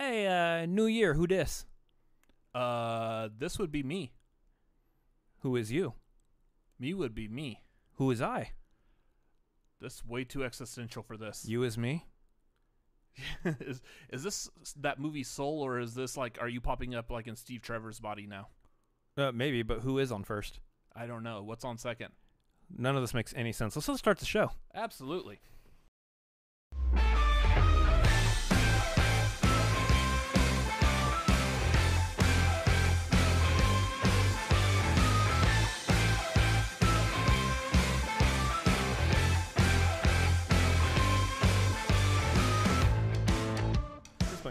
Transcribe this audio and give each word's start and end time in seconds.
Hey, 0.00 0.26
uh, 0.26 0.64
New 0.64 0.86
Year, 0.86 1.12
who 1.12 1.26
dis? 1.26 1.66
Uh, 2.54 3.28
this 3.38 3.58
would 3.58 3.70
be 3.70 3.82
me. 3.82 4.14
Who 5.40 5.56
is 5.56 5.70
you? 5.70 5.92
Me 6.78 6.94
would 6.94 7.14
be 7.14 7.28
me. 7.28 7.64
Who 7.96 8.10
is 8.10 8.22
I? 8.22 8.52
This 9.78 10.02
way 10.02 10.24
too 10.24 10.42
existential 10.42 11.02
for 11.02 11.18
this. 11.18 11.44
You 11.46 11.64
is 11.64 11.76
me? 11.76 12.06
is 13.44 13.82
is 14.08 14.22
this 14.22 14.48
that 14.78 14.98
movie 14.98 15.22
Soul, 15.22 15.60
or 15.60 15.78
is 15.78 15.94
this 15.94 16.16
like 16.16 16.38
are 16.40 16.48
you 16.48 16.62
popping 16.62 16.94
up 16.94 17.10
like 17.10 17.26
in 17.26 17.36
Steve 17.36 17.60
Trevor's 17.60 18.00
body 18.00 18.26
now? 18.26 18.48
Uh, 19.18 19.32
maybe, 19.32 19.62
but 19.62 19.80
who 19.80 19.98
is 19.98 20.10
on 20.10 20.24
first? 20.24 20.60
I 20.96 21.04
don't 21.04 21.22
know. 21.22 21.42
What's 21.42 21.66
on 21.66 21.76
second? 21.76 22.08
None 22.74 22.96
of 22.96 23.02
this 23.02 23.12
makes 23.12 23.34
any 23.36 23.52
sense. 23.52 23.76
Let's, 23.76 23.86
let's 23.86 23.98
start 23.98 24.18
the 24.18 24.24
show. 24.24 24.52
Absolutely. 24.74 25.40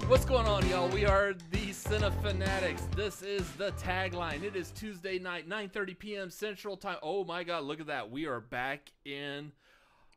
What's 0.09 0.25
going 0.25 0.47
on, 0.47 0.67
y'all? 0.67 0.89
We 0.89 1.05
are 1.05 1.35
the 1.51 1.67
Cine 1.67 2.11
Fanatics. 2.23 2.81
This 2.95 3.21
is 3.21 3.47
the 3.51 3.71
tagline. 3.73 4.41
It 4.41 4.55
is 4.55 4.71
Tuesday 4.71 5.19
night, 5.19 5.47
9:30 5.47 5.99
p.m. 5.99 6.29
Central 6.31 6.75
Time. 6.75 6.97
Oh 7.03 7.23
my 7.23 7.43
God, 7.43 7.63
look 7.63 7.79
at 7.79 7.85
that! 7.87 8.09
We 8.09 8.25
are 8.25 8.39
back 8.39 8.91
in 9.05 9.51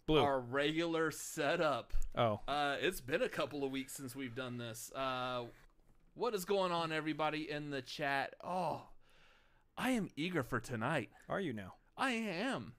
Blue. 0.06 0.22
our 0.22 0.40
regular 0.40 1.10
setup. 1.10 1.92
oh, 2.16 2.40
Uh, 2.48 2.76
it's 2.80 3.02
been 3.02 3.20
a 3.20 3.28
couple 3.28 3.64
of 3.64 3.70
weeks 3.70 3.92
since 3.92 4.16
we've 4.16 4.34
done 4.34 4.56
this. 4.56 4.90
Uh, 4.96 5.42
what 6.14 6.34
is 6.34 6.46
going 6.46 6.72
on, 6.72 6.90
everybody 6.90 7.50
in 7.50 7.68
the 7.68 7.82
chat? 7.82 8.34
Oh, 8.42 8.84
I 9.76 9.90
am 9.90 10.08
eager 10.16 10.42
for 10.42 10.58
tonight. 10.58 11.10
are 11.28 11.40
you 11.40 11.52
now? 11.52 11.74
I 11.98 12.12
am. 12.12 12.72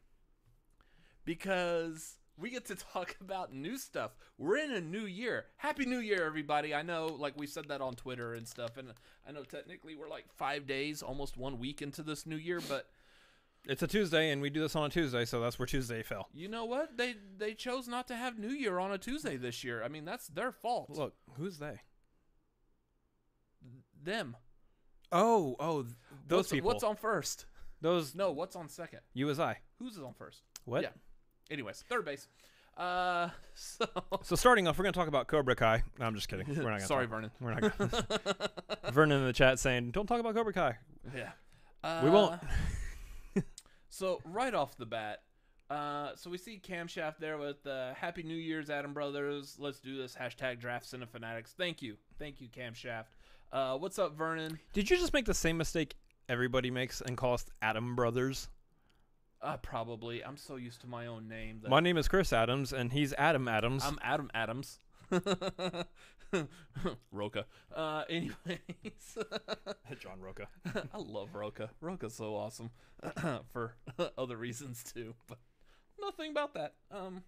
Because 1.26 2.16
we 2.38 2.50
get 2.50 2.66
to 2.66 2.76
talk 2.94 3.16
about 3.22 3.54
new 3.54 3.78
stuff. 3.78 4.16
We're 4.38 4.58
in 4.58 4.72
a 4.72 4.82
new 4.82 5.06
year. 5.06 5.46
Happy 5.58 5.86
New 5.86 6.00
Year, 6.00 6.26
everybody. 6.26 6.74
I 6.74 6.82
know, 6.82 7.08
like, 7.08 7.38
we 7.38 7.48
said 7.48 7.68
that 7.70 7.82
on 7.82 7.96
Twitter 7.96 8.34
and 8.34 8.48
stuff. 8.48 8.78
And 8.78 8.94
I 9.28 9.32
know 9.32 9.44
technically 9.44 9.96
we're 9.96 10.10
like 10.10 10.26
five 10.36 10.68
days, 10.68 11.02
almost 11.02 11.38
one 11.38 11.60
week 11.60 11.82
into 11.82 12.04
this 12.04 12.26
new 12.26 12.36
year. 12.36 12.60
But 12.68 12.88
It's 13.66 13.84
a 13.84 13.88
Tuesday, 13.88 14.32
and 14.32 14.42
we 14.42 14.50
do 14.50 14.62
this 14.62 14.76
on 14.76 14.86
a 14.86 14.90
Tuesday, 14.90 15.26
so 15.26 15.40
that's 15.40 15.60
where 15.60 15.66
Tuesday 15.66 16.04
fell. 16.04 16.30
you 16.34 16.48
know 16.48 16.66
what? 16.66 16.98
They, 16.98 17.16
they 17.38 17.54
chose 17.54 17.88
not 17.88 18.08
to 18.08 18.16
have 18.16 18.38
New 18.38 18.52
Year 18.52 18.80
on 18.80 18.92
a 18.92 18.98
Tuesday 18.98 19.38
this 19.38 19.64
year. 19.64 19.84
I 19.84 19.88
mean, 19.88 20.06
that's 20.06 20.28
their 20.28 20.52
fault. 20.52 20.90
Look, 20.90 21.14
who's 21.38 21.60
they? 21.60 21.82
Them. 24.04 24.36
Oh, 25.12 25.56
oh, 25.60 25.84
th- 25.84 25.96
those 26.28 26.38
what's, 26.38 26.52
people. 26.52 26.68
What's 26.68 26.84
on 26.84 26.96
first? 26.96 27.46
those 27.80 28.16
No, 28.16 28.32
what's 28.32 28.56
on 28.56 28.68
second? 28.68 29.00
you 29.14 29.30
as 29.30 29.40
I. 29.40 29.60
Who's 29.80 29.98
on 29.98 30.14
first? 30.14 30.42
What? 30.66 30.82
Yeah. 30.82 30.90
Anyways, 31.52 31.84
third 31.90 32.06
base. 32.06 32.28
Uh, 32.78 33.30
so 33.54 33.86
So 34.24 34.36
starting 34.36 34.68
off, 34.68 34.78
we're 34.78 34.84
gonna 34.84 34.94
talk 34.94 35.08
about 35.08 35.28
Cobra 35.28 35.56
Kai. 35.56 35.84
No, 36.00 36.06
I'm 36.06 36.16
just 36.16 36.28
kidding. 36.28 36.48
We're 36.48 36.56
not 36.56 36.64
gonna. 36.64 36.80
sorry, 36.88 37.06
talk- 37.06 37.12
Vernon. 37.12 37.32
We're 37.40 37.54
not. 37.60 37.78
Gonna. 37.78 38.92
Vernon 38.92 39.20
in 39.22 39.26
the 39.26 39.34
chat 39.34 39.60
saying, 39.60 39.92
"Don't 39.92 40.08
talk 40.08 40.20
about 40.20 40.34
Cobra 40.36 40.54
Kai." 40.54 40.78
Yeah. 41.16 41.32
Uh, 41.84 42.02
We 42.04 42.10
won't. 42.10 42.42
so 43.90 44.20
right 44.26 44.54
off 44.54 44.78
the 44.78 44.86
bat, 44.86 45.22
uh, 45.70 46.12
so 46.16 46.30
we 46.30 46.38
see 46.38 46.60
Camshaft 46.64 47.18
there 47.20 47.38
with 47.38 47.66
uh, 47.68 47.94
Happy 47.94 48.24
New 48.24 48.36
Year's, 48.36 48.70
Adam 48.70 48.94
Brothers. 48.94 49.58
Let's 49.60 49.80
do 49.80 49.98
this 49.98 50.16
hashtag 50.16 50.60
Draft 50.60 50.86
Cinefanatics. 50.92 51.50
Thank 51.58 51.82
you, 51.82 51.98
thank 52.20 52.42
you, 52.42 52.48
Camshaft. 52.48 53.06
Uh, 53.52 53.78
what's 53.78 54.00
up, 54.00 54.16
Vernon? 54.18 54.58
Did 54.74 54.90
you 54.90 54.98
just 54.98 55.14
make 55.14 55.26
the 55.26 55.34
same 55.34 55.58
mistake 55.58 55.96
everybody 56.30 56.72
makes 56.72 57.02
and 57.02 57.16
call 57.18 57.34
us 57.36 57.46
Adam 57.62 57.96
Brothers? 57.96 58.48
Uh, 59.44 59.58
probably. 59.58 60.24
I'm 60.24 60.38
so 60.38 60.56
used 60.56 60.80
to 60.82 60.88
my 60.88 61.06
own 61.06 61.28
name. 61.28 61.60
That 61.62 61.70
My 61.70 61.82
name 61.82 61.98
is 61.98 62.08
Chris 62.08 62.32
Adams, 62.32 62.72
and 62.72 62.94
he's 62.94 63.12
Adam 63.14 63.50
Adams. 63.50 63.84
I'm 63.86 64.00
Adam 64.02 64.32
Adams. 64.34 64.80
Roca. 67.12 67.46
Uh, 67.76 68.04
anyways. 68.10 69.18
John 70.00 70.22
Roca. 70.22 70.48
I 70.66 70.98
love 70.98 71.36
Roca. 71.36 71.70
Roca's 71.82 72.16
so 72.16 72.36
awesome 72.36 72.72
for 73.52 73.76
other 74.18 74.38
reasons 74.38 74.82
too, 74.82 75.14
but 75.28 75.40
nothing 76.02 76.32
about 76.32 76.54
that. 76.54 76.76
Um, 76.90 77.24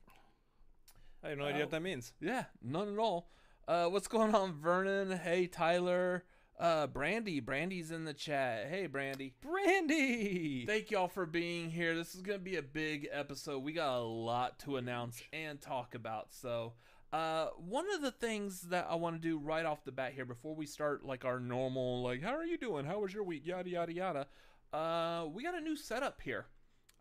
I 1.22 1.30
have 1.30 1.38
no 1.38 1.46
idea 1.46 1.62
what 1.64 1.72
that 1.72 1.82
means. 1.82 2.14
yeah, 2.22 2.46
none 2.64 2.94
at 2.94 2.98
all. 3.00 3.30
Uh, 3.68 3.88
what's 3.88 4.08
going 4.08 4.34
on, 4.34 4.54
Vernon? 4.54 5.18
Hey, 5.18 5.48
Tyler. 5.48 6.24
Uh, 6.58 6.88
Brandy. 6.88 7.40
Brandy's 7.40 7.92
in 7.92 8.06
the 8.06 8.14
chat. 8.14 8.68
Hey, 8.70 8.88
Brandy. 8.88 9.34
Brandy. 9.42 10.66
Thank 10.66 10.90
y'all 10.90 11.10
for 11.10 11.26
being 11.26 11.70
here. 11.70 11.96
This 11.96 12.16
is 12.16 12.22
gonna 12.22 12.40
be 12.40 12.56
a 12.56 12.62
big 12.62 13.10
episode. 13.12 13.60
We 13.60 13.74
got 13.74 13.98
a 13.98 14.00
lot 14.00 14.60
to 14.60 14.78
announce 14.78 15.22
and 15.34 15.60
talk 15.60 15.96
about. 15.96 16.34
So, 16.34 16.74
uh, 17.12 17.48
one 17.58 17.86
of 17.94 18.02
the 18.02 18.12
things 18.12 18.62
that 18.70 18.88
I 18.90 18.96
want 18.96 19.22
to 19.22 19.22
do 19.22 19.38
right 19.38 19.66
off 19.66 19.84
the 19.84 19.92
bat 19.92 20.14
here, 20.14 20.26
before 20.26 20.56
we 20.56 20.66
start 20.66 21.06
like 21.06 21.26
our 21.26 21.40
normal, 21.40 22.02
like, 22.02 22.22
how 22.22 22.36
are 22.36 22.46
you 22.46 22.58
doing? 22.58 22.86
How 22.86 23.00
was 23.00 23.14
your 23.14 23.24
week? 23.24 23.46
Yada 23.46 23.70
yada 23.70 23.94
yada. 23.94 24.28
Uh, 24.72 25.26
we 25.34 25.44
got 25.44 25.56
a 25.56 25.62
new 25.62 25.76
setup 25.76 26.22
here. 26.22 26.46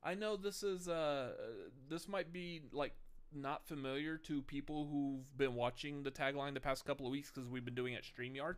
I 0.03 0.15
know 0.15 0.37
this 0.37 0.65
is 0.65 0.89
uh, 0.89 1.33
this 1.89 2.09
might 2.09 2.33
be 2.33 2.63
like 2.73 2.95
not 3.33 3.67
familiar 3.67 4.17
to 4.19 4.43
people 4.43 4.87
who've 4.91 5.37
been 5.37 5.55
watching 5.55 6.03
the 6.03 6.11
tagline 6.11 6.55
the 6.55 6.61
past 6.61 6.85
couple 6.85 7.07
of 7.07 7.13
weeks 7.13 7.31
because 7.33 7.49
we've 7.49 7.65
been 7.65 7.75
doing 7.75 7.95
it 7.95 8.05
Streamyard. 8.05 8.57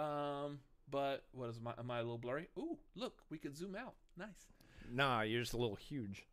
Um, 0.00 0.60
but 0.90 1.24
what 1.32 1.50
is 1.50 1.60
my 1.60 1.72
am 1.78 1.90
I 1.90 1.98
a 1.98 2.02
little 2.02 2.18
blurry? 2.18 2.48
Ooh, 2.58 2.78
look, 2.94 3.18
we 3.30 3.38
could 3.38 3.56
zoom 3.56 3.76
out. 3.76 3.94
Nice. 4.16 4.48
Nah, 4.90 5.22
you're 5.22 5.42
just 5.42 5.52
a 5.52 5.58
little 5.58 5.76
huge. 5.76 6.26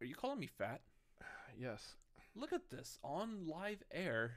Are 0.00 0.06
you 0.06 0.14
calling 0.14 0.38
me 0.38 0.46
fat? 0.46 0.80
Yes. 1.58 1.94
Look 2.34 2.52
at 2.52 2.68
this 2.68 2.98
on 3.02 3.46
live 3.46 3.82
air, 3.90 4.32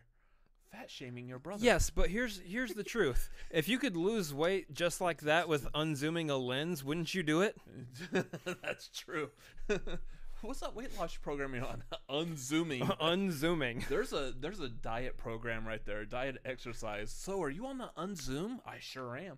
fat 0.72 0.89
shaming 0.89 1.28
your 1.28 1.38
brother. 1.38 1.66
Yes, 1.66 1.89
but 1.89 2.09
here's 2.09 2.39
here's 2.39 2.73
the 2.73 2.83
truth. 2.83 3.29
If 3.51 3.67
you 3.67 3.78
could 3.78 3.97
lose 3.97 4.33
weight 4.33 4.73
just 4.73 5.01
like 5.01 5.19
that 5.22 5.49
with 5.49 5.69
unzooming 5.73 6.29
a 6.29 6.35
lens, 6.35 6.81
wouldn't 6.81 7.13
you 7.13 7.23
do 7.23 7.41
it? 7.41 7.57
that's 8.63 8.88
true. 8.88 9.31
What's 10.41 10.61
that 10.61 10.75
weight 10.75 10.97
loss 10.97 11.16
program 11.17 11.53
you're 11.53 11.66
on? 11.66 11.83
Unzooming. 12.09 12.97
unzooming. 13.01 13.87
There's 13.87 14.14
a 14.14 14.34
there's 14.40 14.59
a 14.59 14.69
diet 14.69 15.17
program 15.17 15.67
right 15.67 15.85
there, 15.85 16.05
diet 16.05 16.37
exercise. 16.46 17.11
So 17.11 17.41
are 17.41 17.49
you 17.49 17.66
on 17.66 17.78
the 17.78 17.90
unzoom? 17.97 18.59
I 18.66 18.78
sure 18.79 19.17
am. 19.17 19.37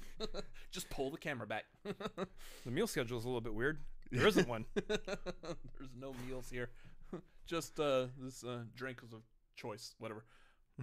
Just 0.70 0.88
pull 0.90 1.10
the 1.10 1.18
camera 1.18 1.46
back. 1.46 1.64
The 1.84 2.70
meal 2.70 2.86
schedule 2.86 3.18
is 3.18 3.24
a 3.24 3.28
little 3.28 3.40
bit 3.40 3.54
weird. 3.54 3.80
There 4.10 4.26
isn't 4.26 4.46
one. 4.46 4.66
There's 4.74 5.94
no 5.98 6.14
meals 6.26 6.50
here. 6.50 6.70
Just 7.46 7.80
uh, 7.80 8.06
this 8.18 8.44
uh, 8.44 8.64
drink 8.74 9.02
of 9.02 9.14
choice, 9.56 9.94
whatever. 9.98 10.24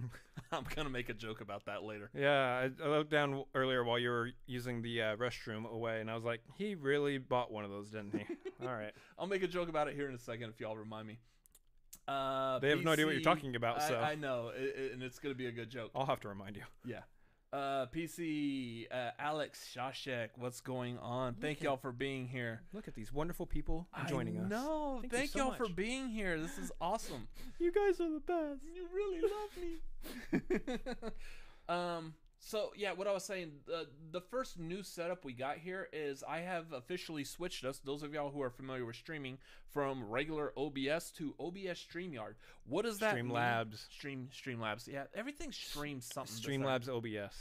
I'm 0.52 0.64
gonna 0.74 0.90
make 0.90 1.08
a 1.08 1.14
joke 1.14 1.40
about 1.40 1.66
that 1.66 1.82
later. 1.84 2.10
Yeah, 2.14 2.68
I, 2.80 2.84
I 2.84 2.88
looked 2.88 3.10
down 3.10 3.44
earlier 3.54 3.84
while 3.84 3.98
you 3.98 4.10
were 4.10 4.30
using 4.46 4.82
the 4.82 5.02
uh, 5.02 5.16
restroom 5.16 5.70
away, 5.70 6.00
and 6.00 6.10
I 6.10 6.14
was 6.14 6.24
like, 6.24 6.40
he 6.56 6.74
really 6.74 7.18
bought 7.18 7.52
one 7.52 7.64
of 7.64 7.70
those, 7.70 7.90
didn't 7.90 8.14
he? 8.16 8.24
All 8.66 8.74
right. 8.74 8.92
I'll 9.18 9.26
make 9.26 9.42
a 9.42 9.48
joke 9.48 9.68
about 9.68 9.88
it 9.88 9.94
here 9.94 10.08
in 10.08 10.14
a 10.14 10.18
second 10.18 10.50
if 10.50 10.60
y'all 10.60 10.76
remind 10.76 11.06
me. 11.08 11.18
Uh, 12.08 12.58
They 12.58 12.70
have 12.70 12.82
no 12.82 12.92
idea 12.92 13.06
what 13.06 13.14
you're 13.14 13.22
talking 13.22 13.54
about, 13.56 13.82
so- 13.82 13.98
I 14.00 14.14
know, 14.16 14.50
i 14.56 14.58
i- 14.60 14.92
and 14.92 15.02
it's 15.02 15.18
gonna 15.18 15.34
be 15.34 15.46
a 15.46 15.52
good 15.52 15.70
joke. 15.70 15.90
I'll 15.94 16.06
have 16.06 16.20
to 16.20 16.28
remind 16.28 16.56
you. 16.56 16.62
Yeah. 16.84 17.00
Uh, 17.52 17.86
PC, 17.86 18.86
uh, 18.92 19.10
Alex 19.18 19.68
Shashek, 19.74 20.28
what's 20.36 20.60
going 20.60 20.98
on? 20.98 21.34
Thank 21.34 21.58
at- 21.58 21.64
y'all 21.64 21.76
for 21.76 21.90
being 21.90 22.28
here. 22.28 22.62
Look 22.72 22.86
at 22.86 22.94
these 22.94 23.12
wonderful 23.12 23.44
people 23.44 23.88
joining 24.08 24.38
us. 24.38 24.48
No, 24.48 24.98
Thank 25.00 25.12
you 25.12 25.18
Thank 25.18 25.30
so 25.30 25.38
y'all 25.38 25.52
for 25.54 25.68
being 25.68 26.08
here. 26.08 26.38
This 26.38 26.58
is 26.58 26.70
awesome. 26.80 27.26
You 27.58 27.72
guys 27.72 28.00
are 28.00 28.08
the 28.08 28.20
best. 28.20 28.60
You 28.72 28.86
really 28.94 29.20
love 30.62 30.70
me. 30.70 31.10
um. 31.68 32.14
So 32.42 32.72
yeah, 32.74 32.92
what 32.92 33.06
I 33.06 33.12
was 33.12 33.24
saying, 33.24 33.52
uh, 33.72 33.84
the 34.12 34.20
first 34.20 34.58
new 34.58 34.82
setup 34.82 35.24
we 35.26 35.34
got 35.34 35.58
here 35.58 35.88
is 35.92 36.24
I 36.26 36.38
have 36.38 36.72
officially 36.72 37.22
switched 37.22 37.64
us. 37.64 37.78
Those 37.84 38.02
of 38.02 38.14
y'all 38.14 38.30
who 38.30 38.40
are 38.40 38.48
familiar 38.50 38.86
with 38.86 38.96
streaming 38.96 39.36
from 39.72 40.08
regular 40.08 40.52
OBS 40.56 41.10
to 41.18 41.34
OBS 41.38 41.78
Streamyard. 41.92 42.34
What 42.66 42.86
does 42.86 42.98
that 43.00 43.14
mean? 43.14 43.26
Streamlabs. 43.26 43.90
Stream 43.92 44.28
Streamlabs. 44.32 44.88
Yeah, 44.88 45.04
everything 45.14 45.52
streams 45.52 46.08
something. 46.12 46.34
Streamlabs 46.34 46.88
OBS. 46.88 47.34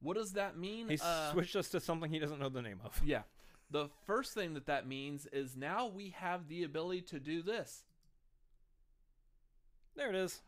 What 0.00 0.16
does 0.16 0.32
that 0.34 0.56
mean? 0.56 0.88
He 0.88 0.98
Uh, 1.02 1.32
switched 1.32 1.56
us 1.56 1.68
to 1.70 1.80
something 1.80 2.08
he 2.10 2.20
doesn't 2.20 2.38
know 2.38 2.48
the 2.48 2.62
name 2.62 2.80
of. 2.84 3.00
Yeah. 3.04 3.22
The 3.68 3.88
first 4.06 4.32
thing 4.32 4.54
that 4.54 4.66
that 4.66 4.86
means 4.86 5.26
is 5.32 5.56
now 5.56 5.88
we 5.88 6.10
have 6.10 6.46
the 6.46 6.62
ability 6.62 7.02
to 7.02 7.18
do 7.18 7.42
this. 7.42 7.82
There 9.96 10.08
it 10.08 10.14
is. 10.14 10.40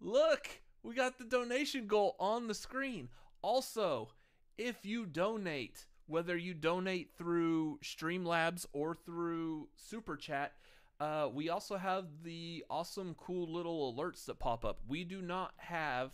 Look, 0.00 0.48
we 0.82 0.94
got 0.94 1.18
the 1.18 1.24
donation 1.24 1.86
goal 1.86 2.16
on 2.18 2.48
the 2.48 2.54
screen. 2.54 3.10
Also, 3.42 4.10
if 4.56 4.84
you 4.86 5.04
donate, 5.06 5.86
whether 6.06 6.36
you 6.36 6.54
donate 6.54 7.10
through 7.16 7.78
Streamlabs 7.82 8.66
or 8.72 8.94
through 8.94 9.68
Super 9.76 10.16
Chat, 10.16 10.52
uh, 11.00 11.28
we 11.32 11.48
also 11.48 11.76
have 11.76 12.06
the 12.22 12.64
awesome, 12.70 13.14
cool 13.18 13.52
little 13.52 13.92
alerts 13.94 14.24
that 14.26 14.38
pop 14.38 14.64
up. 14.64 14.78
We 14.86 15.04
do 15.04 15.20
not 15.20 15.52
have 15.56 16.12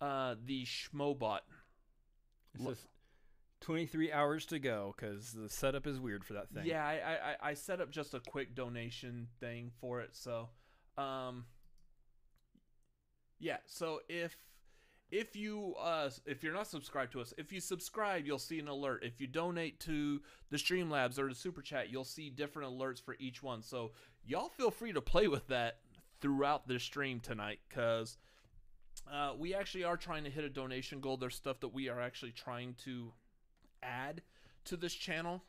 uh, 0.00 0.34
the 0.44 0.64
Schmobot. 0.66 1.40
It 2.54 2.60
says 2.62 2.86
23 3.60 4.12
hours 4.12 4.44
to 4.46 4.58
go 4.58 4.94
because 4.96 5.32
the 5.32 5.48
setup 5.48 5.86
is 5.86 5.98
weird 6.00 6.24
for 6.24 6.32
that 6.34 6.50
thing. 6.50 6.64
Yeah, 6.66 6.84
I, 6.86 6.92
I 6.94 7.12
I- 7.32 7.50
I 7.50 7.54
set 7.54 7.80
up 7.80 7.90
just 7.90 8.12
a 8.14 8.20
quick 8.20 8.54
donation 8.54 9.28
thing 9.38 9.70
for 9.80 10.00
it. 10.00 10.14
So, 10.16 10.48
um, 10.98 11.44
yeah. 13.38 13.58
So 13.66 14.00
if 14.08 14.36
if 15.10 15.34
you 15.34 15.74
uh 15.80 16.10
if 16.26 16.42
you're 16.42 16.54
not 16.54 16.66
subscribed 16.66 17.12
to 17.12 17.20
us, 17.20 17.34
if 17.36 17.52
you 17.52 17.60
subscribe, 17.60 18.26
you'll 18.26 18.38
see 18.38 18.58
an 18.58 18.68
alert. 18.68 19.02
If 19.04 19.20
you 19.20 19.26
donate 19.26 19.80
to 19.80 20.20
the 20.50 20.56
Streamlabs 20.56 21.18
or 21.18 21.28
the 21.28 21.34
Super 21.34 21.62
Chat, 21.62 21.90
you'll 21.90 22.04
see 22.04 22.30
different 22.30 22.72
alerts 22.72 23.02
for 23.02 23.16
each 23.18 23.42
one. 23.42 23.62
So 23.62 23.92
y'all 24.24 24.48
feel 24.48 24.70
free 24.70 24.92
to 24.92 25.00
play 25.00 25.28
with 25.28 25.46
that 25.48 25.78
throughout 26.20 26.68
the 26.68 26.78
stream 26.78 27.20
tonight, 27.20 27.60
cause. 27.70 28.16
Uh, 29.10 29.32
we 29.38 29.54
actually 29.54 29.82
are 29.82 29.96
trying 29.96 30.24
to 30.24 30.30
hit 30.30 30.44
a 30.44 30.48
donation 30.48 31.00
goal. 31.00 31.16
There's 31.16 31.34
stuff 31.34 31.60
that 31.60 31.72
we 31.72 31.88
are 31.88 32.00
actually 32.00 32.32
trying 32.32 32.74
to 32.84 33.12
add 33.82 34.20
to 34.64 34.76
this 34.76 34.92
channel. 34.94 35.42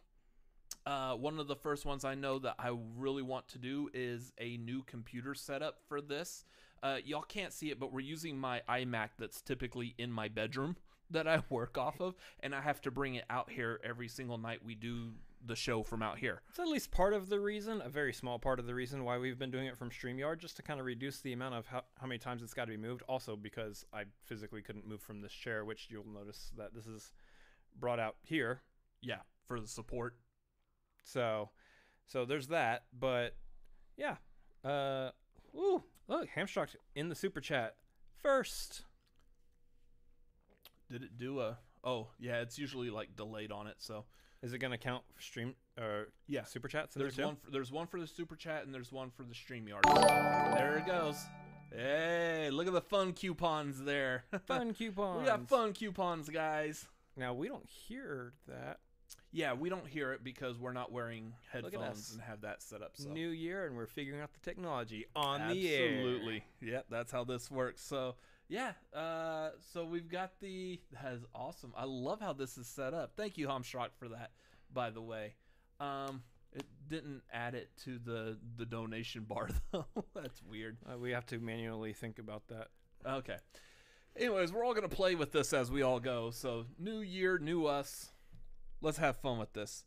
Uh, 0.85 1.13
one 1.15 1.37
of 1.37 1.47
the 1.47 1.55
first 1.55 1.85
ones 1.85 2.03
I 2.05 2.15
know 2.15 2.39
that 2.39 2.55
I 2.57 2.71
really 2.97 3.21
want 3.21 3.47
to 3.49 3.59
do 3.59 3.89
is 3.93 4.31
a 4.39 4.57
new 4.57 4.83
computer 4.83 5.35
setup 5.35 5.79
for 5.87 6.01
this. 6.01 6.45
Uh, 6.83 6.97
y'all 7.05 7.21
can't 7.21 7.53
see 7.53 7.69
it, 7.69 7.79
but 7.79 7.91
we're 7.91 7.99
using 7.99 8.37
my 8.37 8.61
iMac 8.67 9.09
that's 9.19 9.41
typically 9.41 9.93
in 9.97 10.11
my 10.11 10.27
bedroom 10.27 10.75
that 11.11 11.27
I 11.27 11.43
work 11.49 11.77
off 11.77 11.99
of, 11.99 12.15
and 12.39 12.55
I 12.55 12.61
have 12.61 12.81
to 12.81 12.91
bring 12.91 13.15
it 13.15 13.25
out 13.29 13.49
here 13.49 13.79
every 13.83 14.07
single 14.07 14.37
night 14.37 14.65
we 14.65 14.75
do 14.75 15.11
the 15.45 15.55
show 15.55 15.83
from 15.83 16.01
out 16.01 16.19
here. 16.19 16.41
It's 16.49 16.59
at 16.59 16.67
least 16.67 16.91
part 16.91 17.13
of 17.13 17.29
the 17.29 17.39
reason, 17.39 17.81
a 17.81 17.89
very 17.89 18.13
small 18.13 18.39
part 18.39 18.59
of 18.59 18.65
the 18.65 18.75
reason 18.75 19.03
why 19.03 19.17
we've 19.17 19.39
been 19.39 19.51
doing 19.51 19.65
it 19.65 19.77
from 19.77 19.89
StreamYard, 19.89 20.39
just 20.39 20.55
to 20.57 20.63
kind 20.63 20.79
of 20.79 20.85
reduce 20.85 21.19
the 21.19 21.33
amount 21.33 21.55
of 21.55 21.65
how, 21.67 21.81
how 21.99 22.07
many 22.07 22.19
times 22.19 22.41
it's 22.43 22.53
got 22.53 22.65
to 22.65 22.71
be 22.71 22.77
moved. 22.77 23.03
Also, 23.07 23.35
because 23.35 23.85
I 23.93 24.03
physically 24.25 24.61
couldn't 24.61 24.87
move 24.87 25.01
from 25.01 25.21
this 25.21 25.33
chair, 25.33 25.65
which 25.65 25.87
you'll 25.89 26.07
notice 26.07 26.51
that 26.57 26.73
this 26.73 26.87
is 26.87 27.11
brought 27.79 27.99
out 27.99 28.15
here. 28.23 28.61
Yeah, 29.01 29.21
for 29.47 29.59
the 29.59 29.67
support. 29.67 30.15
So, 31.03 31.49
so 32.05 32.25
there's 32.25 32.47
that. 32.47 32.83
But 32.97 33.35
yeah, 33.97 34.17
uh, 34.63 35.09
ooh, 35.55 35.83
look, 36.11 36.29
Hamstruck 36.35 36.67
in 36.95 37.09
the 37.09 37.15
super 37.15 37.41
chat 37.41 37.75
first. 38.21 38.83
Did 40.89 41.03
it 41.03 41.17
do 41.17 41.39
a? 41.39 41.57
Oh, 41.83 42.09
yeah, 42.19 42.41
it's 42.41 42.59
usually 42.59 42.89
like 42.89 43.15
delayed 43.15 43.51
on 43.51 43.65
it. 43.67 43.75
So 43.79 44.05
Is 44.43 44.53
it 44.53 44.59
gonna 44.59 44.77
count 44.77 45.03
for 45.13 45.21
stream 45.21 45.55
or 45.79 46.09
yeah, 46.27 46.43
super 46.43 46.67
chats? 46.67 46.95
in 46.95 46.99
there 46.99 47.09
There's 47.09 47.25
one. 47.25 47.37
For, 47.37 47.51
there's 47.51 47.71
one 47.71 47.87
for 47.87 47.99
the 47.99 48.07
super 48.07 48.35
chat 48.35 48.65
and 48.65 48.73
there's 48.75 48.91
one 48.91 49.09
for 49.09 49.23
the 49.23 49.33
Streamyard. 49.33 49.83
There 50.55 50.77
it 50.77 50.85
goes. 50.85 51.15
Hey, 51.73 52.49
look 52.51 52.67
at 52.67 52.73
the 52.73 52.81
fun 52.81 53.13
coupons 53.13 53.81
there. 53.81 54.25
fun 54.45 54.73
coupons. 54.73 55.19
we 55.21 55.25
got 55.25 55.47
fun 55.47 55.71
coupons, 55.71 56.29
guys. 56.29 56.85
Now 57.15 57.33
we 57.33 57.47
don't 57.47 57.65
hear 57.65 58.33
that. 58.47 58.79
Yeah, 59.31 59.53
we 59.53 59.69
don't 59.69 59.87
hear 59.87 60.11
it 60.11 60.23
because 60.23 60.57
we're 60.59 60.73
not 60.73 60.91
wearing 60.91 61.33
headphones 61.51 62.11
and 62.11 62.21
have 62.21 62.41
that 62.41 62.61
set 62.61 62.81
up. 62.81 62.91
So 62.95 63.09
New 63.09 63.29
year, 63.29 63.65
and 63.65 63.75
we're 63.77 63.87
figuring 63.87 64.21
out 64.21 64.33
the 64.33 64.39
technology 64.39 65.05
on 65.15 65.47
the 65.49 65.73
air. 65.73 65.87
absolutely, 65.87 66.43
yep, 66.61 66.87
that's 66.89 67.11
how 67.11 67.23
this 67.23 67.49
works. 67.49 67.81
So 67.81 68.15
yeah, 68.49 68.73
uh, 68.93 69.51
so 69.73 69.85
we've 69.85 70.09
got 70.09 70.39
the. 70.41 70.81
That 70.91 71.13
is 71.13 71.23
awesome. 71.33 71.71
I 71.77 71.85
love 71.85 72.19
how 72.19 72.33
this 72.33 72.57
is 72.57 72.67
set 72.67 72.93
up. 72.93 73.13
Thank 73.15 73.37
you, 73.37 73.47
Hamstrock, 73.47 73.89
for 73.97 74.09
that. 74.09 74.31
By 74.73 74.89
the 74.89 75.01
way, 75.01 75.35
um, 75.79 76.23
it 76.51 76.65
didn't 76.89 77.21
add 77.31 77.55
it 77.55 77.69
to 77.85 77.97
the 77.97 78.37
the 78.57 78.65
donation 78.65 79.23
bar 79.23 79.49
though. 79.71 79.85
that's 80.13 80.43
weird. 80.43 80.77
Uh, 80.85 80.97
we 80.97 81.11
have 81.11 81.25
to 81.27 81.39
manually 81.39 81.93
think 81.93 82.19
about 82.19 82.47
that. 82.49 82.67
Okay. 83.05 83.37
Anyways, 84.17 84.51
we're 84.51 84.65
all 84.65 84.73
gonna 84.73 84.89
play 84.89 85.15
with 85.15 85.31
this 85.31 85.53
as 85.53 85.71
we 85.71 85.81
all 85.81 86.01
go. 86.01 86.31
So 86.31 86.65
new 86.77 86.99
year, 86.99 87.37
new 87.37 87.65
us. 87.65 88.10
Let's 88.81 88.97
have 88.97 89.17
fun 89.17 89.37
with 89.37 89.53
this. 89.53 89.85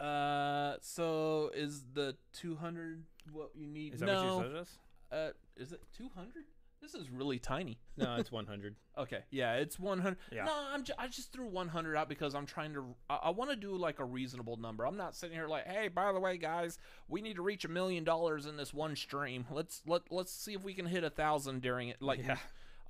Uh, 0.00 0.74
so 0.80 1.50
is 1.54 1.84
the 1.92 2.16
200 2.32 3.04
what 3.32 3.50
you 3.54 3.66
need? 3.66 3.94
Is 3.94 4.00
that 4.00 4.06
no. 4.06 4.36
what 4.36 4.46
you 4.46 4.52
said 4.52 4.56
it 4.56 4.60
is? 4.60 4.78
Uh, 5.12 5.30
is 5.56 5.72
it 5.72 5.80
200? 5.96 6.44
This 6.80 6.94
is 6.94 7.10
really 7.10 7.38
tiny. 7.38 7.78
No, 7.96 8.16
it's 8.16 8.32
100. 8.32 8.74
Okay, 8.98 9.20
yeah, 9.30 9.54
it's 9.54 9.78
100. 9.78 10.18
Yeah. 10.32 10.44
No, 10.44 10.52
I'm 10.72 10.82
ju- 10.82 10.92
I 10.98 11.06
just 11.06 11.32
threw 11.32 11.46
100 11.46 11.96
out 11.96 12.08
because 12.08 12.34
I'm 12.34 12.44
trying 12.44 12.74
to. 12.74 12.84
I, 13.08 13.14
I 13.24 13.30
want 13.30 13.50
to 13.50 13.56
do 13.56 13.76
like 13.76 14.00
a 14.00 14.04
reasonable 14.04 14.56
number. 14.56 14.84
I'm 14.84 14.96
not 14.96 15.14
sitting 15.14 15.36
here 15.36 15.46
like, 15.46 15.66
hey, 15.66 15.86
by 15.86 16.12
the 16.12 16.18
way, 16.18 16.36
guys, 16.36 16.76
we 17.08 17.22
need 17.22 17.36
to 17.36 17.42
reach 17.42 17.64
a 17.64 17.68
million 17.68 18.02
dollars 18.02 18.46
in 18.46 18.56
this 18.56 18.74
one 18.74 18.96
stream. 18.96 19.46
Let's 19.50 19.80
let 19.86 20.02
let's 20.10 20.32
see 20.32 20.54
if 20.54 20.64
we 20.64 20.74
can 20.74 20.86
hit 20.86 21.04
a 21.04 21.10
thousand 21.10 21.62
during 21.62 21.88
it. 21.88 22.02
Like, 22.02 22.18
Yeah. 22.26 22.36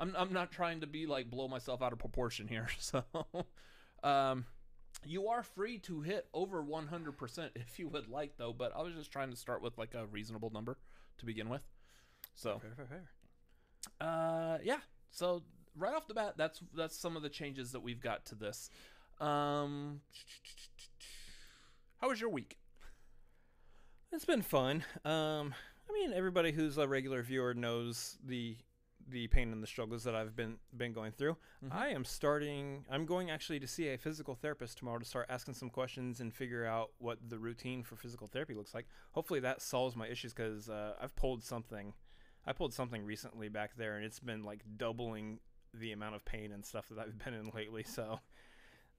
I'm 0.01 0.17
I'm 0.19 0.33
not 0.33 0.51
trying 0.51 0.81
to 0.81 0.87
be 0.87 1.07
like 1.07 1.29
blow 1.31 1.47
myself 1.49 1.83
out 1.83 1.93
of 1.93 1.99
proportion 1.99 2.49
here. 2.49 2.69
So, 2.79 3.05
um. 4.03 4.47
You 5.06 5.29
are 5.29 5.43
free 5.43 5.79
to 5.81 6.01
hit 6.01 6.27
over 6.35 6.62
100% 6.62 7.51
if 7.55 7.79
you 7.79 7.89
would 7.89 8.09
like, 8.09 8.37
though. 8.37 8.53
But 8.53 8.73
I 8.77 8.83
was 8.83 8.95
just 8.95 9.11
trying 9.11 9.31
to 9.31 9.37
start 9.37 9.62
with 9.62 9.77
like 9.79 9.95
a 9.95 10.06
reasonable 10.06 10.51
number 10.51 10.77
to 11.19 11.27
begin 11.27 11.49
with. 11.49 11.62
So, 12.35 12.61
fair, 12.61 12.73
fair, 12.77 12.87
fair. 14.00 14.09
uh, 14.09 14.59
yeah. 14.62 14.78
So 15.11 15.43
right 15.76 15.95
off 15.95 16.09
the 16.09 16.14
bat, 16.14 16.35
that's 16.37 16.61
that's 16.76 16.97
some 16.99 17.17
of 17.17 17.23
the 17.23 17.28
changes 17.28 17.73
that 17.73 17.81
we've 17.81 18.00
got 18.00 18.25
to 18.26 18.35
this. 18.35 18.71
Um, 19.21 20.00
how 22.00 22.09
was 22.09 22.21
your 22.21 22.31
week? 22.31 22.57
It's 24.12 24.25
been 24.25 24.43
fun. 24.43 24.85
Um, 25.05 25.55
I 25.88 25.93
mean, 25.93 26.12
everybody 26.12 26.52
who's 26.52 26.78
a 26.78 26.87
regular 26.87 27.23
viewer 27.23 27.55
knows 27.55 28.17
the 28.25 28.57
the 29.08 29.28
pain 29.28 29.52
and 29.52 29.62
the 29.62 29.66
struggles 29.66 30.04
that 30.04 30.14
I've 30.14 30.34
been 30.34 30.58
been 30.76 30.92
going 30.92 31.12
through. 31.12 31.37
Mhm. 31.62 31.73
I 31.73 31.88
am 31.88 32.04
starting. 32.04 32.84
I'm 32.90 33.04
going 33.06 33.30
actually 33.30 33.61
to 33.61 33.66
see 33.66 33.88
a 33.88 33.99
physical 33.99 34.34
therapist 34.34 34.78
tomorrow 34.78 34.99
to 34.99 35.04
start 35.04 35.26
asking 35.28 35.54
some 35.54 35.70
questions 35.70 36.20
and 36.20 36.34
figure 36.34 36.64
out 36.64 36.92
what 36.99 37.18
the 37.28 37.38
routine 37.38 37.82
for 37.82 37.96
physical 37.96 38.26
therapy 38.26 38.54
looks 38.54 38.75
like. 38.75 38.87
Hopefully, 39.12 39.40
that 39.40 39.61
solves 39.62 39.94
my 39.96 40.06
issues 40.08 40.32
because 40.32 40.68
uh, 40.68 40.94
I've 41.00 41.14
pulled 41.16 41.42
something. 41.44 41.94
I 42.46 42.52
pulled 42.52 42.75
something 42.75 43.04
recently 43.04 43.49
back 43.49 43.76
there, 43.76 43.96
and 43.96 44.04
it's 44.04 44.20
been 44.20 44.42
like 44.42 44.61
doubling 44.76 45.40
the 45.73 45.92
amount 45.92 46.14
of 46.14 46.25
pain 46.25 46.52
and 46.52 46.64
stuff 46.64 46.88
that 46.90 46.99
I've 46.99 47.18
been 47.25 47.34
in 47.34 47.50
lately. 47.54 47.82
So. 47.84 48.20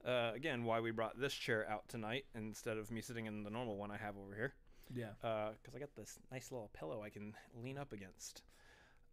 Uh, 0.03 0.31
again, 0.35 0.63
why 0.65 0.79
we 0.79 0.91
brought 0.91 1.19
this 1.19 1.33
chair 1.33 1.67
out 1.67 1.87
tonight 1.87 2.25
instead 2.35 2.77
of 2.77 2.91
me 2.91 3.01
sitting 3.01 3.25
in 3.25 3.41
the 3.43 3.49
normal 3.49 3.75
one 3.75 3.89
I 3.89 3.97
have 3.97 4.15
over 4.17 4.35
here 4.35 4.53
Yeah. 4.93 5.13
because 5.19 5.73
I 5.75 5.79
got 5.79 5.95
this 5.95 6.19
nice 6.31 6.51
little 6.51 6.69
pillow 6.73 7.01
I 7.01 7.09
can 7.09 7.33
lean 7.55 7.79
up 7.79 7.91
against. 7.91 8.43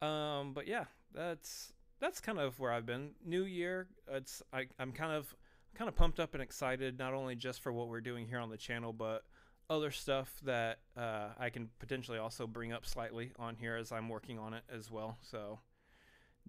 Um, 0.02 0.52
but 0.52 0.66
yeah, 0.66 0.84
that's 1.14 1.72
that's 2.00 2.20
kind 2.20 2.38
of 2.38 2.58
where 2.58 2.72
I've 2.72 2.86
been. 2.86 3.10
New 3.24 3.44
year, 3.44 3.86
it's 4.10 4.42
I, 4.52 4.66
I'm 4.78 4.92
kind 4.92 5.12
of 5.12 5.34
kind 5.74 5.88
of 5.88 5.94
pumped 5.94 6.20
up 6.20 6.34
and 6.34 6.42
excited, 6.42 6.98
not 6.98 7.14
only 7.14 7.34
just 7.36 7.62
for 7.62 7.72
what 7.72 7.88
we're 7.88 8.00
doing 8.00 8.26
here 8.26 8.38
on 8.38 8.50
the 8.50 8.56
channel, 8.56 8.92
but 8.92 9.24
other 9.70 9.90
stuff 9.90 10.34
that 10.44 10.80
uh, 10.96 11.28
I 11.38 11.48
can 11.50 11.70
potentially 11.78 12.18
also 12.18 12.46
bring 12.46 12.72
up 12.72 12.84
slightly 12.84 13.32
on 13.38 13.56
here 13.56 13.76
as 13.76 13.90
I'm 13.92 14.08
working 14.08 14.38
on 14.38 14.52
it 14.52 14.64
as 14.70 14.90
well. 14.90 15.16
So 15.22 15.60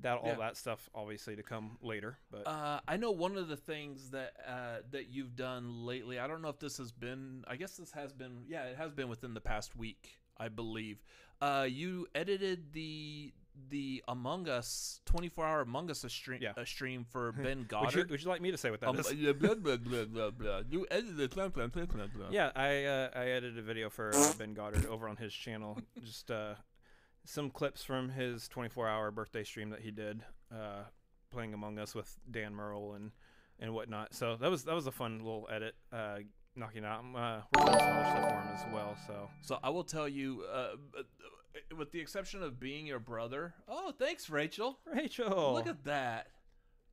that 0.01 0.17
all 0.17 0.29
Yeah. 0.29 0.35
that 0.37 0.57
stuff 0.57 0.89
obviously 0.95 1.35
to 1.35 1.43
come 1.43 1.77
later, 1.81 2.17
but 2.31 2.47
Uh, 2.47 2.79
I 2.87 2.97
know 2.97 3.11
one 3.11 3.37
of 3.37 3.47
the 3.47 3.55
things 3.55 4.09
that 4.09 4.33
uh, 4.47 4.77
that 4.89 5.09
you've 5.09 5.35
done 5.35 5.85
lately. 5.85 6.17
I 6.17 6.25
don't 6.27 6.41
know 6.41 6.49
if 6.49 6.57
this 6.59 6.77
has 6.79 6.91
been. 6.91 7.45
I 7.47 7.55
guess 7.55 7.77
this 7.77 7.91
has 7.91 8.11
been. 8.11 8.43
Yeah, 8.47 8.63
it 8.63 8.77
has 8.77 8.91
been 8.91 9.07
within 9.09 9.35
the 9.35 9.41
past 9.41 9.75
week, 9.75 10.17
I 10.35 10.49
believe. 10.49 11.03
Uh, 11.39 11.67
you 11.69 12.07
edited 12.15 12.73
the 12.73 13.31
the 13.69 14.03
Among 14.07 14.47
Us 14.49 14.99
24 15.05 15.45
hour 15.45 15.61
Among 15.61 15.89
Us 15.91 16.03
stream 16.07 16.39
Yeah. 16.41 16.53
a 16.57 16.65
stream 16.65 17.05
for 17.09 17.31
Ben 17.43 17.43
would 17.45 17.57
you, 17.59 17.65
Goddard. 17.65 18.09
would 18.11 18.23
you 18.23 18.29
like 18.29 18.41
me 18.41 18.51
to 18.51 18.57
say 18.57 18.71
what 18.71 18.79
that 18.81 18.89
Um, 18.89 18.99
is? 18.99 19.11
blah, 19.13 19.53
blah, 19.55 19.77
blah, 19.77 20.05
blah, 20.05 20.29
blah. 20.31 20.61
You 20.69 20.85
edited 20.91 21.31
blah, 21.35 21.47
blah, 21.49 21.67
blah, 21.67 21.85
blah, 21.85 22.07
blah. 22.07 22.27
Yeah, 22.31 22.51
I 22.55 22.85
uh, 22.85 23.09
I 23.15 23.25
edited 23.29 23.57
a 23.59 23.61
video 23.61 23.89
for 23.89 24.13
uh, 24.15 24.33
Ben 24.37 24.53
Goddard 24.53 24.85
over 24.87 25.07
on 25.07 25.17
his 25.17 25.33
channel. 25.33 25.79
Just 26.03 26.31
uh, 26.31 26.55
some 27.25 27.49
clips 27.49 27.83
from 27.83 28.09
his 28.09 28.49
24-hour 28.53 29.11
birthday 29.11 29.43
stream 29.43 29.69
that 29.69 29.79
he 29.81 29.91
did, 29.91 30.23
uh, 30.53 30.83
playing 31.31 31.53
Among 31.53 31.79
Us 31.79 31.95
with 31.95 32.17
Dan 32.29 32.53
Merle 32.53 32.93
and 32.93 33.11
and 33.59 33.73
whatnot. 33.73 34.13
So 34.13 34.35
that 34.37 34.49
was 34.49 34.63
that 34.63 34.75
was 34.75 34.87
a 34.87 34.91
fun 34.91 35.19
little 35.19 35.47
edit. 35.51 35.75
Uh, 35.91 36.19
knocking 36.55 36.83
out. 36.85 36.99
I'm 36.99 37.15
uh, 37.15 37.19
on 37.19 37.43
some 37.53 37.67
other 37.67 37.77
stuff 37.79 38.29
for 38.29 38.41
him 38.41 38.47
as 38.53 38.73
well. 38.73 38.97
So 39.07 39.29
So 39.41 39.59
I 39.63 39.69
will 39.69 39.83
tell 39.83 40.07
you, 40.07 40.43
with 41.77 41.91
the 41.91 41.99
exception 41.99 42.41
of 42.43 42.59
being 42.59 42.85
your 42.85 42.99
brother. 42.99 43.53
Oh, 43.67 43.91
thanks, 43.91 44.29
Rachel. 44.29 44.79
Rachel, 44.85 45.53
Look 45.53 45.67
at 45.67 45.83
that. 45.85 46.27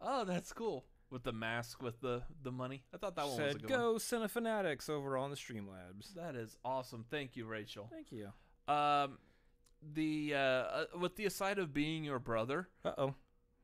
Oh, 0.01 0.25
that's 0.25 0.53
cool. 0.53 0.85
With 1.11 1.25
the 1.25 1.33
mask, 1.33 1.83
with 1.83 2.01
the 2.01 2.23
the 2.43 2.53
money. 2.53 2.85
I 2.95 2.97
thought 2.97 3.17
that 3.17 3.27
one 3.27 3.37
was 3.37 3.41
a 3.41 3.51
said 3.53 3.63
good 3.63 3.71
one. 3.71 3.81
go 3.81 3.95
Cinefanatics 3.95 4.89
over 4.89 5.17
on 5.19 5.31
the 5.31 5.37
Streamlabs. 5.37 6.15
That 6.15 6.37
is 6.37 6.57
awesome. 6.65 7.05
Thank 7.11 7.37
you, 7.37 7.47
Rachel. 7.47 7.89
Thank 7.93 8.13
you. 8.13 8.29
Um, 8.73 9.19
the 9.95 10.35
uh, 10.35 10.39
uh, 10.39 10.85
with 11.01 11.17
the 11.17 11.27
aside 11.27 11.59
of 11.59 11.75
being 11.75 12.05
your 12.05 12.19
brother, 12.21 12.69
Uh 12.85 12.93
oh. 12.97 13.15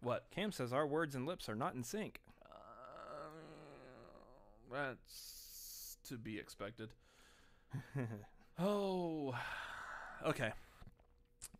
what? 0.00 0.26
Cam 0.32 0.50
says 0.50 0.72
our 0.72 0.86
words 0.86 1.14
and 1.14 1.24
lips 1.26 1.48
are 1.48 1.54
not 1.54 1.74
in 1.74 1.84
sync. 1.84 2.20
Uh, 2.44 2.48
that's 4.72 5.98
to 6.08 6.16
be 6.18 6.38
expected. 6.38 6.90
Oh, 8.58 9.34
okay. 10.26 10.50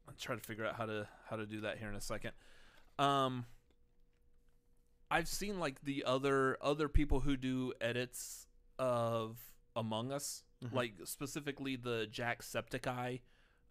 I'll 0.08 0.14
try 0.18 0.34
to 0.36 0.40
figure 0.40 0.64
out 0.64 0.76
how 0.76 0.86
to 0.86 1.08
how 1.28 1.36
to 1.36 1.46
do 1.46 1.60
that 1.62 1.78
here 1.78 1.88
in 1.88 1.94
a 1.96 2.00
second. 2.00 2.32
Um, 2.98 3.46
I've 5.10 5.28
seen 5.28 5.58
like 5.60 5.82
the 5.82 6.04
other 6.04 6.58
other 6.60 6.88
people 6.88 7.20
who 7.20 7.36
do 7.36 7.72
edits 7.80 8.46
of 8.78 9.38
Among 9.74 10.12
Us, 10.12 10.42
Mhm. 10.64 10.72
like 10.72 10.94
specifically 11.04 11.76
the 11.76 12.06
Jack 12.06 12.40
Jacksepticeye 12.42 13.20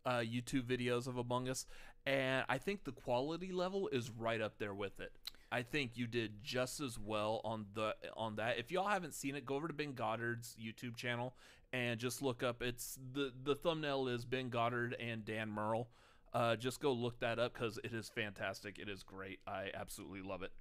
uh, 0.05 0.19
YouTube 0.19 0.63
videos 0.63 1.07
of 1.07 1.17
Among 1.17 1.49
Us, 1.49 1.65
and 2.05 2.45
I 2.47 2.57
think 2.59 2.83
the 2.83 2.91
quality 2.91 3.51
level 3.51 3.87
is 3.87 4.11
right 4.11 4.39
up 4.39 4.59
there 4.59 4.73
with 4.73 4.99
it. 4.99 5.11
I 5.51 5.63
think 5.63 5.97
you 5.97 6.05
did 6.07 6.43
just 6.43 6.79
as 6.79 6.99
well 6.99 7.41
on 7.43 7.67
the 7.73 7.95
on 8.15 8.35
that. 8.35 8.57
If 8.59 8.71
y'all 8.71 8.87
haven't 8.87 9.13
seen 9.13 9.35
it, 9.35 9.45
go 9.45 9.55
over 9.55 9.67
to 9.67 9.73
Ben 9.73 9.93
Goddard's 9.93 10.55
YouTube 10.57 10.95
channel 10.95 11.35
and 11.73 11.99
just 11.99 12.21
look 12.21 12.43
up. 12.43 12.61
It's 12.61 12.97
the 13.13 13.33
the 13.43 13.55
thumbnail 13.55 14.07
is 14.07 14.25
Ben 14.25 14.49
Goddard 14.49 14.93
and 14.99 15.25
Dan 15.25 15.49
Merle. 15.49 15.89
Uh, 16.35 16.57
just 16.57 16.81
go 16.81 16.91
look 16.91 17.17
that 17.21 17.39
up 17.39 17.53
because 17.53 17.79
it 17.81 17.93
is 17.93 18.09
fantastic. 18.09 18.77
It 18.77 18.89
is 18.89 19.03
great. 19.03 19.39
I 19.47 19.69
absolutely 19.73 20.21
love 20.21 20.43
it. 20.43 20.51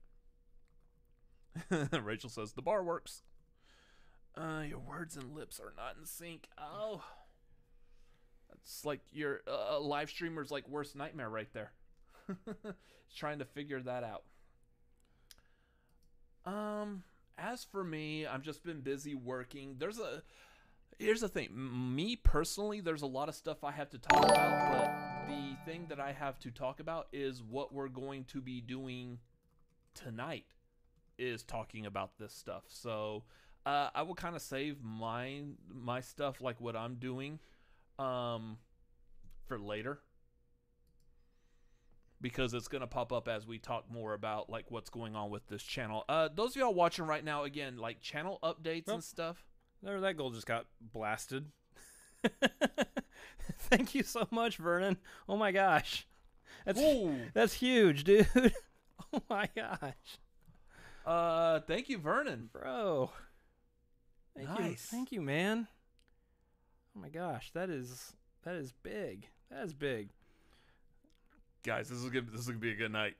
Rachel 2.04 2.30
says 2.30 2.52
the 2.52 2.62
bar 2.62 2.84
works. 2.84 3.24
Uh, 4.36 4.62
your 4.68 4.78
words 4.78 5.16
and 5.16 5.34
lips 5.34 5.58
are 5.58 5.72
not 5.76 5.96
in 5.98 6.06
sync. 6.06 6.46
Oh, 6.56 7.02
that's 8.48 8.84
like 8.84 9.00
your 9.12 9.40
uh, 9.48 9.80
live 9.80 10.10
streamer's 10.10 10.52
like 10.52 10.68
worst 10.68 10.94
nightmare 10.94 11.28
right 11.28 11.52
there. 11.52 11.72
Trying 13.16 13.40
to 13.40 13.44
figure 13.44 13.82
that 13.82 14.04
out. 14.04 14.22
Um, 16.46 17.02
as 17.36 17.64
for 17.64 17.82
me, 17.82 18.26
I've 18.26 18.42
just 18.42 18.62
been 18.62 18.80
busy 18.80 19.16
working. 19.16 19.74
There's 19.78 19.98
a 19.98 20.22
here's 21.00 21.22
the 21.22 21.28
thing. 21.28 21.48
Me 21.52 22.14
personally, 22.14 22.80
there's 22.80 23.02
a 23.02 23.06
lot 23.06 23.28
of 23.28 23.34
stuff 23.34 23.64
I 23.64 23.72
have 23.72 23.90
to 23.90 23.98
talk 23.98 24.24
about, 24.24 24.72
but 24.72 25.13
the 25.28 25.56
thing 25.64 25.86
that 25.88 26.00
I 26.00 26.12
have 26.12 26.38
to 26.40 26.50
talk 26.50 26.80
about 26.80 27.08
is 27.12 27.42
what 27.42 27.72
we're 27.72 27.88
going 27.88 28.24
to 28.24 28.40
be 28.40 28.60
doing 28.60 29.18
tonight 29.94 30.46
is 31.18 31.42
talking 31.42 31.86
about 31.86 32.18
this 32.18 32.32
stuff. 32.32 32.64
So, 32.68 33.24
uh, 33.64 33.88
I 33.94 34.02
will 34.02 34.14
kind 34.14 34.36
of 34.36 34.42
save 34.42 34.82
my 34.82 35.42
my 35.72 36.00
stuff 36.00 36.40
like 36.40 36.60
what 36.60 36.76
I'm 36.76 36.96
doing 36.96 37.38
um 37.98 38.58
for 39.46 39.58
later 39.58 40.00
because 42.20 42.54
it's 42.54 42.66
going 42.66 42.80
to 42.80 42.86
pop 42.86 43.12
up 43.12 43.28
as 43.28 43.46
we 43.46 43.58
talk 43.58 43.84
more 43.90 44.14
about 44.14 44.50
like 44.50 44.70
what's 44.70 44.90
going 44.90 45.14
on 45.14 45.30
with 45.30 45.46
this 45.48 45.62
channel. 45.62 46.04
Uh 46.08 46.28
those 46.34 46.50
of 46.50 46.56
y'all 46.56 46.74
watching 46.74 47.06
right 47.06 47.24
now 47.24 47.44
again 47.44 47.78
like 47.78 48.00
channel 48.00 48.38
updates 48.42 48.88
and 48.88 49.04
stuff. 49.04 49.44
There, 49.82 50.00
that 50.00 50.16
goal 50.16 50.30
just 50.30 50.46
got 50.46 50.66
blasted. 50.80 51.46
Thank 53.58 53.94
you 53.94 54.02
so 54.02 54.26
much, 54.30 54.56
Vernon. 54.56 54.96
Oh 55.28 55.36
my 55.36 55.52
gosh, 55.52 56.06
that's 56.64 56.80
Whoa. 56.80 57.14
that's 57.34 57.54
huge, 57.54 58.04
dude. 58.04 58.26
oh 59.12 59.22
my 59.28 59.48
gosh, 59.54 60.18
Uh 61.06 61.60
thank 61.60 61.88
you 61.88 61.98
Vernon. 61.98 62.48
bro. 62.52 63.10
Thank 64.36 64.48
you, 64.58 64.64
Nice. 64.64 64.86
thank 64.90 65.12
you, 65.12 65.20
man. 65.22 65.68
Oh 66.96 67.00
my 67.00 67.08
gosh, 67.08 67.50
that 67.54 67.70
is 67.70 68.12
that 68.44 68.54
is 68.54 68.72
big. 68.72 69.28
That 69.50 69.64
is 69.64 69.72
big. 69.74 70.10
Guys, 71.64 71.88
this 71.88 71.98
is 71.98 72.10
gonna 72.10 72.26
this 72.30 72.40
is 72.40 72.46
gonna 72.46 72.58
be 72.58 72.72
a 72.72 72.76
good 72.76 72.92
night. 72.92 73.14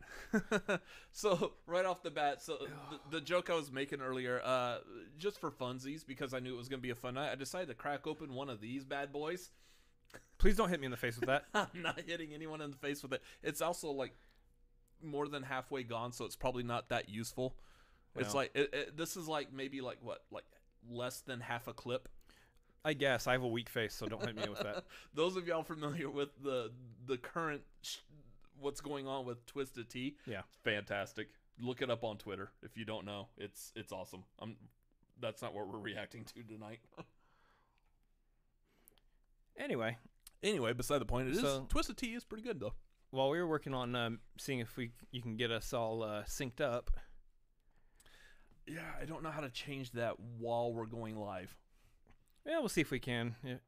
so 1.12 1.52
right 1.66 1.84
off 1.86 2.02
the 2.02 2.10
bat, 2.10 2.42
so 2.42 2.58
the, 3.10 3.18
the 3.18 3.20
joke 3.20 3.48
I 3.50 3.54
was 3.54 3.70
making 3.72 4.00
earlier, 4.00 4.40
uh, 4.44 4.78
just 5.18 5.40
for 5.40 5.50
funsies, 5.50 6.06
because 6.06 6.34
I 6.34 6.40
knew 6.40 6.54
it 6.54 6.58
was 6.58 6.68
gonna 6.68 6.82
be 6.82 6.90
a 6.90 6.94
fun 6.94 7.14
night, 7.14 7.30
I 7.32 7.36
decided 7.36 7.68
to 7.68 7.74
crack 7.74 8.06
open 8.06 8.34
one 8.34 8.50
of 8.50 8.60
these 8.60 8.84
bad 8.84 9.12
boys. 9.12 9.50
Please 10.38 10.56
don't 10.56 10.68
hit 10.68 10.80
me 10.80 10.84
in 10.86 10.90
the 10.90 10.96
face 10.96 11.16
with 11.18 11.28
that. 11.28 11.44
I'm 11.54 11.66
not 11.82 12.00
hitting 12.06 12.32
anyone 12.34 12.60
in 12.60 12.70
the 12.70 12.76
face 12.76 13.02
with 13.02 13.12
it. 13.12 13.22
It's 13.42 13.60
also 13.60 13.90
like 13.90 14.14
more 15.02 15.28
than 15.28 15.42
halfway 15.42 15.82
gone, 15.82 16.12
so 16.12 16.24
it's 16.24 16.36
probably 16.36 16.62
not 16.62 16.88
that 16.90 17.08
useful. 17.08 17.56
It's 18.16 18.28
Well. 18.28 18.34
like 18.36 18.50
it, 18.54 18.70
it, 18.72 18.96
this 18.96 19.16
is 19.16 19.26
like 19.28 19.52
maybe 19.52 19.80
like 19.80 19.98
what 20.02 20.22
like 20.30 20.44
less 20.90 21.20
than 21.20 21.40
half 21.40 21.66
a 21.68 21.72
clip. 21.72 22.08
I 22.84 22.92
guess 22.92 23.26
I 23.26 23.32
have 23.32 23.42
a 23.42 23.48
weak 23.48 23.70
face, 23.70 23.94
so 23.94 24.06
don't 24.06 24.24
hit 24.24 24.36
me 24.36 24.48
with 24.48 24.60
that. 24.60 24.84
Those 25.14 25.36
of 25.36 25.46
y'all 25.46 25.62
familiar 25.62 26.10
with 26.10 26.28
the 26.42 26.70
the 27.06 27.16
current 27.16 27.62
sh- 27.82 27.96
what's 28.60 28.80
going 28.82 29.08
on 29.08 29.24
with 29.24 29.44
Twisted 29.46 29.88
Tea? 29.88 30.16
Yeah. 30.26 30.42
fantastic. 30.64 31.28
Look 31.60 31.80
it 31.82 31.90
up 31.90 32.04
on 32.04 32.18
Twitter 32.18 32.50
if 32.62 32.76
you 32.76 32.84
don't 32.84 33.06
know. 33.06 33.28
It's 33.38 33.72
it's 33.74 33.92
awesome. 33.92 34.24
I'm. 34.38 34.56
That's 35.20 35.40
not 35.42 35.54
what 35.54 35.68
we're 35.68 35.78
reacting 35.78 36.24
to 36.24 36.42
tonight. 36.42 36.80
Anyway, 39.58 39.96
anyway, 40.42 40.72
beside 40.72 40.98
the 40.98 41.04
point, 41.06 41.28
it 41.28 41.34
is 41.34 41.40
So- 41.40 41.66
Twisted 41.68 41.96
Tea 41.96 42.14
is 42.14 42.24
pretty 42.24 42.42
good 42.44 42.60
though. 42.60 42.74
while 43.10 43.30
we 43.30 43.38
were 43.38 43.46
working 43.46 43.72
on 43.74 43.94
um, 43.94 44.20
seeing 44.38 44.58
if 44.60 44.76
we 44.76 44.90
you 45.12 45.22
can 45.22 45.36
get 45.36 45.50
us 45.50 45.72
all 45.72 46.02
uh, 46.02 46.24
synced 46.24 46.60
up, 46.60 46.90
Yeah, 48.66 48.80
I 49.00 49.04
don't 49.04 49.22
know 49.22 49.30
how 49.30 49.40
to 49.42 49.50
change 49.50 49.92
that 49.92 50.18
while 50.38 50.72
we're 50.72 50.86
going 50.86 51.16
live. 51.16 51.56
yeah, 52.46 52.58
we'll 52.58 52.68
see 52.68 52.80
if 52.80 52.90
we 52.90 52.98
can. 52.98 53.36
If, 53.44 53.60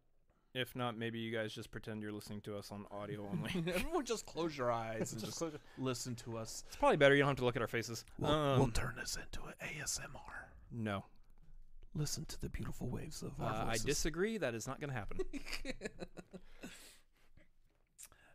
if 0.55 0.75
not, 0.75 0.97
maybe 0.97 1.19
you 1.19 1.31
guys 1.37 1.53
just 1.53 1.71
pretend 1.71 2.01
you're 2.03 2.13
listening 2.13 2.41
to 2.43 2.57
us 2.57 2.73
on 2.73 2.87
audio 2.91 3.29
only. 3.33 3.51
Everyone, 3.75 4.05
just 4.07 4.25
close 4.27 4.57
your 4.57 4.73
eyes 4.73 5.13
and 5.13 5.21
Just 5.25 5.43
listen 5.79 6.15
to 6.17 6.39
us. 6.39 6.65
It's 6.67 6.77
probably 6.77 6.97
better. 6.97 7.15
You 7.15 7.21
don't 7.21 7.29
have 7.29 7.37
to 7.37 7.45
look 7.45 7.57
at 7.57 7.63
our 7.63 7.69
faces. 7.69 8.05
We'll, 8.19 8.31
Um, 8.33 8.59
we'll 8.59 8.71
turn 8.71 8.95
this 8.99 9.17
into 9.17 9.45
an 9.47 9.55
ASMR. 9.63 10.49
no, 10.73 11.05
Listen 11.97 12.27
to 12.27 12.41
the 12.41 12.51
beautiful 12.51 12.89
waves 12.89 13.23
of 13.23 13.33
uh, 13.41 13.45
our 13.45 13.55
I 13.55 13.65
voices. 13.69 13.85
disagree. 13.85 14.37
That 14.37 14.55
is 14.55 14.67
not 14.67 14.81
going 14.81 14.91
to 14.91 14.97
happen. 14.97 15.19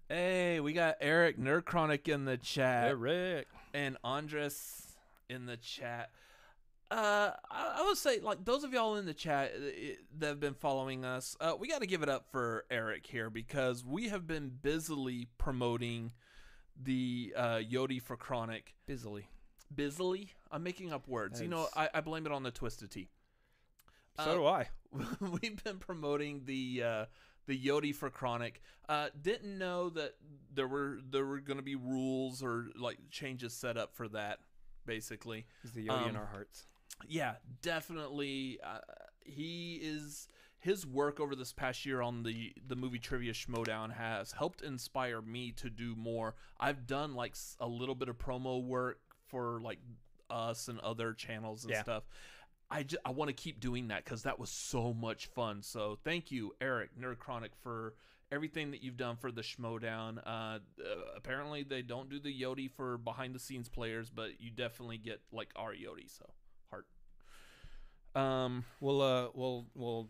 hey, 0.10 0.60
we 0.60 0.74
got 0.74 0.96
Eric 1.00 1.40
Nerdchronic 1.40 2.08
in 2.08 2.26
the 2.26 2.38
chat. 2.38 2.88
Eric. 2.88 3.48
and 3.74 3.98
Andres 4.04 4.96
in 5.30 5.46
the 5.46 5.58
chat. 5.58 6.10
Uh, 6.90 7.32
I, 7.52 7.78
I 7.80 7.86
would 7.86 7.98
say, 7.98 8.20
like 8.20 8.44
those 8.44 8.64
of 8.64 8.74
y'all 8.74 8.96
in 8.96 9.06
the 9.06 9.14
chat 9.14 9.54
uh, 9.56 9.62
that 10.18 10.28
have 10.28 10.40
been 10.40 10.56
following 10.56 11.06
us, 11.06 11.38
uh, 11.40 11.54
we 11.58 11.68
got 11.68 11.82
to 11.82 11.88
give 11.88 12.02
it 12.02 12.10
up 12.10 12.26
for 12.32 12.66
Eric 12.72 13.06
here 13.06 13.30
because 13.30 13.86
we 13.86 14.10
have 14.10 14.26
been 14.26 14.52
busily 14.62 15.28
promoting 15.38 16.12
the 16.82 17.32
uh, 17.38 17.58
Yodi 17.58 18.02
for 18.02 18.18
Chronic. 18.18 18.74
Busily. 18.88 19.28
Busily, 19.74 20.32
I'm 20.52 20.64
making 20.64 20.92
up 20.92 21.08
words. 21.08 21.40
You 21.40 21.48
know, 21.48 21.68
I, 21.76 21.90
I 21.94 22.02
blame 22.02 22.26
it 22.26 22.32
on 22.32 22.44
the 22.44 22.52
Twisted 22.52 22.92
Tea. 22.92 23.10
So 24.18 24.24
Uh, 24.32 24.34
do 24.36 24.46
I. 24.46 24.70
we've 25.42 25.64
been 25.64 25.78
promoting 25.78 26.44
the 26.46 26.84
uh, 26.84 27.06
the 27.48 27.58
Yodi 27.58 27.94
for 27.96 28.10
Chronic. 28.10 28.62
Uh, 28.90 29.10
didn't 29.22 29.58
know 29.58 29.90
that 29.92 30.16
there 30.54 30.68
were 30.68 31.00
there 31.10 31.26
were 31.26 31.40
going 31.40 31.58
to 31.58 31.64
be 31.64 31.76
rules 31.76 32.44
or 32.44 32.68
like 32.76 32.98
changes 33.10 33.54
set 33.54 33.78
up 33.78 33.96
for 33.96 34.08
that. 34.10 34.40
Basically, 34.86 35.46
He's 35.62 35.72
the 35.74 35.88
Yodi 35.88 36.10
in 36.10 36.16
um, 36.16 36.22
our 36.22 36.26
hearts. 36.28 36.66
yeah, 37.08 37.36
definitely. 37.62 38.60
Uh, 38.64 38.80
he 39.24 39.80
is 39.82 40.28
his 40.60 40.86
work 40.86 41.20
over 41.20 41.36
this 41.36 41.54
past 41.54 41.86
year 41.86 42.02
on 42.02 42.24
the 42.24 42.54
the 42.68 42.76
movie 42.76 43.00
trivia 43.00 43.34
schmoedown 43.34 43.94
has 43.94 44.32
helped 44.34 44.62
inspire 44.62 45.22
me 45.22 45.52
to 45.54 45.70
do 45.70 45.96
more. 45.96 46.36
I've 46.60 46.86
done 46.86 47.16
like 47.16 47.36
a 47.60 47.68
little 47.68 47.96
bit 47.96 48.10
of 48.10 48.18
promo 48.18 48.62
work 48.64 49.00
for 49.28 49.62
like 49.62 49.80
us 50.30 50.68
and 50.68 50.80
other 50.80 51.14
channels 51.14 51.64
and 51.64 51.72
Yeah. 51.72 51.84
stuff. 51.84 52.04
I 52.72 52.84
just, 52.84 53.02
I 53.06 53.12
want 53.12 53.28
to 53.30 53.34
keep 53.34 53.60
doing 53.60 53.90
that 53.90 54.04
because 54.06 54.24
that 54.24 54.40
was 54.40 54.50
so 54.50 54.94
much 54.94 55.28
fun. 55.28 55.62
So 55.62 55.98
thank 56.04 56.32
you, 56.32 56.54
Eric 56.62 56.92
Nerd 57.00 57.20
Chronic, 57.20 57.52
for 57.62 57.94
everything 58.32 58.72
that 58.72 58.82
you've 58.82 58.96
done 58.98 59.18
for 59.18 59.32
the 59.32 59.42
Schmoedown. 59.42 60.20
Uh, 60.26 60.30
uh, 60.30 60.60
apparently 61.18 61.64
they 61.64 61.82
don't 61.82 62.10
do 62.10 62.18
the 62.20 62.34
Yodi 62.34 62.72
for 62.72 62.98
behind 62.98 63.36
the 63.36 63.40
scenes 63.40 63.68
players, 63.68 64.10
but 64.10 64.40
you 64.40 64.50
definitely 64.50 64.98
get 64.98 65.20
like 65.34 65.50
our 65.56 65.74
Yodi. 65.74 66.10
So 66.10 66.26
heart. 66.70 66.86
Um, 68.16 68.64
We'll 68.80 69.02
uh 69.02 69.28
we'll 69.34 69.68
we'll 69.76 70.10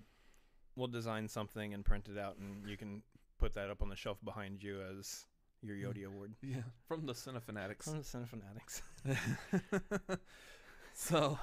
we'll 0.75 0.87
design 0.87 1.27
something 1.27 1.73
and 1.73 1.83
print 1.83 2.09
it 2.09 2.19
out, 2.19 2.37
and 2.37 2.67
you 2.69 2.77
can 2.77 3.01
put 3.39 3.55
that 3.55 3.69
up 3.71 3.81
on 3.81 3.89
the 3.89 3.95
shelf 3.95 4.19
behind 4.23 4.61
you 4.61 4.81
as 4.97 5.25
your 5.63 5.75
Yodi 5.75 6.05
award. 6.05 6.33
yeah, 6.41 6.57
from 6.87 7.05
the 7.05 7.13
Cinefanatics. 7.13 7.83
From 7.83 7.97
the 7.97 8.03
Cine 8.03 8.27
Fanatics. 8.27 8.81
so, 10.93 11.37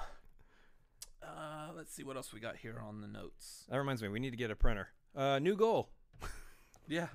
uh, 1.37 1.71
let's 1.75 1.93
see 1.93 2.03
what 2.03 2.15
else 2.15 2.33
we 2.33 2.39
got 2.39 2.55
here 2.57 2.81
on 2.85 3.01
the 3.01 3.07
notes. 3.07 3.65
That 3.69 3.77
reminds 3.77 4.01
me, 4.01 4.09
we 4.09 4.19
need 4.19 4.31
to 4.31 4.37
get 4.37 4.51
a 4.51 4.55
printer. 4.55 4.89
Uh, 5.15 5.39
new 5.39 5.55
goal. 5.55 5.89
Yeah. 6.87 7.07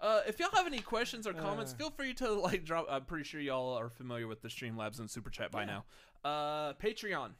Uh, 0.00 0.20
if 0.26 0.40
y'all 0.40 0.50
have 0.52 0.66
any 0.66 0.80
questions 0.80 1.28
or 1.28 1.32
comments, 1.32 1.72
Uh. 1.72 1.76
feel 1.76 1.90
free 1.90 2.12
to 2.14 2.32
like 2.32 2.64
drop. 2.64 2.86
I'm 2.90 3.04
pretty 3.04 3.22
sure 3.24 3.40
y'all 3.40 3.78
are 3.78 3.88
familiar 3.88 4.26
with 4.26 4.42
the 4.42 4.48
Streamlabs 4.48 4.98
and 4.98 5.08
Super 5.08 5.30
Chat 5.30 5.52
by 5.52 5.60
Yeah. 5.60 5.66
now. 6.24 6.28
Uh, 6.28 6.72
Patreon. 6.74 7.34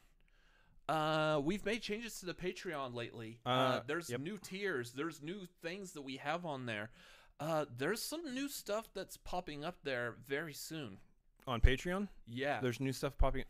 Uh, 0.89 1.41
we've 1.43 1.65
made 1.65 1.83
changes 1.83 2.21
to 2.21 2.27
the 2.27 2.35
Patreon 2.35 2.95
lately. 2.95 3.41
Uh, 3.45 3.49
Uh, 3.49 3.83
there's 3.87 4.11
yep. 4.11 4.21
new 4.21 4.39
tiers. 4.39 4.93
There's 4.93 5.21
new 5.23 5.47
things 5.61 5.93
that 5.95 6.03
we 6.03 6.19
have 6.19 6.47
on 6.47 6.67
there. 6.67 6.91
Uh, 7.41 7.65
there's 7.77 8.01
some 8.01 8.33
new 8.33 8.49
stuff 8.49 8.89
that's 8.95 9.17
popping 9.17 9.65
up 9.65 9.83
there 9.83 10.13
very 10.25 10.55
soon. 10.55 10.99
on 11.47 11.61
Patreon. 11.61 12.09
Yeah. 12.27 12.61
There's 12.61 12.81
new 12.81 12.93
stuff 12.93 13.19
popping. 13.19 13.45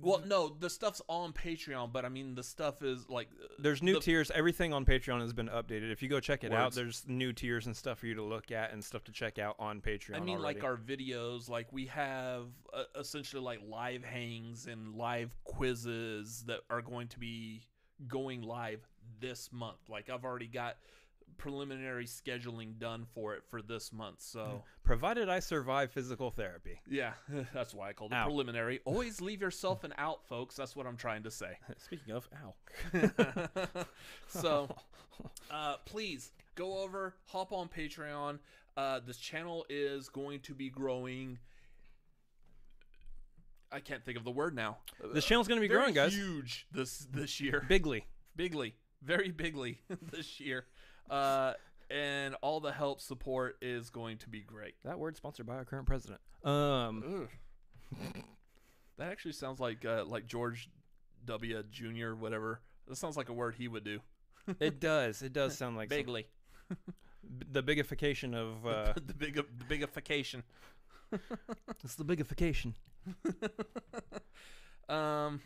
Well, 0.00 0.22
no, 0.26 0.56
the 0.58 0.70
stuff's 0.70 1.00
on 1.08 1.32
Patreon, 1.32 1.92
but 1.92 2.04
I 2.04 2.08
mean 2.08 2.34
the 2.34 2.42
stuff 2.42 2.82
is 2.82 3.08
like 3.08 3.28
uh, 3.42 3.46
There's 3.58 3.82
new 3.82 3.94
the- 3.94 4.00
tiers. 4.00 4.30
Everything 4.30 4.72
on 4.72 4.84
Patreon 4.84 5.20
has 5.20 5.32
been 5.32 5.48
updated. 5.48 5.92
If 5.92 6.02
you 6.02 6.08
go 6.08 6.20
check 6.20 6.44
it 6.44 6.52
out, 6.52 6.74
there's 6.74 7.04
new 7.06 7.32
tiers 7.32 7.66
and 7.66 7.76
stuff 7.76 7.98
for 7.98 8.06
you 8.06 8.14
to 8.14 8.22
look 8.22 8.50
at 8.50 8.72
and 8.72 8.82
stuff 8.82 9.04
to 9.04 9.12
check 9.12 9.38
out 9.38 9.56
on 9.58 9.80
Patreon. 9.80 10.16
I 10.16 10.20
mean, 10.20 10.40
like 10.40 10.64
our 10.64 10.76
videos, 10.76 11.48
like 11.48 11.72
we 11.72 11.86
have 11.86 12.46
uh, 12.72 12.84
essentially 12.98 13.42
like 13.42 13.60
live 13.68 14.04
hangs 14.04 14.66
and 14.66 14.94
live 14.94 15.30
quizzes 15.44 16.44
that 16.46 16.60
are 16.70 16.82
going 16.82 17.08
to 17.08 17.18
be 17.18 17.62
going 18.08 18.42
live 18.42 18.80
this 19.20 19.50
month. 19.52 19.78
Like 19.88 20.10
I've 20.10 20.24
already 20.24 20.48
got 20.48 20.76
preliminary 21.36 22.06
scheduling 22.06 22.78
done 22.78 23.06
for 23.14 23.34
it 23.34 23.42
for 23.48 23.60
this 23.62 23.92
month. 23.92 24.20
So 24.20 24.62
provided 24.82 25.28
I 25.28 25.40
survive 25.40 25.90
physical 25.90 26.30
therapy. 26.30 26.80
yeah, 26.88 27.12
that's 27.54 27.74
why 27.74 27.88
I 27.90 27.92
called 27.92 28.12
it 28.12 28.16
Ow. 28.16 28.24
preliminary. 28.24 28.80
Always 28.84 29.20
leave 29.20 29.40
yourself 29.40 29.84
an 29.84 29.94
out, 29.98 30.26
folks. 30.26 30.56
That's 30.56 30.74
what 30.76 30.86
I'm 30.86 30.96
trying 30.96 31.22
to 31.24 31.30
say. 31.30 31.58
Speaking 31.78 32.14
of, 32.14 32.28
ow. 32.44 33.86
so 34.26 34.68
uh, 35.50 35.76
please 35.84 36.32
go 36.54 36.78
over, 36.82 37.14
hop 37.26 37.52
on 37.52 37.68
Patreon. 37.68 38.38
Uh, 38.76 39.00
this 39.06 39.18
channel 39.18 39.64
is 39.68 40.08
going 40.08 40.40
to 40.40 40.54
be 40.54 40.68
growing. 40.68 41.38
I 43.70 43.80
can't 43.80 44.04
think 44.04 44.16
of 44.16 44.24
the 44.24 44.30
word 44.30 44.54
now. 44.54 44.78
This 45.12 45.24
channel's 45.24 45.48
gonna 45.48 45.60
be 45.60 45.68
Very 45.68 45.80
growing, 45.80 45.94
guys. 45.94 46.14
Huge 46.14 46.66
this 46.72 47.06
this 47.12 47.40
year. 47.40 47.64
Bigly. 47.68 48.02
bigly, 48.36 48.74
very 49.02 49.30
bigly 49.30 49.80
this 50.12 50.38
year. 50.40 50.66
Uh, 51.10 51.52
and 51.90 52.34
all 52.42 52.60
the 52.60 52.72
help 52.72 53.00
support 53.00 53.56
is 53.60 53.90
going 53.90 54.18
to 54.18 54.28
be 54.28 54.40
great. 54.40 54.74
That 54.84 54.98
word 54.98 55.16
sponsored 55.16 55.46
by 55.46 55.54
our 55.54 55.64
current 55.64 55.86
president. 55.86 56.20
Um, 56.44 57.28
that 58.98 59.10
actually 59.10 59.32
sounds 59.32 59.60
like 59.60 59.84
uh, 59.84 60.04
like 60.06 60.26
George 60.26 60.68
W. 61.26 61.62
Jr. 61.70 62.14
Whatever. 62.14 62.60
That 62.88 62.96
sounds 62.96 63.16
like 63.16 63.28
a 63.28 63.32
word 63.32 63.54
he 63.56 63.68
would 63.68 63.84
do. 63.84 64.00
it 64.60 64.80
does. 64.80 65.22
It 65.22 65.32
does 65.32 65.56
sound 65.56 65.76
like 65.76 65.90
some- 65.90 65.98
Bigly. 65.98 66.24
b- 66.70 67.46
the 67.52 67.62
bigification 67.62 68.34
of. 68.34 68.66
Uh, 68.66 68.92
the 69.06 69.14
big 69.14 69.34
the 69.36 69.64
bigification. 69.68 70.42
it's 71.84 71.94
the 71.96 72.04
bigification. 72.04 72.72
um 74.88 75.40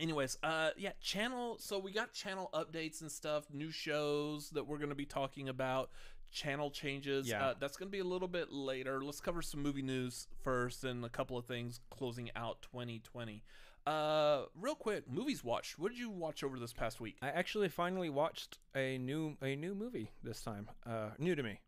anyways 0.00 0.38
uh 0.42 0.70
yeah 0.76 0.92
channel 1.00 1.56
so 1.58 1.78
we 1.78 1.90
got 1.92 2.12
channel 2.12 2.50
updates 2.54 3.00
and 3.00 3.10
stuff 3.10 3.44
new 3.52 3.70
shows 3.70 4.50
that 4.50 4.66
we're 4.66 4.78
going 4.78 4.88
to 4.90 4.94
be 4.94 5.06
talking 5.06 5.48
about 5.48 5.90
channel 6.30 6.70
changes 6.70 7.28
Yeah. 7.28 7.46
uh, 7.48 7.54
that's 7.58 7.76
going 7.76 7.88
to 7.88 7.92
be 7.92 8.00
a 8.00 8.04
little 8.04 8.28
bit 8.28 8.52
later 8.52 9.02
let's 9.02 9.20
cover 9.20 9.40
some 9.42 9.62
movie 9.62 9.82
news 9.82 10.26
first 10.42 10.84
and 10.84 11.04
a 11.04 11.08
couple 11.08 11.38
of 11.38 11.46
things 11.46 11.80
closing 11.90 12.30
out 12.36 12.60
2020 12.62 13.42
uh 13.86 14.42
real 14.54 14.74
quick 14.74 15.10
movies 15.10 15.42
watched 15.42 15.78
what 15.78 15.90
did 15.90 15.98
you 15.98 16.10
watch 16.10 16.44
over 16.44 16.58
this 16.58 16.72
past 16.74 17.00
week 17.00 17.16
I 17.22 17.28
actually 17.28 17.68
finally 17.70 18.10
watched 18.10 18.58
a 18.74 18.98
new 18.98 19.36
a 19.40 19.56
new 19.56 19.74
movie 19.74 20.10
this 20.22 20.42
time. 20.42 20.68
Uh, 20.86 21.10
new 21.18 21.34
to 21.34 21.42
me. 21.42 21.60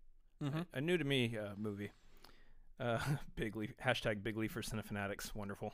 mm-hmm. 0.42 0.60
A 0.74 0.80
new 0.80 0.98
to 0.98 1.04
me 1.04 1.36
uh, 1.38 1.54
movie. 1.56 1.90
Uh, 2.78 2.98
Bigly 3.36 3.70
hashtag 3.82 4.22
Bigly 4.22 4.48
for 4.50 4.60
Cinefanatics. 4.60 5.34
Wonderful. 5.34 5.72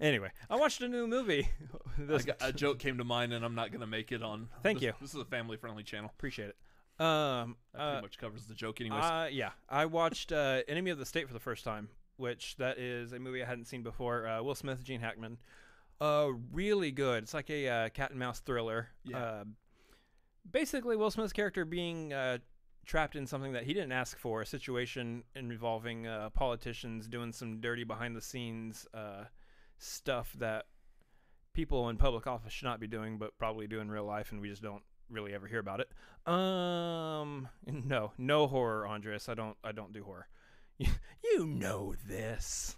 Anyway, 0.00 0.30
I 0.50 0.56
watched 0.56 0.80
a 0.82 0.88
new 0.88 1.06
movie. 1.06 1.48
this, 1.98 2.26
a 2.40 2.52
joke 2.52 2.78
came 2.78 2.98
to 2.98 3.04
mind 3.04 3.32
and 3.32 3.44
i'm 3.44 3.54
not 3.54 3.70
going 3.70 3.80
to 3.82 3.86
make 3.86 4.10
it 4.12 4.22
on 4.22 4.48
Thank 4.62 4.78
this- 4.80 4.86
you. 4.86 4.92
this 5.00 5.14
is 5.14 5.20
a 5.20 5.24
family 5.24 5.56
friendly 5.56 5.82
channel 5.82 6.10
appreciate 6.14 6.48
it. 6.50 6.56
Um, 7.04 7.56
that 7.74 7.80
uh, 7.80 8.00
much 8.02 8.18
covers 8.18 8.44
the 8.46 8.54
joke 8.54 8.80
anyways 8.80 9.02
Uh, 9.02 9.28
yeah, 9.32 9.50
I 9.68 9.86
watched 9.86 10.30
uh, 10.32 10.62
Enemy 10.68 10.90
of 10.90 10.98
the 10.98 11.06
State 11.06 11.26
for 11.26 11.32
the 11.34 11.40
first 11.40 11.64
time, 11.64 11.88
which 12.16 12.56
that 12.56 12.78
is 12.78 13.12
a 13.12 13.18
movie 13.18 13.42
I 13.42 13.46
hadn't 13.46 13.64
seen 13.64 13.82
before. 13.82 14.26
Uh, 14.26 14.42
Will 14.42 14.54
Smith, 14.54 14.84
Gene 14.84 15.00
Hackman. 15.00 15.38
Uh, 16.00 16.28
really 16.52 16.90
good. 16.92 17.22
It's 17.24 17.34
like 17.34 17.48
a 17.50 17.68
uh, 17.68 17.88
cat 17.90 18.10
and 18.10 18.18
mouse 18.20 18.40
thriller. 18.40 18.88
Yeah. 19.04 19.18
Uh, 19.18 19.44
basically, 20.50 20.96
Will 20.96 21.10
Smith's 21.10 21.32
character 21.32 21.64
being 21.64 22.12
uh, 22.12 22.38
trapped 22.84 23.16
in 23.16 23.26
something 23.26 23.52
that 23.52 23.64
he 23.64 23.72
didn't 23.72 23.92
ask 23.92 24.18
for, 24.18 24.42
a 24.42 24.46
situation 24.46 25.24
involving 25.34 26.06
uh, 26.06 26.30
politicians 26.30 27.06
doing 27.08 27.32
some 27.32 27.60
dirty 27.60 27.84
behind 27.84 28.14
the 28.16 28.20
scenes 28.20 28.86
uh, 28.94 29.24
stuff 29.82 30.32
that 30.38 30.66
people 31.54 31.88
in 31.88 31.96
public 31.96 32.26
office 32.26 32.52
should 32.52 32.66
not 32.66 32.80
be 32.80 32.86
doing, 32.86 33.18
but 33.18 33.36
probably 33.38 33.66
do 33.66 33.80
in 33.80 33.90
real 33.90 34.04
life, 34.04 34.32
and 34.32 34.40
we 34.40 34.48
just 34.48 34.62
don't 34.62 34.82
really 35.10 35.34
ever 35.34 35.46
hear 35.46 35.58
about 35.58 35.80
it. 35.80 36.32
Um, 36.32 37.48
no, 37.66 38.12
no 38.18 38.46
horror, 38.46 38.86
Andres. 38.86 39.28
I 39.28 39.34
don't, 39.34 39.56
I 39.62 39.72
don't 39.72 39.92
do 39.92 40.04
horror. 40.04 40.28
You, 40.78 40.88
you 41.24 41.46
know 41.46 41.94
this, 42.06 42.76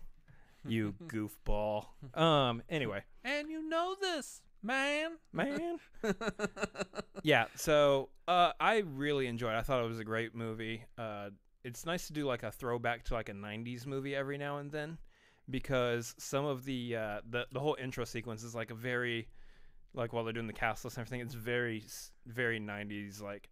you 0.66 0.94
goofball. 1.06 1.86
Um, 2.14 2.62
anyway, 2.68 3.04
and 3.22 3.50
you 3.50 3.68
know 3.68 3.96
this 4.00 4.42
man 4.62 5.12
man. 5.32 5.78
yeah. 7.22 7.46
So, 7.54 8.08
uh, 8.26 8.52
I 8.58 8.78
really 8.78 9.26
enjoyed. 9.26 9.54
it. 9.54 9.58
I 9.58 9.62
thought 9.62 9.84
it 9.84 9.88
was 9.88 9.98
a 9.98 10.04
great 10.04 10.34
movie. 10.34 10.84
Uh, 10.96 11.30
it's 11.62 11.86
nice 11.86 12.06
to 12.08 12.12
do 12.12 12.26
like 12.26 12.42
a 12.42 12.50
throwback 12.50 13.04
to 13.04 13.14
like 13.14 13.28
a 13.28 13.34
'90s 13.34 13.86
movie 13.86 14.14
every 14.16 14.38
now 14.38 14.58
and 14.58 14.72
then, 14.72 14.98
because 15.48 16.14
some 16.18 16.44
of 16.44 16.64
the 16.64 16.96
uh, 16.96 17.20
the 17.28 17.46
the 17.52 17.60
whole 17.60 17.76
intro 17.80 18.04
sequence 18.04 18.42
is 18.42 18.54
like 18.54 18.70
a 18.70 18.74
very 18.74 19.28
like 19.94 20.12
while 20.12 20.24
they're 20.24 20.32
doing 20.32 20.46
the 20.46 20.52
cast 20.52 20.84
list 20.84 20.96
and 20.96 21.06
everything, 21.06 21.24
it's 21.24 21.34
very 21.34 21.84
very 22.26 22.60
'90s 22.60 23.22
like. 23.22 23.50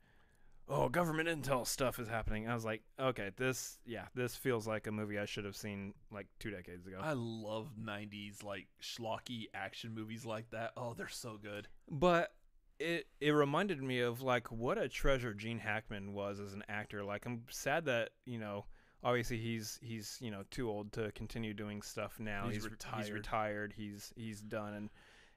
Oh, 0.69 0.89
government 0.89 1.29
intel 1.29 1.67
stuff 1.67 1.99
is 1.99 2.07
happening. 2.07 2.49
I 2.49 2.55
was 2.55 2.65
like, 2.65 2.83
okay, 2.99 3.31
this, 3.37 3.79
yeah, 3.85 4.05
this 4.15 4.37
feels 4.37 4.65
like 4.67 4.87
a 4.87 4.93
movie 4.93 5.19
I 5.19 5.25
should 5.27 5.45
have 5.45 5.57
seen 5.57 5.93
like 6.13 6.29
two 6.39 6.51
decades 6.51 6.87
ago. 6.87 6.99
I 7.03 7.15
love 7.15 7.73
90s 7.79 8.45
like 8.45 8.69
schlocky 8.81 9.47
action 9.53 9.93
movies 9.93 10.25
like 10.25 10.49
that. 10.53 10.71
Oh, 10.77 10.95
they're 10.97 11.09
so 11.09 11.37
good. 11.43 11.67
but 11.91 12.33
it 12.79 13.07
it 13.21 13.31
reminded 13.31 13.83
me 13.83 14.01
of 14.01 14.23
like 14.23 14.51
what 14.53 14.79
a 14.79 14.89
treasure 14.89 15.35
Gene 15.35 15.59
Hackman 15.59 16.15
was 16.15 16.41
as 16.41 16.53
an 16.55 16.63
actor. 16.69 17.05
Like 17.05 17.27
I'm 17.27 17.43
sad 17.51 17.85
that 17.87 18.11
you 18.25 18.39
know 18.39 18.65
obviously 19.05 19.39
he's 19.39 19.79
he's 19.83 20.19
you 20.21 20.31
know 20.31 20.45
too 20.51 20.71
old 20.71 20.93
to 20.93 21.13
continue 21.13 21.55
doing 21.55 21.83
stuff 21.83 22.19
now. 22.19 22.49
He's 22.49 22.65
re- 22.65 22.71
retired. 22.71 23.05
He's 23.05 23.13
retired. 23.13 23.75
He's 23.77 24.13
he's 24.17 24.41
done. 24.41 24.75
And 24.75 24.91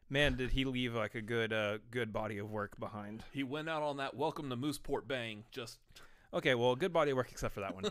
man, 0.10 0.36
did 0.36 0.52
he 0.52 0.66
leave 0.66 0.96
like 0.96 1.16
a 1.16 1.22
good 1.22 1.54
uh 1.54 1.80
good 1.92 2.14
body 2.14 2.38
of 2.38 2.52
work 2.52 2.80
behind. 2.80 3.24
He 3.32 3.44
went 3.44 3.70
out 3.70 3.84
on 3.84 3.98
that 3.98 4.16
welcome 4.16 4.50
to 4.50 4.58
Mooseport 4.58 5.08
bang. 5.08 5.44
Just 5.52 5.80
Okay, 6.34 6.54
well, 6.54 6.76
good 6.76 6.92
body 6.92 7.12
of 7.12 7.18
work 7.18 7.30
except 7.32 7.54
for 7.54 7.62
that 7.62 7.76
one. 7.76 7.86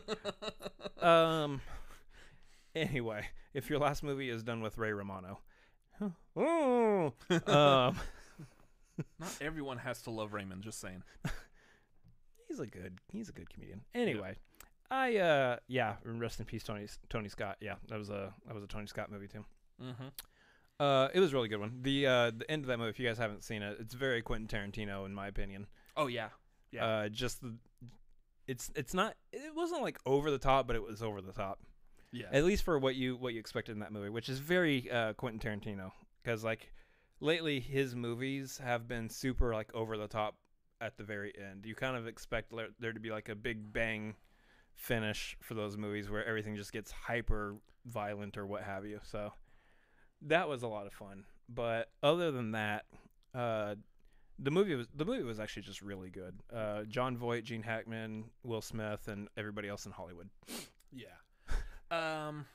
um. 1.08 1.60
Anyway, 2.74 3.28
if 3.54 3.70
your 3.70 3.78
last 3.78 4.02
movie 4.02 4.28
is 4.28 4.42
done 4.42 4.60
with 4.60 4.78
Ray 4.78 4.92
Romano, 4.92 5.38
oh, 6.36 7.12
um, 7.30 7.96
not 9.18 9.38
everyone 9.40 9.78
has 9.78 10.02
to 10.02 10.10
love 10.10 10.32
Raymond. 10.32 10.62
Just 10.62 10.80
saying. 10.80 11.04
he's 12.48 12.58
a 12.60 12.66
good 12.66 12.98
he's 13.12 13.28
a 13.28 13.32
good 13.32 13.48
comedian. 13.48 13.82
Anyway, 13.94 14.36
I 14.90 15.16
uh 15.16 15.56
yeah, 15.66 15.96
rest 16.04 16.40
in 16.40 16.46
peace 16.46 16.62
Tony 16.62 16.86
Tony 17.08 17.28
Scott. 17.28 17.56
Yeah, 17.60 17.74
that 17.88 17.98
was 17.98 18.10
a 18.10 18.32
that 18.46 18.54
was 18.54 18.64
a 18.64 18.66
Tony 18.66 18.86
Scott 18.86 19.10
movie 19.10 19.28
too. 19.28 19.44
Mm-hmm. 19.82 20.08
Uh 20.78 21.08
it 21.14 21.20
was 21.20 21.32
a 21.32 21.34
really 21.34 21.48
good 21.48 21.60
one. 21.60 21.78
The 21.82 22.06
uh 22.06 22.30
the 22.36 22.50
end 22.50 22.64
of 22.64 22.68
that 22.68 22.78
movie 22.78 22.90
if 22.90 22.98
you 22.98 23.06
guys 23.06 23.18
haven't 23.18 23.44
seen 23.44 23.62
it, 23.62 23.76
it's 23.80 23.94
very 23.94 24.22
Quentin 24.22 24.46
Tarantino 24.46 25.06
in 25.06 25.14
my 25.14 25.26
opinion. 25.26 25.66
Oh 25.96 26.06
yeah. 26.06 26.28
Yeah. 26.70 26.84
Uh 26.84 27.08
just 27.08 27.40
the 27.40 27.54
it's 28.46 28.70
it's 28.76 28.94
not 28.94 29.14
it 29.32 29.54
wasn't 29.54 29.82
like 29.82 29.98
over 30.06 30.30
the 30.30 30.38
top, 30.38 30.66
but 30.66 30.76
it 30.76 30.82
was 30.82 31.02
over 31.02 31.20
the 31.20 31.32
top. 31.32 31.60
Yeah. 32.12 32.26
At 32.32 32.44
least 32.44 32.62
for 32.62 32.78
what 32.78 32.94
you 32.94 33.16
what 33.16 33.32
you 33.32 33.40
expected 33.40 33.72
in 33.72 33.80
that 33.80 33.92
movie, 33.92 34.10
which 34.10 34.28
is 34.28 34.38
very 34.38 34.90
uh 34.90 35.14
Quentin 35.14 35.40
Tarantino 35.40 35.92
cuz 36.24 36.44
like 36.44 36.72
lately 37.20 37.58
his 37.60 37.94
movies 37.94 38.58
have 38.58 38.86
been 38.86 39.08
super 39.08 39.54
like 39.54 39.74
over 39.74 39.96
the 39.96 40.08
top 40.08 40.36
at 40.80 40.96
the 40.98 41.04
very 41.04 41.32
end. 41.38 41.64
You 41.64 41.74
kind 41.74 41.96
of 41.96 42.06
expect 42.06 42.54
there, 42.54 42.68
there 42.78 42.92
to 42.92 43.00
be 43.00 43.10
like 43.10 43.28
a 43.28 43.34
big 43.34 43.72
bang 43.72 44.14
finish 44.74 45.36
for 45.40 45.54
those 45.54 45.76
movies 45.76 46.10
where 46.10 46.24
everything 46.24 46.56
just 46.56 46.72
gets 46.72 46.90
hyper 46.90 47.56
violent 47.86 48.36
or 48.36 48.46
what 48.46 48.62
have 48.62 48.84
you. 48.86 49.00
So 49.02 49.32
that 50.22 50.48
was 50.48 50.62
a 50.62 50.68
lot 50.68 50.86
of 50.86 50.92
fun. 50.92 51.24
But 51.48 51.90
other 52.02 52.30
than 52.30 52.52
that, 52.52 52.84
uh 53.34 53.74
the 54.38 54.50
movie 54.50 54.74
was 54.74 54.88
the 54.94 55.04
movie 55.04 55.22
was 55.22 55.38
actually 55.38 55.62
just 55.62 55.82
really 55.82 56.10
good. 56.10 56.34
Uh 56.52 56.82
Jon 56.84 57.16
Voight, 57.16 57.44
Gene 57.44 57.62
Hackman, 57.62 58.24
Will 58.42 58.62
Smith 58.62 59.08
and 59.08 59.28
everybody 59.36 59.68
else 59.68 59.86
in 59.86 59.92
Hollywood. 59.92 60.28
Yeah. 60.96 61.06
Um 61.90 62.46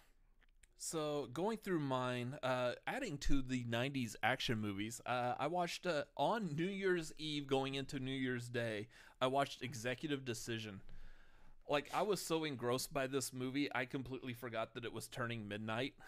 so 0.78 1.28
going 1.34 1.58
through 1.58 1.80
mine, 1.80 2.38
uh 2.42 2.72
adding 2.88 3.18
to 3.20 3.42
the 3.42 3.66
90s 3.66 4.16
action 4.24 4.60
movies, 4.60 5.02
uh 5.06 5.34
I 5.38 5.48
watched 5.48 5.86
uh, 5.86 6.04
on 6.16 6.56
New 6.56 6.64
Year's 6.66 7.12
Eve 7.18 7.48
going 7.48 7.76
into 7.76 8.00
New 8.00 8.12
Year's 8.14 8.48
Day, 8.48 8.88
I 9.22 9.28
watched 9.28 9.62
Executive 9.62 10.24
Decision. 10.24 10.80
Like 11.70 11.90
I 11.94 12.02
was 12.02 12.20
so 12.22 12.44
engrossed 12.44 12.92
by 12.92 13.08
this 13.08 13.32
movie, 13.32 13.70
I 13.74 13.86
completely 13.86 14.34
forgot 14.34 14.74
that 14.74 14.84
it 14.86 14.92
was 14.94 15.08
turning 15.08 15.48
midnight. 15.48 15.94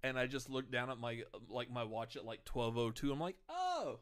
And 0.00 0.16
I 0.16 0.28
just 0.28 0.48
looked 0.48 0.70
down 0.70 0.90
at 0.90 0.98
my 0.98 1.24
like 1.48 1.72
my 1.72 1.82
watch 1.82 2.14
at 2.14 2.24
like 2.24 2.44
12:02. 2.44 3.10
I'm 3.10 3.18
like, 3.18 3.34
"Oh. 3.48 3.98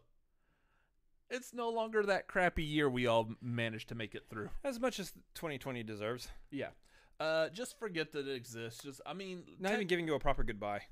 It's 1.30 1.54
no 1.54 1.70
longer 1.70 2.02
that 2.02 2.28
crappy 2.28 2.64
year 2.64 2.86
we 2.86 3.06
all 3.06 3.30
managed 3.40 3.88
to 3.88 3.94
make 3.94 4.14
it 4.14 4.26
through." 4.28 4.50
As 4.62 4.78
much 4.78 5.00
as 5.00 5.12
2020 5.34 5.82
deserves. 5.82 6.28
Yeah. 6.50 6.68
Uh, 7.18 7.48
just 7.48 7.78
forget 7.78 8.12
that 8.12 8.28
it 8.28 8.36
exists. 8.36 8.82
Just, 8.84 9.00
I 9.06 9.14
mean, 9.14 9.44
Not 9.58 9.70
tech- 9.70 9.76
even 9.78 9.86
giving 9.86 10.06
you 10.06 10.14
a 10.14 10.20
proper 10.20 10.44
goodbye. 10.44 10.82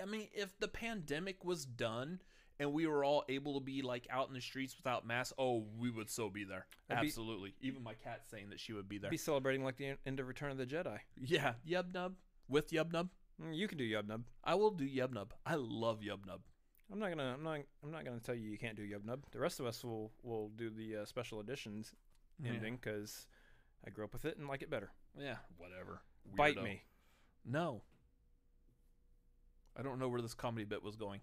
I 0.00 0.04
mean, 0.04 0.28
if 0.32 0.56
the 0.60 0.68
pandemic 0.68 1.44
was 1.44 1.64
done 1.64 2.20
and 2.60 2.72
we 2.72 2.86
were 2.86 3.04
all 3.04 3.24
able 3.28 3.54
to 3.58 3.64
be 3.64 3.82
like 3.82 4.06
out 4.10 4.28
in 4.28 4.34
the 4.34 4.40
streets 4.40 4.76
without 4.76 5.06
masks, 5.06 5.32
oh, 5.38 5.64
we 5.78 5.90
would 5.90 6.10
so 6.10 6.28
be 6.30 6.44
there. 6.44 6.66
Be- 6.88 6.94
Absolutely. 6.96 7.54
Even 7.60 7.82
my 7.82 7.94
cat 7.94 8.22
saying 8.30 8.50
that 8.50 8.60
she 8.60 8.72
would 8.72 8.88
be 8.88 8.98
there. 8.98 9.10
Be 9.10 9.16
celebrating 9.16 9.64
like 9.64 9.76
the 9.76 9.96
end 10.06 10.20
of 10.20 10.28
Return 10.28 10.50
of 10.50 10.58
the 10.58 10.66
Jedi. 10.66 10.98
yeah, 11.16 11.54
Yub 11.68 11.92
Nub 11.94 12.14
with 12.48 12.70
Yub 12.70 12.92
Nub. 12.92 13.08
Mm, 13.42 13.56
You 13.56 13.66
can 13.68 13.78
do 13.78 13.84
Yub 13.88 14.06
Nub. 14.06 14.24
I 14.44 14.54
will 14.54 14.70
do 14.70 14.84
Yub 14.88 15.12
Nub. 15.12 15.32
I 15.46 15.54
love 15.56 16.00
Yub 16.00 16.26
Nub. 16.26 16.40
I'm 16.92 16.98
not 16.98 17.08
gonna. 17.08 17.32
I'm 17.34 17.42
not. 17.42 17.60
I'm 17.82 17.90
not 17.90 18.04
gonna 18.04 18.20
tell 18.20 18.34
you 18.34 18.50
you 18.50 18.58
can't 18.58 18.76
do 18.76 18.82
Yub 18.86 19.04
Nub. 19.04 19.24
The 19.32 19.38
rest 19.40 19.58
of 19.60 19.66
us 19.66 19.82
will 19.82 20.12
will 20.22 20.50
do 20.56 20.68
the 20.68 20.98
uh, 20.98 21.04
special 21.06 21.40
editions 21.40 21.94
ending 22.44 22.76
because 22.76 23.26
I 23.86 23.90
grew 23.90 24.04
up 24.04 24.12
with 24.12 24.26
it 24.26 24.36
and 24.36 24.46
like 24.46 24.60
it 24.62 24.68
better. 24.70 24.90
Yeah, 25.18 25.36
whatever. 25.56 26.02
Bite 26.36 26.62
me. 26.62 26.82
No. 27.46 27.82
I 29.76 29.82
don't 29.82 29.98
know 29.98 30.08
where 30.08 30.20
this 30.20 30.34
comedy 30.34 30.64
bit 30.64 30.82
was 30.82 30.96
going. 30.96 31.20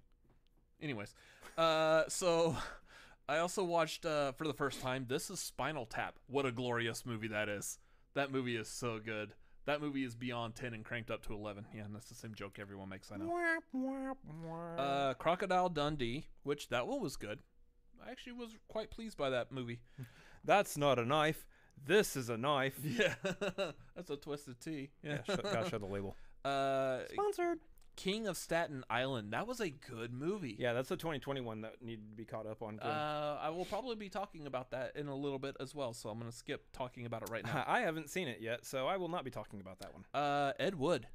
Anyways, 0.81 1.13
uh, 1.57 2.03
so 2.07 2.55
I 3.27 3.37
also 3.39 3.63
watched 3.63 4.05
uh, 4.05 4.31
for 4.33 4.47
the 4.47 4.53
first 4.53 4.81
time. 4.81 5.05
This 5.07 5.29
is 5.29 5.39
Spinal 5.39 5.85
Tap. 5.85 6.15
What 6.27 6.45
a 6.45 6.51
glorious 6.51 7.05
movie 7.05 7.27
that 7.29 7.49
is. 7.49 7.77
That 8.15 8.31
movie 8.31 8.55
is 8.55 8.67
so 8.67 8.99
good. 9.03 9.33
That 9.65 9.81
movie 9.81 10.03
is 10.03 10.15
beyond 10.15 10.55
ten 10.55 10.73
and 10.73 10.83
cranked 10.83 11.11
up 11.11 11.25
to 11.27 11.33
eleven. 11.33 11.65
Yeah, 11.75 11.83
and 11.83 11.93
that's 11.93 12.09
the 12.09 12.15
same 12.15 12.33
joke 12.33 12.57
everyone 12.59 12.89
makes. 12.89 13.11
I 13.11 13.17
know. 13.17 13.27
Uh, 14.77 15.13
Crocodile 15.15 15.69
Dundee, 15.69 16.25
which 16.43 16.69
that 16.69 16.87
one 16.87 17.01
was 17.01 17.17
good. 17.17 17.39
I 18.05 18.09
actually 18.11 18.33
was 18.33 18.49
quite 18.67 18.89
pleased 18.89 19.17
by 19.17 19.29
that 19.29 19.51
movie. 19.51 19.79
That's 20.45 20.77
not 20.77 20.97
a 20.97 21.05
knife. 21.05 21.45
This 21.85 22.15
is 22.15 22.29
a 22.29 22.37
knife. 22.37 22.79
Yeah, 22.83 23.13
that's 23.95 24.09
a 24.09 24.15
twisted 24.15 24.59
T. 24.61 24.89
Yeah, 25.03 25.17
sh- 25.23 25.35
gotta 25.43 25.69
show 25.69 25.77
the 25.77 25.85
label. 25.85 26.15
Uh, 26.45 26.99
Sponsored. 27.11 27.59
King 27.99 28.27
of 28.27 28.37
Staten 28.37 28.85
Island. 28.89 29.33
That 29.33 29.45
was 29.45 29.59
a 29.59 29.69
good 29.69 30.13
movie. 30.13 30.55
Yeah, 30.57 30.71
that's 30.71 30.87
the 30.87 30.95
2021 30.95 31.61
that 31.61 31.81
needed 31.81 32.09
to 32.09 32.15
be 32.15 32.23
caught 32.23 32.47
up 32.47 32.61
on. 32.61 32.79
Uh, 32.79 33.37
I 33.41 33.49
will 33.49 33.65
probably 33.65 33.97
be 33.97 34.07
talking 34.07 34.47
about 34.47 34.71
that 34.71 34.95
in 34.95 35.07
a 35.09 35.15
little 35.15 35.37
bit 35.37 35.57
as 35.59 35.75
well, 35.75 35.93
so 35.93 36.09
I'm 36.09 36.17
gonna 36.17 36.31
skip 36.31 36.71
talking 36.71 37.05
about 37.05 37.23
it 37.23 37.29
right 37.29 37.43
now. 37.43 37.63
I 37.67 37.81
haven't 37.81 38.09
seen 38.09 38.29
it 38.29 38.39
yet, 38.39 38.65
so 38.65 38.87
I 38.87 38.95
will 38.95 39.09
not 39.09 39.25
be 39.25 39.31
talking 39.31 39.59
about 39.59 39.79
that 39.79 39.93
one. 39.93 40.05
uh, 40.13 40.53
Ed 40.59 40.75
Wood. 40.75 41.07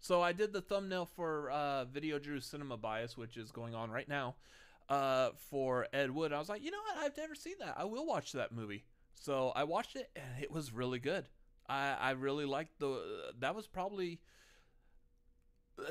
So 0.00 0.22
I 0.22 0.32
did 0.32 0.52
the 0.54 0.62
thumbnail 0.62 1.06
for 1.14 1.50
uh, 1.50 1.84
Video 1.84 2.18
Drew 2.18 2.40
Cinema 2.40 2.78
Bias, 2.78 3.16
which 3.18 3.36
is 3.36 3.50
going 3.52 3.74
on 3.74 3.90
right 3.90 4.08
now, 4.08 4.36
uh, 4.88 5.30
for 5.50 5.88
Ed 5.92 6.10
Wood. 6.10 6.32
I 6.32 6.38
was 6.38 6.48
like, 6.48 6.62
you 6.62 6.70
know 6.70 6.80
what? 6.94 7.04
I've 7.04 7.16
never 7.18 7.34
seen 7.34 7.54
that. 7.60 7.74
I 7.76 7.84
will 7.84 8.06
watch 8.06 8.32
that 8.32 8.50
movie. 8.50 8.84
So 9.14 9.52
I 9.54 9.64
watched 9.64 9.96
it, 9.96 10.10
and 10.16 10.42
it 10.42 10.50
was 10.50 10.72
really 10.72 10.98
good. 10.98 11.28
I 11.68 11.96
I 12.00 12.10
really 12.12 12.46
liked 12.46 12.78
the. 12.78 13.32
that 13.40 13.54
was 13.54 13.66
probably. 13.66 14.20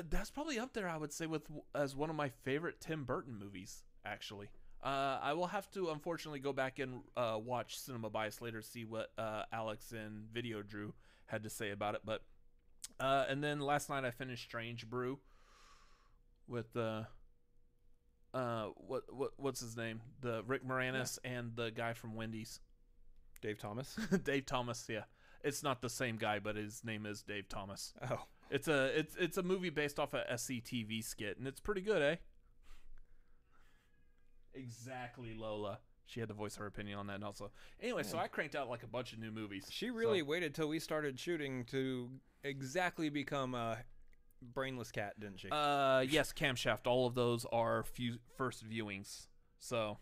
That's 0.08 0.30
probably 0.30 0.58
up 0.58 0.72
there, 0.72 0.88
I 0.88 0.96
would 0.96 1.12
say, 1.12 1.26
with 1.26 1.48
as 1.74 1.94
one 1.94 2.10
of 2.10 2.16
my 2.16 2.28
favorite 2.28 2.80
Tim 2.80 3.04
Burton 3.04 3.38
movies. 3.38 3.82
Actually, 4.06 4.48
uh, 4.82 5.18
I 5.22 5.32
will 5.32 5.46
have 5.46 5.70
to 5.72 5.90
unfortunately 5.90 6.40
go 6.40 6.52
back 6.52 6.78
and 6.78 7.02
uh, 7.16 7.38
watch 7.42 7.78
Cinema 7.78 8.10
Bias 8.10 8.40
later, 8.40 8.60
to 8.60 8.66
see 8.66 8.84
what 8.84 9.10
uh, 9.16 9.44
Alex 9.52 9.92
and 9.92 10.26
Video 10.32 10.62
Drew 10.62 10.94
had 11.26 11.42
to 11.44 11.50
say 11.50 11.70
about 11.70 11.94
it. 11.94 12.02
But 12.04 12.22
uh, 13.00 13.24
and 13.28 13.42
then 13.42 13.60
last 13.60 13.88
night 13.88 14.04
I 14.04 14.10
finished 14.10 14.44
Strange 14.44 14.88
Brew 14.88 15.18
with 16.46 16.76
uh, 16.76 17.04
uh, 18.32 18.66
what 18.76 19.04
what 19.08 19.30
what's 19.36 19.60
his 19.60 19.76
name? 19.76 20.00
The 20.20 20.42
Rick 20.46 20.66
Moranis 20.66 21.18
and 21.24 21.52
the 21.56 21.70
guy 21.70 21.92
from 21.94 22.14
Wendy's, 22.14 22.60
Dave 23.40 23.58
Thomas. 23.58 23.98
Dave 24.24 24.46
Thomas. 24.46 24.86
Yeah, 24.88 25.04
it's 25.42 25.62
not 25.62 25.80
the 25.80 25.90
same 25.90 26.16
guy, 26.16 26.38
but 26.40 26.56
his 26.56 26.84
name 26.84 27.06
is 27.06 27.22
Dave 27.22 27.48
Thomas. 27.48 27.94
Oh, 28.10 28.24
It's 28.54 28.68
a 28.68 28.96
it's 28.96 29.16
it's 29.18 29.36
a 29.36 29.42
movie 29.42 29.70
based 29.70 29.98
off 29.98 30.14
a 30.14 30.22
SCTV 30.32 31.02
skit, 31.02 31.38
and 31.38 31.48
it's 31.48 31.58
pretty 31.58 31.80
good, 31.80 32.00
eh? 32.00 32.16
Exactly, 34.54 35.34
Lola. 35.34 35.80
She 36.06 36.20
had 36.20 36.28
to 36.28 36.36
voice 36.36 36.54
her 36.54 36.66
opinion 36.66 37.00
on 37.00 37.08
that, 37.08 37.14
and 37.14 37.24
also 37.24 37.50
anyway. 37.82 38.04
So 38.04 38.16
I 38.16 38.28
cranked 38.28 38.54
out 38.54 38.68
like 38.68 38.84
a 38.84 38.86
bunch 38.86 39.12
of 39.12 39.18
new 39.18 39.32
movies. 39.32 39.66
she 39.70 39.88
So- 39.88 39.94
really 39.94 40.22
waited 40.22 40.54
till 40.54 40.68
we 40.68 40.78
started 40.78 41.18
shooting 41.18 41.64
to 41.66 42.08
exactly 42.44 43.08
become 43.08 43.56
a 43.56 43.84
brainless 44.40 44.92
cat, 44.92 45.18
didn't 45.18 45.40
she? 45.40 45.48
Uh, 45.50 46.04
yes, 46.08 46.32
camshaft. 46.32 46.86
All 46.86 47.08
of 47.08 47.16
those 47.16 47.44
are 47.46 47.82
few 47.82 48.18
first 48.36 48.64
viewings. 48.64 49.26
So, 49.58 49.98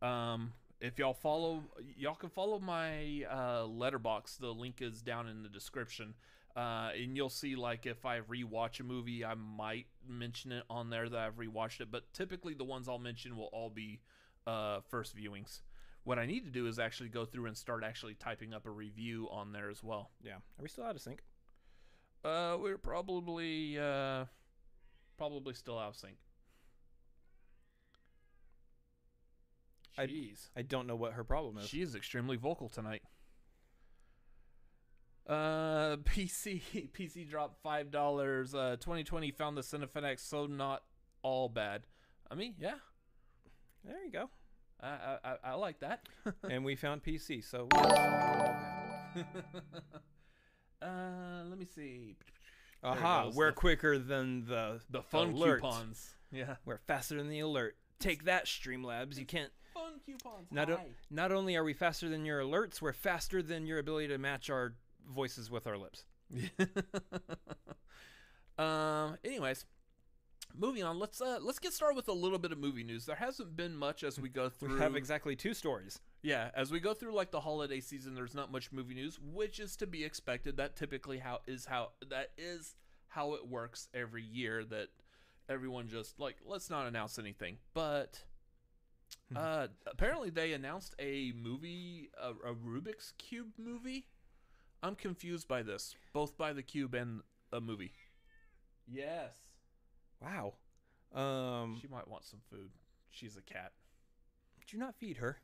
um, 0.00 0.54
if 0.80 0.98
y'all 0.98 1.12
follow, 1.12 1.64
y'all 1.98 2.14
can 2.14 2.30
follow 2.30 2.58
my 2.58 3.24
uh, 3.28 3.64
Letterboxd. 3.64 4.38
The 4.38 4.54
link 4.54 4.80
is 4.80 5.02
down 5.02 5.28
in 5.28 5.42
the 5.42 5.50
description. 5.50 6.14
Uh, 6.54 6.90
and 6.94 7.16
you'll 7.16 7.30
see 7.30 7.56
like 7.56 7.86
if 7.86 8.04
I 8.04 8.20
rewatch 8.20 8.78
a 8.80 8.82
movie, 8.82 9.24
I 9.24 9.34
might 9.34 9.86
mention 10.06 10.52
it 10.52 10.64
on 10.68 10.90
there 10.90 11.08
that 11.08 11.18
I've 11.18 11.36
rewatched 11.36 11.80
it. 11.80 11.90
But 11.90 12.12
typically, 12.12 12.52
the 12.54 12.64
ones 12.64 12.88
I'll 12.88 12.98
mention 12.98 13.36
will 13.36 13.48
all 13.52 13.70
be 13.70 14.00
uh, 14.46 14.80
first 14.90 15.16
viewings. 15.16 15.60
What 16.04 16.18
I 16.18 16.26
need 16.26 16.44
to 16.44 16.50
do 16.50 16.66
is 16.66 16.78
actually 16.78 17.08
go 17.08 17.24
through 17.24 17.46
and 17.46 17.56
start 17.56 17.84
actually 17.84 18.14
typing 18.14 18.52
up 18.52 18.66
a 18.66 18.70
review 18.70 19.28
on 19.30 19.52
there 19.52 19.70
as 19.70 19.82
well. 19.82 20.10
yeah. 20.22 20.32
Are 20.34 20.62
we 20.62 20.68
still 20.68 20.84
out 20.84 20.96
of 20.96 21.00
sync? 21.00 21.22
Uh, 22.24 22.56
we're 22.60 22.76
probably 22.78 23.78
uh, 23.78 24.24
probably 25.16 25.54
still 25.54 25.78
out 25.78 25.90
of 25.90 25.96
sync. 25.96 26.16
I- 29.96 30.06
Jeez, 30.06 30.48
I 30.56 30.62
don't 30.62 30.86
know 30.86 30.96
what 30.96 31.12
her 31.12 31.24
problem 31.24 31.58
is. 31.58 31.68
she 31.68 31.82
is 31.82 31.94
extremely 31.94 32.36
vocal 32.36 32.68
tonight. 32.68 33.02
Uh, 35.28 35.96
PC 36.04 36.60
PC 36.92 37.28
dropped 37.28 37.62
five 37.62 37.90
dollars. 37.90 38.54
Uh, 38.54 38.76
2020 38.80 39.30
found 39.30 39.56
the 39.56 39.62
Cinephinex 39.62 40.20
so 40.20 40.46
not 40.46 40.82
all 41.22 41.48
bad. 41.48 41.82
I 42.30 42.34
mean, 42.34 42.54
yeah, 42.58 42.74
there 43.84 44.04
you 44.04 44.10
go. 44.10 44.30
I 44.80 45.18
I, 45.24 45.34
I, 45.44 45.54
like 45.54 45.78
that. 45.80 46.08
and 46.50 46.64
we 46.64 46.74
found 46.74 47.04
PC, 47.04 47.44
so 47.44 47.68
uh, 50.82 51.42
let 51.48 51.58
me 51.58 51.66
see. 51.66 52.16
aha, 52.82 53.30
we're 53.34 53.50
the- 53.50 53.52
quicker 53.52 53.98
than 53.98 54.44
the 54.46 54.80
The 54.90 55.02
fun 55.02 55.30
alert. 55.32 55.60
coupons. 55.62 56.10
Yeah, 56.32 56.56
We're 56.64 56.78
faster 56.78 57.16
than 57.18 57.28
the 57.28 57.40
alert. 57.40 57.76
Take 58.00 58.24
that, 58.24 58.46
Streamlabs. 58.46 59.18
You 59.18 59.26
can't. 59.26 59.52
fun 59.74 60.00
coupons. 60.04 60.48
Not 60.50 60.70
o- 60.70 60.80
not 61.10 61.30
only 61.30 61.54
are 61.56 61.62
we 61.64 61.74
faster 61.74 62.08
than 62.08 62.24
your 62.24 62.40
alerts, 62.40 62.80
we're 62.80 62.92
faster 62.94 63.42
than 63.42 63.66
your 63.66 63.78
ability 63.78 64.08
to 64.08 64.18
match 64.18 64.48
our 64.50 64.74
voices 65.08 65.50
with 65.50 65.66
our 65.66 65.78
lips. 65.78 66.04
um. 68.58 69.16
Anyways, 69.24 69.64
moving 70.56 70.82
on. 70.82 70.98
Let's 70.98 71.20
uh 71.20 71.38
let's 71.40 71.58
get 71.58 71.72
started 71.72 71.96
with 71.96 72.08
a 72.08 72.12
little 72.12 72.38
bit 72.38 72.52
of 72.52 72.58
movie 72.58 72.84
news. 72.84 73.06
There 73.06 73.16
hasn't 73.16 73.56
been 73.56 73.76
much 73.76 74.04
as 74.04 74.18
we 74.20 74.28
go 74.28 74.48
through. 74.48 74.74
We 74.74 74.80
have 74.80 74.96
exactly 74.96 75.36
two 75.36 75.54
stories. 75.54 76.00
yeah, 76.22 76.50
as 76.54 76.70
we 76.70 76.80
go 76.80 76.94
through 76.94 77.14
like 77.14 77.30
the 77.30 77.40
holiday 77.40 77.80
season, 77.80 78.14
there's 78.14 78.34
not 78.34 78.50
much 78.52 78.72
movie 78.72 78.94
news, 78.94 79.18
which 79.20 79.58
is 79.60 79.76
to 79.76 79.86
be 79.86 80.04
expected. 80.04 80.56
That 80.56 80.76
typically 80.76 81.18
how 81.18 81.40
is 81.46 81.66
how 81.66 81.90
that 82.08 82.30
is 82.38 82.74
how 83.08 83.34
it 83.34 83.46
works 83.48 83.88
every 83.94 84.22
year. 84.22 84.64
That 84.64 84.88
everyone 85.48 85.88
just 85.88 86.18
like 86.18 86.36
let's 86.44 86.70
not 86.70 86.86
announce 86.86 87.18
anything, 87.18 87.58
but. 87.74 88.22
Uh, 89.36 89.66
apparently 89.86 90.28
they 90.30 90.52
announced 90.52 90.94
a 90.98 91.32
movie, 91.36 92.10
a, 92.20 92.30
a 92.50 92.54
Rubik's 92.54 93.12
Cube 93.18 93.52
movie. 93.58 94.06
I'm 94.82 94.96
confused 94.96 95.46
by 95.48 95.62
this, 95.62 95.94
both 96.12 96.36
by 96.36 96.52
the 96.52 96.62
cube 96.62 96.94
and 96.94 97.20
a 97.52 97.60
movie. 97.60 97.92
Yes. 98.86 99.32
Wow. 100.20 100.54
Um, 101.14 101.78
She 101.80 101.88
might 101.88 102.08
want 102.08 102.24
some 102.24 102.40
food. 102.50 102.70
She's 103.10 103.36
a 103.36 103.42
cat. 103.42 103.72
did 104.60 104.72
you 104.72 104.78
not 104.78 104.94
feed 104.96 105.18
her? 105.18 105.38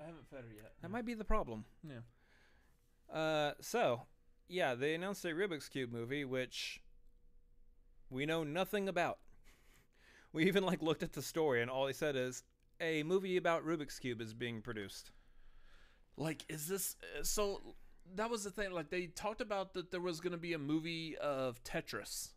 I 0.00 0.06
haven't 0.06 0.28
fed 0.30 0.44
her 0.48 0.54
yet. 0.54 0.72
That 0.82 0.90
might 0.90 1.04
be 1.04 1.14
the 1.14 1.24
problem. 1.24 1.64
Yeah. 1.82 3.14
Uh, 3.14 3.52
so 3.60 4.02
yeah, 4.48 4.74
they 4.74 4.94
announced 4.94 5.24
a 5.24 5.28
Rubik's 5.28 5.68
Cube 5.68 5.92
movie, 5.92 6.24
which 6.24 6.80
we 8.08 8.26
know 8.26 8.44
nothing 8.44 8.88
about. 8.88 9.18
We 10.32 10.44
even 10.46 10.64
like 10.64 10.80
looked 10.80 11.02
at 11.02 11.12
the 11.14 11.22
story, 11.22 11.60
and 11.60 11.68
all 11.68 11.86
they 11.86 11.92
said 11.92 12.14
is 12.14 12.44
a 12.80 13.02
movie 13.02 13.36
about 13.36 13.66
Rubik's 13.66 13.98
Cube 13.98 14.20
is 14.20 14.32
being 14.32 14.62
produced. 14.62 15.10
Like, 16.16 16.44
is 16.48 16.68
this 16.68 16.94
uh, 17.18 17.24
so? 17.24 17.74
That 18.16 18.30
was 18.30 18.44
the 18.44 18.50
thing. 18.50 18.72
Like, 18.72 18.90
they 18.90 19.06
talked 19.06 19.40
about 19.40 19.74
that 19.74 19.90
there 19.90 20.00
was 20.00 20.20
going 20.20 20.32
to 20.32 20.38
be 20.38 20.52
a 20.52 20.58
movie 20.58 21.16
of 21.18 21.62
Tetris, 21.64 22.32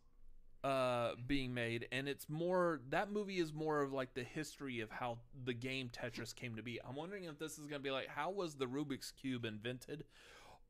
uh, 0.64 1.10
being 1.26 1.52
made, 1.52 1.86
and 1.92 2.08
it's 2.08 2.28
more 2.28 2.80
that 2.88 3.12
movie 3.12 3.38
is 3.38 3.52
more 3.52 3.82
of 3.82 3.92
like 3.92 4.14
the 4.14 4.24
history 4.24 4.80
of 4.80 4.90
how 4.90 5.18
the 5.44 5.52
game 5.52 5.90
Tetris 5.90 6.34
came 6.34 6.56
to 6.56 6.62
be. 6.62 6.80
I'm 6.82 6.96
wondering 6.96 7.24
if 7.24 7.38
this 7.38 7.52
is 7.52 7.66
going 7.66 7.80
to 7.80 7.84
be 7.84 7.90
like 7.90 8.08
how 8.08 8.30
was 8.30 8.54
the 8.54 8.64
Rubik's 8.64 9.10
cube 9.10 9.44
invented, 9.44 10.04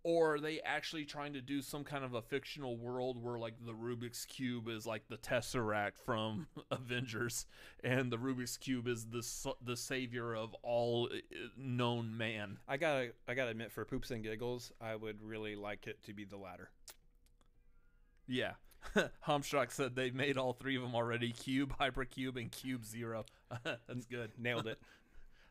or 0.04 0.34
are 0.34 0.40
they 0.40 0.60
actually 0.60 1.06
trying 1.06 1.32
to 1.32 1.40
do 1.40 1.62
some 1.62 1.82
kind 1.82 2.04
of 2.04 2.12
a 2.12 2.22
fictional 2.22 2.76
world 2.76 3.20
where 3.20 3.38
like 3.38 3.54
the 3.64 3.72
Rubik's 3.72 4.26
cube 4.26 4.68
is 4.68 4.86
like 4.86 5.08
the 5.08 5.16
Tesseract 5.16 5.92
from 6.04 6.46
Avengers 6.70 7.46
and 7.82 8.12
the 8.12 8.18
Rubik's 8.18 8.58
cube 8.58 8.86
is 8.86 9.06
the 9.06 9.26
the 9.64 9.76
savior 9.76 10.34
of 10.34 10.54
all 10.62 11.08
uh, 11.12 11.16
known 11.56 12.16
man. 12.16 12.58
I 12.68 12.76
gotta 12.76 13.12
I 13.26 13.34
gotta 13.34 13.50
admit, 13.50 13.72
for 13.72 13.84
poops 13.84 14.10
and 14.10 14.22
giggles, 14.22 14.70
I 14.80 14.94
would 14.94 15.22
really 15.22 15.56
like 15.56 15.86
it 15.86 16.02
to 16.04 16.12
be 16.12 16.24
the 16.24 16.36
latter. 16.36 16.70
Yeah. 18.28 18.52
Hamshock 19.26 19.70
said 19.70 19.96
they 19.96 20.10
made 20.10 20.36
all 20.36 20.52
three 20.52 20.76
of 20.76 20.82
them 20.82 20.94
already 20.94 21.32
Cube, 21.32 21.74
Hypercube, 21.80 22.36
and 22.36 22.52
Cube 22.52 22.84
Zero. 22.84 23.24
That's 23.64 24.04
good. 24.04 24.32
Nailed 24.38 24.66
it. 24.66 24.78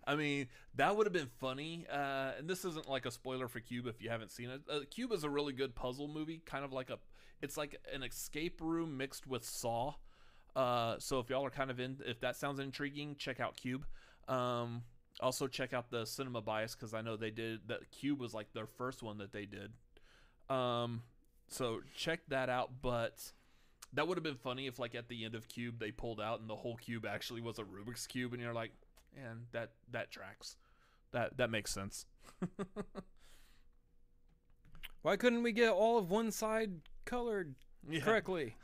I 0.05 0.15
mean, 0.15 0.47
that 0.75 0.95
would 0.95 1.05
have 1.05 1.13
been 1.13 1.29
funny. 1.39 1.85
Uh, 1.91 2.31
and 2.37 2.49
this 2.49 2.65
isn't 2.65 2.89
like 2.89 3.05
a 3.05 3.11
spoiler 3.11 3.47
for 3.47 3.59
Cube 3.59 3.87
if 3.87 4.01
you 4.01 4.09
haven't 4.09 4.31
seen 4.31 4.49
it. 4.49 4.61
Uh, 4.69 4.79
Cube 4.89 5.11
is 5.11 5.23
a 5.23 5.29
really 5.29 5.53
good 5.53 5.75
puzzle 5.75 6.07
movie, 6.07 6.41
kind 6.45 6.65
of 6.65 6.73
like 6.73 6.89
a, 6.89 6.99
it's 7.41 7.57
like 7.57 7.79
an 7.93 8.03
escape 8.03 8.59
room 8.61 8.97
mixed 8.97 9.27
with 9.27 9.45
Saw. 9.45 9.93
Uh, 10.55 10.95
so 10.99 11.19
if 11.19 11.29
y'all 11.29 11.45
are 11.45 11.49
kind 11.49 11.71
of 11.71 11.79
in, 11.79 11.97
if 12.05 12.19
that 12.21 12.35
sounds 12.35 12.59
intriguing, 12.59 13.15
check 13.17 13.39
out 13.39 13.55
Cube. 13.55 13.85
Um, 14.27 14.83
also 15.19 15.47
check 15.47 15.73
out 15.73 15.89
the 15.89 16.05
Cinema 16.05 16.41
Bias 16.41 16.75
because 16.75 16.93
I 16.93 17.01
know 17.01 17.15
they 17.15 17.31
did 17.31 17.67
that. 17.67 17.91
Cube 17.91 18.19
was 18.19 18.33
like 18.33 18.53
their 18.53 18.67
first 18.67 19.03
one 19.03 19.17
that 19.19 19.31
they 19.31 19.45
did. 19.45 19.71
Um, 20.49 21.01
so 21.47 21.81
check 21.95 22.21
that 22.29 22.49
out. 22.49 22.81
But 22.81 23.31
that 23.93 24.07
would 24.07 24.17
have 24.17 24.23
been 24.23 24.35
funny 24.35 24.67
if 24.67 24.79
like 24.79 24.95
at 24.95 25.07
the 25.07 25.25
end 25.25 25.35
of 25.35 25.47
Cube 25.47 25.79
they 25.79 25.91
pulled 25.91 26.19
out 26.19 26.39
and 26.39 26.49
the 26.49 26.55
whole 26.55 26.75
cube 26.75 27.05
actually 27.05 27.41
was 27.41 27.59
a 27.59 27.63
Rubik's 27.63 28.07
cube, 28.07 28.33
and 28.33 28.41
you're 28.41 28.53
like, 28.53 28.71
and 29.15 29.45
that 29.51 29.71
that 29.91 30.11
tracks. 30.11 30.55
That 31.11 31.37
that 31.37 31.49
makes 31.49 31.71
sense. 31.71 32.05
Why 35.01 35.17
couldn't 35.17 35.43
we 35.43 35.51
get 35.51 35.69
all 35.71 35.97
of 35.97 36.09
one 36.09 36.31
side 36.31 36.71
colored 37.05 37.55
Yeah. 37.89 37.99
correctly? 38.01 38.55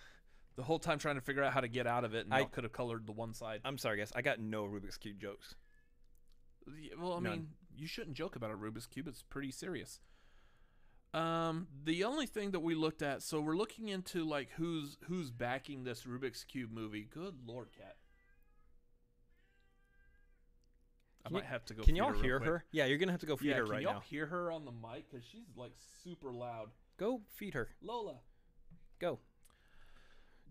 The 0.55 0.63
whole 0.63 0.79
time 0.79 0.99
trying 0.99 1.15
to 1.15 1.21
figure 1.21 1.43
out 1.43 1.53
how 1.53 1.62
to 1.62 1.67
get 1.67 1.88
out 1.88 2.03
of 2.03 2.13
it, 2.13 2.25
and 2.25 2.33
I- 2.33 2.45
could 2.45 2.63
have 2.63 2.73
colored 2.73 3.05
the 3.05 3.12
one 3.12 3.33
side. 3.33 3.62
I'm 3.63 3.77
sorry, 3.77 3.97
guys. 3.97 4.12
I 4.15 4.21
got 4.21 4.39
no 4.39 4.65
Rubik's 4.65 4.97
cube 4.97 5.19
jokes. 5.19 5.55
Yeah, 6.67 6.93
Well, 6.99 7.13
I 7.13 7.19
None. 7.19 7.23
mean, 7.31 7.49
you 7.75 7.88
shouldn't 7.88 8.15
joke 8.15 8.35
about 8.35 8.51
a 8.51 8.55
Rubik's 8.55 8.85
cube. 8.88 9.07
It's 9.07 9.21
pretty 9.23 9.51
serious. 9.51 9.99
Um, 11.13 11.67
the 11.83 12.03
only 12.03 12.25
thing 12.27 12.51
that 12.51 12.59
we 12.59 12.75
looked 12.75 13.01
at, 13.01 13.23
so 13.23 13.41
we're 13.41 13.55
looking 13.57 13.88
into 13.89 14.23
like 14.23 14.49
who's 14.51 14.97
who's 15.05 15.31
backing 15.31 15.83
this 15.83 16.03
Rubik's 16.03 16.43
cube 16.43 16.71
movie. 16.71 17.03
Good 17.09 17.35
lord, 17.47 17.69
cat. 17.71 17.95
I 21.25 21.29
Can 21.29 21.34
might 21.34 21.43
you- 21.43 21.49
have 21.49 21.65
to 21.65 21.73
go. 21.73 21.84
Can 21.84 21.95
y'all 21.95 22.12
real 22.12 22.21
hear 22.21 22.39
her? 22.39 22.65
Yeah, 22.71 22.86
you're 22.86 22.97
gonna 22.97 23.12
have 23.12 23.21
to 23.21 23.27
go 23.27 23.36
feed 23.36 23.49
yeah, 23.49 23.55
her 23.55 23.63
can 23.63 23.71
right 23.73 23.82
y'all 23.82 23.99
hear 23.99 24.25
her 24.25 24.51
on 24.51 24.65
the 24.65 24.71
mic? 24.71 25.10
Because 25.10 25.25
she's 25.25 25.47
like 25.55 25.73
super 26.03 26.32
loud. 26.32 26.69
Go 26.97 27.21
feed 27.36 27.53
her. 27.53 27.69
Lola, 27.82 28.15
Go. 28.99 29.19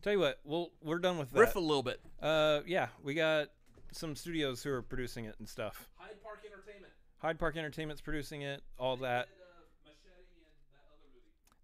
Tell 0.01 0.13
you 0.13 0.21
what, 0.21 0.39
we'll 0.45 0.71
we're 0.83 0.99
done 0.99 1.19
with 1.19 1.31
that. 1.33 1.41
riff 1.41 1.57
a 1.57 1.61
little 1.61 1.83
bit. 1.83 2.01
Uh, 2.23 2.61
yeah, 2.67 2.89
we 3.03 3.15
got 3.15 3.49
some 3.93 4.15
studios 4.15 4.63
who 4.63 4.71
are 4.71 4.83
producing 4.83 5.25
it 5.25 5.35
and 5.39 5.49
stuff. 5.49 5.89
Hyde 5.97 6.23
Park 6.23 6.41
Entertainment. 6.47 6.93
Hyde 7.19 7.39
Park 7.39 7.57
Entertainment's 7.57 8.01
producing 8.01 8.43
it. 8.43 8.63
All 8.79 8.97
that 8.99 9.29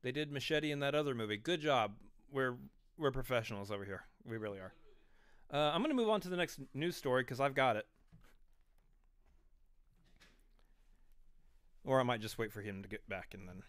they 0.03 0.13
did 0.13 0.31
Machete 0.31 0.71
in 0.71 0.81
that 0.81 0.95
other 0.95 1.15
movie. 1.15 1.37
Good 1.37 1.61
job. 1.61 1.93
We're 2.31 2.57
we're 2.99 3.11
professionals 3.11 3.71
over 3.71 3.85
here. 3.85 4.03
We 4.25 4.37
really 4.37 4.59
are. 4.59 4.73
Uh, 5.53 5.73
I'm 5.73 5.83
gonna 5.83 5.95
move 5.95 6.11
on 6.11 6.21
to 6.23 6.29
the 6.29 6.37
next 6.37 6.61
news 6.75 6.97
story 6.97 7.23
because 7.23 7.41
I've 7.41 7.55
got 7.55 7.77
it. 7.77 7.87
Or 11.85 12.01
I 12.01 12.03
might 12.03 12.21
just 12.21 12.39
wait 12.39 12.53
for 12.53 12.63
him 12.63 12.83
to 12.83 12.89
get 12.89 13.09
back 13.09 13.35
and 13.35 13.49
then. 13.49 13.63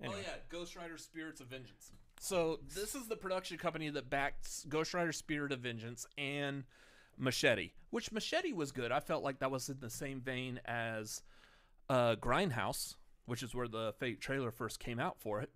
Anyway. 0.00 0.16
Oh 0.18 0.22
yeah, 0.22 0.36
Ghost 0.48 0.76
Rider: 0.76 0.96
Spirits 0.96 1.40
of 1.40 1.48
Vengeance. 1.48 1.92
So 2.20 2.60
this 2.74 2.94
is 2.94 3.06
the 3.06 3.16
production 3.16 3.58
company 3.58 3.90
that 3.90 4.08
backed 4.08 4.68
Ghost 4.68 4.94
Rider: 4.94 5.12
Spirit 5.12 5.52
of 5.52 5.60
Vengeance 5.60 6.06
and 6.16 6.64
Machete, 7.18 7.72
which 7.90 8.12
Machete 8.12 8.52
was 8.52 8.72
good. 8.72 8.92
I 8.92 9.00
felt 9.00 9.22
like 9.22 9.40
that 9.40 9.50
was 9.50 9.68
in 9.68 9.78
the 9.80 9.90
same 9.90 10.20
vein 10.20 10.60
as 10.64 11.22
uh, 11.88 12.16
Grindhouse, 12.16 12.96
which 13.26 13.42
is 13.42 13.54
where 13.54 13.68
the 13.68 13.94
fake 13.98 14.20
trailer 14.20 14.50
first 14.50 14.80
came 14.80 14.98
out 14.98 15.16
for 15.18 15.42
it. 15.42 15.50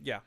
Yeah. 0.00 0.20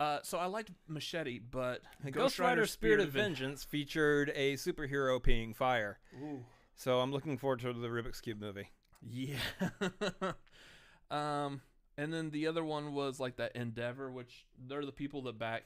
Uh, 0.00 0.20
so 0.22 0.38
I 0.38 0.46
liked 0.46 0.70
Machete, 0.86 1.40
but 1.40 1.82
Ghost, 2.12 2.38
Rider: 2.38 2.66
Spirit 2.66 3.00
of 3.00 3.10
Vengeance 3.10 3.64
featured 3.64 4.32
a 4.34 4.54
superhero 4.54 5.20
peeing 5.20 5.54
fire. 5.54 5.98
Ooh. 6.22 6.44
So 6.76 7.00
I'm 7.00 7.10
looking 7.10 7.36
forward 7.36 7.58
to 7.60 7.72
the 7.72 7.88
Rubik's 7.88 8.20
Cube 8.20 8.40
movie. 8.40 8.70
Yeah. 9.00 9.38
um, 11.10 11.62
and 11.96 12.12
then 12.12 12.30
the 12.30 12.46
other 12.46 12.64
one 12.64 12.94
was 12.94 13.18
like 13.20 13.36
that 13.36 13.54
Endeavor, 13.56 14.10
which 14.10 14.46
they're 14.66 14.84
the 14.84 14.92
people 14.92 15.22
that 15.22 15.38
back, 15.38 15.64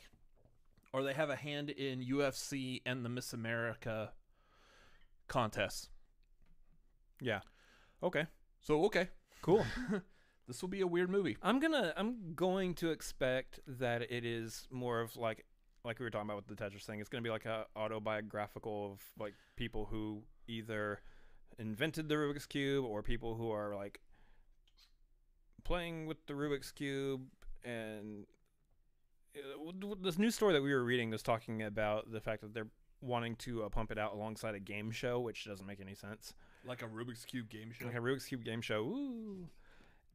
or 0.93 1.03
they 1.03 1.13
have 1.15 1.31
a 1.31 1.37
hand 1.37 1.71
in 1.71 2.05
UFC 2.05 2.83
and 2.85 3.05
the 3.05 3.09
Miss 3.09 3.33
America 3.33 4.13
contests. 5.29 5.89
Yeah. 7.21 7.41
Okay. 8.03 8.27
So 8.61 8.85
okay, 8.85 9.09
Cool. 9.43 9.67
this 10.47 10.63
will 10.63 10.69
be 10.69 10.81
a 10.81 10.87
weird 10.87 11.11
movie. 11.11 11.37
I'm 11.43 11.59
gonna 11.59 11.93
I'm 11.97 12.33
going 12.35 12.75
to 12.77 12.91
expect 12.91 13.59
that 13.67 14.03
it 14.03 14.25
is 14.25 14.69
more 14.71 15.01
of 15.01 15.17
like 15.17 15.45
like 15.85 15.99
we 15.99 16.05
were 16.05 16.11
talking 16.11 16.31
about 16.31 16.47
with 16.49 16.57
the 16.57 16.65
Tetris 16.65 16.85
thing. 16.85 17.01
It's 17.01 17.09
gonna 17.09 17.23
be 17.23 17.31
like 17.31 17.45
a 17.45 17.67
autobiographical 17.77 18.93
of 18.93 19.03
like 19.19 19.35
people 19.57 19.87
who 19.91 20.23
either 20.47 21.01
invented 21.59 22.09
the 22.09 22.15
Rubik's 22.15 22.47
cube 22.47 22.85
or 22.85 23.03
people 23.03 23.35
who 23.35 23.51
are 23.51 23.75
like 23.75 24.01
playing 25.65 26.07
with 26.07 26.27
the 26.27 26.35
Rubik's 26.35 26.73
cube 26.73 27.23
and 27.65 28.27
uh, 29.37 29.95
this 30.01 30.19
news 30.19 30.35
story 30.35 30.53
that 30.53 30.63
we 30.63 30.73
were 30.73 30.85
reading 30.85 31.11
was 31.11 31.23
talking 31.23 31.63
about 31.63 32.11
the 32.13 32.21
fact 32.21 32.43
that 32.43 32.53
they're 32.53 32.69
wanting 33.01 33.35
to 33.37 33.65
uh, 33.65 33.69
pump 33.69 33.91
it 33.91 33.99
out 33.99 34.13
alongside 34.13 34.55
a 34.55 34.61
game 34.61 34.91
show, 34.91 35.19
which 35.21 35.45
doesn't 35.45 35.67
make 35.67 35.81
any 35.81 35.95
sense. 35.95 36.35
Like 36.65 36.83
a 36.83 36.87
Rubik's 36.87 37.25
Cube 37.25 37.49
game 37.49 37.73
show. 37.73 37.87
Like 37.87 37.97
a 37.97 38.01
Rubik's 38.01 38.27
cube 38.27 38.45
game 38.45 38.61
show. 38.61 38.83
Ooh. 38.83 39.49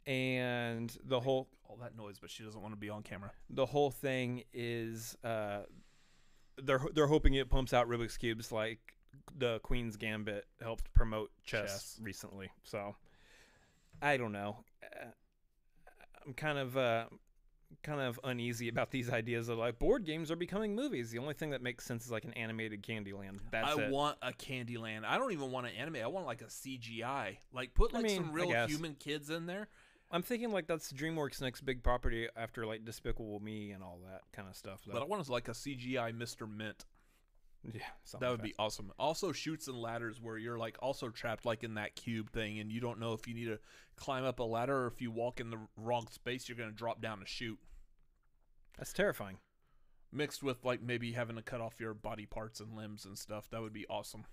And 0.05 0.95
the 1.03 1.19
whole 1.19 1.49
All 1.67 1.75
that 1.81 1.97
noise, 1.97 2.17
but 2.19 2.29
she 2.29 2.43
doesn't 2.43 2.61
want 2.61 2.73
to 2.73 2.79
be 2.79 2.89
on 2.89 3.03
camera. 3.03 3.31
the 3.49 3.65
whole 3.65 3.91
thing 3.91 4.43
is 4.53 5.17
uh 5.23 5.63
they're 6.63 6.81
they're 6.93 7.07
hoping 7.07 7.33
it 7.33 7.49
pumps 7.49 7.73
out 7.73 7.89
Rubik's 7.89 8.17
cubes 8.17 8.51
like 8.51 8.79
the 9.37 9.59
Queen's 9.59 9.97
Gambit 9.97 10.45
helped 10.61 10.93
promote 10.93 11.31
chess, 11.43 11.71
Chess. 11.71 11.99
recently. 12.01 12.49
So 12.63 12.95
I 14.01 14.17
don't 14.17 14.31
know. 14.31 14.57
Uh, 14.83 15.05
I'm 16.25 16.33
kind 16.33 16.57
of 16.57 16.77
uh 16.77 17.05
kind 17.83 18.01
of 18.01 18.19
uneasy 18.23 18.69
about 18.69 18.91
these 18.91 19.09
ideas 19.09 19.49
of 19.49 19.57
like 19.57 19.79
board 19.79 20.05
games 20.05 20.31
are 20.31 20.35
becoming 20.35 20.75
movies. 20.75 21.11
The 21.11 21.19
only 21.19 21.33
thing 21.33 21.51
that 21.51 21.61
makes 21.61 21.85
sense 21.85 22.05
is 22.05 22.11
like 22.11 22.23
an 22.23 22.33
animated 22.33 22.81
Candyland. 22.83 23.39
That's 23.51 23.77
I 23.77 23.83
it. 23.83 23.91
want 23.91 24.17
a 24.21 24.31
Candyland. 24.31 25.03
I 25.05 25.17
don't 25.17 25.31
even 25.31 25.51
want 25.51 25.67
an 25.67 25.73
anime. 25.73 25.97
I 25.97 26.07
want 26.07 26.25
like 26.25 26.41
a 26.41 26.45
CGI. 26.45 27.37
Like 27.53 27.73
put 27.73 27.93
I 27.93 27.97
like 27.97 28.05
mean, 28.05 28.17
some 28.17 28.31
real 28.31 28.51
human 28.67 28.95
kids 28.95 29.29
in 29.29 29.45
there. 29.45 29.67
I'm 30.09 30.21
thinking 30.23 30.51
like 30.51 30.67
that's 30.67 30.91
DreamWorks 30.93 31.41
next 31.41 31.61
big 31.61 31.83
property 31.83 32.27
after 32.35 32.65
like 32.65 32.85
Despicable 32.85 33.39
Me 33.41 33.71
and 33.71 33.83
all 33.83 33.99
that 34.05 34.21
kind 34.31 34.47
of 34.47 34.55
stuff. 34.55 34.81
But 34.89 35.01
I 35.01 35.05
want 35.05 35.25
it 35.25 35.29
like 35.31 35.47
a 35.49 35.51
CGI 35.51 36.15
Mr. 36.17 36.49
Mint. 36.49 36.85
Yeah, 37.63 37.81
something 38.03 38.25
That 38.25 38.31
like 38.31 38.41
would 38.41 38.43
be 38.47 38.55
awesome. 38.59 38.91
Also, 38.97 39.31
Chutes 39.31 39.67
and 39.67 39.77
Ladders 39.77 40.21
where 40.21 40.37
you're 40.37 40.57
like 40.57 40.77
also 40.81 41.09
trapped 41.09 41.45
like 41.45 41.63
in 41.63 41.73
that 41.75 41.95
cube 41.95 42.31
thing, 42.31 42.59
and 42.59 42.71
you 42.71 42.79
don't 42.79 42.99
know 42.99 43.13
if 43.13 43.27
you 43.27 43.33
need 43.33 43.45
to 43.45 43.59
climb 43.97 44.23
up 44.23 44.39
a 44.39 44.43
ladder 44.43 44.83
or 44.83 44.87
if 44.87 45.01
you 45.01 45.11
walk 45.11 45.39
in 45.39 45.49
the 45.49 45.59
wrong 45.75 46.07
space, 46.11 46.47
you're 46.47 46.57
gonna 46.57 46.71
drop 46.71 47.01
down 47.01 47.21
a 47.21 47.25
chute. 47.25 47.59
That's 48.77 48.93
terrifying. 48.93 49.37
Mixed 50.13 50.41
with 50.43 50.63
like 50.63 50.81
maybe 50.81 51.11
having 51.11 51.35
to 51.35 51.41
cut 51.41 51.59
off 51.59 51.79
your 51.79 51.93
body 51.93 52.25
parts 52.25 52.59
and 52.61 52.75
limbs 52.75 53.05
and 53.05 53.17
stuff. 53.17 53.49
That 53.49 53.61
would 53.61 53.73
be 53.73 53.85
awesome. 53.89 54.23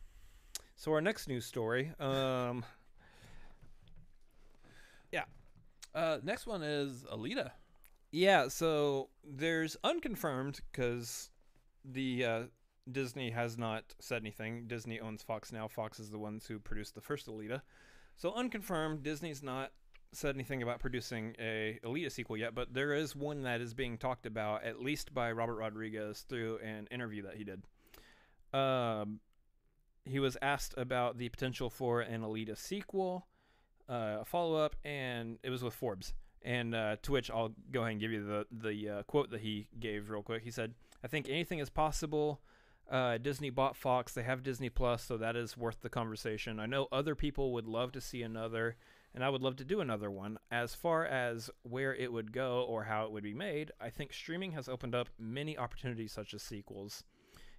So 0.77 0.93
our 0.93 1.01
next 1.01 1.27
news 1.29 1.45
story, 1.47 1.93
um, 1.99 2.65
yeah. 5.13 5.25
Uh, 5.95 6.19
next 6.23 6.47
one 6.47 6.63
is 6.63 7.05
Alita. 7.13 7.51
yeah. 8.13 8.49
So 8.49 9.09
there's 9.25 9.77
unconfirmed 9.85 10.61
because 10.71 11.31
the 11.85 12.25
uh, 12.25 12.43
Disney 12.91 13.31
has 13.31 13.57
not 13.57 13.95
said 14.01 14.23
anything. 14.23 14.67
Disney 14.67 15.01
owns 15.01 15.23
Fox 15.23 15.53
now. 15.53 15.69
Fox 15.69 15.99
is 15.99 16.11
the 16.11 16.19
ones 16.19 16.47
who 16.47 16.59
produced 16.59 16.95
the 16.95 17.01
first 17.01 17.27
Alita. 17.27 17.63
So 18.17 18.33
unconfirmed, 18.33 19.03
Disney's 19.03 19.43
not 19.43 19.73
said 20.13 20.35
anything 20.35 20.63
about 20.63 20.79
producing 20.79 21.35
a 21.39 21.79
Alita 21.85 22.11
sequel 22.11 22.37
yet, 22.37 22.55
but 22.55 22.73
there 22.73 22.95
is 22.95 23.17
one 23.17 23.43
that 23.43 23.61
is 23.61 23.75
being 23.75 23.99
talked 23.99 24.27
about 24.27 24.63
at 24.65 24.81
least 24.81 25.13
by 25.13 25.33
Robert 25.33 25.57
Rodriguez 25.57 26.25
through 26.29 26.59
an 26.59 26.87
interview 26.91 27.23
that 27.23 27.37
he 27.37 27.45
did. 27.45 27.63
Um, 28.53 29.21
he 30.05 30.21
was 30.21 30.37
asked 30.41 30.75
about 30.77 31.19
the 31.19 31.29
potential 31.29 31.71
for 31.71 32.01
an 32.01 32.23
Alita 32.23 32.57
sequel, 32.57 33.27
uh, 33.89 34.19
a 34.21 34.25
follow 34.25 34.57
up, 34.57 34.77
and 34.85 35.39
it 35.43 35.51
was 35.51 35.65
with 35.65 35.75
Forbes. 35.75 36.15
And 36.43 36.75
uh, 36.75 36.97
to 37.03 37.13
which 37.13 37.31
I'll 37.31 37.55
go 37.73 37.81
ahead 37.81 37.93
and 37.93 38.01
give 38.01 38.13
you 38.13 38.23
the 38.23 38.47
the 38.53 38.89
uh, 38.91 39.03
quote 39.05 39.31
that 39.31 39.41
he 39.41 39.67
gave 39.81 40.11
real 40.11 40.23
quick. 40.23 40.43
He 40.43 40.51
said, 40.51 40.75
"I 41.03 41.07
think 41.07 41.27
anything 41.31 41.59
is 41.59 41.71
possible. 41.71 42.43
Uh, 42.91 43.19
Disney 43.19 43.51
bought 43.51 43.77
Fox. 43.77 44.13
They 44.13 44.23
have 44.25 44.43
Disney 44.43 44.69
Plus, 44.69 45.03
so 45.03 45.17
that 45.17 45.37
is 45.37 45.57
worth 45.57 45.81
the 45.81 45.89
conversation. 45.89 46.61
I 46.61 46.67
know 46.67 46.87
other 46.93 47.15
people 47.15 47.53
would 47.55 47.67
love 47.67 47.93
to 47.93 48.01
see 48.01 48.23
another 48.23 48.77
and 49.15 49.23
I 49.23 49.29
would 49.29 49.43
love 49.43 49.57
to 49.57 49.65
do 49.65 49.81
another 49.81 50.11
one. 50.11 50.39
As 50.51 50.75
far 50.75 51.07
as 51.07 51.49
where 51.63 51.95
it 51.95 52.13
would 52.13 52.33
go 52.33 52.63
or 52.69 52.85
how 52.85 53.05
it 53.05 53.13
would 53.13 53.23
be 53.23 53.33
made, 53.33 53.71
I 53.81 53.89
think 53.89 54.13
streaming 54.13 54.53
has 54.53 54.69
opened 54.69 54.95
up 54.95 55.09
many 55.19 55.57
opportunities 55.57 56.11
such 56.13 56.35
as 56.35 56.43
sequels. 56.43 57.05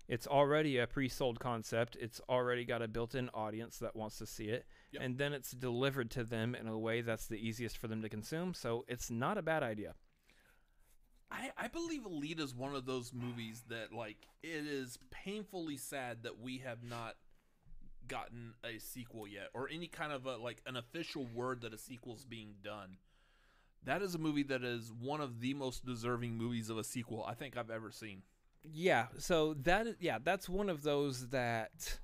It's 0.08 0.28
already 0.28 0.78
a 0.78 0.86
pre-sold 0.86 1.40
concept. 1.40 1.96
It's 2.00 2.20
already 2.30 2.66
got 2.66 2.82
a 2.82 2.88
built-in 2.90 3.30
audience 3.30 3.78
that 3.80 3.96
wants 3.96 4.18
to 4.20 4.26
see 4.28 4.50
it, 4.50 4.66
Yep. 4.92 5.02
and 5.02 5.18
then 5.18 5.34
it's 5.34 5.52
delivered 5.52 6.12
to 6.12 6.24
them 6.26 6.54
in 6.56 6.68
a 6.68 6.78
way 6.78 7.02
that's 7.02 7.26
the 7.26 7.38
easiest 7.40 7.78
for 7.78 7.88
them 7.88 8.02
to 8.02 8.10
consume. 8.10 8.54
So 8.54 8.84
it's 8.88 9.10
not 9.10 9.38
a 9.38 9.42
bad 9.42 9.64
idea. 9.64 9.96
I, 11.32 11.52
I 11.58 11.68
believe 11.68 12.04
Alita 12.04 12.40
is 12.40 12.54
one 12.54 12.76
of 12.76 12.86
those 12.86 13.12
movies 13.14 13.64
that 13.70 13.92
like 13.94 14.18
it 14.44 14.68
is 14.68 15.00
painfully 15.12 15.78
sad 15.78 16.24
that 16.24 16.40
we 16.40 16.60
have 16.60 16.84
not 16.84 17.16
gotten 18.08 18.54
a 18.64 18.78
sequel 18.80 19.28
yet 19.28 19.50
or 19.54 19.68
any 19.70 19.88
kind 19.88 20.12
of 20.12 20.26
a 20.26 20.38
like 20.38 20.62
an 20.66 20.78
official 20.78 21.26
word 21.34 21.62
that 21.62 21.74
a 21.74 21.78
sequel's 21.78 22.26
being 22.26 22.56
done. 22.64 22.98
That 23.84 24.02
is 24.02 24.16
a 24.16 24.20
movie 24.20 24.44
that 24.44 24.64
is 24.64 24.92
one 25.00 25.22
of 25.22 25.42
the 25.42 25.54
most 25.54 25.86
deserving 25.86 26.38
movies 26.38 26.70
of 26.70 26.78
a 26.78 26.84
sequel 26.84 27.24
I 27.28 27.34
think 27.34 27.58
I've 27.58 27.70
ever 27.70 27.92
seen. 27.92 28.24
Yeah, 28.64 29.08
so 29.18 29.54
that 29.64 29.88
yeah, 30.00 30.18
that's 30.24 30.50
one 30.50 30.70
of 30.70 30.84
those 30.84 31.30
that 31.30 32.00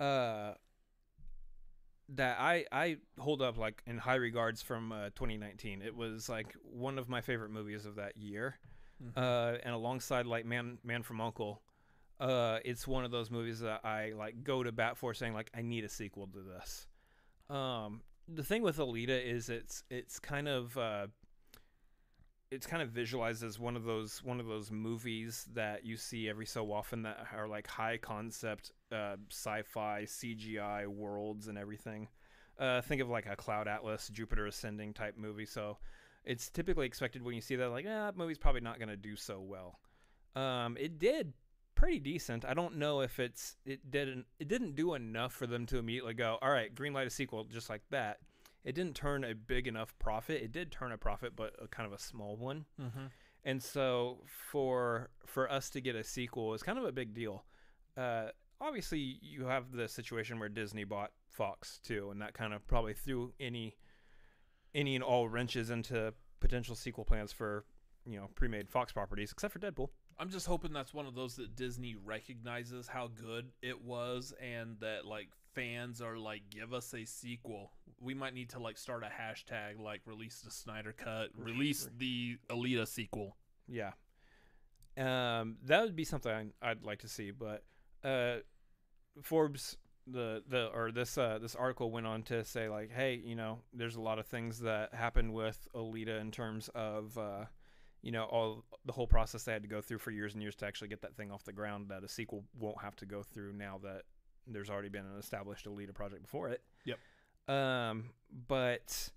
uh 0.00 0.54
that 2.10 2.38
I 2.40 2.66
I 2.72 2.98
hold 3.18 3.42
up 3.42 3.58
like 3.58 3.82
in 3.86 3.98
high 3.98 4.16
regards 4.16 4.62
from 4.62 4.92
uh, 4.92 5.06
2019. 5.14 5.82
It 5.82 5.94
was 5.94 6.28
like 6.28 6.54
one 6.62 6.98
of 6.98 7.08
my 7.08 7.20
favorite 7.20 7.50
movies 7.50 7.86
of 7.86 7.96
that 7.96 8.16
year. 8.16 8.58
Mhm. 9.02 9.12
Uh 9.16 9.58
and 9.64 9.74
alongside 9.74 10.26
like 10.26 10.44
Man 10.46 10.78
Man 10.84 11.02
from 11.02 11.20
Uncle, 11.20 11.62
uh 12.20 12.58
it's 12.64 12.86
one 12.86 13.04
of 13.04 13.10
those 13.10 13.30
movies 13.30 13.60
that 13.60 13.84
I 13.84 14.12
like 14.16 14.44
go 14.44 14.62
to 14.62 14.70
bat 14.72 14.96
for 14.96 15.14
saying 15.14 15.34
like 15.34 15.50
I 15.54 15.62
need 15.62 15.84
a 15.84 15.88
sequel 15.88 16.28
to 16.28 16.40
this. 16.40 16.86
Um 17.50 18.02
the 18.28 18.44
thing 18.44 18.62
with 18.62 18.76
Alita 18.78 19.20
is 19.24 19.48
it's 19.48 19.82
it's 19.90 20.20
kind 20.20 20.46
of 20.48 20.76
uh 20.78 21.06
it's 22.52 22.66
kind 22.66 22.82
of 22.82 22.90
visualized 22.90 23.42
as 23.42 23.58
one 23.58 23.76
of 23.76 23.84
those 23.84 24.22
one 24.22 24.38
of 24.38 24.46
those 24.46 24.70
movies 24.70 25.46
that 25.54 25.86
you 25.86 25.96
see 25.96 26.28
every 26.28 26.44
so 26.44 26.70
often 26.70 27.02
that 27.02 27.26
are 27.34 27.48
like 27.48 27.66
high 27.66 27.96
concept 27.96 28.72
uh, 28.92 29.16
sci-fi 29.30 30.02
CGI 30.02 30.86
worlds 30.86 31.48
and 31.48 31.56
everything. 31.56 32.08
Uh, 32.58 32.82
think 32.82 33.00
of 33.00 33.08
like 33.08 33.24
a 33.26 33.34
Cloud 33.34 33.68
Atlas, 33.68 34.08
Jupiter 34.08 34.46
Ascending 34.46 34.92
type 34.92 35.16
movie. 35.16 35.46
So 35.46 35.78
it's 36.26 36.50
typically 36.50 36.84
expected 36.84 37.22
when 37.22 37.34
you 37.34 37.40
see 37.40 37.56
that 37.56 37.70
like, 37.70 37.86
ah, 37.88 38.06
that 38.06 38.18
movie's 38.18 38.38
probably 38.38 38.60
not 38.60 38.78
going 38.78 38.90
to 38.90 38.96
do 38.96 39.16
so 39.16 39.40
well. 39.40 39.78
Um, 40.36 40.76
it 40.78 40.98
did 40.98 41.32
pretty 41.74 42.00
decent. 42.00 42.44
I 42.44 42.52
don't 42.52 42.76
know 42.76 43.00
if 43.00 43.18
it's 43.18 43.56
it 43.64 43.90
didn't 43.90 44.26
it 44.38 44.48
didn't 44.48 44.76
do 44.76 44.92
enough 44.92 45.32
for 45.32 45.46
them 45.46 45.64
to 45.66 45.78
immediately 45.78 46.12
go, 46.12 46.36
all 46.42 46.50
right, 46.50 46.72
greenlight 46.74 47.06
a 47.06 47.10
sequel 47.10 47.44
just 47.44 47.70
like 47.70 47.82
that. 47.90 48.18
It 48.64 48.74
didn't 48.74 48.94
turn 48.94 49.24
a 49.24 49.34
big 49.34 49.66
enough 49.66 49.94
profit. 49.98 50.42
It 50.42 50.52
did 50.52 50.70
turn 50.70 50.92
a 50.92 50.98
profit, 50.98 51.34
but 51.34 51.54
a 51.60 51.66
kind 51.66 51.86
of 51.86 51.92
a 51.92 51.98
small 51.98 52.36
one. 52.36 52.64
Mm-hmm. 52.80 53.06
And 53.44 53.62
so 53.62 54.18
for 54.26 55.10
for 55.26 55.50
us 55.50 55.68
to 55.70 55.80
get 55.80 55.96
a 55.96 56.04
sequel 56.04 56.54
is 56.54 56.62
kind 56.62 56.78
of 56.78 56.84
a 56.84 56.92
big 56.92 57.12
deal. 57.12 57.44
Uh, 57.96 58.28
obviously, 58.60 59.18
you 59.20 59.46
have 59.46 59.72
the 59.72 59.88
situation 59.88 60.38
where 60.38 60.48
Disney 60.48 60.84
bought 60.84 61.10
Fox 61.28 61.80
too, 61.82 62.10
and 62.10 62.22
that 62.22 62.34
kind 62.34 62.54
of 62.54 62.66
probably 62.66 62.94
threw 62.94 63.32
any 63.40 63.76
any 64.74 64.94
and 64.94 65.02
all 65.02 65.28
wrenches 65.28 65.70
into 65.70 66.14
potential 66.40 66.74
sequel 66.74 67.04
plans 67.04 67.32
for 67.32 67.64
you 68.06 68.16
know 68.16 68.28
pre-made 68.34 68.68
Fox 68.68 68.92
properties, 68.92 69.32
except 69.32 69.52
for 69.52 69.58
Deadpool. 69.58 69.88
I'm 70.18 70.30
just 70.30 70.46
hoping 70.46 70.72
that's 70.72 70.94
one 70.94 71.06
of 71.06 71.14
those 71.14 71.36
that 71.36 71.56
Disney 71.56 71.96
recognizes 71.96 72.86
how 72.86 73.08
good 73.08 73.50
it 73.60 73.82
was 73.82 74.32
and 74.40 74.76
that 74.80 75.04
like 75.04 75.28
fans 75.54 76.00
are 76.00 76.16
like 76.16 76.42
give 76.50 76.72
us 76.72 76.92
a 76.94 77.04
sequel. 77.04 77.72
We 78.00 78.14
might 78.14 78.34
need 78.34 78.50
to 78.50 78.58
like 78.58 78.78
start 78.78 79.04
a 79.04 79.06
hashtag 79.06 79.78
like 79.78 80.00
release 80.06 80.40
the 80.40 80.50
Snyder 80.50 80.92
cut, 80.92 81.28
release 81.36 81.88
the 81.96 82.38
Alita 82.48 82.86
sequel. 82.86 83.36
Yeah. 83.68 83.92
Um, 84.96 85.56
that 85.64 85.84
would 85.84 85.96
be 85.96 86.04
something 86.04 86.52
I'd 86.60 86.84
like 86.84 87.00
to 87.00 87.08
see, 87.08 87.30
but 87.30 87.64
uh, 88.04 88.38
Forbes 89.22 89.76
the 90.06 90.42
the 90.48 90.66
or 90.74 90.90
this 90.90 91.16
uh 91.16 91.38
this 91.40 91.54
article 91.54 91.92
went 91.92 92.06
on 92.06 92.22
to 92.24 92.44
say 92.44 92.68
like, 92.68 92.90
hey, 92.90 93.20
you 93.24 93.36
know, 93.36 93.60
there's 93.72 93.96
a 93.96 94.00
lot 94.00 94.18
of 94.18 94.26
things 94.26 94.60
that 94.60 94.94
happened 94.94 95.32
with 95.32 95.66
Alita 95.74 96.20
in 96.20 96.30
terms 96.30 96.68
of 96.74 97.16
uh, 97.16 97.44
you 98.02 98.10
know, 98.10 98.24
all 98.24 98.64
the 98.84 98.92
whole 98.92 99.06
process 99.06 99.44
they 99.44 99.52
had 99.52 99.62
to 99.62 99.68
go 99.68 99.80
through 99.80 99.98
for 99.98 100.10
years 100.10 100.34
and 100.34 100.42
years 100.42 100.56
to 100.56 100.66
actually 100.66 100.88
get 100.88 101.02
that 101.02 101.14
thing 101.16 101.30
off 101.30 101.44
the 101.44 101.52
ground 101.52 101.88
that 101.88 102.02
a 102.02 102.08
sequel 102.08 102.44
won't 102.58 102.82
have 102.82 102.96
to 102.96 103.06
go 103.06 103.22
through 103.22 103.52
now 103.52 103.78
that 103.82 104.02
there's 104.46 104.70
already 104.70 104.88
been 104.88 105.04
an 105.04 105.18
established 105.18 105.66
Alita 105.66 105.94
project 105.94 106.22
before 106.22 106.48
it. 106.48 106.62
Yep. 106.84 106.98
Um, 107.54 108.10
but 108.48 109.10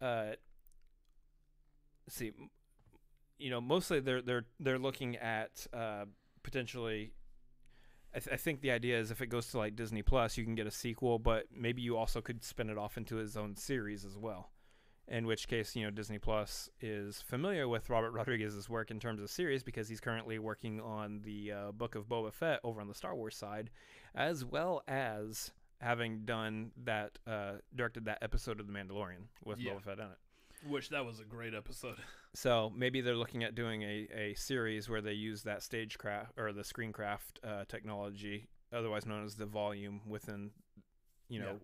uh, 0.00 0.32
see, 2.08 2.32
you 3.38 3.50
know, 3.50 3.60
mostly 3.60 4.00
they're 4.00 4.22
they're 4.22 4.46
they're 4.60 4.78
looking 4.78 5.16
at 5.16 5.66
uh, 5.72 6.04
potentially. 6.42 7.12
I, 8.14 8.20
th- 8.20 8.32
I 8.32 8.36
think 8.38 8.62
the 8.62 8.70
idea 8.70 8.98
is 8.98 9.10
if 9.10 9.20
it 9.20 9.26
goes 9.26 9.48
to 9.48 9.58
like 9.58 9.76
Disney 9.76 10.02
Plus, 10.02 10.38
you 10.38 10.44
can 10.44 10.54
get 10.54 10.66
a 10.66 10.70
sequel, 10.70 11.18
but 11.18 11.44
maybe 11.54 11.82
you 11.82 11.98
also 11.98 12.22
could 12.22 12.42
spin 12.42 12.70
it 12.70 12.78
off 12.78 12.96
into 12.96 13.18
its 13.18 13.36
own 13.36 13.54
series 13.54 14.02
as 14.06 14.16
well. 14.16 14.50
In 15.06 15.26
which 15.26 15.46
case, 15.46 15.76
you 15.76 15.84
know, 15.84 15.90
Disney 15.90 16.18
Plus 16.18 16.70
is 16.80 17.20
familiar 17.20 17.68
with 17.68 17.90
Robert 17.90 18.10
Rodriguez's 18.12 18.68
work 18.68 18.90
in 18.90 18.98
terms 18.98 19.20
of 19.20 19.30
series 19.30 19.62
because 19.62 19.88
he's 19.88 20.00
currently 20.00 20.38
working 20.38 20.80
on 20.80 21.20
the 21.22 21.52
uh, 21.52 21.72
Book 21.72 21.94
of 21.94 22.08
Boba 22.08 22.32
Fett 22.32 22.60
over 22.64 22.80
on 22.80 22.88
the 22.88 22.94
Star 22.94 23.14
Wars 23.14 23.36
side, 23.36 23.68
as 24.14 24.44
well 24.44 24.82
as 24.88 25.52
having 25.80 26.24
done 26.24 26.72
that, 26.84 27.18
uh, 27.26 27.52
directed 27.74 28.04
that 28.06 28.18
episode 28.22 28.58
of 28.60 28.66
The 28.66 28.72
Mandalorian 28.72 29.28
with 29.44 29.58
Yeah. 29.58 29.72
Boba 29.74 29.82
Fett 29.82 29.98
in 29.98 30.06
it. 30.06 30.18
Which 30.68 30.88
that 30.88 31.04
was 31.04 31.20
a 31.20 31.24
great 31.24 31.54
episode. 31.54 31.96
So 32.34 32.70
maybe 32.76 33.00
they're 33.00 33.16
looking 33.16 33.42
at 33.42 33.54
doing 33.54 33.82
a, 33.82 34.06
a 34.14 34.34
series 34.34 34.86
where 34.88 35.00
they 35.00 35.14
use 35.14 35.44
that 35.44 35.62
stagecraft 35.62 36.38
or 36.38 36.52
the 36.52 36.60
screencraft 36.62 37.42
uh, 37.42 37.64
technology, 37.68 38.48
otherwise 38.70 39.06
known 39.06 39.24
as 39.24 39.34
the 39.36 39.46
volume 39.46 40.02
within, 40.06 40.50
you 41.30 41.40
know, 41.40 41.58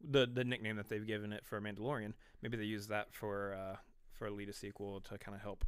the 0.00 0.26
the 0.26 0.42
nickname 0.42 0.76
that 0.76 0.88
they've 0.88 1.06
given 1.06 1.32
it 1.34 1.44
for 1.44 1.60
Mandalorian. 1.60 2.14
Maybe 2.40 2.56
they 2.56 2.64
use 2.64 2.86
that 2.88 3.12
for 3.12 3.52
uh, 3.54 3.76
for 4.10 4.28
Alita 4.28 4.54
sequel 4.54 5.00
to 5.02 5.18
kind 5.18 5.34
of 5.36 5.42
help 5.42 5.66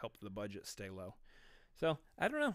help 0.00 0.18
the 0.20 0.30
budget 0.30 0.66
stay 0.66 0.90
low. 0.90 1.14
So 1.80 1.98
I 2.18 2.28
don't 2.28 2.40
know. 2.40 2.54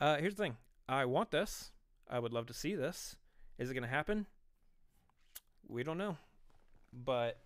Uh, 0.00 0.16
here's 0.16 0.34
the 0.34 0.42
thing: 0.42 0.56
I 0.88 1.04
want 1.06 1.30
this. 1.30 1.70
I 2.08 2.18
would 2.18 2.32
love 2.32 2.46
to 2.46 2.54
see 2.54 2.74
this. 2.74 3.16
Is 3.58 3.70
it 3.70 3.74
going 3.74 3.82
to 3.84 3.88
happen? 3.88 4.26
We 5.68 5.82
don't 5.82 5.96
know, 5.98 6.18
but 6.92 7.38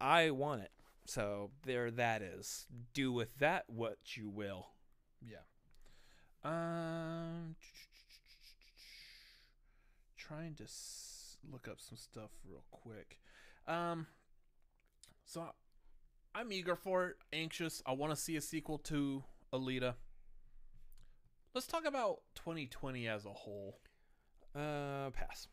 I 0.00 0.30
want 0.30 0.62
it. 0.62 0.70
So 1.04 1.50
there 1.64 1.90
that 1.90 2.22
is. 2.22 2.66
Do 2.94 3.12
with 3.12 3.36
that 3.38 3.64
what 3.68 3.98
you 4.16 4.28
will. 4.30 4.68
Yeah. 5.20 5.44
Um, 6.44 7.56
trying 10.16 10.54
to 10.54 10.64
s- 10.64 11.36
look 11.50 11.68
up 11.68 11.80
some 11.80 11.96
stuff 11.98 12.30
real 12.48 12.64
quick. 12.70 13.18
Um, 13.66 14.06
so 15.24 15.42
I- 15.42 16.40
I'm 16.40 16.52
eager 16.52 16.76
for 16.76 17.08
it, 17.08 17.16
anxious. 17.32 17.82
I 17.86 17.92
want 17.92 18.10
to 18.12 18.16
see 18.16 18.36
a 18.36 18.40
sequel 18.40 18.78
to 18.80 19.24
Alita. 19.52 19.94
Let's 21.56 21.66
talk 21.66 21.86
about 21.86 22.18
2020 22.34 23.08
as 23.08 23.24
a 23.24 23.30
whole. 23.30 23.78
Uh 24.54 25.08
pass. 25.08 25.48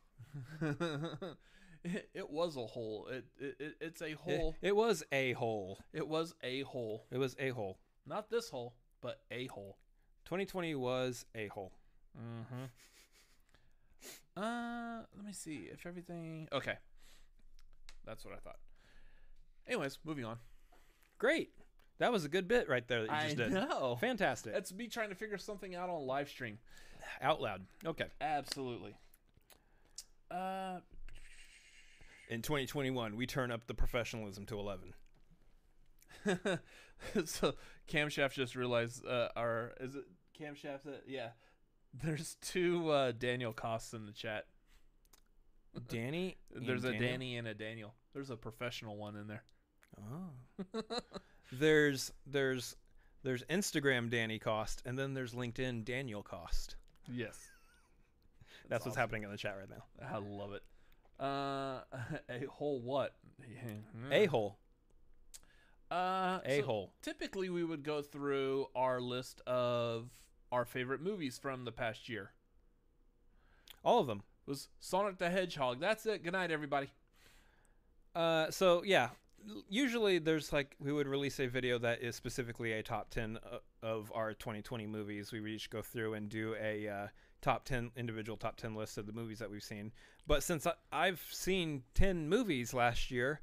it, 1.86 2.10
it 2.14 2.30
was 2.30 2.58
a 2.58 2.68
hole. 2.68 3.08
It, 3.10 3.24
it, 3.40 3.56
it 3.58 3.76
it's 3.80 4.02
a 4.02 4.08
It, 4.08 4.16
hole. 4.18 4.54
it 4.62 4.76
was 4.76 5.06
a 5.14 5.32
hole. 5.32 5.80
It 5.94 6.06
was 6.06 6.36
a 6.44 6.64
hole. 6.64 7.06
It 7.10 7.20
was 7.20 7.38
a 7.40 7.52
hole. 7.52 7.80
Not 8.06 8.30
this 8.30 8.50
hole, 8.50 8.76
but 9.00 9.22
a 9.32 9.46
hole. 9.46 9.78
2020 10.26 10.76
was 10.76 11.26
a 11.36 11.48
hole. 11.48 11.72
Mm-hmm. 12.20 12.66
Uh, 14.44 15.04
let 15.16 15.26
me 15.26 15.32
see 15.32 15.70
if 15.72 15.86
everything. 15.86 16.50
Okay, 16.52 16.76
that's 18.06 18.26
what 18.26 18.34
I 18.34 18.40
thought. 18.40 18.60
Anyways, 19.70 20.00
moving 20.04 20.26
on. 20.26 20.36
Great. 21.18 21.54
That 22.04 22.12
was 22.12 22.26
a 22.26 22.30
good 22.30 22.50
bit 22.50 22.68
right 22.68 22.86
there 22.86 23.04
that 23.04 23.10
you 23.10 23.16
I 23.16 23.24
just 23.24 23.38
did. 23.38 23.54
know. 23.54 23.98
Fantastic. 24.02 24.52
That's 24.52 24.74
me 24.74 24.90
trying 24.90 25.08
to 25.08 25.16
figure 25.16 25.38
something 25.38 25.74
out 25.74 25.90
on 25.90 26.06
live 26.06 26.28
stream. 26.28 26.58
Out 27.22 27.42
loud. 27.42 27.62
Okay. 27.86 28.08
Absolutely. 28.20 28.94
Uh, 30.30 30.80
In 32.30 32.42
2021, 32.42 33.16
we 33.16 33.26
turn 33.26 33.52
up 33.52 33.68
the 33.68 33.74
professionalism 33.74 34.46
to 34.48 34.60
11. 34.60 34.94
so 37.26 37.54
camshaft 37.88 38.34
just 38.34 38.58
realized 38.58 39.06
uh, 39.06 39.30
our 39.38 39.72
is 39.80 39.96
it 39.96 40.04
camshaft? 40.38 40.84
That, 40.84 41.04
yeah. 41.08 41.30
There's 41.94 42.36
two 42.42 42.90
uh, 42.90 43.14
Daniel 43.14 43.54
costs 43.54 43.94
in 43.94 44.06
the 44.06 44.12
chat. 44.12 44.48
Danny. 45.88 46.36
and 46.54 46.68
There's 46.68 46.84
a 46.84 46.92
Daniel? 46.92 47.12
Danny 47.12 47.38
and 47.38 47.48
a 47.48 47.54
Daniel. 47.54 47.94
There's 48.14 48.30
a 48.30 48.36
professional 48.36 48.98
one 48.98 49.16
in 49.16 49.28
there. 49.28 49.44
Oh. 49.98 50.82
there's 51.60 52.12
there's 52.26 52.76
there's 53.24 53.44
Instagram 53.44 54.10
Danny 54.10 54.40
Cost, 54.40 54.82
and 54.86 54.98
then 54.98 55.14
there's 55.14 55.34
LinkedIn 55.34 55.86
Daniel 55.86 56.22
Cost. 56.24 56.76
Yes. 57.12 57.38
That's, 58.70 58.86
what's 58.86 58.94
awesome. 58.94 59.00
happening 59.00 59.24
in 59.24 59.32
the 59.32 59.38
chat 59.38 59.56
right 59.60 59.70
now. 59.70 59.84
I 60.10 60.18
love 60.18 60.54
it. 60.54 60.64
Uh, 61.20 61.82
a 62.30 62.48
whole 62.50 62.80
what? 62.80 63.16
A 64.12 64.26
hole. 64.26 64.58
Uh, 65.92 66.40
A 66.46 66.60
so 66.60 66.66
hole. 66.66 66.94
typically, 67.02 67.50
we 67.50 67.64
would 67.64 67.84
go 67.84 68.02
through 68.02 68.68
our 68.76 69.00
list 69.00 69.42
of 69.46 70.10
our 70.52 70.66
favorite 70.66 71.02
movies 71.02 71.38
from 71.38 71.66
the 71.66 71.72
past 71.72 72.10
year. 72.10 72.32
All 73.84 74.00
of 74.00 74.08
them. 74.08 74.24
It 74.48 74.50
was 74.50 74.70
Sonic 74.80 75.18
the 75.18 75.30
Hedgehog. 75.30 75.80
That's 75.80 76.06
it. 76.06 76.24
Good 76.24 76.34
night, 76.34 76.52
everybody. 76.52 76.90
Uh, 78.16 78.50
so 78.52 78.84
yeah, 78.84 79.10
usually 79.70 80.20
there's 80.20 80.54
like 80.54 80.76
we 80.80 80.92
would 80.92 81.08
release 81.08 81.40
a 81.40 81.48
video 81.48 81.78
that 81.80 82.02
is 82.02 82.16
specifically 82.16 82.74
a 82.74 82.84
top 82.84 83.10
ten 83.10 83.40
uh, 83.52 83.58
of 83.82 84.12
our 84.14 84.34
2020 84.34 84.88
movies. 84.88 85.32
We 85.32 85.42
would 85.42 85.52
each 85.52 85.70
go 85.70 85.82
through 85.82 86.14
and 86.14 86.30
do 86.30 86.56
a 86.62 86.88
uh, 86.88 87.08
top 87.42 87.66
ten 87.66 87.92
individual 87.96 88.38
top 88.38 88.56
ten 88.56 88.76
list 88.76 88.98
of 88.98 89.06
the 89.06 89.14
movies 89.14 89.40
that 89.40 89.50
we've 89.50 89.64
seen. 89.64 89.92
But 90.28 90.44
since 90.44 90.68
I, 90.68 90.74
I've 90.92 91.26
seen 91.32 91.84
ten 91.94 92.30
movies 92.30 92.74
last 92.74 93.12
year, 93.12 93.42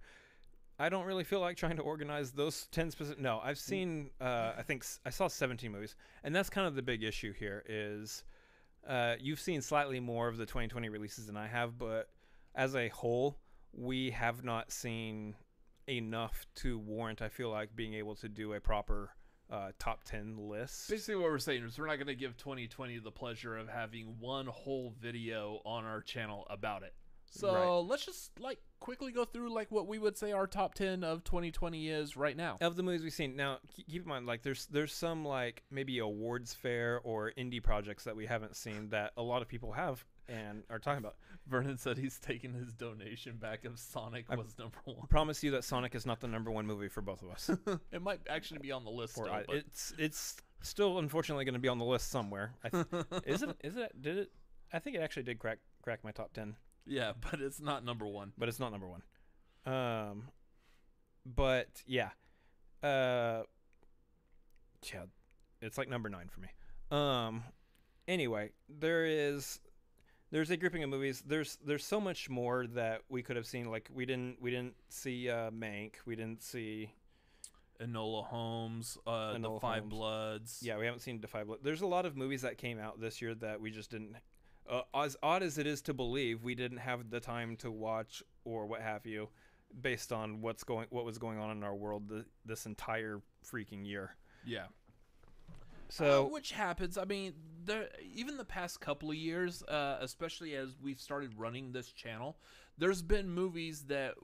I 0.78 0.88
don't 0.88 1.04
really 1.04 1.24
feel 1.24 1.40
like 1.40 1.56
trying 1.56 1.76
to 1.76 1.82
organize 1.82 2.32
those 2.32 2.66
ten 2.72 2.90
specific. 2.90 3.20
No, 3.20 3.40
I've 3.42 3.58
seen. 3.58 4.10
Uh, 4.20 4.52
I 4.56 4.62
think 4.62 4.84
i 5.04 5.10
saw 5.10 5.28
17 5.28 5.70
movies, 5.70 5.94
and 6.24 6.34
that's 6.34 6.50
kind 6.50 6.66
of 6.66 6.74
the 6.74 6.82
big 6.82 7.02
issue 7.02 7.32
here. 7.32 7.62
Is 7.68 8.24
uh, 8.88 9.16
you've 9.20 9.40
seen 9.40 9.60
slightly 9.60 10.00
more 10.00 10.28
of 10.28 10.38
the 10.38 10.46
2020 10.46 10.88
releases 10.88 11.26
than 11.26 11.36
I 11.36 11.46
have, 11.46 11.78
but 11.78 12.08
as 12.54 12.74
a 12.74 12.88
whole, 12.88 13.36
we 13.72 14.10
have 14.10 14.42
not 14.42 14.72
seen 14.72 15.34
enough 15.90 16.46
to 16.56 16.78
warrant. 16.78 17.20
I 17.22 17.28
feel 17.28 17.50
like 17.50 17.74
being 17.74 17.94
able 17.94 18.14
to 18.16 18.28
do 18.28 18.52
a 18.54 18.60
proper 18.60 19.10
uh, 19.50 19.72
top 19.78 20.04
10 20.04 20.36
list. 20.38 20.88
Basically, 20.88 21.16
what 21.16 21.24
we're 21.30 21.38
saying 21.38 21.64
is 21.64 21.78
we're 21.78 21.86
not 21.88 21.96
going 21.96 22.06
to 22.06 22.14
give 22.14 22.36
2020 22.36 22.98
the 23.00 23.10
pleasure 23.10 23.56
of 23.56 23.68
having 23.68 24.16
one 24.20 24.46
whole 24.46 24.94
video 25.00 25.60
on 25.64 25.84
our 25.84 26.00
channel 26.00 26.46
about 26.48 26.82
it. 26.84 26.94
So 27.32 27.54
Right. 27.54 27.88
let's 27.88 28.04
just 28.04 28.32
like 28.40 28.58
quickly 28.80 29.12
go 29.12 29.24
through 29.24 29.52
like 29.54 29.70
what 29.70 29.86
we 29.86 29.98
would 30.00 30.16
say 30.18 30.32
our 30.32 30.48
top 30.48 30.74
10 30.74 31.04
of 31.04 31.22
2020 31.22 31.88
is 31.88 32.16
right 32.16 32.36
now. 32.36 32.58
of 32.60 32.74
the 32.74 32.82
movies 32.82 33.02
we've 33.04 33.12
seen 33.12 33.36
now 33.36 33.58
keep 33.68 33.86
keep 33.88 34.02
in 34.02 34.08
mind 34.08 34.26
like 34.26 34.42
there's 34.42 34.66
there's 34.66 34.92
some 34.92 35.24
like 35.24 35.62
maybe 35.70 36.00
awards 36.00 36.54
fair 36.54 37.00
or 37.04 37.30
indie 37.38 37.62
projects 37.62 38.02
that 38.02 38.16
we 38.16 38.26
haven't 38.26 38.56
seen 38.56 38.88
that 38.88 39.12
a 39.16 39.22
lot 39.22 39.42
of 39.42 39.48
people 39.48 39.70
have 39.70 40.04
and 40.30 40.62
are 40.70 40.78
talking 40.78 40.98
about 40.98 41.16
Vernon 41.46 41.76
said 41.76 41.98
he's 41.98 42.18
taking 42.18 42.54
his 42.54 42.72
donation 42.72 43.36
back 43.36 43.60
if 43.64 43.76
Sonic 43.78 44.26
I- 44.30 44.36
was 44.36 44.56
number 44.58 44.78
one. 44.84 44.96
I 45.02 45.06
promise 45.06 45.42
you 45.42 45.50
that 45.52 45.64
sonic 45.64 45.94
is 45.94 46.06
not 46.06 46.20
the 46.20 46.28
number 46.28 46.50
one 46.50 46.66
movie 46.66 46.88
for 46.88 47.02
both 47.02 47.22
of 47.22 47.30
us 47.30 47.50
it 47.92 48.00
might 48.00 48.20
actually 48.28 48.60
be 48.60 48.72
on 48.72 48.84
the 48.84 48.90
list 48.90 49.14
still, 49.14 49.30
I, 49.30 49.42
but 49.46 49.56
it's 49.56 49.92
it's 49.98 50.36
still 50.62 50.98
unfortunately 50.98 51.44
going 51.44 51.54
to 51.54 51.60
be 51.60 51.68
on 51.68 51.78
the 51.78 51.84
list 51.84 52.10
somewhere 52.10 52.54
I 52.64 52.68
th- 52.68 52.86
is 53.26 53.42
it 53.42 53.56
is 53.64 53.76
it 53.76 54.00
did 54.00 54.18
it 54.18 54.32
i 54.72 54.78
think 54.78 54.94
it 54.96 55.00
actually 55.00 55.24
did 55.24 55.38
crack 55.38 55.58
crack 55.82 56.04
my 56.04 56.12
top 56.12 56.32
10 56.32 56.54
yeah, 56.86 57.12
but 57.30 57.40
it's 57.40 57.60
not 57.60 57.84
number 57.84 58.06
one. 58.06 58.32
but 58.36 58.48
it's 58.48 58.58
not 58.58 58.72
number 58.72 58.88
one. 58.88 59.02
Um, 59.66 60.28
but 61.26 61.68
yeah, 61.86 62.10
uh, 62.82 63.42
yeah, 64.92 65.04
it's 65.60 65.78
like 65.78 65.88
number 65.88 66.08
nine 66.08 66.28
for 66.28 66.40
me. 66.40 66.48
Um, 66.90 67.44
anyway, 68.08 68.50
there 68.68 69.04
is 69.04 69.60
there's 70.30 70.50
a 70.50 70.56
grouping 70.56 70.82
of 70.82 70.90
movies. 70.90 71.22
There's 71.26 71.58
there's 71.64 71.84
so 71.84 72.00
much 72.00 72.28
more 72.30 72.66
that 72.68 73.02
we 73.08 73.22
could 73.22 73.36
have 73.36 73.46
seen. 73.46 73.70
Like 73.70 73.88
we 73.92 74.06
didn't 74.06 74.36
we 74.40 74.50
didn't 74.50 74.74
see 74.88 75.28
uh, 75.28 75.50
Mank. 75.50 75.94
We 76.06 76.16
didn't 76.16 76.42
see 76.42 76.90
Enola 77.80 78.24
Holmes, 78.24 78.98
uh, 79.06 79.34
Enola 79.34 79.54
The 79.54 79.60
Five 79.60 79.80
Holmes. 79.82 79.90
Bloods. 79.90 80.60
yeah 80.62 80.76
we 80.76 80.84
haven't 80.84 81.00
seen 81.00 81.18
Da 81.20 81.26
5 81.28 81.46
Bloods. 81.46 81.62
There's 81.64 81.80
a 81.80 81.86
lot 81.86 82.04
of 82.06 82.16
movies 82.16 82.42
that 82.42 82.58
came 82.58 82.78
out 82.78 83.00
this 83.00 83.22
year 83.22 83.34
that 83.36 83.60
we 83.60 83.70
just 83.70 83.90
didn't. 83.90 84.16
Uh, 84.68 84.82
as 84.94 85.16
odd 85.22 85.42
as 85.42 85.58
it 85.58 85.66
is 85.66 85.82
to 85.82 85.94
believe, 85.94 86.44
we 86.44 86.54
didn't 86.54 86.78
have 86.78 87.10
the 87.10 87.18
time 87.20 87.56
to 87.56 87.70
watch 87.70 88.22
or 88.44 88.66
what 88.66 88.80
have 88.82 89.04
you, 89.06 89.28
based 89.80 90.12
on 90.12 90.42
what's 90.42 90.62
going 90.62 90.86
what 90.90 91.04
was 91.04 91.18
going 91.18 91.38
on 91.38 91.50
in 91.50 91.64
our 91.64 91.74
world 91.74 92.08
th- 92.08 92.24
this 92.44 92.66
entire 92.66 93.20
freaking 93.44 93.84
year. 93.86 94.14
yeah. 94.46 94.66
So 95.90 96.26
Uh, 96.26 96.28
which 96.28 96.52
happens. 96.52 96.96
I 96.96 97.04
mean, 97.04 97.34
there 97.64 97.88
even 98.14 98.36
the 98.36 98.44
past 98.44 98.80
couple 98.80 99.10
of 99.10 99.16
years, 99.16 99.62
uh, 99.64 99.98
especially 100.00 100.54
as 100.54 100.76
we've 100.80 101.00
started 101.00 101.34
running 101.36 101.72
this 101.72 101.92
channel, 101.92 102.38
there's 102.78 103.02
been 103.02 103.28
movies 103.28 103.84
that 103.84 104.14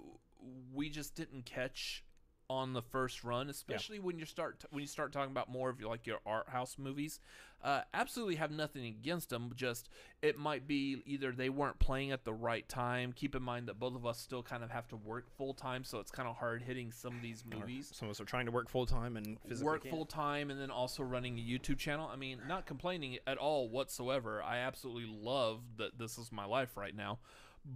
we 0.73 0.89
just 0.89 1.15
didn't 1.15 1.45
catch 1.45 2.05
on 2.49 2.73
the 2.73 2.83
first 2.83 3.25
run. 3.25 3.51
Especially 3.51 3.99
when 3.99 4.19
you 4.19 4.25
start 4.25 4.65
when 4.71 4.81
you 4.81 4.87
start 4.87 5.13
talking 5.13 5.33
about 5.33 5.51
more 5.51 5.69
of 5.69 5.81
your, 5.81 5.91
like 5.91 6.07
your 6.07 6.21
art 6.25 6.49
house 6.49 6.79
movies. 6.79 7.21
Uh, 7.67 7.83
absolutely 7.93 8.37
have 8.37 8.53
nothing 8.53 8.87
against 8.87 9.29
them. 9.29 9.51
Just 9.57 9.89
it 10.23 10.39
might 10.39 10.69
be 10.69 11.03
either 11.05 11.33
they 11.33 11.49
weren't 11.49 11.81
playing 11.81 12.13
at 12.13 12.25
the 12.25 12.33
right 12.33 12.67
time. 12.69 13.13
Keep 13.13 13.35
in 13.35 13.43
mind 13.43 13.67
that 13.67 13.81
both 13.81 13.97
of 13.97 14.07
us 14.07 14.21
still 14.21 14.41
kind 14.41 14.63
of 14.63 14.71
have 14.71 14.87
to 14.87 14.97
work 14.97 15.29
full 15.37 15.53
time, 15.53 15.83
so 15.83 15.99
it's 15.99 16.13
kind 16.13 16.29
of 16.29 16.37
hard 16.37 16.63
hitting 16.63 16.93
some 16.93 17.17
of 17.17 17.23
these 17.23 17.43
or 17.51 17.59
movies 17.59 17.91
some 17.93 18.07
of 18.07 18.13
us 18.13 18.21
are 18.21 18.25
trying 18.25 18.47
to 18.47 18.53
work 18.53 18.69
full 18.69 18.87
time 18.87 19.17
and 19.17 19.37
physically 19.49 19.65
work 19.65 19.89
full 19.89 20.05
time 20.05 20.51
and 20.51 20.61
then 20.61 20.71
also 20.71 21.03
running 21.03 21.39
a 21.39 21.43
YouTube 21.43 21.79
channel. 21.79 22.09
I 22.13 22.15
mean, 22.15 22.41
not 22.47 22.67
complaining 22.67 23.19
at 23.27 23.37
all 23.37 23.69
whatsoever. 23.69 24.41
I 24.43 24.59
absolutely 24.59 25.07
love 25.07 25.61
that 25.79 25.99
this 25.99 26.19
is 26.19 26.31
my 26.31 26.45
life 26.45 26.77
right 26.77 26.95
now. 26.95 27.19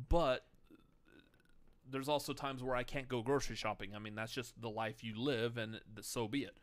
But 0.08 0.46
there's 1.90 2.08
also 2.08 2.32
times 2.32 2.62
where 2.62 2.76
I 2.76 2.84
can't 2.84 3.08
go 3.08 3.22
grocery 3.22 3.56
shopping. 3.56 3.96
I 3.96 3.98
mean, 3.98 4.14
that's 4.14 4.32
just 4.32 4.60
the 4.60 4.70
life 4.70 5.02
you 5.02 5.20
live 5.20 5.56
and 5.58 5.80
so 6.00 6.28
be 6.28 6.44
it. 6.44 6.58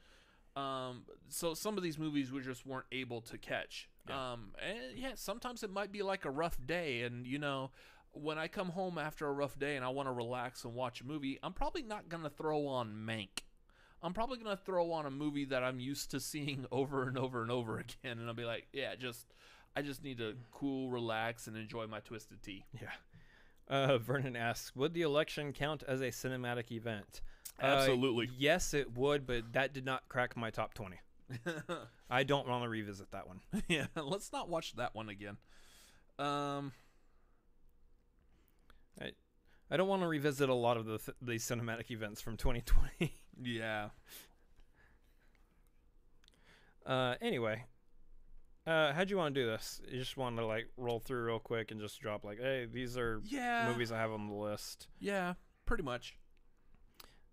Um, 0.57 1.03
so 1.29 1.53
some 1.53 1.77
of 1.77 1.83
these 1.83 1.97
movies 1.97 2.31
we 2.31 2.41
just 2.41 2.65
weren't 2.65 2.85
able 2.91 3.21
to 3.21 3.37
catch. 3.37 3.89
Yeah. 4.07 4.33
Um, 4.33 4.51
and 4.61 4.97
yeah, 4.97 5.11
sometimes 5.15 5.63
it 5.63 5.71
might 5.71 5.91
be 5.91 6.01
like 6.01 6.25
a 6.25 6.31
rough 6.31 6.57
day 6.65 7.01
and 7.01 7.25
you 7.27 7.37
know, 7.37 7.71
when 8.11 8.37
I 8.37 8.47
come 8.47 8.69
home 8.69 8.97
after 8.97 9.27
a 9.27 9.31
rough 9.31 9.59
day 9.59 9.75
and 9.75 9.85
I 9.85 9.89
want 9.89 10.07
to 10.07 10.13
relax 10.13 10.63
and 10.63 10.73
watch 10.73 11.01
a 11.01 11.05
movie, 11.05 11.37
I'm 11.43 11.53
probably 11.53 11.83
not 11.83 12.09
going 12.09 12.23
to 12.23 12.29
throw 12.29 12.65
on 12.67 12.93
Mank. 12.93 13.43
I'm 14.01 14.13
probably 14.13 14.37
gonna 14.37 14.57
throw 14.57 14.91
on 14.91 15.05
a 15.05 15.11
movie 15.11 15.45
that 15.45 15.63
I'm 15.63 15.79
used 15.79 16.11
to 16.11 16.19
seeing 16.19 16.65
over 16.71 17.07
and 17.07 17.17
over 17.17 17.41
and 17.41 17.51
over 17.51 17.79
again, 17.79 18.19
and 18.19 18.27
I'll 18.27 18.33
be 18.33 18.45
like, 18.45 18.67
yeah, 18.71 18.95
just 18.95 19.25
I 19.75 19.81
just 19.81 20.03
need 20.03 20.17
to 20.19 20.35
cool, 20.51 20.89
relax, 20.89 21.47
and 21.47 21.57
enjoy 21.57 21.87
my 21.87 21.99
twisted 21.99 22.41
tea. 22.41 22.65
Yeah. 22.73 22.89
Uh, 23.69 23.97
Vernon 23.97 24.35
asks, 24.35 24.75
would 24.75 24.93
the 24.93 25.01
election 25.01 25.51
count 25.51 25.83
as 25.87 26.01
a 26.01 26.05
cinematic 26.07 26.71
event? 26.71 27.21
Uh, 27.61 27.65
Absolutely. 27.65 28.29
yes, 28.37 28.73
it 28.73 28.95
would, 28.95 29.25
but 29.25 29.53
that 29.53 29.73
did 29.73 29.85
not 29.85 30.07
crack 30.09 30.37
my 30.37 30.51
top 30.51 30.73
20. 30.73 30.97
I 32.09 32.23
don't 32.23 32.47
want 32.47 32.63
to 32.63 32.69
revisit 32.69 33.11
that 33.11 33.27
one. 33.27 33.41
yeah, 33.67 33.87
let's 33.95 34.31
not 34.31 34.49
watch 34.49 34.75
that 34.75 34.95
one 34.95 35.09
again. 35.09 35.37
Um, 36.19 36.71
I 38.99 39.11
I 39.69 39.77
don't 39.77 39.87
want 39.87 40.01
to 40.03 40.07
revisit 40.07 40.49
a 40.49 40.53
lot 40.53 40.77
of 40.77 40.85
the 40.85 40.97
th- 40.99 41.17
these 41.21 41.43
cinematic 41.43 41.91
events 41.91 42.21
from 42.21 42.37
2020. 42.37 43.13
yeah, 43.43 43.89
uh, 46.85 47.15
anyway, 47.21 47.63
uh, 48.65 48.93
how'd 48.93 49.09
you 49.09 49.17
want 49.17 49.35
to 49.35 49.41
do 49.41 49.47
this? 49.47 49.81
You 49.91 49.99
just 49.99 50.17
want 50.17 50.37
to 50.37 50.45
like 50.45 50.67
roll 50.77 50.99
through 50.99 51.25
real 51.25 51.39
quick 51.39 51.71
and 51.71 51.79
just 51.79 51.99
drop 51.99 52.23
like, 52.23 52.39
hey, 52.39 52.67
these 52.71 52.97
are 52.97 53.21
yeah, 53.25 53.67
movies 53.69 53.91
I 53.91 53.97
have 53.97 54.11
on 54.11 54.27
the 54.27 54.35
list. 54.35 54.87
Yeah, 54.99 55.33
pretty 55.65 55.83
much. 55.83 56.15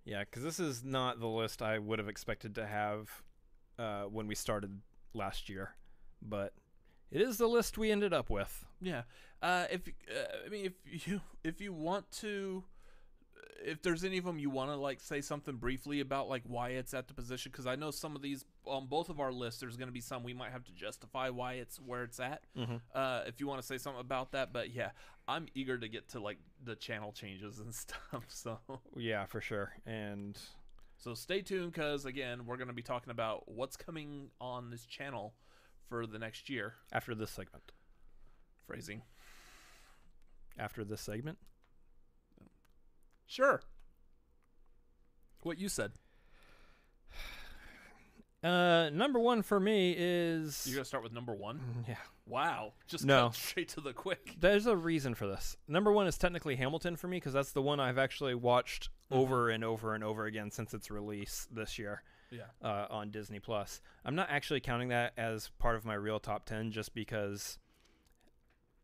Yeah, 0.04 0.20
because 0.20 0.42
this 0.42 0.60
is 0.60 0.84
not 0.84 1.18
the 1.18 1.26
list 1.26 1.62
I 1.62 1.78
would 1.78 1.98
have 1.98 2.08
expected 2.08 2.54
to 2.56 2.66
have 2.66 3.22
uh, 3.78 4.02
when 4.02 4.26
we 4.26 4.34
started 4.34 4.80
last 5.14 5.48
year, 5.48 5.74
but 6.20 6.52
it 7.10 7.20
is 7.20 7.38
the 7.38 7.46
list 7.46 7.78
we 7.78 7.90
ended 7.90 8.12
up 8.12 8.28
with. 8.28 8.66
Yeah. 8.80 9.02
Uh, 9.40 9.66
if 9.70 9.88
uh, 9.88 10.46
I 10.46 10.48
mean, 10.48 10.66
if 10.66 11.06
you 11.06 11.20
if 11.42 11.60
you 11.60 11.72
want 11.72 12.10
to, 12.20 12.64
if 13.64 13.82
there's 13.82 14.04
any 14.04 14.18
of 14.18 14.24
them 14.24 14.38
you 14.38 14.50
want 14.50 14.70
to 14.70 14.76
like 14.76 15.00
say 15.00 15.20
something 15.20 15.56
briefly 15.56 16.00
about 16.00 16.28
like 16.28 16.42
why 16.46 16.70
it's 16.70 16.92
at 16.92 17.08
the 17.08 17.14
position, 17.14 17.52
because 17.52 17.66
I 17.66 17.76
know 17.76 17.90
some 17.90 18.16
of 18.16 18.22
these 18.22 18.44
on 18.64 18.86
both 18.86 19.08
of 19.08 19.20
our 19.20 19.32
lists, 19.32 19.60
there's 19.60 19.76
going 19.76 19.88
to 19.88 19.92
be 19.92 20.00
some 20.00 20.22
we 20.22 20.34
might 20.34 20.52
have 20.52 20.64
to 20.64 20.72
justify 20.72 21.30
why 21.30 21.54
it's 21.54 21.78
where 21.78 22.04
it's 22.04 22.20
at. 22.20 22.42
Mm-hmm. 22.58 22.76
Uh, 22.94 23.22
if 23.26 23.40
you 23.40 23.46
want 23.46 23.60
to 23.60 23.66
say 23.66 23.78
something 23.78 24.00
about 24.00 24.32
that, 24.32 24.52
but 24.52 24.74
yeah, 24.74 24.90
I'm 25.26 25.46
eager 25.54 25.78
to 25.78 25.88
get 25.88 26.08
to 26.10 26.20
like 26.20 26.38
the 26.62 26.74
channel 26.76 27.12
changes 27.12 27.58
and 27.60 27.74
stuff. 27.84 28.24
So 28.28 28.58
Yeah, 28.96 29.24
for 29.26 29.40
sure. 29.40 29.72
And 29.86 30.38
so 30.98 31.14
stay 31.14 31.40
tuned, 31.42 31.72
because 31.72 32.04
again, 32.04 32.46
we're 32.46 32.56
going 32.56 32.68
to 32.68 32.74
be 32.74 32.82
talking 32.82 33.10
about 33.10 33.50
what's 33.50 33.76
coming 33.76 34.30
on 34.40 34.70
this 34.70 34.84
channel 34.86 35.34
for 35.88 36.06
the 36.06 36.18
next 36.18 36.48
year. 36.48 36.74
after 36.92 37.14
this 37.14 37.30
segment, 37.30 37.72
Phrasing. 38.66 39.02
after 40.58 40.84
this 40.84 41.00
segment, 41.00 41.38
Sure. 43.26 43.62
What 45.40 45.58
you 45.58 45.68
said. 45.68 45.92
Uh, 48.44 48.90
number 48.90 49.18
one 49.18 49.42
for 49.42 49.58
me 49.58 49.94
is 49.98 50.66
You're 50.66 50.76
gonna 50.76 50.84
start 50.84 51.02
with 51.02 51.12
number 51.12 51.34
one. 51.34 51.58
Mm, 51.58 51.88
yeah. 51.88 51.96
Wow, 52.26 52.74
just 52.86 53.04
No. 53.04 53.26
cut 53.28 53.34
straight 53.34 53.68
to 53.70 53.80
the 53.80 53.92
quick. 53.92 54.36
There's 54.38 54.66
a 54.66 54.76
reason 54.76 55.14
for 55.14 55.26
this. 55.26 55.56
Number 55.66 55.90
one 55.92 56.06
is 56.06 56.16
technically 56.18 56.56
Hamilton 56.56 56.96
for 56.96 57.08
me 57.08 57.16
because 57.18 57.32
that's 57.32 57.52
the 57.52 57.62
one 57.62 57.80
I've 57.80 57.98
actually 57.98 58.34
watched 58.34 58.90
Mhm. 59.10 59.16
over 59.16 59.50
and 59.50 59.64
over 59.64 59.94
and 59.94 60.04
over 60.04 60.26
again 60.26 60.50
since 60.50 60.72
its 60.74 60.90
release 60.90 61.46
this 61.50 61.78
year 61.78 62.02
Yeah, 62.30 62.46
uh, 62.62 62.86
on 62.90 63.10
Disney 63.10 63.40
Plus. 63.40 63.80
I'm 64.04 64.14
not 64.14 64.30
actually 64.30 64.60
counting 64.60 64.88
that 64.88 65.12
as 65.16 65.48
part 65.58 65.76
of 65.76 65.84
my 65.84 65.94
real 65.94 66.18
top 66.20 66.46
ten 66.46 66.70
just 66.72 66.94
because 66.94 67.58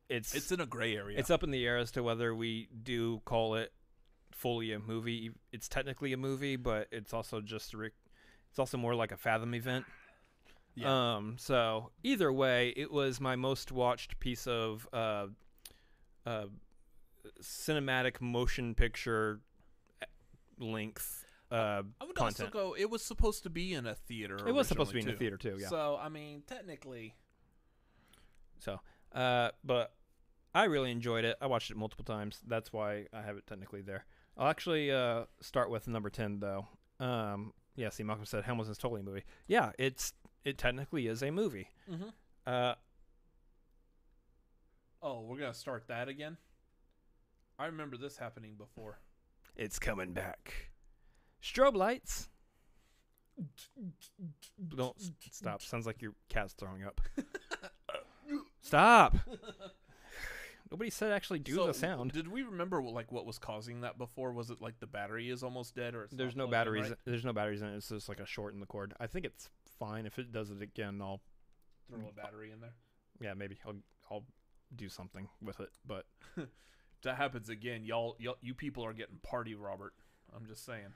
it's 0.08 0.34
It's 0.34 0.50
in 0.52 0.60
a 0.60 0.66
gray 0.66 0.96
area. 0.96 1.18
it's 1.18 1.30
up 1.30 1.42
in 1.42 1.50
the 1.50 1.64
air 1.66 1.78
as 1.78 1.90
to 1.92 2.02
whether 2.02 2.34
we 2.34 2.66
do 2.82 3.20
call 3.24 3.54
it 3.54 3.72
fully 4.32 4.72
a 4.72 4.78
movie. 4.78 5.30
It's 5.52 5.68
technically 5.68 6.12
a 6.12 6.16
movie, 6.16 6.56
but 6.56 6.88
it's 6.90 7.12
also 7.14 7.40
just 7.40 7.74
a 7.74 7.76
it's 8.50 8.58
also 8.58 8.76
more 8.76 8.94
like 8.94 9.12
a 9.12 9.16
Fathom 9.16 9.54
event. 9.54 9.84
Yeah. 10.74 11.14
Um. 11.16 11.36
So 11.38 11.90
either 12.02 12.32
way, 12.32 12.72
it 12.76 12.92
was 12.92 13.20
my 13.20 13.36
most 13.36 13.72
watched 13.72 14.20
piece 14.20 14.46
of 14.46 14.86
uh, 14.92 15.26
uh, 16.26 16.44
cinematic 17.42 18.20
motion 18.20 18.74
picture 18.74 19.40
eh, 20.02 20.06
length. 20.58 21.24
Uh, 21.50 21.82
I 22.00 22.04
would 22.04 22.14
content. 22.14 22.54
also 22.54 22.70
go. 22.70 22.76
It 22.78 22.88
was 22.90 23.02
supposed 23.02 23.42
to 23.42 23.50
be 23.50 23.74
in 23.74 23.86
a 23.86 23.94
theater. 23.94 24.38
it 24.46 24.52
was 24.52 24.68
supposed 24.68 24.90
to 24.90 24.94
be 24.94 24.98
originally, 25.00 25.12
in 25.12 25.16
a 25.16 25.18
theater 25.18 25.36
too. 25.36 25.56
Yeah. 25.60 25.68
So 25.68 25.98
I 26.00 26.08
mean, 26.08 26.42
technically, 26.46 27.14
So, 28.60 28.80
uh, 29.12 29.50
but 29.64 29.92
I 30.54 30.64
really 30.64 30.92
enjoyed 30.92 31.24
it. 31.24 31.36
I 31.40 31.46
watched 31.46 31.70
it 31.70 31.76
multiple 31.76 32.04
times. 32.04 32.40
That's 32.46 32.72
why 32.72 33.06
I 33.12 33.22
have 33.22 33.36
it 33.36 33.46
technically 33.46 33.82
there. 33.82 34.04
I'll 34.36 34.48
actually 34.48 34.92
uh, 34.92 35.24
start 35.40 35.70
with 35.70 35.88
number 35.88 36.10
ten 36.10 36.38
though. 36.38 36.68
Um, 37.00 37.52
yeah, 37.76 37.88
see, 37.90 38.02
Malcolm 38.02 38.24
said 38.24 38.44
Hamilton's 38.44 38.78
totally 38.78 39.00
a 39.00 39.04
movie. 39.04 39.24
Yeah, 39.46 39.72
it's 39.78 40.12
it 40.44 40.58
technically 40.58 41.06
is 41.06 41.22
a 41.22 41.30
movie. 41.30 41.68
mm-hmm. 41.90 42.08
Uh, 42.46 42.74
oh, 45.02 45.20
we're 45.22 45.38
gonna 45.38 45.54
start 45.54 45.84
that 45.88 46.08
again. 46.08 46.36
I 47.58 47.66
remember 47.66 47.96
this 47.96 48.16
happening 48.16 48.54
before. 48.56 48.98
it's 49.56 49.78
coming 49.78 50.12
back. 50.12 50.70
Strobe 51.42 51.74
lights. 51.74 52.28
Don't 54.74 54.96
stop. 55.30 55.62
Sounds 55.62 55.86
like 55.86 56.02
your 56.02 56.12
cat's 56.28 56.52
throwing 56.54 56.84
up. 56.84 57.00
Stop. 58.60 59.16
Nobody 60.70 60.90
said 60.90 61.10
actually 61.10 61.40
do 61.40 61.54
So, 61.56 61.66
the 61.66 61.74
sound. 61.74 62.12
Did 62.12 62.28
we 62.28 62.42
remember 62.42 62.80
like 62.82 63.10
what 63.10 63.26
was 63.26 63.38
causing 63.38 63.80
that 63.80 63.98
before? 63.98 64.32
Was 64.32 64.50
it 64.50 64.60
like 64.60 64.78
the 64.78 64.86
battery 64.86 65.28
is 65.28 65.42
almost 65.42 65.74
dead, 65.74 65.94
or 65.94 66.04
it's 66.04 66.14
There's 66.14 66.36
no 66.36 66.46
batteries. 66.46 66.90
right? 66.90 66.98
There's 67.04 67.24
no 67.24 67.32
batteries 67.32 67.60
in 67.62 67.68
it. 67.68 67.76
It's 67.76 67.88
just 67.88 68.08
like 68.08 68.20
a 68.20 68.26
short 68.26 68.54
in 68.54 68.60
the 68.60 68.66
cord. 68.66 68.94
I 69.00 69.06
think 69.08 69.24
it's 69.24 69.48
fine. 69.78 70.06
If 70.06 70.18
it 70.18 70.30
does 70.32 70.50
it 70.50 70.62
again, 70.62 71.00
I'll 71.02 71.20
Throw 71.88 71.98
a 72.08 72.12
battery 72.12 72.52
in 72.52 72.60
there. 72.60 72.74
yeah 73.20 73.34
maybe 73.34 73.58
I'll 73.66 73.74
I'll 74.10 74.24
do 74.76 74.88
something 74.88 75.28
with 75.42 75.58
it. 75.58 75.70
But 75.84 76.06
If 76.36 77.04
that 77.04 77.16
happens 77.16 77.48
again, 77.48 77.82
y'all, 77.82 78.14
y'all, 78.18 78.36
you 78.42 78.54
people 78.54 78.84
are 78.84 78.92
getting 78.92 79.16
party, 79.22 79.54
Robert. 79.54 79.94
I'm 80.36 80.44
just 80.46 80.64
saying. 80.66 80.92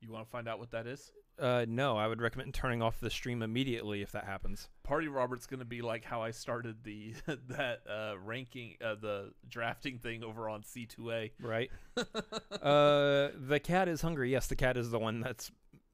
You 0.00 0.10
want 0.10 0.24
to 0.24 0.30
find 0.30 0.48
out 0.48 0.58
what 0.60 0.70
that 0.70 0.86
is? 0.86 1.10
Uh, 1.38 1.64
no, 1.68 1.96
I 1.96 2.06
would 2.06 2.20
recommend 2.20 2.54
turning 2.54 2.82
off 2.82 3.00
the 3.00 3.10
stream 3.10 3.42
immediately 3.42 4.02
if 4.02 4.12
that 4.12 4.24
happens. 4.24 4.68
Party 4.82 5.08
Robert's 5.08 5.46
gonna 5.46 5.64
be 5.64 5.82
like 5.82 6.04
how 6.04 6.22
I 6.22 6.30
started 6.30 6.84
the 6.84 7.14
that 7.48 7.80
uh, 7.88 8.14
ranking, 8.22 8.76
uh, 8.84 8.94
the 8.94 9.32
drafting 9.48 9.98
thing 9.98 10.22
over 10.22 10.48
on 10.48 10.62
C2A. 10.62 11.32
Right. 11.40 11.70
uh, 11.96 13.28
the 13.34 13.60
cat 13.62 13.88
is 13.88 14.02
hungry. 14.02 14.30
Yes, 14.30 14.46
the 14.46 14.56
cat 14.56 14.76
is 14.76 14.90
the 14.90 14.98
one 14.98 15.20
that's 15.20 15.50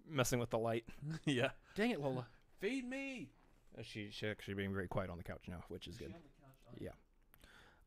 messing 0.08 0.38
with 0.38 0.50
the 0.50 0.58
light. 0.58 0.84
yeah. 1.24 1.50
Dang 1.76 1.90
it, 1.90 2.00
Lola. 2.00 2.26
Feed 2.60 2.88
me. 2.88 3.30
Uh, 3.78 3.82
She 3.82 4.08
she 4.10 4.26
actually 4.26 4.54
being 4.54 4.72
very 4.72 4.88
quiet 4.88 5.10
on 5.10 5.18
the 5.18 5.24
couch 5.24 5.44
now, 5.48 5.62
which 5.68 5.86
is 5.86 5.96
good. 5.96 6.14
Yeah. 6.80 6.90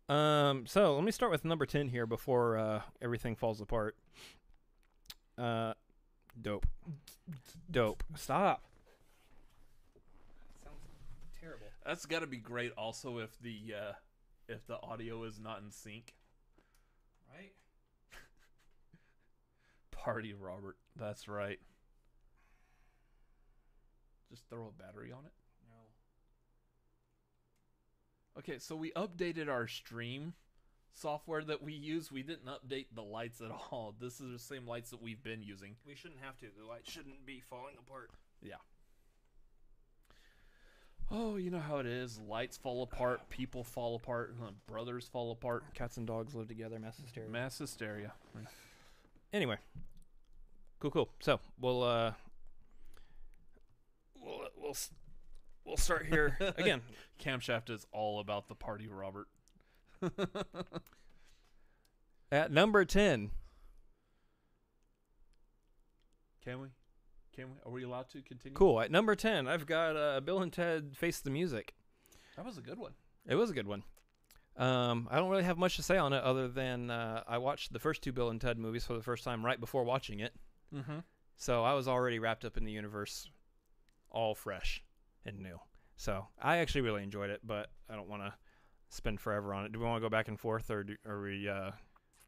Um, 0.10 0.66
so 0.66 0.96
let 0.96 1.04
me 1.04 1.12
start 1.12 1.32
with 1.32 1.46
number 1.46 1.66
ten 1.66 1.88
here 1.90 2.06
before 2.06 2.58
uh, 2.58 2.82
everything 3.02 3.36
falls 3.36 3.62
apart. 3.62 3.96
Uh, 5.38 5.74
dope, 6.40 6.66
dope. 7.70 8.04
Stop. 8.16 8.64
Sounds 10.64 10.76
terrible. 11.40 11.68
That's 11.86 12.06
got 12.06 12.20
to 12.20 12.28
be 12.28 12.38
great. 12.38 12.72
Also, 12.78 13.18
if 13.18 13.40
the 13.42 13.74
uh, 13.76 13.94
if 14.48 14.66
the 14.68 14.80
audio 14.82 15.24
is 15.24 15.40
not 15.40 15.62
in 15.62 15.72
sync. 15.72 16.14
Right. 17.34 17.54
Party 19.92 20.34
Robert. 20.34 20.78
That's 20.96 21.28
right. 21.28 21.60
Just 24.30 24.50
throw 24.50 24.68
a 24.68 24.82
battery 24.82 25.12
on 25.12 25.26
it. 25.26 25.34
No. 25.68 25.76
Okay, 28.40 28.60
so 28.60 28.76
we 28.76 28.92
updated 28.92 29.50
our 29.50 29.68
stream 29.68 30.34
software 30.94 31.44
that 31.44 31.62
we 31.64 31.74
use. 31.74 32.12
We 32.12 32.24
didn't 32.24 32.48
update 32.48 32.88
the 32.94 33.04
lights 33.04 33.42
at 33.42 33.52
all. 33.52 33.96
This 34.00 34.20
is 34.20 34.32
the 34.32 34.40
same 34.40 34.68
lights 34.68 34.90
that 34.92 35.02
we've 35.02 35.22
been 35.22 35.44
using. 35.44 35.76
We 35.88 35.96
shouldn't 35.96 36.22
have 36.22 36.38
to. 36.40 36.48
The 36.58 36.68
light 36.68 36.88
shouldn't 36.88 37.26
be 37.26 37.42
falling 37.50 37.76
apart. 37.80 38.12
Yeah. 38.42 38.56
Oh, 41.14 41.36
you 41.36 41.52
know 41.52 41.60
how 41.60 41.78
it 41.78 41.86
is. 41.86 42.20
Lights 42.20 42.58
fall 42.58 42.84
apart, 42.84 43.22
people 43.30 43.64
fall 43.64 43.96
apart, 43.96 44.34
brothers 44.66 45.08
fall 45.08 45.32
apart. 45.32 45.64
Cats 45.74 45.98
and 45.98 46.08
dogs 46.08 46.34
live 46.34 46.48
together. 46.48 46.80
Mass 46.80 46.98
hysteria. 46.98 47.30
Mass 47.30 47.58
hysteria. 47.58 48.14
Anyway, 49.34 49.56
cool, 50.82 50.92
cool. 50.92 51.10
So 51.22 51.40
we'll 51.58 51.84
uh, 51.84 52.12
we'll 54.22 54.42
we'll 54.58 54.76
we'll 55.64 55.78
start 55.78 56.06
here 56.08 56.38
again. 56.58 56.82
Camshaft 57.18 57.70
is 57.70 57.88
all 57.94 58.20
about 58.20 58.50
the 58.50 58.56
party, 58.56 58.90
Robert. 58.90 59.28
At 62.32 62.52
number 62.52 62.86
ten, 62.86 63.32
Can 66.44 66.62
we? 66.62 66.68
Can 67.36 67.46
we? 67.52 67.56
Are 67.66 67.72
we 67.72 67.84
allowed 67.84 68.10
to 68.12 68.22
continue? 68.22 68.56
cool. 68.56 68.82
At 68.82 68.92
number 68.92 69.16
ten, 69.16 69.48
I've 69.48 69.66
got 69.66 69.96
uh, 69.96 70.20
Bill 70.22 70.42
and 70.42 70.52
Ted 70.52 70.96
Face 70.98 71.20
the 71.20 71.30
Music. 71.30 71.74
That 72.36 72.46
was 72.46 72.58
a 72.58 72.62
good 72.62 72.80
one. 72.80 72.94
It 73.28 73.36
was 73.36 73.50
a 73.50 73.54
good 73.54 73.68
one. 73.68 73.84
Um, 74.58 75.08
I 75.12 75.18
don't 75.18 75.30
really 75.30 75.44
have 75.44 75.58
much 75.58 75.76
to 75.78 75.84
say 75.84 75.98
on 75.98 76.14
it 76.14 76.24
other 76.24 76.48
than 76.48 76.90
uh, 76.90 77.24
I 77.28 77.38
watched 77.38 77.72
the 77.74 77.80
first 77.80 78.02
two 78.02 78.12
Bill 78.12 78.30
and 78.30 78.42
Ted 78.42 78.58
movies 78.58 78.86
for 78.86 78.94
the 78.94 79.02
first 79.04 79.24
time 79.24 79.46
right 79.46 79.60
before 79.60 79.84
watching 79.84 80.20
it, 80.20 80.34
Mm-hmm. 80.76 81.00
so 81.38 81.64
I 81.64 81.74
was 81.74 81.88
already 81.88 82.20
wrapped 82.20 82.46
up 82.46 82.58
in 82.58 82.66
the 82.66 82.72
universe, 82.72 83.30
all 84.10 84.36
fresh 84.36 84.84
and 85.26 85.40
new. 85.40 85.60
So 85.98 86.28
I 86.42 86.58
actually 86.58 86.82
really 86.82 87.04
enjoyed 87.04 87.30
it, 87.30 87.42
but 87.44 87.70
I 87.90 87.96
don't 87.96 88.10
want 88.10 88.24
to 88.24 88.34
spend 88.92 89.20
forever 89.20 89.54
on 89.54 89.66
it. 89.66 89.72
Do 89.72 89.80
we 89.80 89.86
want 89.86 89.98
to 89.98 90.06
go 90.06 90.10
back 90.10 90.28
and 90.28 90.40
forth, 90.40 90.70
or 90.70 90.84
do, 90.84 90.96
are 91.08 91.22
we? 91.22 91.50
Uh, 91.50 91.72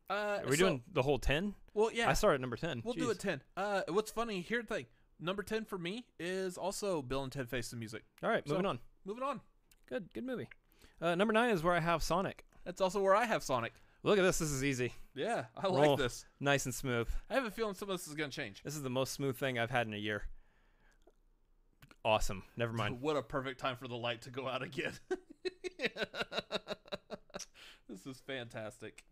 Uh, 0.10 0.40
are 0.44 0.46
we 0.46 0.58
so- 0.58 0.66
doing 0.66 0.84
the 0.92 1.02
whole 1.04 1.18
ten? 1.20 1.56
Well, 1.74 1.92
yeah. 1.94 2.10
I 2.10 2.14
started 2.14 2.36
at 2.36 2.42
number 2.42 2.58
ten. 2.58 2.82
We'll 2.84 2.94
do 2.96 3.08
Jeez. 3.08 3.12
it 3.12 3.20
10. 3.20 3.42
Uh, 3.58 3.82
what's 3.90 4.12
funny, 4.12 4.42
here's 4.42 4.66
the 4.66 4.74
thing. 4.76 4.86
Number 5.20 5.42
10 5.44 5.64
for 5.66 5.78
me 5.78 6.06
is 6.20 6.58
also 6.58 7.02
Bill 7.02 7.24
and 7.24 7.32
Ted 7.32 7.48
Face 7.50 7.70
the 7.70 7.78
Music. 7.78 8.04
All 8.22 8.30
right, 8.30 8.46
moving 8.48 8.64
So- 8.64 8.70
on. 8.70 8.80
Moving 9.06 9.24
on. 9.24 9.42
Good, 9.88 10.14
good 10.14 10.26
movie. 10.26 10.50
Uh, 11.02 11.16
number 11.16 11.34
nine 11.34 11.50
is 11.52 11.64
where 11.64 11.74
I 11.74 11.80
have 11.80 12.04
Sonic. 12.04 12.46
That's 12.66 12.82
also 12.82 13.02
where 13.02 13.16
I 13.16 13.26
have 13.26 13.44
Sonic. 13.44 13.74
Look 14.04 14.18
at 14.20 14.22
this. 14.24 14.40
This 14.40 14.52
is 14.52 14.64
easy, 14.64 14.94
Yeah, 15.16 15.46
I 15.56 15.64
Roll. 15.68 15.92
like 15.92 15.98
this. 15.98 16.26
nice 16.40 16.66
and 16.66 16.74
smooth. 16.76 17.08
I 17.30 17.36
have 17.36 17.46
a 17.46 17.52
feeling 17.52 17.74
some 17.74 17.90
of 17.90 17.98
this 17.98 18.08
is 18.08 18.16
going 18.16 18.30
to 18.30 18.36
change. 18.36 18.62
This 18.64 18.76
is 18.76 18.82
the 18.84 18.90
most 18.90 19.14
smooth 19.14 19.38
thing 19.38 19.58
I've 19.58 19.72
had 19.72 19.88
in 19.88 19.94
a 19.94 19.98
year. 19.98 20.24
Awesome. 22.06 22.44
Never 22.58 22.74
mind. 22.74 22.98
What 23.02 23.16
a 23.16 23.22
perfect 23.22 23.60
time 23.62 23.78
for 23.78 23.88
the 23.88 23.96
light 23.96 24.24
to 24.24 24.30
go 24.30 24.48
out 24.48 24.62
again. 24.62 24.94
this 27.90 28.06
is 28.06 28.22
fantastic. 28.26 29.04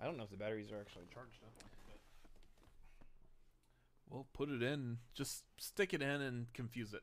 I 0.00 0.04
don't 0.04 0.16
know 0.16 0.24
if 0.24 0.30
the 0.30 0.36
batteries 0.36 0.70
are 0.70 0.80
actually 0.80 1.06
charged 1.12 1.42
up. 1.42 1.52
Well, 4.08 4.26
put 4.32 4.48
it 4.48 4.62
in. 4.62 4.98
Just 5.14 5.44
stick 5.58 5.92
it 5.94 6.02
in 6.02 6.20
and 6.20 6.52
confuse 6.52 6.92
it. 6.94 7.02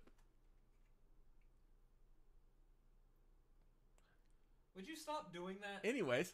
Would 4.76 4.88
you 4.88 4.96
stop 4.96 5.34
doing 5.34 5.58
that? 5.62 5.88
Anyways, 5.88 6.34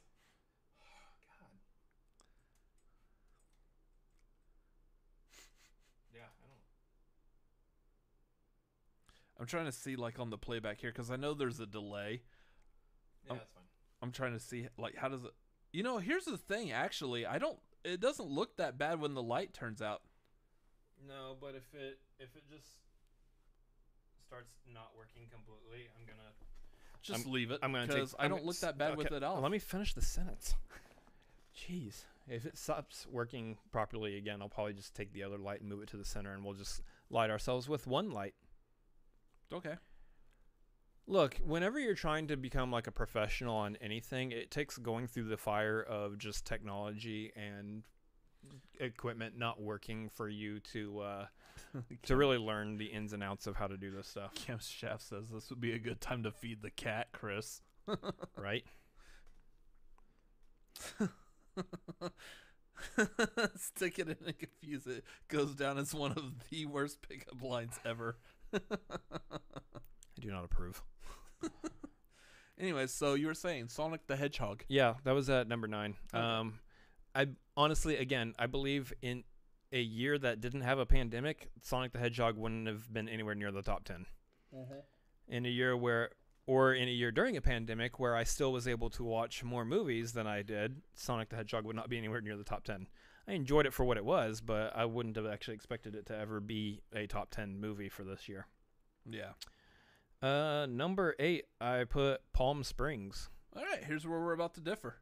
God. 1.28 1.60
Yeah, 6.14 6.22
I 6.22 6.46
don't. 6.48 6.64
I'm 9.40 9.46
trying 9.46 9.66
to 9.66 9.72
see 9.72 9.96
like 9.96 10.20
on 10.20 10.30
the 10.30 10.38
playback 10.38 10.82
here 10.82 10.92
because 10.92 11.10
I 11.10 11.16
know 11.16 11.34
there's 11.34 11.60
a 11.60 11.66
delay. 11.66 12.22
Yeah, 13.26 13.32
Um, 13.34 13.38
that's 13.38 13.52
fine. 13.52 13.64
I'm 14.02 14.12
trying 14.12 14.34
to 14.34 14.40
see 14.40 14.68
like 14.78 14.96
how 14.96 15.08
does 15.10 15.24
it 15.24 15.32
You 15.72 15.84
know, 15.84 15.98
here's 16.00 16.26
the 16.26 16.38
thing 16.38 16.72
actually. 16.72 17.26
I 17.26 17.38
don't 17.38 17.60
it 17.84 18.00
doesn't 18.02 18.28
look 18.30 18.58
that 18.58 18.78
bad 18.78 19.00
when 19.00 19.14
the 19.14 19.24
light 19.24 19.54
turns 19.54 19.82
out. 19.82 20.02
No, 21.08 21.38
but 21.40 21.56
if 21.56 21.74
it 21.74 22.00
if 22.20 22.36
it 22.36 22.44
just 22.50 22.68
starts 24.28 24.52
not 24.74 24.92
working 24.98 25.24
completely, 25.32 25.88
I'm 25.98 26.06
gonna 26.06 26.30
Just 27.02 27.22
I'm- 27.26 27.32
leave 27.34 27.52
it 27.52 27.60
I'm 27.64 27.72
gonna 27.72 27.88
take. 27.88 27.96
because 27.96 28.16
I 28.20 28.28
don't 28.28 28.46
look 28.46 28.58
that 28.60 28.78
bad 28.78 28.98
with 28.98 29.08
okay, 29.08 29.16
it 29.18 29.24
off. 29.24 29.42
Let 29.42 29.52
me 29.52 29.60
finish 29.60 29.94
the 29.94 30.02
sentence. 30.02 30.56
Jeez, 31.56 32.04
if 32.28 32.46
it 32.46 32.58
stops 32.58 33.06
working 33.08 33.58
properly 33.72 34.18
again, 34.18 34.42
I'll 34.42 34.50
probably 34.50 34.74
just 34.74 34.94
take 34.96 35.14
the 35.14 35.24
other 35.24 35.38
light 35.38 35.62
and 35.62 35.70
move 35.70 35.82
it 35.82 35.90
to 35.90 35.98
the 35.98 36.06
center, 36.06 36.34
and 36.34 36.44
we'll 36.44 36.54
just 36.54 36.82
light 37.10 37.30
ourselves 37.30 37.68
with 37.68 37.88
one 37.88 38.12
light. 38.12 38.36
Okay. 39.54 39.76
Look, 41.08 41.38
whenever 41.44 41.80
you're 41.80 41.96
trying 41.96 42.28
to 42.28 42.38
become 42.38 42.72
like 42.72 42.86
a 42.86 42.92
professional 42.92 43.56
on 43.56 43.78
anything, 43.82 44.32
it 44.32 44.52
takes 44.52 44.78
going 44.78 45.08
through 45.08 45.30
the 45.30 45.38
fire 45.38 45.82
of 45.82 46.20
just 46.20 46.46
technology 46.46 47.32
and 47.36 47.84
equipment 48.80 49.38
not 49.38 49.60
working 49.62 50.10
for 50.10 50.30
you 50.30 50.60
to 50.60 51.00
uh, 51.00 51.26
to 52.04 52.16
really 52.16 52.38
learn 52.38 52.78
the 52.78 52.86
ins 52.86 53.14
and 53.14 53.24
outs 53.24 53.48
of 53.48 53.56
how 53.56 53.66
to 53.66 53.76
do 53.78 53.90
this 53.92 54.08
stuff. 54.08 54.34
Cam 54.36 54.60
Shaft 54.60 55.02
says 55.02 55.30
this 55.30 55.50
would 55.50 55.60
be 55.62 55.74
a 55.74 55.80
good 55.80 56.00
time 56.00 56.24
to 56.24 56.32
feed 56.32 56.62
the 56.62 56.70
cat, 56.70 57.08
Chris. 57.12 57.62
right? 58.38 58.64
Stick 63.58 64.00
it 64.00 64.08
in 64.08 64.16
and 64.26 64.38
confuse 64.38 64.88
it 64.88 65.04
goes 65.28 65.56
down 65.56 65.78
as 65.78 65.94
one 65.94 66.12
of 66.12 66.50
the 66.50 66.66
worst 66.66 67.02
pickup 67.02 67.42
lines 67.42 67.80
ever. 67.84 68.18
I 68.54 70.20
do 70.20 70.32
not 70.32 70.44
approve. 70.44 70.84
Anyways, 72.60 72.94
so 72.94 73.14
you 73.14 73.28
were 73.28 73.34
saying 73.34 73.70
Sonic 73.70 74.06
the 74.08 74.16
Hedgehog. 74.16 74.64
Yeah, 74.68 74.96
that 75.06 75.14
was 75.14 75.30
at 75.30 75.48
number 75.48 75.68
nine. 75.68 75.96
Okay. 76.14 76.22
Um, 76.24 76.60
I 77.16 77.28
honestly, 77.56 77.98
again, 77.98 78.34
I 78.38 78.48
believe 78.48 78.94
in 79.02 79.24
a 79.72 79.82
year 79.82 80.18
that 80.18 80.42
didn't 80.42 80.62
have 80.62 80.80
a 80.80 80.86
pandemic, 80.86 81.50
Sonic 81.62 81.94
the 81.94 82.00
Hedgehog 82.00 82.38
wouldn't 82.38 82.68
have 82.68 82.92
been 82.92 83.08
anywhere 83.08 83.36
near 83.36 83.52
the 83.52 83.62
top 83.62 83.84
10 83.84 84.06
In 85.28 85.46
a 85.46 85.50
year 85.50 85.78
where, 85.78 86.10
or 86.48 86.74
in 86.74 86.88
a 86.88 86.92
year 86.92 87.12
during 87.12 87.38
a 87.38 87.42
pandemic 87.42 88.00
where 88.00 88.16
I 88.16 88.24
still 88.24 88.52
was 88.52 88.68
able 88.68 88.90
to 88.92 89.04
watch 89.04 89.44
more 89.44 89.64
movies 89.66 90.14
than 90.14 90.28
I 90.28 90.42
did, 90.42 90.82
Sonic 90.96 91.30
the 91.30 91.36
Hedgehog 91.36 91.66
would 91.66 91.76
not 91.76 91.90
be 91.90 91.98
anywhere 91.98 92.22
near 92.22 92.36
the 92.36 92.44
top 92.44 92.64
ten. 92.64 92.88
I 93.30 93.34
enjoyed 93.34 93.68
it 93.68 93.74
for 93.74 93.84
what 93.84 93.98
it 93.98 94.06
was, 94.06 94.42
but 94.42 94.76
I 94.76 94.86
wouldn't 94.86 95.16
have 95.16 95.28
actually 95.28 95.54
expected 95.54 95.94
it 95.94 96.08
to 96.08 96.18
ever 96.18 96.40
be 96.40 96.82
a 96.96 97.06
top 97.06 97.30
ten 97.30 97.60
movie 97.60 97.90
for 97.90 98.04
this 98.04 98.28
year. 98.28 98.48
Yeah. 99.08 99.34
Uh, 100.22 100.66
number 100.66 101.16
eight, 101.20 101.46
I 101.62 101.84
put 101.84 102.22
Palm 102.34 102.64
Springs. 102.64 103.30
All 103.56 103.64
right, 103.64 103.84
here's 103.84 104.08
where 104.08 104.20
we're 104.20 104.34
about 104.34 104.56
to 104.56 104.62
differ. 104.62 104.96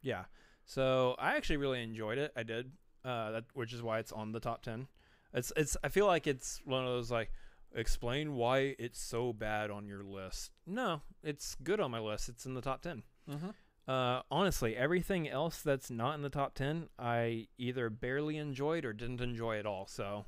Yeah. 0.00 0.24
So 0.64 1.16
I 1.18 1.36
actually 1.36 1.56
really 1.56 1.82
enjoyed 1.82 2.18
it. 2.18 2.32
I 2.36 2.44
did. 2.44 2.70
Uh, 3.04 3.32
that 3.32 3.44
which 3.54 3.72
is 3.72 3.82
why 3.82 3.98
it's 3.98 4.12
on 4.12 4.30
the 4.30 4.38
top 4.38 4.62
ten. 4.62 4.86
It's 5.34 5.52
it's. 5.56 5.76
I 5.82 5.88
feel 5.88 6.06
like 6.06 6.28
it's 6.28 6.60
one 6.64 6.84
of 6.84 6.88
those 6.88 7.10
like 7.10 7.32
explain 7.74 8.36
why 8.36 8.76
it's 8.78 9.00
so 9.00 9.32
bad 9.32 9.72
on 9.72 9.88
your 9.88 10.04
list. 10.04 10.52
No, 10.66 11.02
it's 11.24 11.56
good 11.56 11.80
on 11.80 11.90
my 11.90 11.98
list. 11.98 12.28
It's 12.28 12.46
in 12.46 12.54
the 12.54 12.60
top 12.60 12.82
ten. 12.82 13.02
Mm-hmm. 13.28 13.50
Uh, 13.88 14.22
honestly, 14.30 14.76
everything 14.76 15.28
else 15.28 15.60
that's 15.60 15.90
not 15.90 16.14
in 16.14 16.22
the 16.22 16.30
top 16.30 16.54
ten, 16.54 16.88
I 16.98 17.48
either 17.58 17.90
barely 17.90 18.36
enjoyed 18.36 18.84
or 18.84 18.92
didn't 18.92 19.20
enjoy 19.20 19.58
at 19.58 19.66
all. 19.66 19.86
So 19.86 20.24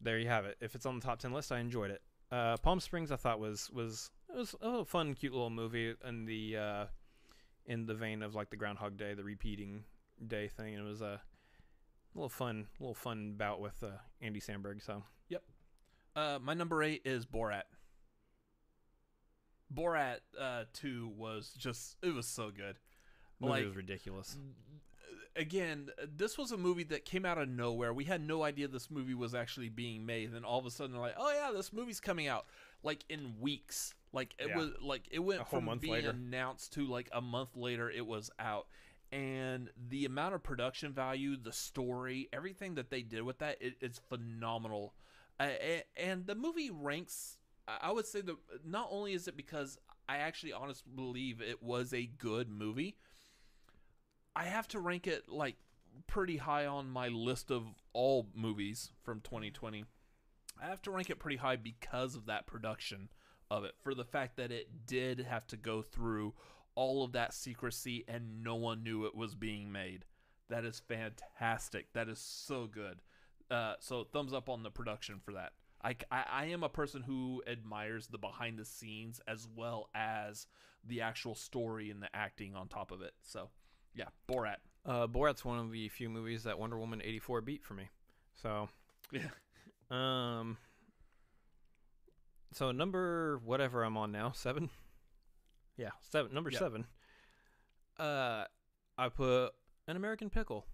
there 0.00 0.18
you 0.18 0.28
have 0.28 0.44
it. 0.44 0.56
If 0.60 0.74
it's 0.74 0.86
on 0.86 0.98
the 0.98 1.04
top 1.04 1.18
ten 1.20 1.32
list, 1.32 1.50
I 1.52 1.60
enjoyed 1.60 1.90
it. 1.90 2.02
Uh, 2.30 2.56
Palm 2.58 2.80
Springs, 2.80 3.10
I 3.10 3.16
thought 3.16 3.40
was 3.40 3.70
was 3.70 4.10
it 4.28 4.36
was 4.36 4.54
a 4.60 4.84
fun, 4.84 5.14
cute 5.14 5.32
little 5.32 5.50
movie 5.50 5.94
in 6.06 6.24
the 6.26 6.56
uh, 6.56 6.84
in 7.66 7.86
the 7.86 7.94
vein 7.94 8.22
of 8.22 8.34
like 8.34 8.50
the 8.50 8.56
Groundhog 8.56 8.96
Day, 8.96 9.14
the 9.14 9.24
repeating 9.24 9.84
day 10.26 10.48
thing. 10.48 10.74
And 10.74 10.86
it 10.86 10.88
was 10.88 11.00
a 11.00 11.20
little 12.14 12.28
fun, 12.28 12.66
little 12.78 12.94
fun 12.94 13.34
bout 13.36 13.60
with 13.60 13.82
uh, 13.82 13.88
Andy 14.20 14.40
Samberg. 14.40 14.84
So 14.84 15.02
Yep. 15.28 15.42
Uh, 16.16 16.38
my 16.42 16.54
number 16.54 16.82
eight 16.82 17.02
is 17.04 17.26
Borat. 17.26 17.62
Borat 19.74 20.18
uh, 20.40 20.64
2 20.74 21.12
was 21.16 21.50
just, 21.58 21.96
it 22.02 22.14
was 22.14 22.26
so 22.26 22.50
good. 22.50 22.76
movie 23.40 23.52
Like- 23.52 23.64
was 23.66 23.76
ridiculous. 23.76 24.36
Again, 25.36 25.90
this 26.16 26.38
was 26.38 26.52
a 26.52 26.56
movie 26.56 26.84
that 26.84 27.04
came 27.04 27.24
out 27.26 27.38
of 27.38 27.48
nowhere. 27.48 27.92
We 27.92 28.04
had 28.04 28.20
no 28.24 28.44
idea 28.44 28.68
this 28.68 28.88
movie 28.88 29.14
was 29.14 29.34
actually 29.34 29.68
being 29.68 30.06
made. 30.06 30.32
Then 30.32 30.44
all 30.44 30.60
of 30.60 30.66
a 30.66 30.70
sudden, 30.70 30.92
they're 30.92 31.00
like, 31.00 31.16
oh, 31.18 31.32
yeah, 31.32 31.50
this 31.52 31.72
movie's 31.72 31.98
coming 31.98 32.28
out. 32.28 32.46
Like 32.84 33.04
in 33.08 33.34
weeks. 33.40 33.94
Like 34.12 34.36
it 34.38 34.50
Yeah. 34.50 34.56
was 34.58 34.70
like 34.80 35.08
it 35.10 35.18
went 35.18 35.48
from 35.48 35.68
being 35.80 35.92
later. 35.94 36.10
announced 36.10 36.74
to 36.74 36.86
like 36.86 37.08
a 37.12 37.20
month 37.20 37.56
later 37.56 37.90
it 37.90 38.06
was 38.06 38.30
out. 38.38 38.68
And 39.10 39.70
the 39.88 40.04
amount 40.04 40.36
of 40.36 40.44
production 40.44 40.92
value, 40.92 41.36
the 41.36 41.50
story, 41.52 42.28
everything 42.32 42.76
that 42.76 42.90
they 42.90 43.02
did 43.02 43.22
with 43.22 43.38
that, 43.38 43.56
it, 43.60 43.74
it's 43.80 43.98
phenomenal. 44.08 44.94
Uh, 45.40 45.48
and 45.96 46.26
the 46.28 46.36
movie 46.36 46.70
ranks. 46.70 47.38
I 47.66 47.92
would 47.92 48.06
say 48.06 48.20
the 48.20 48.36
not 48.64 48.88
only 48.90 49.14
is 49.14 49.26
it 49.28 49.36
because 49.36 49.78
I 50.08 50.18
actually 50.18 50.52
honestly 50.52 50.92
believe 50.94 51.40
it 51.40 51.62
was 51.62 51.94
a 51.94 52.06
good 52.18 52.48
movie. 52.48 52.96
I 54.36 54.44
have 54.44 54.68
to 54.68 54.80
rank 54.80 55.06
it 55.06 55.28
like 55.28 55.56
pretty 56.06 56.36
high 56.36 56.66
on 56.66 56.90
my 56.90 57.08
list 57.08 57.50
of 57.50 57.64
all 57.92 58.28
movies 58.34 58.90
from 59.02 59.20
2020. 59.20 59.84
I 60.62 60.66
have 60.66 60.82
to 60.82 60.90
rank 60.90 61.10
it 61.10 61.18
pretty 61.18 61.36
high 61.36 61.56
because 61.56 62.14
of 62.14 62.26
that 62.26 62.46
production 62.46 63.08
of 63.50 63.64
it, 63.64 63.74
for 63.82 63.94
the 63.94 64.04
fact 64.04 64.36
that 64.36 64.50
it 64.50 64.86
did 64.86 65.20
have 65.20 65.46
to 65.48 65.56
go 65.56 65.82
through 65.82 66.34
all 66.74 67.04
of 67.04 67.12
that 67.12 67.32
secrecy 67.32 68.04
and 68.08 68.42
no 68.42 68.54
one 68.56 68.82
knew 68.82 69.06
it 69.06 69.14
was 69.14 69.34
being 69.34 69.70
made. 69.70 70.04
That 70.48 70.64
is 70.64 70.80
fantastic. 70.86 71.92
That 71.92 72.08
is 72.08 72.18
so 72.18 72.66
good. 72.66 73.00
Uh, 73.50 73.74
so 73.80 74.04
thumbs 74.04 74.32
up 74.32 74.48
on 74.48 74.62
the 74.62 74.70
production 74.70 75.20
for 75.24 75.32
that. 75.32 75.52
I, 75.84 75.96
I, 76.10 76.24
I 76.30 76.44
am 76.46 76.62
a 76.62 76.68
person 76.68 77.02
who 77.02 77.42
admires 77.46 78.06
the 78.06 78.18
behind 78.18 78.58
the 78.58 78.64
scenes 78.64 79.20
as 79.28 79.46
well 79.54 79.90
as 79.94 80.46
the 80.82 81.02
actual 81.02 81.34
story 81.34 81.90
and 81.90 82.02
the 82.02 82.08
acting 82.14 82.54
on 82.56 82.68
top 82.68 82.90
of 82.90 83.02
it. 83.02 83.12
So, 83.22 83.50
yeah, 83.94 84.06
Borat. 84.28 84.56
Uh, 84.86 85.06
Borat's 85.06 85.44
one 85.44 85.58
of 85.58 85.70
the 85.70 85.88
few 85.90 86.08
movies 86.08 86.42
that 86.44 86.58
Wonder 86.58 86.78
Woman 86.78 87.00
eighty 87.02 87.18
four 87.18 87.40
beat 87.40 87.62
for 87.64 87.74
me. 87.74 87.90
So 88.34 88.68
Yeah. 89.12 89.28
Um. 89.90 90.56
So 92.52 92.70
number 92.72 93.40
whatever 93.44 93.82
I'm 93.84 93.96
on 93.96 94.10
now, 94.12 94.32
seven. 94.32 94.70
Yeah, 95.76 95.90
seven. 96.00 96.32
Number 96.34 96.50
Yeah. 96.50 96.58
seven. 96.58 96.86
Uh, 97.98 98.44
I 98.96 99.08
put 99.08 99.50
an 99.88 99.96
American 99.96 100.30
Pickle 100.30 100.66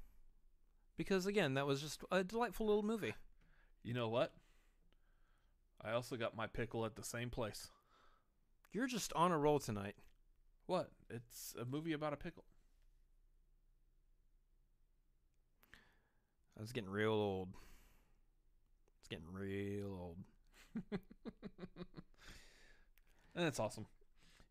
because 0.97 1.27
again, 1.27 1.55
that 1.55 1.67
was 1.67 1.81
just 1.81 2.03
a 2.11 2.23
delightful 2.25 2.67
little 2.67 2.83
movie. 2.83 3.15
You 3.83 3.95
know 3.95 4.09
what? 4.09 4.33
I 5.85 5.93
also 5.93 6.17
got 6.17 6.37
my 6.37 6.47
pickle 6.47 6.85
at 6.85 6.97
the 6.97 7.03
same 7.03 7.31
place. 7.31 7.71
You're 8.73 8.87
just 8.87 9.13
on 9.15 9.33
a 9.33 9.39
roll 9.39 9.59
tonight. 9.59 9.97
What? 10.67 10.91
It's 11.09 11.55
a 11.61 11.65
movie 11.65 11.93
about 11.93 12.13
a 12.13 12.17
pickle. 12.17 12.45
I 16.59 16.61
was 16.61 16.73
getting 16.73 16.91
real 16.91 17.13
old. 17.13 17.49
It's 19.01 19.09
getting 19.09 19.33
real 19.33 20.15
old. 20.93 21.01
And 23.35 23.47
it's 23.47 23.61
awesome. 23.61 23.87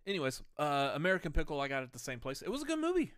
Anyways, 0.07 0.41
uh, 0.57 0.91
American 0.95 1.31
Pickle, 1.31 1.59
I 1.61 1.67
got 1.67 1.83
at 1.83 1.93
the 1.93 1.99
same 1.99 2.19
place. 2.19 2.41
It 2.41 2.49
was 2.49 2.63
a 2.63 2.65
good 2.65 2.79
movie. 2.79 3.11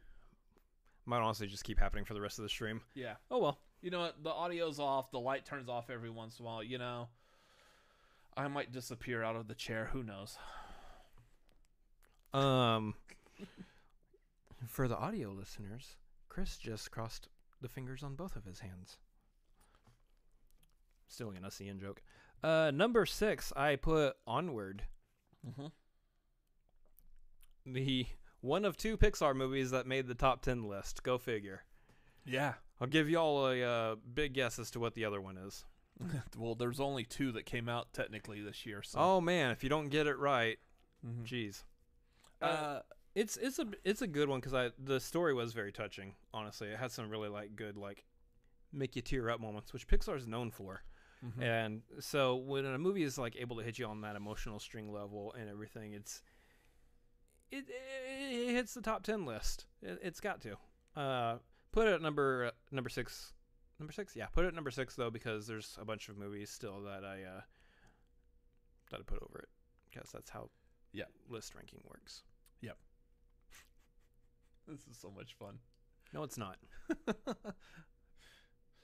Might 1.06 1.22
honestly 1.22 1.48
just 1.48 1.64
keep 1.64 1.80
happening 1.80 2.06
for 2.06 2.14
the 2.14 2.22
rest 2.22 2.40
of 2.40 2.44
the 2.44 2.50
stream. 2.50 2.82
Yeah. 2.94 3.14
Oh 3.30 3.40
well. 3.40 3.60
You 3.82 3.90
know 3.90 4.02
what? 4.02 4.24
The 4.24 4.30
audio's 4.30 4.80
off. 4.80 5.12
The 5.12 5.20
light 5.20 5.46
turns 5.46 5.70
off 5.70 5.90
every 5.90 6.10
once 6.10 6.40
in 6.40 6.46
a 6.46 6.48
while. 6.48 6.64
You 6.64 6.78
know, 6.78 7.08
I 8.38 8.48
might 8.48 8.72
disappear 8.72 9.24
out 9.24 9.36
of 9.36 9.48
the 9.48 9.56
chair. 9.56 9.90
Who 9.92 10.04
knows? 10.04 10.38
Um, 12.34 12.94
for 14.68 14.88
the 14.88 14.96
audio 14.98 15.32
listeners, 15.32 15.98
Chris 16.30 16.58
just 16.58 16.92
crossed 16.92 17.28
the 17.62 17.68
fingers 17.70 18.04
on 18.04 18.16
both 18.16 18.36
of 18.36 18.46
his 18.46 18.60
hands. 18.62 18.98
Still 21.08 21.32
gonna 21.32 21.52
see 21.52 21.68
in 21.68 21.80
joke. 21.80 22.02
Uh, 22.42 22.72
number 22.74 23.06
six, 23.06 23.52
I 23.56 23.76
put 23.76 24.16
Onward, 24.26 24.84
Mm-hmm. 25.46 25.68
the 27.66 28.06
one 28.42 28.64
of 28.64 28.78
two 28.78 28.96
Pixar 28.98 29.36
movies 29.36 29.72
that 29.72 29.86
made 29.88 30.08
the 30.08 30.16
top 30.16 30.42
ten 30.42 30.64
list. 30.64 31.04
Go 31.04 31.18
figure. 31.18 31.64
Yeah. 32.26 32.54
I'll 32.80 32.88
give 32.88 33.10
y'all 33.10 33.48
a 33.48 33.62
uh, 33.64 33.96
big 34.14 34.34
guess 34.34 34.58
as 34.58 34.72
to 34.72 34.80
what 34.80 34.94
the 34.96 35.04
other 35.06 35.20
one 35.22 35.38
is. 35.38 35.66
well, 36.38 36.56
there's 36.56 36.80
only 36.80 37.04
two 37.04 37.32
that 37.34 37.46
came 37.46 37.68
out 37.70 37.94
technically 37.94 38.42
this 38.42 38.66
year. 38.66 38.82
So. 38.84 39.00
Oh 39.00 39.22
man, 39.22 39.52
if 39.52 39.64
you 39.64 39.70
don't 39.70 39.90
get 39.90 40.08
it 40.08 40.18
right, 40.18 40.58
Mhm. 41.06 41.26
jeez. 41.26 41.64
Uh, 42.42 42.80
it's 43.14 43.38
it's 43.38 43.60
a 43.60 43.68
it's 43.84 44.02
a 44.02 44.08
good 44.08 44.30
one 44.30 44.40
because 44.40 44.54
I 44.54 44.72
the 44.84 45.00
story 45.00 45.34
was 45.34 45.54
very 45.54 45.72
touching. 45.72 46.16
Honestly, 46.34 46.70
it 46.70 46.78
had 46.80 46.92
some 46.92 47.10
really 47.10 47.30
like 47.30 47.56
good 47.56 47.78
like 47.78 48.06
make 48.74 48.96
you 48.96 49.02
tear 49.02 49.30
up 49.30 49.40
moments, 49.40 49.74
which 49.74 49.88
Pixar 49.88 50.16
is 50.18 50.28
known 50.28 50.50
for. 50.52 50.84
mhm. 51.24 51.44
And 51.44 51.82
so 52.00 52.36
when 52.36 52.66
a 52.66 52.78
movie 52.80 53.04
is 53.04 53.18
like 53.18 53.36
able 53.38 53.58
to 53.58 53.64
hit 53.64 53.78
you 53.78 53.86
on 53.86 54.02
that 54.02 54.16
emotional 54.16 54.60
string 54.60 54.92
level 54.92 55.34
and 55.38 55.50
everything, 55.50 55.94
it's 55.94 56.22
it, 57.52 57.66
it, 57.70 58.50
it 58.50 58.54
hits 58.54 58.74
the 58.74 58.82
top 58.82 59.04
ten 59.04 59.26
list. 59.26 59.66
It, 59.82 60.00
it's 60.02 60.20
got 60.22 60.42
to. 60.42 60.58
Uh, 60.96 61.38
put 61.72 61.88
it 61.88 61.94
at 61.94 62.02
number 62.02 62.46
uh, 62.46 62.52
number 62.72 62.90
six. 62.90 63.34
Number 63.82 63.92
six, 63.94 64.16
yeah. 64.16 64.28
Put 64.28 64.46
it 64.46 64.50
at 64.50 64.54
number 64.54 64.70
six 64.70 64.96
though 64.96 65.10
because 65.10 65.48
there's 65.48 65.76
a 65.82 65.86
bunch 65.86 66.08
of 66.08 66.16
movies 66.16 66.52
still 66.52 66.82
that 66.84 67.04
I 67.04 67.24
uh, 67.24 67.42
that 68.92 69.00
I 69.00 69.04
put 69.04 69.18
over 69.24 69.40
it 69.40 69.50
because 69.90 70.12
that's 70.12 70.30
how 70.30 70.52
Yeah. 70.94 71.06
list 71.28 71.56
ranking 71.56 71.82
works. 71.90 72.22
Yep. 72.62 72.78
this 74.68 74.82
is 74.82 74.98
so 75.02 75.10
much 75.10 75.34
fun. 75.34 75.58
No, 76.14 76.22
it's 76.22 76.38
not. 76.38 76.58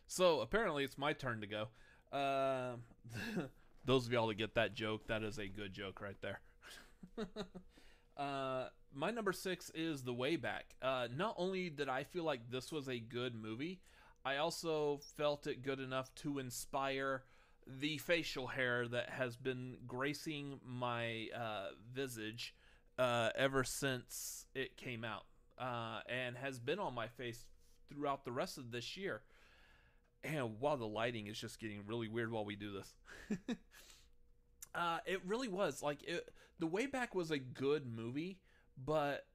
so 0.07 0.41
apparently 0.41 0.83
it's 0.83 0.97
my 0.97 1.13
turn 1.13 1.41
to 1.41 1.47
go. 1.47 1.67
Um, 2.11 2.81
those 3.85 4.07
of 4.07 4.11
y'all 4.13 4.25
that 4.29 4.39
get 4.39 4.55
that 4.55 4.73
joke, 4.73 5.05
that 5.09 5.21
is 5.21 5.37
a 5.37 5.47
good 5.47 5.73
joke 5.73 6.01
right 6.01 6.19
there. 6.21 6.39
uh, 8.17 8.69
my 8.95 9.11
number 9.11 9.31
six 9.31 9.69
is 9.75 10.01
The 10.01 10.13
Way 10.13 10.37
Back. 10.37 10.75
Uh, 10.81 11.07
not 11.15 11.35
only 11.37 11.69
did 11.69 11.87
I 11.87 12.03
feel 12.03 12.23
like 12.23 12.49
this 12.49 12.71
was 12.71 12.87
a 12.89 12.97
good 12.97 13.35
movie, 13.35 13.79
I 14.25 14.37
also 14.37 14.99
felt 15.15 15.47
it 15.47 15.61
good 15.63 15.79
enough 15.79 16.13
to 16.15 16.39
inspire 16.39 17.23
the 17.65 17.97
facial 17.97 18.47
hair 18.47 18.87
that 18.87 19.09
has 19.09 19.35
been 19.35 19.77
gracing 19.85 20.59
my 20.65 21.27
uh, 21.35 21.67
visage 21.93 22.55
uh, 22.97 23.29
ever 23.35 23.63
since 23.63 24.45
it 24.55 24.77
came 24.77 25.03
out, 25.03 25.25
uh, 25.57 25.99
and 26.09 26.37
has 26.37 26.59
been 26.59 26.79
on 26.79 26.93
my 26.93 27.07
face 27.07 27.45
throughout 27.89 28.25
the 28.25 28.31
rest 28.31 28.57
of 28.57 28.71
this 28.71 28.97
year. 28.97 29.21
And 30.23 30.59
while 30.59 30.77
the 30.77 30.87
lighting 30.87 31.27
is 31.27 31.37
just 31.37 31.59
getting 31.59 31.81
really 31.85 32.07
weird 32.07 32.31
while 32.31 32.45
we 32.45 32.55
do 32.55 32.71
this, 32.71 33.47
uh, 34.75 34.97
it 35.05 35.21
really 35.25 35.47
was 35.47 35.83
like 35.83 36.03
it, 36.03 36.29
the 36.59 36.67
way 36.67 36.85
back 36.85 37.13
was 37.13 37.31
a 37.31 37.37
good 37.37 37.85
movie, 37.85 38.39
but 38.83 39.25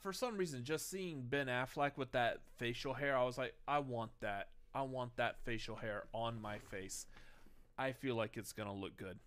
for 0.00 0.12
some 0.12 0.36
reason, 0.36 0.64
just 0.64 0.90
seeing 0.90 1.22
Ben 1.22 1.46
Affleck 1.46 1.96
with 1.96 2.12
that 2.12 2.38
facial 2.56 2.94
hair, 2.94 3.16
I 3.16 3.24
was 3.24 3.38
like, 3.38 3.54
I 3.66 3.78
want 3.78 4.10
that. 4.20 4.48
I 4.74 4.82
want 4.82 5.16
that 5.16 5.36
facial 5.44 5.76
hair 5.76 6.04
on 6.12 6.40
my 6.40 6.58
face. 6.58 7.06
I 7.78 7.92
feel 7.92 8.14
like 8.14 8.36
it's 8.36 8.52
gonna 8.52 8.74
look 8.74 8.96
good. 8.96 9.18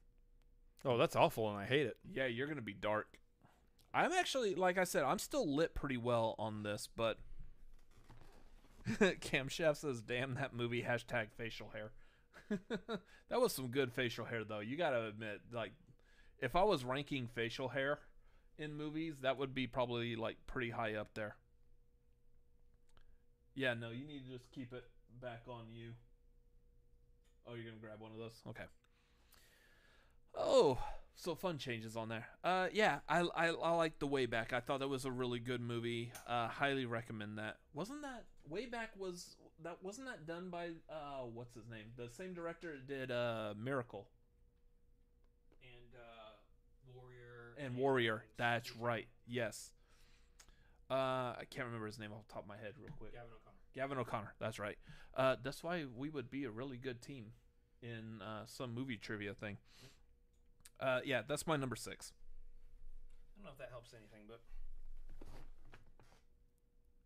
Oh, 0.83 0.97
that's 0.97 1.15
awful, 1.15 1.49
and 1.49 1.57
I 1.57 1.65
hate 1.65 1.87
it. 1.87 1.97
Yeah, 2.11 2.27
you're 2.27 2.47
gonna 2.47 2.61
be 2.61 2.73
dark. 2.73 3.17
I'm 3.93 4.11
actually, 4.11 4.55
like 4.55 4.77
I 4.77 4.83
said, 4.83 5.03
I'm 5.03 5.19
still 5.19 5.55
lit 5.55 5.73
pretty 5.73 5.97
well 5.97 6.35
on 6.37 6.63
this, 6.63 6.89
but 6.95 7.17
Cam 9.21 9.47
Chef 9.47 9.77
says, 9.77 10.01
"Damn 10.01 10.35
that 10.35 10.53
movie." 10.53 10.83
Hashtag 10.83 11.27
facial 11.35 11.69
hair. 11.69 11.91
that 13.29 13.41
was 13.41 13.53
some 13.53 13.69
good 13.69 13.91
facial 13.93 14.25
hair, 14.25 14.43
though. 14.43 14.59
You 14.59 14.77
gotta 14.77 15.07
admit, 15.07 15.41
like, 15.51 15.71
if 16.39 16.55
I 16.55 16.63
was 16.63 16.83
ranking 16.83 17.27
facial 17.27 17.69
hair 17.69 17.99
in 18.57 18.73
movies, 18.75 19.15
that 19.21 19.37
would 19.37 19.53
be 19.53 19.67
probably 19.67 20.15
like 20.15 20.37
pretty 20.47 20.69
high 20.71 20.95
up 20.95 21.13
there. 21.13 21.35
Yeah, 23.55 23.73
no, 23.73 23.89
you 23.89 24.05
need 24.05 24.25
to 24.25 24.31
just 24.37 24.51
keep 24.51 24.73
it 24.73 24.83
back 25.21 25.43
on 25.47 25.73
you. 25.73 25.93
Oh, 27.47 27.53
you're 27.53 27.65
gonna 27.65 27.77
grab 27.81 27.99
one 27.99 28.11
of 28.11 28.17
those? 28.17 28.41
Okay. 28.49 28.65
Oh, 30.37 30.77
so 31.15 31.35
fun 31.35 31.57
changes 31.57 31.95
on 31.95 32.09
there. 32.09 32.27
Uh, 32.43 32.67
yeah, 32.73 32.99
I, 33.07 33.21
I 33.35 33.47
I 33.47 33.69
like 33.71 33.99
the 33.99 34.07
Way 34.07 34.25
Back. 34.25 34.51
I 34.53 34.59
thought 34.59 34.79
that 34.79 34.87
was 34.89 35.05
a 35.05 35.11
really 35.11 35.39
good 35.39 35.61
movie. 35.61 36.11
Uh, 36.27 36.47
highly 36.47 36.85
recommend 36.85 37.37
that. 37.37 37.57
Wasn't 37.73 38.01
that 38.01 38.25
Way 38.47 38.65
Back 38.65 38.91
was 38.97 39.37
that 39.63 39.77
wasn't 39.81 40.07
that 40.07 40.27
done 40.27 40.49
by 40.49 40.69
uh 40.89 41.23
what's 41.33 41.53
his 41.55 41.67
name? 41.69 41.85
The 41.95 42.09
same 42.09 42.33
director 42.33 42.77
did 42.77 43.11
uh 43.11 43.53
Miracle 43.57 44.07
And 45.61 45.95
uh, 45.95 46.35
Warrior. 46.93 47.44
And 47.57 47.75
Warrior. 47.75 48.23
That's 48.37 48.75
right. 48.75 49.07
Yes. 49.27 49.71
Uh, 50.89 50.93
I 50.93 51.43
can't 51.49 51.65
remember 51.65 51.87
his 51.87 51.97
name 51.97 52.11
off 52.11 52.27
the 52.27 52.33
top 52.33 52.43
of 52.43 52.49
my 52.49 52.57
head 52.57 52.73
real 52.79 52.91
quick. 52.99 53.13
Gavin 53.13 53.29
O'Connor. 53.29 53.55
Gavin 53.73 53.97
O'Connor. 53.97 54.33
That's 54.39 54.59
right. 54.59 54.77
Uh, 55.15 55.35
that's 55.43 55.63
why 55.63 55.85
we 55.97 56.09
would 56.09 56.29
be 56.29 56.43
a 56.45 56.51
really 56.51 56.77
good 56.77 57.01
team 57.01 57.27
in 57.81 58.21
uh, 58.21 58.43
some 58.45 58.73
movie 58.73 58.97
trivia 58.97 59.33
thing. 59.33 59.57
Uh, 60.79 60.99
yeah, 61.03 61.21
that's 61.27 61.47
my 61.47 61.55
number 61.55 61.75
six. 61.75 62.13
I 63.33 63.37
don't 63.39 63.45
know 63.45 63.51
if 63.51 63.57
that 63.59 63.69
helps 63.71 63.93
anything, 63.93 64.25
but. 64.27 64.41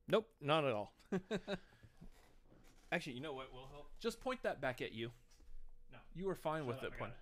Nope, 0.08 0.28
not 0.42 0.66
at 0.66 0.74
all. 0.74 0.94
Actually, 2.92 3.14
you 3.14 3.22
know 3.22 3.34
what 3.34 3.54
will 3.54 3.68
help? 3.72 3.88
Just 4.00 4.20
point 4.20 4.42
that 4.44 4.60
back 4.60 4.82
at 4.82 4.94
you. 4.94 5.12
No. 5.92 6.00
You 6.16 6.26
were 6.26 6.36
fine 6.36 6.66
with 6.66 6.78
Shut 6.78 6.86
up, 6.86 6.92
it. 6.94 6.96
I 6.96 7.00
Point. 7.00 7.12
got 7.12 7.18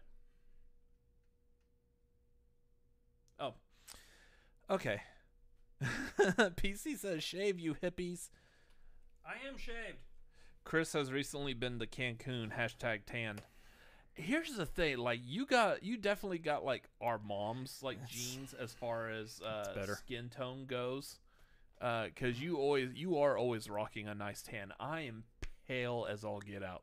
Oh. 3.40 3.54
Okay. 4.70 5.02
PC 6.20 6.98
says, 6.98 7.24
"Shave 7.24 7.60
you 7.60 7.76
hippies." 7.82 8.30
I 9.26 9.48
am 9.48 9.58
shaved. 9.58 10.00
Chris 10.64 10.94
has 10.94 11.12
recently 11.12 11.54
been 11.54 11.80
to 11.80 11.88
Cancun. 11.88 12.58
Hashtag 12.58 13.02
tanned. 13.06 13.42
Here's 14.14 14.56
the 14.56 14.66
thing, 14.66 14.98
like 14.98 15.20
you 15.24 15.46
got, 15.46 15.84
you 15.84 15.96
definitely 15.96 16.40
got 16.40 16.66
like 16.66 16.90
our 17.00 17.20
moms 17.20 17.80
like 17.84 18.00
That's- 18.00 18.18
genes 18.18 18.54
as 18.54 18.74
far 18.74 19.10
as 19.12 19.40
uh, 19.46 19.74
better. 19.76 19.96
skin 19.96 20.30
tone 20.30 20.66
goes. 20.66 21.20
Because 21.80 22.42
you 22.42 22.58
always, 22.58 22.90
you 22.96 23.20
are 23.20 23.38
always 23.38 23.70
rocking 23.70 24.08
a 24.08 24.16
nice 24.16 24.42
tan. 24.42 24.74
I 24.80 25.02
am 25.02 25.26
pale 25.68 26.08
as 26.10 26.24
all 26.24 26.40
get 26.40 26.64
out. 26.64 26.82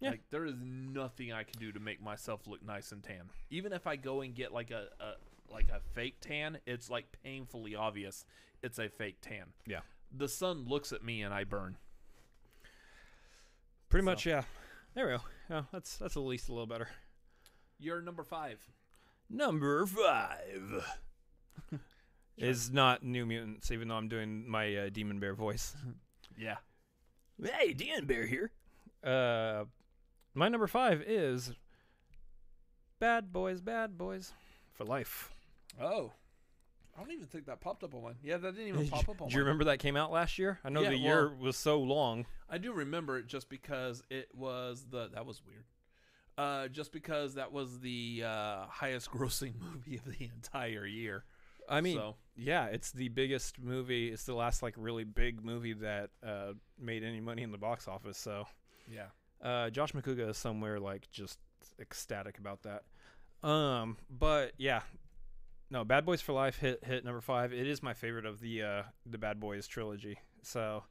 Yeah. 0.00 0.10
Like 0.10 0.24
there 0.30 0.44
is 0.44 0.56
nothing 0.60 1.32
I 1.32 1.44
can 1.44 1.58
do 1.58 1.72
to 1.72 1.80
make 1.80 2.02
myself 2.02 2.46
look 2.46 2.62
nice 2.62 2.92
and 2.92 3.02
tan. 3.02 3.30
Even 3.48 3.72
if 3.72 3.86
I 3.86 3.96
go 3.96 4.20
and 4.20 4.34
get 4.34 4.52
like 4.52 4.70
a, 4.70 4.88
a 5.00 5.12
like 5.50 5.68
a 5.70 5.80
fake 5.94 6.16
tan, 6.20 6.58
it's 6.66 6.88
like 6.90 7.06
painfully 7.22 7.74
obvious 7.74 8.24
it's 8.62 8.78
a 8.78 8.88
fake 8.88 9.18
tan. 9.20 9.52
Yeah. 9.66 9.80
The 10.16 10.28
sun 10.28 10.64
looks 10.66 10.92
at 10.92 11.04
me 11.04 11.22
and 11.22 11.34
I 11.34 11.44
burn. 11.44 11.76
Pretty 13.88 14.04
So- 14.04 14.10
much, 14.10 14.26
yeah. 14.26 14.42
There 14.94 15.06
we 15.08 15.16
go. 15.16 15.22
Yeah, 15.50 15.62
that's 15.72 15.96
that's 15.98 16.16
at 16.16 16.22
least 16.22 16.48
a 16.48 16.52
little 16.52 16.66
better. 16.66 16.88
You're 17.78 18.00
number 18.00 18.22
five. 18.22 18.66
Number 19.28 19.84
five 19.86 20.84
is 22.38 22.70
not 22.72 23.02
New 23.02 23.26
Mutants, 23.26 23.70
even 23.72 23.88
though 23.88 23.96
I'm 23.96 24.08
doing 24.08 24.48
my 24.48 24.74
uh, 24.76 24.88
Demon 24.90 25.18
Bear 25.20 25.34
voice. 25.34 25.74
Yeah. 26.36 26.56
Hey, 27.40 27.72
Demon 27.74 28.06
Bear 28.06 28.26
here. 28.26 28.50
Uh, 29.04 29.66
my 30.34 30.48
number 30.48 30.66
five 30.66 31.00
is 31.06 31.52
Bad 32.98 33.32
Boys, 33.32 33.60
Bad 33.60 33.96
Boys 33.96 34.32
for 34.72 34.84
life. 34.84 35.33
Oh. 35.80 36.12
I 36.96 37.00
don't 37.00 37.10
even 37.10 37.26
think 37.26 37.46
that 37.46 37.60
popped 37.60 37.82
up 37.82 37.94
on 37.94 38.02
mine. 38.02 38.14
Yeah, 38.22 38.36
that 38.36 38.54
didn't 38.54 38.68
even 38.74 38.88
pop 38.88 39.08
up 39.08 39.20
on 39.20 39.28
Do 39.28 39.34
you 39.34 39.40
remember 39.40 39.64
that 39.64 39.78
came 39.78 39.96
out 39.96 40.12
last 40.12 40.38
year? 40.38 40.60
I 40.64 40.70
know 40.70 40.82
Yeah, 40.82 40.90
the 40.90 40.98
year 40.98 41.34
was 41.34 41.56
so 41.56 41.80
long. 41.80 42.26
I 42.48 42.58
do 42.58 42.72
remember 42.72 43.18
it 43.18 43.26
just 43.26 43.48
because 43.48 44.02
it 44.10 44.28
was 44.34 44.86
the 44.90 45.08
that 45.14 45.26
was 45.26 45.42
weird. 45.44 45.64
Uh, 46.36 46.66
just 46.66 46.90
because 46.90 47.34
that 47.34 47.52
was 47.52 47.78
the 47.78 48.22
uh, 48.26 48.66
highest 48.66 49.10
grossing 49.10 49.54
movie 49.72 49.96
of 49.96 50.04
the 50.04 50.30
entire 50.34 50.84
year. 50.84 51.24
I 51.68 51.80
mean, 51.80 51.96
so, 51.96 52.16
yeah, 52.36 52.66
it's 52.66 52.90
the 52.90 53.08
biggest 53.08 53.58
movie. 53.58 54.08
It's 54.08 54.24
the 54.24 54.34
last 54.34 54.62
like 54.62 54.74
really 54.76 55.04
big 55.04 55.44
movie 55.44 55.72
that 55.74 56.10
uh, 56.26 56.52
made 56.78 57.04
any 57.04 57.20
money 57.20 57.42
in 57.42 57.52
the 57.52 57.58
box 57.58 57.88
office. 57.88 58.18
So 58.18 58.46
yeah. 58.90 59.06
uh, 59.42 59.70
Josh 59.70 59.92
McCouga 59.92 60.28
is 60.30 60.36
somewhere 60.36 60.78
like 60.80 61.08
just 61.10 61.38
ecstatic 61.80 62.38
about 62.38 62.62
that. 62.64 63.48
Um, 63.48 63.96
but 64.10 64.52
yeah, 64.58 64.80
no, 65.70 65.84
Bad 65.84 66.04
Boys 66.06 66.20
for 66.20 66.32
Life 66.32 66.58
hit 66.58 66.84
hit 66.84 67.04
number 67.04 67.20
five. 67.20 67.52
It 67.52 67.66
is 67.66 67.82
my 67.82 67.94
favorite 67.94 68.26
of 68.26 68.40
the 68.40 68.62
uh, 68.62 68.82
the 69.06 69.18
Bad 69.18 69.40
Boys 69.40 69.66
trilogy. 69.66 70.18
So 70.42 70.84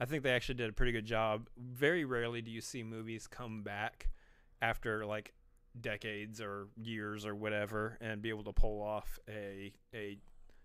I 0.00 0.04
think 0.04 0.22
they 0.22 0.30
actually 0.32 0.56
did 0.56 0.70
a 0.70 0.72
pretty 0.72 0.92
good 0.92 1.06
job. 1.06 1.48
Very 1.58 2.04
rarely 2.04 2.42
do 2.42 2.50
you 2.50 2.60
see 2.60 2.82
movies 2.82 3.26
come 3.26 3.62
back 3.62 4.08
after 4.62 5.04
like 5.06 5.32
decades 5.80 6.40
or 6.40 6.68
years 6.76 7.24
or 7.24 7.34
whatever 7.34 7.96
and 8.00 8.20
be 8.20 8.28
able 8.30 8.44
to 8.44 8.52
pull 8.52 8.82
off 8.82 9.18
a 9.28 9.72
a 9.94 10.18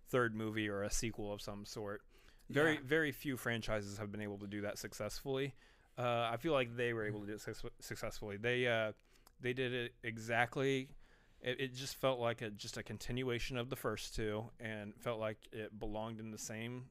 third 0.10 0.36
movie 0.36 0.68
or 0.70 0.84
a 0.84 0.92
sequel 0.92 1.32
of 1.34 1.42
some 1.42 1.66
sort. 1.66 2.02
Very 2.50 2.74
Yeah. 2.74 2.80
very 2.84 3.12
few 3.12 3.38
franchises 3.38 3.98
have 3.98 4.12
been 4.12 4.22
able 4.22 4.38
to 4.40 4.48
do 4.48 4.62
that 4.62 4.78
successfully. 4.78 5.54
Uh, 5.98 6.30
I 6.32 6.38
feel 6.38 6.54
like 6.54 6.76
they 6.76 6.94
were 6.94 7.06
able 7.06 7.22
to 7.22 7.28
do 7.28 7.34
it 7.34 7.42
success- 7.42 7.72
successfully. 7.80 8.38
They 8.38 8.68
uh, 8.68 8.92
they 9.40 9.54
did 9.54 9.74
it 9.74 9.94
exactly. 10.04 10.90
It, 11.44 11.60
it 11.60 11.76
just 11.76 11.96
felt 11.96 12.20
like 12.20 12.42
a 12.42 12.50
just 12.50 12.78
a 12.78 12.84
continuation 12.84 13.58
of 13.58 13.70
the 13.70 13.76
first 13.76 14.16
two, 14.16 14.46
and 14.60 14.94
felt 14.96 15.20
like 15.20 15.38
it 15.52 15.78
belonged 15.78 16.20
in 16.20 16.32
the 16.32 16.38
same, 16.38 16.86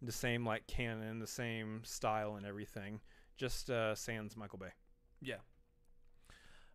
the 0.00 0.12
same 0.12 0.46
like 0.46 0.66
canon, 0.66 1.18
the 1.18 1.26
same 1.26 1.82
style 1.84 2.36
and 2.36 2.46
everything. 2.46 3.00
Just 3.36 3.68
uh, 3.68 3.94
sans 3.94 4.36
Michael 4.36 4.58
Bay. 4.58 4.72
Yeah. 5.20 5.36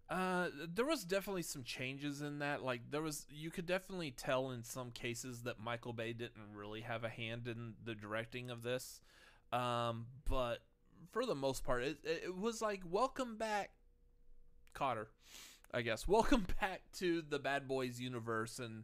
Uh, 0.09 0.49
there 0.67 0.85
was 0.85 1.05
definitely 1.05 1.41
some 1.41 1.63
changes 1.63 2.21
in 2.21 2.39
that. 2.39 2.61
Like 2.61 2.81
there 2.91 3.01
was, 3.01 3.25
you 3.29 3.49
could 3.49 3.65
definitely 3.65 4.11
tell 4.11 4.51
in 4.51 4.61
some 4.61 4.91
cases 4.91 5.43
that 5.43 5.57
Michael 5.57 5.93
Bay 5.93 6.11
didn't 6.11 6.53
really 6.53 6.81
have 6.81 7.05
a 7.05 7.09
hand 7.09 7.47
in 7.47 7.75
the 7.85 7.95
directing 7.95 8.49
of 8.49 8.61
this. 8.61 8.99
Um, 9.53 10.07
but 10.29 10.59
for 11.11 11.25
the 11.25 11.35
most 11.35 11.63
part, 11.63 11.83
it 11.83 11.99
it 12.03 12.37
was 12.37 12.61
like 12.61 12.81
welcome 12.85 13.37
back, 13.37 13.71
Kotter. 14.75 15.07
I 15.73 15.81
guess 15.81 16.07
welcome 16.07 16.45
back 16.59 16.81
to 16.99 17.21
the 17.21 17.39
Bad 17.39 17.67
Boys 17.67 17.99
universe, 17.99 18.59
and 18.59 18.83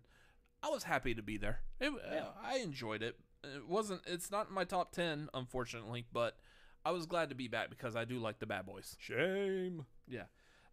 I 0.63 0.69
was 0.69 0.83
happy 0.83 1.13
to 1.15 1.21
be 1.21 1.37
there. 1.37 1.59
It, 1.79 1.91
Yeah. 2.11 2.25
I 2.43 2.57
enjoyed 2.57 3.01
it. 3.03 3.17
It 3.43 3.67
wasn't. 3.67 4.01
It's 4.07 4.31
not 4.31 4.49
in 4.49 4.53
my 4.55 4.63
top 4.63 4.91
ten, 4.91 5.29
unfortunately, 5.33 6.05
but 6.11 6.37
I 6.85 6.91
was 6.91 7.05
glad 7.05 7.29
to 7.29 7.35
be 7.35 7.47
back 7.47 7.69
because 7.69 7.95
I 7.95 8.05
do 8.05 8.19
like 8.19 8.39
the 8.39 8.45
Bad 8.45 8.65
Boys. 8.65 8.95
Shame. 8.99 9.85
Yeah. 10.07 10.23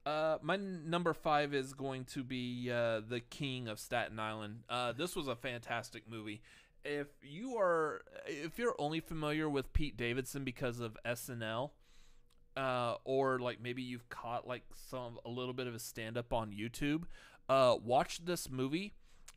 Uh, 0.06 0.38
my 0.42 0.54
n- 0.54 0.82
number 0.86 1.14
five 1.14 1.54
is 1.54 1.72
going 1.72 2.04
to 2.04 2.22
be 2.22 2.70
uh, 2.70 3.00
the 3.08 3.20
King 3.20 3.68
of 3.68 3.78
Staten 3.78 4.18
Island. 4.18 4.60
Uh, 4.68 4.92
this 4.92 5.16
was 5.16 5.28
a 5.28 5.34
fantastic 5.36 6.08
movie. 6.08 6.42
If 6.84 7.06
you 7.22 7.56
are, 7.56 8.02
if 8.26 8.58
you're 8.58 8.74
only 8.78 9.00
familiar 9.00 9.48
with 9.48 9.72
Pete 9.72 9.96
Davidson 9.96 10.44
because 10.44 10.78
of 10.80 10.96
SNL, 11.06 11.70
uh, 12.56 12.96
or 13.04 13.38
like 13.38 13.60
maybe 13.60 13.82
you've 13.82 14.08
caught 14.08 14.46
like 14.46 14.62
some 14.90 15.18
a 15.24 15.30
little 15.30 15.54
bit 15.54 15.66
of 15.66 15.74
a 15.74 15.78
stand 15.78 16.16
up 16.16 16.32
on 16.32 16.52
YouTube, 16.52 17.04
uh, 17.48 17.76
watch 17.82 18.24
this 18.24 18.50
movie 18.50 18.94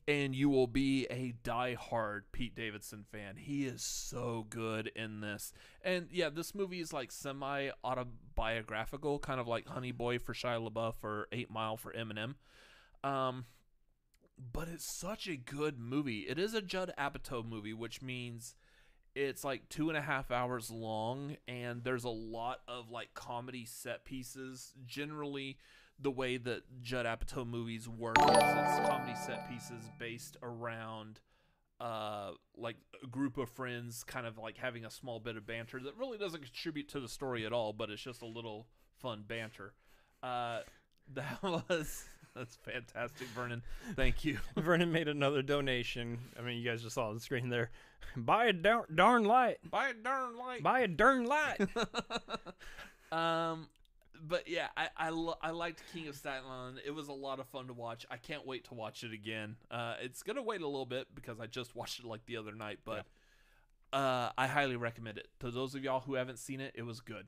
and 0.08 0.34
you 0.34 0.50
will 0.50 0.68
be 0.68 1.06
a 1.10 1.34
die-hard 1.44 2.32
Pete 2.32 2.56
Davidson 2.56 3.04
fan. 3.12 3.36
He 3.36 3.66
is 3.66 3.84
so 3.84 4.46
good 4.50 4.90
in 4.96 5.20
this. 5.20 5.52
And 5.84 6.08
yeah, 6.12 6.30
this 6.30 6.56
movie 6.56 6.80
is 6.80 6.94
like 6.94 7.12
semi 7.12 7.70
autobiographical, 7.84 9.20
kind 9.20 9.40
of 9.42 9.48
like 9.48 9.68
Honey 9.68 9.92
Boy 9.92 10.18
for 10.18 10.34
Shia 10.34 10.66
LaBeouf 10.66 11.04
or 11.04 11.28
Eight 11.34 11.52
Mile 11.52 11.76
for 11.76 11.92
Eminem. 11.92 12.36
Um, 13.04 13.46
but 14.54 14.70
it's 14.70 14.98
such 14.98 15.28
a 15.28 15.36
good 15.36 15.78
movie. 15.78 16.20
It 16.20 16.40
is 16.40 16.54
a 16.54 16.62
Judd 16.62 16.94
Apatow 16.98 17.48
movie, 17.48 17.74
which 17.74 18.02
means 18.02 18.56
it's 19.18 19.44
like 19.44 19.68
two 19.68 19.90
and 19.90 19.98
a 19.98 20.02
half 20.02 20.30
hours 20.30 20.70
long, 20.70 21.38
and 21.48 21.84
there's 21.84 22.04
a 22.04 22.10
lot 22.10 22.60
of 22.68 22.92
like 22.92 23.14
comedy 23.16 23.66
set 23.66 24.06
pieces. 24.06 24.74
Generally, 24.86 25.58
the 26.00 26.12
way 26.12 26.38
that 26.38 26.62
Judd 26.82 27.08
Apatow 27.08 27.48
movies 27.48 27.90
work 27.90 28.18
is 28.20 28.26
it's 28.30 28.88
comedy 28.88 29.16
set 29.16 29.50
pieces 29.50 29.90
based 30.00 30.38
around 30.44 31.20
uh 31.80 32.32
like 32.56 32.76
a 33.04 33.08
group 33.08 33.38
of 33.38 33.48
friends 33.50 34.04
kind 34.04 34.26
of 34.26 34.40
like 34.40 34.58
having 34.58 34.84
a 34.84 34.90
small 34.90 35.20
bit 35.20 35.38
of 35.38 35.46
banter 35.46 35.80
that 35.80 35.96
really 35.96 36.18
doesn't 36.18 36.42
contribute 36.42 36.90
to 36.90 37.00
the 37.00 37.08
story 37.08 37.46
at 37.46 37.54
all 37.54 37.72
but 37.72 37.92
it's 37.92 38.02
just 38.02 38.24
a 38.24 38.26
little 38.26 38.66
fun 39.00 39.24
banter 39.28 39.74
uh 40.24 40.62
that 41.14 41.38
was 41.44 42.06
that's 42.38 42.56
fantastic 42.58 43.28
vernon 43.30 43.62
thank 43.96 44.24
you 44.24 44.38
Vernon 44.58 44.92
made 44.92 45.08
another 45.08 45.42
donation. 45.42 46.20
I 46.38 46.42
mean, 46.42 46.58
you 46.58 46.70
guys 46.70 46.82
just 46.82 46.96
saw 46.96 47.10
on 47.10 47.16
the 47.16 47.20
screen 47.20 47.50
there. 47.50 47.70
Buy 48.16 48.46
a 48.46 48.54
darn, 48.54 48.86
darn 48.94 49.24
light. 49.26 49.58
buy 49.70 49.90
a 49.90 49.94
darn 49.94 50.38
light 50.38 50.64
Buy 50.64 50.82
a 50.82 50.88
darn 50.88 51.26
light. 51.26 51.58
um 53.12 53.68
but 54.28 54.48
yeah 54.48 54.68
i 54.76 54.90
I, 54.98 55.10
lo- 55.10 55.38
I 55.42 55.52
liked 55.52 55.82
king 55.94 56.08
of 56.08 56.16
staten 56.16 56.44
island 56.50 56.80
it 56.86 56.92
was 56.92 57.08
a 57.08 57.14
lot 57.14 57.40
of 57.40 57.48
fun 57.48 57.68
to 57.68 57.74
watch 57.74 58.06
i 58.10 58.18
can't 58.18 58.46
wait 58.46 58.66
to 58.66 58.74
watch 58.74 59.04
it 59.04 59.14
again 59.14 59.56
uh 59.70 59.94
it's 60.02 60.24
gonna 60.24 60.42
wait 60.42 60.62
a 60.62 60.66
little 60.66 60.88
bit 60.88 61.08
because 61.14 61.40
i 61.40 61.46
just 61.46 61.76
watched 61.76 62.00
it 62.00 62.06
like 62.06 62.26
the 62.26 62.36
other 62.36 62.54
night 62.54 62.80
but 62.84 63.06
uh 63.94 64.30
i 64.38 64.48
highly 64.48 64.76
recommend 64.76 65.18
it 65.20 65.28
to 65.40 65.52
those 65.52 65.76
of 65.76 65.84
y'all 65.84 66.00
who 66.02 66.16
haven't 66.16 66.40
seen 66.40 66.60
it 66.60 66.74
it 66.76 66.82
was 66.84 67.00
good 67.00 67.28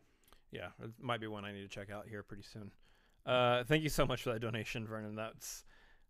yeah, 0.52 0.70
it 0.84 0.90
might 1.00 1.22
be 1.22 1.28
one 1.28 1.46
I 1.46 1.52
need 1.52 1.62
to 1.62 1.68
check 1.68 1.92
out 1.92 2.08
here 2.10 2.24
pretty 2.24 2.42
soon. 2.42 2.72
Uh, 3.30 3.64
thank 3.64 3.84
you 3.84 3.90
so 3.90 4.08
much 4.08 4.24
for 4.24 4.34
that 4.34 4.40
donation, 4.40 4.88
Vernon. 4.88 5.16
That's 5.16 5.64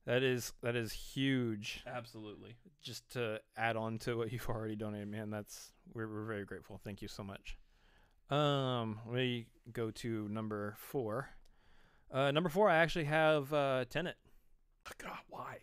that 0.05 0.24
is 0.24 0.53
that 0.63 0.78
is 0.78 0.93
huge. 0.93 1.84
absolutely 1.86 2.55
Just 2.82 3.09
to 3.11 3.41
add 3.57 3.76
on 3.76 3.99
to 3.99 4.15
what 4.17 4.32
you've 4.32 4.47
already 4.47 4.78
donated, 4.78 5.09
man. 5.09 5.30
That's 5.30 5.74
we're 5.93 6.07
we're 6.07 6.24
very 6.24 6.45
grateful. 6.45 6.80
Thank 6.82 7.01
you 7.01 7.09
so 7.09 7.24
much. 7.24 7.57
Um, 8.30 8.99
let 9.05 9.15
me 9.15 9.47
go 9.74 9.91
to 9.91 10.30
number 10.30 10.76
four. 10.78 11.30
Uh, 12.09 12.32
number 12.32 12.49
four, 12.49 12.70
I 12.70 12.78
actually 12.78 13.05
have 13.05 13.51
uh, 13.53 13.84
Tenet. 13.89 14.15
god 14.97 15.17
why 15.30 15.57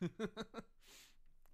The 0.00 0.28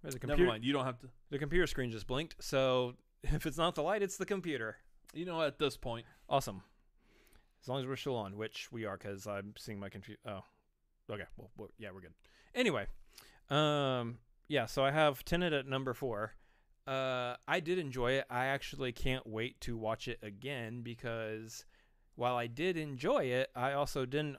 never 0.03 0.19
computer, 0.19 0.45
mind 0.45 0.65
you 0.65 0.73
don't 0.73 0.85
have 0.85 0.99
to 0.99 1.07
the 1.29 1.39
computer 1.39 1.65
screen 1.65 1.91
just 1.91 2.07
blinked. 2.07 2.35
So 2.39 2.95
if 3.23 3.45
it's 3.45 3.57
not 3.57 3.75
the 3.75 3.83
light, 3.83 4.01
it's 4.03 4.17
the 4.17 4.25
computer. 4.25 4.77
you 5.13 5.25
know 5.25 5.41
at 5.41 5.59
this 5.59 5.77
point 5.77 6.05
Awesome. 6.27 6.61
As 7.63 7.69
long 7.69 7.79
as 7.79 7.87
we're 7.87 7.95
still 7.95 8.17
on, 8.17 8.35
which 8.35 8.71
we 8.71 8.83
are, 8.85 8.97
because 8.97 9.25
I'm 9.25 9.53
seeing 9.57 9.79
my 9.79 9.87
confu 9.89 10.15
Oh, 10.27 10.43
okay. 11.09 11.23
Well, 11.37 11.49
well, 11.57 11.69
yeah, 11.77 11.89
we're 11.93 12.01
good. 12.01 12.13
Anyway, 12.53 12.87
um, 13.49 14.17
yeah. 14.49 14.65
So 14.65 14.83
I 14.83 14.91
have 14.91 15.23
Tenet 15.23 15.53
at 15.53 15.65
number 15.65 15.93
four. 15.93 16.33
Uh, 16.85 17.35
I 17.47 17.61
did 17.61 17.79
enjoy 17.79 18.11
it. 18.11 18.25
I 18.29 18.47
actually 18.47 18.91
can't 18.91 19.25
wait 19.25 19.61
to 19.61 19.77
watch 19.77 20.09
it 20.09 20.19
again 20.21 20.81
because 20.81 21.63
while 22.15 22.35
I 22.35 22.47
did 22.47 22.75
enjoy 22.75 23.23
it, 23.25 23.49
I 23.55 23.71
also 23.71 24.05
didn't 24.05 24.37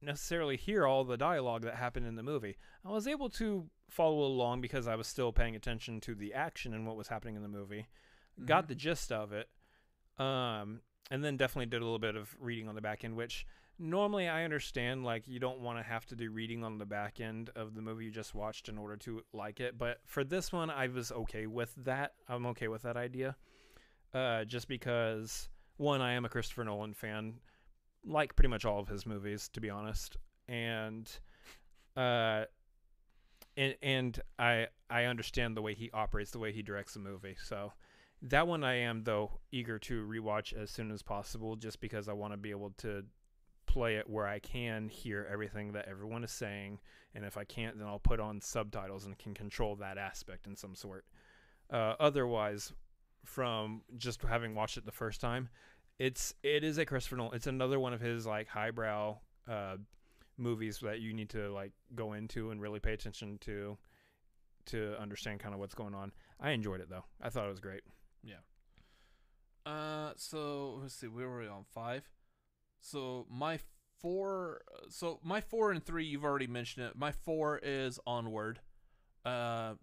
necessarily 0.00 0.56
hear 0.56 0.86
all 0.86 1.04
the 1.04 1.18
dialogue 1.18 1.62
that 1.62 1.74
happened 1.74 2.06
in 2.06 2.14
the 2.16 2.22
movie. 2.22 2.56
I 2.84 2.90
was 2.90 3.06
able 3.06 3.28
to 3.30 3.68
follow 3.90 4.24
along 4.24 4.62
because 4.62 4.88
I 4.88 4.94
was 4.94 5.06
still 5.06 5.32
paying 5.32 5.54
attention 5.54 6.00
to 6.02 6.14
the 6.14 6.32
action 6.32 6.72
and 6.72 6.86
what 6.86 6.96
was 6.96 7.08
happening 7.08 7.36
in 7.36 7.42
the 7.42 7.48
movie 7.48 7.88
got 8.44 8.64
Mhm. 8.64 8.68
the 8.68 8.74
gist 8.76 9.10
of 9.10 9.32
it 9.32 9.48
um 10.18 10.80
and 11.10 11.24
then 11.24 11.36
definitely 11.36 11.66
did 11.66 11.80
a 11.80 11.84
little 11.84 11.98
bit 11.98 12.16
of 12.16 12.34
reading 12.40 12.68
on 12.68 12.74
the 12.74 12.80
back 12.80 13.04
end 13.04 13.16
which 13.16 13.46
normally 13.78 14.28
i 14.28 14.44
understand 14.44 15.04
like 15.04 15.26
you 15.26 15.38
don't 15.38 15.60
want 15.60 15.78
to 15.78 15.82
have 15.82 16.04
to 16.04 16.16
do 16.16 16.30
reading 16.30 16.64
on 16.64 16.78
the 16.78 16.84
back 16.84 17.20
end 17.20 17.50
of 17.54 17.74
the 17.74 17.82
movie 17.82 18.06
you 18.06 18.10
just 18.10 18.34
watched 18.34 18.68
in 18.68 18.76
order 18.76 18.96
to 18.96 19.22
like 19.32 19.60
it 19.60 19.78
but 19.78 19.98
for 20.04 20.24
this 20.24 20.52
one 20.52 20.70
i 20.70 20.88
was 20.88 21.12
okay 21.12 21.46
with 21.46 21.72
that 21.76 22.14
i'm 22.28 22.46
okay 22.46 22.68
with 22.68 22.82
that 22.82 22.96
idea 22.96 23.36
uh 24.14 24.44
just 24.44 24.68
because 24.68 25.48
one 25.76 26.00
i 26.00 26.12
am 26.12 26.24
a 26.24 26.28
christopher 26.28 26.64
nolan 26.64 26.92
fan 26.94 27.34
like 28.04 28.34
pretty 28.34 28.48
much 28.48 28.64
all 28.64 28.80
of 28.80 28.88
his 28.88 29.06
movies 29.06 29.48
to 29.48 29.60
be 29.60 29.70
honest 29.70 30.16
and 30.48 31.20
uh 31.96 32.44
and, 33.58 33.74
and 33.82 34.20
I 34.38 34.68
I 34.88 35.04
understand 35.04 35.56
the 35.56 35.62
way 35.62 35.74
he 35.74 35.90
operates, 35.92 36.30
the 36.30 36.38
way 36.38 36.52
he 36.52 36.62
directs 36.62 36.94
the 36.94 37.00
movie. 37.00 37.36
So 37.42 37.72
that 38.22 38.46
one 38.46 38.64
I 38.64 38.74
am 38.74 39.04
though 39.04 39.40
eager 39.52 39.78
to 39.80 40.06
rewatch 40.06 40.52
as 40.52 40.70
soon 40.70 40.90
as 40.90 41.02
possible, 41.02 41.56
just 41.56 41.80
because 41.80 42.08
I 42.08 42.12
want 42.12 42.32
to 42.32 42.36
be 42.36 42.50
able 42.50 42.72
to 42.78 43.04
play 43.66 43.96
it 43.96 44.08
where 44.08 44.26
I 44.26 44.38
can 44.38 44.88
hear 44.88 45.28
everything 45.30 45.72
that 45.72 45.86
everyone 45.88 46.24
is 46.24 46.32
saying, 46.32 46.80
and 47.14 47.24
if 47.24 47.36
I 47.36 47.44
can't, 47.44 47.78
then 47.78 47.86
I'll 47.86 47.98
put 47.98 48.18
on 48.18 48.40
subtitles 48.40 49.04
and 49.04 49.16
can 49.18 49.34
control 49.34 49.76
that 49.76 49.98
aspect 49.98 50.46
in 50.46 50.56
some 50.56 50.74
sort. 50.74 51.04
Uh, 51.70 51.94
otherwise, 52.00 52.72
from 53.24 53.82
just 53.98 54.22
having 54.22 54.54
watched 54.54 54.78
it 54.78 54.86
the 54.86 54.92
first 54.92 55.20
time, 55.20 55.48
it's 55.98 56.34
it 56.42 56.64
is 56.64 56.78
a 56.78 56.86
Christopher 56.86 57.16
Nolan. 57.16 57.34
It's 57.34 57.46
another 57.46 57.78
one 57.78 57.92
of 57.92 58.00
his 58.00 58.26
like 58.26 58.48
highbrow 58.48 59.18
uh, 59.48 59.76
movies 60.36 60.78
that 60.82 61.00
you 61.00 61.12
need 61.12 61.28
to 61.30 61.52
like 61.52 61.72
go 61.94 62.14
into 62.14 62.50
and 62.50 62.60
really 62.60 62.80
pay 62.80 62.92
attention 62.92 63.38
to 63.42 63.76
to 64.66 64.94
understand 65.00 65.40
kind 65.40 65.54
of 65.54 65.60
what's 65.60 65.74
going 65.74 65.94
on. 65.94 66.12
I 66.40 66.50
enjoyed 66.50 66.80
it 66.80 66.88
though. 66.88 67.04
I 67.20 67.30
thought 67.30 67.46
it 67.46 67.50
was 67.50 67.60
great. 67.60 67.82
Uh, 69.66 70.12
so 70.16 70.78
let's 70.80 70.94
see, 70.94 71.08
we 71.08 71.24
were 71.24 71.42
on 71.42 71.64
five? 71.74 72.08
So 72.80 73.26
my 73.30 73.58
four, 74.00 74.62
so 74.88 75.20
my 75.22 75.40
four 75.40 75.72
and 75.72 75.84
three, 75.84 76.04
you've 76.04 76.24
already 76.24 76.46
mentioned 76.46 76.86
it. 76.86 76.96
My 76.96 77.12
four 77.12 77.60
is 77.62 77.98
Onward. 78.06 78.60
Uh, 79.24 79.74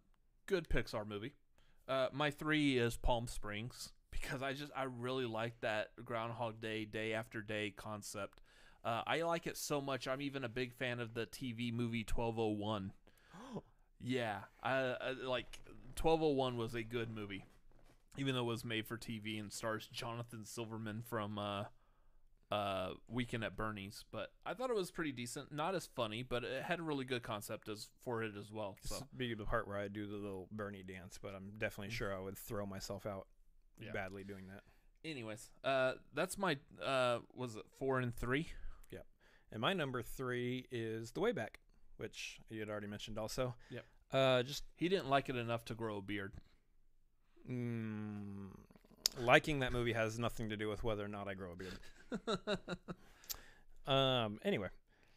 good 0.48 0.70
Pixar 0.70 1.08
movie. 1.08 1.34
Uh, 1.88 2.08
my 2.12 2.32
three 2.32 2.78
is 2.78 2.98
Palm 2.98 3.28
Springs 3.28 3.92
because 4.12 4.42
I 4.42 4.54
just 4.54 4.72
I 4.76 4.84
really 4.84 5.26
like 5.26 5.60
that 5.62 5.90
Groundhog 6.04 6.62
Day, 6.62 6.86
day 6.86 7.14
after 7.14 7.42
day 7.42 7.74
concept. 7.76 8.42
Uh, 8.84 9.02
I 9.06 9.24
like 9.24 9.48
it 9.48 9.58
so 9.58 9.82
much. 9.82 10.08
I'm 10.08 10.22
even 10.22 10.44
a 10.44 10.50
big 10.50 10.74
fan 10.74 11.00
of 11.00 11.14
the 11.14 11.26
TV 11.26 11.74
movie 11.74 12.04
12:01. 12.04 12.92
Yeah, 14.02 14.40
I, 14.62 14.96
I 15.02 15.12
like 15.24 15.60
12:01 15.96 16.58
was 16.58 16.76
a 16.76 16.84
good 16.84 17.10
movie, 17.10 17.46
even 18.18 18.36
though 18.36 18.42
it 18.42 18.46
was 18.46 18.66
made 18.66 18.86
for 18.88 18.98
TV 18.98 19.40
and 19.40 19.52
stars 19.52 19.88
Jonathan 19.92 20.46
Silverman 20.46 21.02
from 21.08 21.38
uh, 21.38 21.66
uh, 22.52 22.90
Weekend 23.08 23.44
at 23.44 23.56
Bernie's. 23.58 24.06
But 24.12 24.32
I 24.46 24.54
thought 24.54 24.70
it 24.70 24.76
was 24.76 24.92
pretty 24.92 25.12
decent. 25.12 25.52
Not 25.52 25.76
as 25.76 25.86
funny, 25.86 26.24
but 26.24 26.44
it 26.44 26.64
had 26.64 26.80
a 26.80 26.84
really 26.84 27.06
good 27.06 27.24
concept 27.24 27.68
as 27.70 27.88
for 28.04 28.24
it 28.24 28.34
as 28.38 28.52
well. 28.52 28.78
So 28.84 28.98
be 29.16 29.34
the 29.34 29.46
part 29.46 29.68
where 29.68 29.78
I 29.78 29.88
do 29.88 30.06
the 30.08 30.16
little 30.18 30.48
Bernie 30.52 30.84
dance, 30.84 31.18
but 31.22 31.34
I'm 31.36 31.52
definitely 31.58 31.94
sure 31.94 32.16
I 32.16 32.20
would 32.20 32.38
throw 32.38 32.66
myself 32.66 33.06
out 33.06 33.28
Yeah. 33.80 33.92
badly 33.92 34.24
doing 34.24 34.48
that. 34.48 34.64
anyways, 35.10 35.50
uh, 35.64 35.94
that's 36.14 36.38
my 36.38 36.58
uh, 36.84 37.20
was 37.34 37.56
it 37.56 37.64
four 37.80 38.00
and 38.00 38.16
three? 38.16 38.48
Yep. 38.92 39.06
And 39.52 39.62
my 39.62 39.74
number 39.74 40.02
three 40.02 40.66
is 40.72 41.12
The 41.12 41.20
Way 41.20 41.32
Back, 41.32 41.60
which 41.98 42.40
you 42.50 42.60
had 42.60 42.70
already 42.70 42.88
mentioned 42.88 43.18
also. 43.20 43.56
Yep. 43.70 43.86
Uh, 44.12 44.44
just 44.44 44.64
He 44.78 44.88
didn't 44.88 45.10
like 45.10 45.30
it 45.30 45.36
enough 45.36 45.66
to 45.66 45.74
grow 45.76 45.98
a 45.98 46.02
beard. 46.02 46.32
Mm, 47.50 48.48
liking 49.20 49.60
that 49.60 49.72
movie 49.74 49.94
has 49.94 50.18
nothing 50.20 50.50
to 50.50 50.58
do 50.58 50.68
with 50.70 50.84
whether 50.84 51.04
or 51.06 51.08
not 51.08 51.28
I 51.28 51.34
grow 51.34 51.52
a 51.52 51.56
beard. 51.56 52.58
Um. 53.88 54.40
Anyway, 54.44 54.70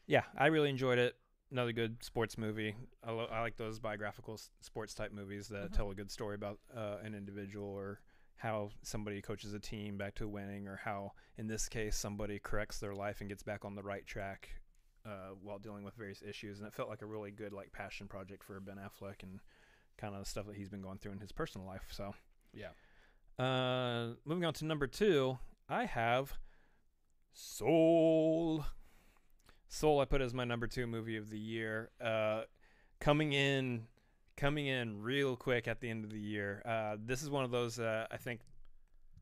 yeah, 0.06 0.24
I 0.36 0.46
really 0.48 0.68
enjoyed 0.68 0.98
it. 0.98 1.16
Another 1.50 1.72
good 1.72 2.04
sports 2.04 2.36
movie. 2.36 2.74
I, 3.02 3.12
lo- 3.12 3.28
I 3.32 3.40
like 3.40 3.56
those 3.56 3.78
biographical 3.78 4.34
s- 4.34 4.50
sports 4.60 4.92
type 4.92 5.10
movies 5.12 5.48
that 5.48 5.70
Mhm. 5.70 5.76
tell 5.76 5.90
a 5.90 5.94
good 5.94 6.10
story 6.10 6.34
about 6.34 6.58
uh, 6.76 6.96
an 7.02 7.14
individual 7.14 7.66
or 7.66 8.00
how 8.36 8.68
somebody 8.82 9.22
coaches 9.22 9.54
a 9.54 9.58
team 9.58 9.96
back 9.96 10.14
to 10.16 10.28
winning, 10.28 10.68
or 10.68 10.76
how, 10.76 11.12
in 11.38 11.46
this 11.46 11.66
case, 11.68 11.96
somebody 11.96 12.38
corrects 12.38 12.78
their 12.78 12.94
life 12.94 13.20
and 13.20 13.30
gets 13.30 13.42
back 13.42 13.64
on 13.64 13.74
the 13.74 13.82
right 13.82 14.06
track 14.06 14.50
uh, 15.06 15.30
while 15.42 15.58
dealing 15.58 15.82
with 15.82 15.94
various 15.94 16.20
issues. 16.20 16.58
And 16.58 16.68
it 16.68 16.74
felt 16.74 16.90
like 16.90 17.00
a 17.00 17.06
really 17.06 17.30
good 17.30 17.54
like 17.54 17.72
passion 17.72 18.06
project 18.06 18.44
for 18.44 18.60
Ben 18.60 18.76
Affleck 18.76 19.22
and 19.22 19.40
kind 19.98 20.14
of 20.14 20.20
the 20.20 20.28
stuff 20.28 20.46
that 20.46 20.56
he's 20.56 20.68
been 20.70 20.82
going 20.82 20.98
through 20.98 21.12
in 21.12 21.18
his 21.18 21.32
personal 21.32 21.66
life. 21.66 21.86
So 21.90 22.14
yeah. 22.54 22.70
uh, 23.38 24.14
moving 24.24 24.44
on 24.44 24.54
to 24.54 24.64
number 24.64 24.86
two, 24.86 25.38
I 25.68 25.84
have 25.84 26.38
Soul. 27.40 28.64
Soul, 29.68 30.00
I 30.00 30.06
put 30.06 30.20
as 30.20 30.34
my 30.34 30.44
number 30.44 30.66
two 30.66 30.86
movie 30.86 31.16
of 31.16 31.30
the 31.30 31.38
year. 31.38 31.90
Uh, 32.02 32.42
coming 33.00 33.32
in, 33.32 33.86
coming 34.36 34.66
in 34.66 35.02
real 35.02 35.36
quick 35.36 35.68
at 35.68 35.80
the 35.80 35.88
end 35.88 36.04
of 36.04 36.10
the 36.10 36.20
year. 36.20 36.62
Uh, 36.64 36.96
this 36.98 37.22
is 37.22 37.30
one 37.30 37.44
of 37.44 37.50
those 37.50 37.78
uh, 37.78 38.06
I 38.10 38.16
think, 38.16 38.40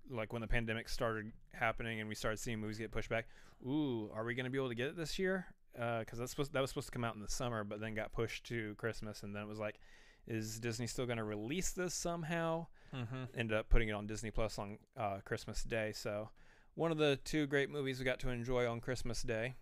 like 0.09 0.33
when 0.33 0.41
the 0.41 0.49
pandemic 0.49 0.89
started 0.89 1.33
happening 1.53 2.01
and 2.01 2.09
we 2.09 2.15
started 2.15 2.39
seeing 2.39 2.59
movies 2.59 2.79
get 2.79 2.91
pushed 2.91 3.11
back. 3.11 3.27
Ooh, 3.67 4.11
are 4.15 4.25
we 4.25 4.35
going 4.35 4.45
to 4.45 4.51
be 4.51 4.59
able 4.59 4.69
to 4.69 4.75
get 4.75 4.87
it 4.87 4.97
this 4.97 5.19
year? 5.19 5.47
Because 5.75 6.19
that's 6.19 6.31
supposed 6.31 6.55
that 6.55 6.61
was 6.61 6.71
supposed 6.71 6.87
to 6.89 6.93
come 6.93 7.05
out 7.05 7.17
in 7.17 7.21
the 7.21 7.29
summer, 7.29 7.65
but 7.65 7.81
then 7.81 7.95
got 7.95 8.13
pushed 8.13 8.45
to 8.45 8.75
Christmas, 8.77 9.25
and 9.25 9.35
then 9.35 9.43
it 9.43 9.49
was 9.49 9.59
like, 9.59 9.79
is 10.27 10.59
Disney 10.61 10.87
still 10.87 11.07
going 11.07 11.19
to 11.19 11.25
release 11.25 11.71
this 11.73 11.95
somehow? 11.95 12.67
Mm-hmm. 12.95 13.25
ended 13.37 13.57
up 13.59 13.69
putting 13.69 13.89
it 13.89 13.93
on 13.93 14.07
Disney 14.07 14.31
Plus 14.31 14.59
on 14.59 14.79
uh, 14.97 15.19
Christmas 15.25 15.63
Day. 15.65 15.93
So 15.95 16.31
one 16.77 16.93
of 16.93 16.99
the 16.99 17.19
two 17.25 17.47
great 17.47 17.69
movies 17.69 17.99
we 17.99 18.05
got 18.05 18.21
to 18.21 18.31
enjoy 18.31 18.67
on 18.71 18.81
Christmas 18.81 19.23
Day. 19.23 19.57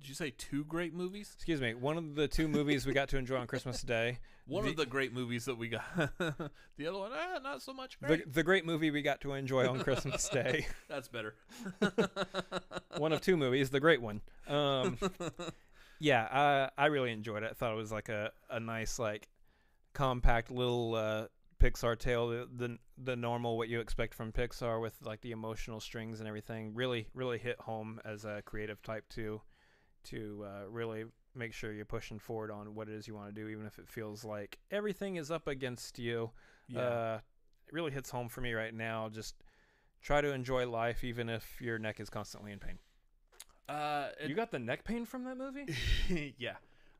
Did 0.00 0.08
you 0.08 0.14
say 0.14 0.32
two 0.38 0.64
great 0.64 0.94
movies? 0.94 1.30
Excuse 1.34 1.60
me. 1.60 1.74
One 1.74 1.98
of 1.98 2.14
the 2.14 2.26
two 2.26 2.48
movies 2.48 2.86
we 2.86 2.94
got 2.94 3.08
to 3.10 3.18
enjoy 3.18 3.36
on 3.36 3.46
Christmas 3.46 3.82
Day. 3.94 4.18
One 4.46 4.64
The- 4.64 4.70
of 4.70 4.76
the 4.76 4.86
great 4.86 5.12
movies 5.12 5.44
that 5.44 5.56
we 5.58 5.68
got. 5.68 5.84
the 5.96 6.86
other 6.88 6.98
one, 6.98 7.12
eh, 7.12 7.38
not 7.42 7.60
so 7.62 7.74
much 7.74 7.98
The, 8.00 8.06
great. 8.06 8.32
the 8.32 8.42
great 8.42 8.64
movie 8.64 8.90
we 8.90 9.02
got 9.02 9.20
to 9.20 9.34
enjoy 9.34 9.68
on 9.68 9.80
Christmas 9.80 10.26
Day. 10.32 10.66
That's 10.88 11.08
better. 11.08 11.34
one 12.96 13.12
of 13.12 13.20
two 13.20 13.36
movies, 13.36 13.70
the 13.70 13.80
great 13.80 14.00
one. 14.00 14.20
Um, 14.48 14.98
yeah, 15.98 16.68
I 16.78 16.84
I 16.84 16.86
really 16.86 17.12
enjoyed 17.12 17.42
it. 17.42 17.50
I 17.50 17.54
thought 17.54 17.72
it 17.72 17.76
was 17.76 17.92
like 17.92 18.08
a, 18.08 18.30
a 18.50 18.58
nice 18.60 18.98
like 18.98 19.28
compact 19.96 20.50
little 20.50 20.94
uh, 20.94 21.26
Pixar 21.58 21.98
tale, 21.98 22.28
the, 22.28 22.48
the 22.54 22.78
the 22.98 23.16
normal 23.16 23.56
what 23.56 23.68
you 23.68 23.80
expect 23.80 24.14
from 24.14 24.30
Pixar 24.30 24.80
with 24.80 24.94
like 25.02 25.22
the 25.22 25.30
emotional 25.32 25.80
strings 25.80 26.20
and 26.20 26.28
everything. 26.28 26.74
Really 26.74 27.08
really 27.14 27.38
hit 27.38 27.58
home 27.60 27.98
as 28.04 28.24
a 28.26 28.42
creative 28.44 28.82
type 28.82 29.08
too, 29.08 29.40
to 30.04 30.44
uh, 30.46 30.68
really 30.68 31.04
make 31.34 31.52
sure 31.54 31.72
you're 31.72 31.84
pushing 31.86 32.18
forward 32.18 32.50
on 32.50 32.74
what 32.74 32.88
it 32.88 32.94
is 32.94 33.06
you 33.08 33.14
want 33.14 33.34
to 33.34 33.40
do, 33.40 33.48
even 33.48 33.66
if 33.66 33.78
it 33.78 33.88
feels 33.88 34.24
like 34.24 34.58
everything 34.70 35.16
is 35.16 35.30
up 35.30 35.46
against 35.48 35.98
you. 35.98 36.30
Uh, 36.76 37.18
it 37.66 37.72
really 37.74 37.90
hits 37.90 38.10
home 38.10 38.28
for 38.28 38.40
me 38.42 38.52
right 38.52 38.74
now. 38.74 39.08
Just 39.08 39.34
try 40.02 40.20
to 40.20 40.32
enjoy 40.32 40.68
life, 40.68 41.04
even 41.04 41.28
if 41.28 41.60
your 41.60 41.78
neck 41.78 42.00
is 42.00 42.10
constantly 42.10 42.52
in 42.52 42.58
pain. 42.58 42.78
uh, 43.68 44.08
it- 44.20 44.28
You 44.28 44.34
got 44.36 44.50
the 44.50 44.58
neck 44.58 44.84
pain 44.84 45.04
from 45.06 45.24
that 45.24 45.36
movie? 45.36 45.66
yeah. 46.38 46.56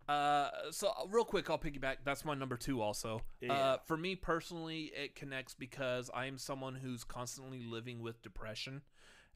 Uh, 0.09 0.51
so 0.71 0.89
uh, 0.89 1.07
real 1.09 1.25
quick, 1.25 1.51
I'll 1.51 1.59
piggyback. 1.59 1.97
That's 2.05 2.25
my 2.25 2.35
number 2.35 2.57
two. 2.57 2.81
Also, 2.81 3.23
Yeah. 3.41 3.53
uh, 3.53 3.79
for 3.87 3.97
me 3.97 4.15
personally, 4.15 4.93
it 4.95 5.15
connects 5.17 5.55
because 5.55 6.11
I 6.15 6.27
am 6.27 6.39
someone 6.39 6.77
who's 6.77 7.03
constantly 7.05 7.61
living 7.61 8.01
with 8.01 8.23
depression 8.23 8.83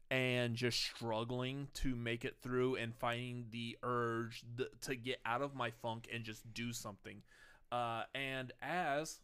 and 0.09 0.55
just 0.55 0.79
struggling 0.79 1.67
to 1.73 1.95
make 1.95 2.23
it 2.25 2.37
through 2.41 2.75
and 2.75 2.95
finding 2.95 3.47
the 3.51 3.77
urge 3.83 4.43
th- 4.57 4.69
to 4.81 4.95
get 4.95 5.19
out 5.25 5.41
of 5.41 5.55
my 5.55 5.71
funk 5.71 6.07
and 6.13 6.23
just 6.23 6.53
do 6.53 6.71
something. 6.73 7.21
Uh, 7.71 8.03
and 8.13 8.51
as 8.61 9.19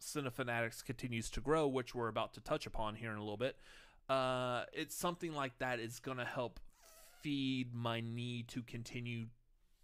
Cinefanatics 0.00 0.84
continues 0.84 1.30
to 1.30 1.40
grow, 1.40 1.66
which 1.66 1.94
we're 1.94 2.08
about 2.08 2.34
to 2.34 2.40
touch 2.40 2.66
upon 2.66 2.96
here 2.96 3.10
in 3.12 3.16
a 3.16 3.20
little 3.20 3.36
bit, 3.36 3.56
uh, 4.08 4.64
it's 4.72 4.94
something 4.94 5.32
like 5.34 5.58
that 5.58 5.78
is 5.80 5.98
going 6.00 6.18
to 6.18 6.24
help 6.24 6.60
feed 7.22 7.74
my 7.74 8.00
need 8.00 8.48
to 8.48 8.62
continue 8.62 9.26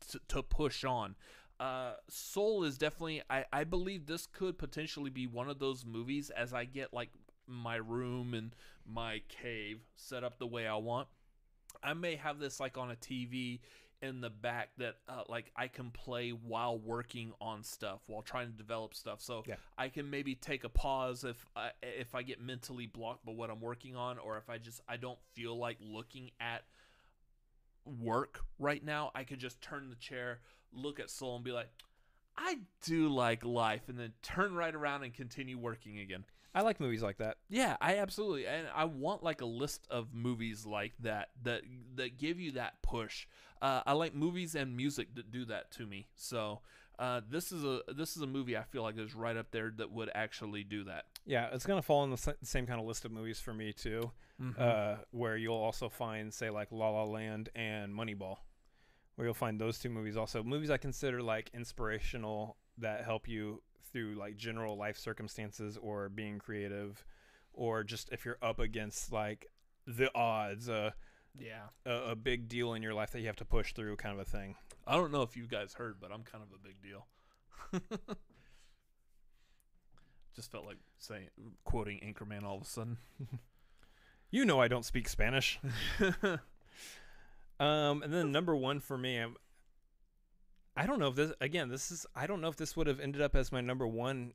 to, 0.08 0.20
to 0.28 0.42
push 0.42 0.84
on. 0.84 1.16
Uh, 1.60 1.92
Soul 2.08 2.64
is 2.64 2.76
definitely, 2.76 3.22
I, 3.30 3.44
I 3.52 3.64
believe 3.64 4.06
this 4.06 4.26
could 4.26 4.58
potentially 4.58 5.10
be 5.10 5.26
one 5.26 5.48
of 5.48 5.58
those 5.58 5.84
movies 5.84 6.30
as 6.30 6.52
I 6.52 6.64
get 6.64 6.92
like 6.92 7.10
my 7.46 7.76
room 7.76 8.34
and 8.34 8.54
my 8.86 9.22
cave 9.28 9.80
set 9.94 10.24
up 10.24 10.38
the 10.38 10.46
way 10.46 10.66
I 10.66 10.76
want. 10.76 11.08
I 11.82 11.94
may 11.94 12.16
have 12.16 12.38
this 12.38 12.58
like 12.60 12.76
on 12.76 12.90
a 12.90 12.96
TV 12.96 13.60
in 14.02 14.20
the 14.20 14.30
back 14.30 14.70
that 14.78 14.96
uh, 15.08 15.22
like 15.28 15.52
I 15.54 15.68
can 15.68 15.90
play 15.90 16.30
while 16.30 16.76
working 16.76 17.32
on 17.40 17.62
stuff 17.62 18.00
while 18.08 18.22
trying 18.22 18.48
to 18.48 18.56
develop 18.56 18.94
stuff. 18.94 19.20
So 19.20 19.44
Yeah. 19.46 19.54
I 19.78 19.88
can 19.88 20.10
maybe 20.10 20.34
take 20.34 20.64
a 20.64 20.68
pause 20.68 21.22
if 21.22 21.46
I, 21.54 21.70
if 21.82 22.14
I 22.14 22.22
get 22.22 22.40
mentally 22.40 22.86
blocked 22.86 23.24
by 23.24 23.32
what 23.32 23.48
I'm 23.48 23.60
working 23.60 23.94
on, 23.94 24.18
or 24.18 24.36
if 24.38 24.50
I 24.50 24.58
just 24.58 24.80
I 24.88 24.96
don't 24.96 25.18
feel 25.34 25.56
like 25.56 25.76
looking 25.80 26.32
at 26.40 26.64
work 27.84 28.40
right 28.58 28.84
now. 28.84 29.10
I 29.14 29.24
could 29.24 29.38
just 29.38 29.60
turn 29.60 29.88
the 29.88 29.96
chair, 29.96 30.40
look 30.72 31.00
at 31.00 31.10
Soul, 31.10 31.36
and 31.36 31.44
be 31.44 31.52
like, 31.52 31.68
I 32.36 32.58
do 32.84 33.08
like 33.08 33.44
life, 33.44 33.88
and 33.88 33.98
then 33.98 34.12
turn 34.22 34.54
right 34.54 34.74
around 34.74 35.02
and 35.04 35.12
continue 35.12 35.58
working 35.58 35.98
again. 35.98 36.24
I 36.54 36.62
like 36.62 36.80
movies 36.80 37.02
like 37.02 37.18
that. 37.18 37.38
Yeah, 37.48 37.76
I 37.80 37.98
absolutely, 37.98 38.46
and 38.46 38.66
I 38.74 38.84
want 38.84 39.22
like 39.22 39.40
a 39.40 39.46
list 39.46 39.86
of 39.90 40.12
movies 40.12 40.66
like 40.66 40.92
that 41.00 41.30
that 41.44 41.62
that 41.96 42.18
give 42.18 42.38
you 42.38 42.52
that 42.52 42.82
push. 42.82 43.26
Uh, 43.62 43.80
I 43.86 43.92
like 43.92 44.14
movies 44.14 44.54
and 44.54 44.76
music 44.76 45.14
that 45.14 45.30
do 45.30 45.44
that 45.46 45.70
to 45.72 45.86
me. 45.86 46.08
So 46.14 46.60
uh, 47.02 47.20
this 47.28 47.50
is 47.50 47.64
a 47.64 47.80
this 47.96 48.16
is 48.16 48.22
a 48.22 48.26
movie 48.28 48.56
I 48.56 48.62
feel 48.62 48.84
like 48.84 48.96
is 48.96 49.12
right 49.12 49.36
up 49.36 49.50
there 49.50 49.72
that 49.76 49.90
would 49.90 50.08
actually 50.14 50.62
do 50.62 50.84
that. 50.84 51.06
Yeah, 51.26 51.48
it's 51.52 51.66
gonna 51.66 51.82
fall 51.82 52.04
in 52.04 52.10
the 52.10 52.36
same 52.44 52.64
kind 52.64 52.80
of 52.80 52.86
list 52.86 53.04
of 53.04 53.10
movies 53.10 53.40
for 53.40 53.52
me 53.52 53.72
too. 53.72 54.12
Mhm. 54.40 54.58
Uh, 54.58 54.96
where 55.10 55.36
you'll 55.36 55.54
also 55.56 55.88
find, 55.88 56.32
say, 56.32 56.48
like 56.48 56.70
La 56.70 56.90
La 56.90 57.02
Land 57.02 57.48
and 57.56 57.92
Moneyball, 57.92 58.38
where 59.16 59.26
you'll 59.26 59.34
find 59.34 59.60
those 59.60 59.80
two 59.80 59.88
movies 59.90 60.16
also 60.16 60.44
movies 60.44 60.70
I 60.70 60.76
consider 60.76 61.20
like 61.20 61.50
inspirational 61.52 62.56
that 62.78 63.04
help 63.04 63.26
you 63.26 63.62
through 63.92 64.14
like 64.14 64.36
general 64.36 64.76
life 64.76 64.96
circumstances 64.96 65.76
or 65.76 66.08
being 66.08 66.38
creative, 66.38 67.04
or 67.52 67.82
just 67.82 68.10
if 68.12 68.24
you're 68.24 68.38
up 68.40 68.60
against 68.60 69.10
like 69.10 69.48
the 69.88 70.08
odds, 70.14 70.68
uh, 70.68 70.92
yeah, 71.36 71.66
a, 71.84 72.12
a 72.12 72.16
big 72.16 72.48
deal 72.48 72.74
in 72.74 72.82
your 72.82 72.94
life 72.94 73.10
that 73.10 73.20
you 73.20 73.26
have 73.26 73.36
to 73.36 73.44
push 73.44 73.72
through, 73.72 73.96
kind 73.96 74.14
of 74.14 74.20
a 74.20 74.30
thing. 74.30 74.54
I 74.86 74.96
don't 74.96 75.12
know 75.12 75.22
if 75.22 75.36
you 75.36 75.46
guys 75.46 75.74
heard, 75.74 75.96
but 76.00 76.10
I'm 76.12 76.22
kind 76.22 76.42
of 76.42 76.50
a 76.52 76.58
big 76.62 76.82
deal. 76.82 77.06
Just 80.34 80.50
felt 80.50 80.66
like 80.66 80.78
saying 80.98 81.28
quoting 81.64 82.00
Anchorman 82.00 82.42
all 82.44 82.56
of 82.56 82.62
a 82.62 82.66
sudden. 82.66 82.98
You 84.34 84.46
know 84.46 84.62
I 84.62 84.66
don't 84.66 84.86
speak 84.86 85.10
Spanish. 85.10 85.60
Um, 87.62 88.02
and 88.02 88.12
then 88.12 88.32
number 88.32 88.56
one 88.56 88.80
for 88.80 88.98
me, 88.98 89.18
I'm, 89.18 89.36
I 90.76 90.84
don't 90.84 90.98
know 90.98 91.08
if 91.08 91.14
this 91.14 91.32
again. 91.40 91.68
This 91.68 91.92
is 91.92 92.06
I 92.14 92.26
don't 92.26 92.40
know 92.40 92.48
if 92.48 92.56
this 92.56 92.76
would 92.76 92.88
have 92.88 92.98
ended 92.98 93.22
up 93.22 93.36
as 93.36 93.52
my 93.52 93.60
number 93.60 93.86
one. 93.86 94.32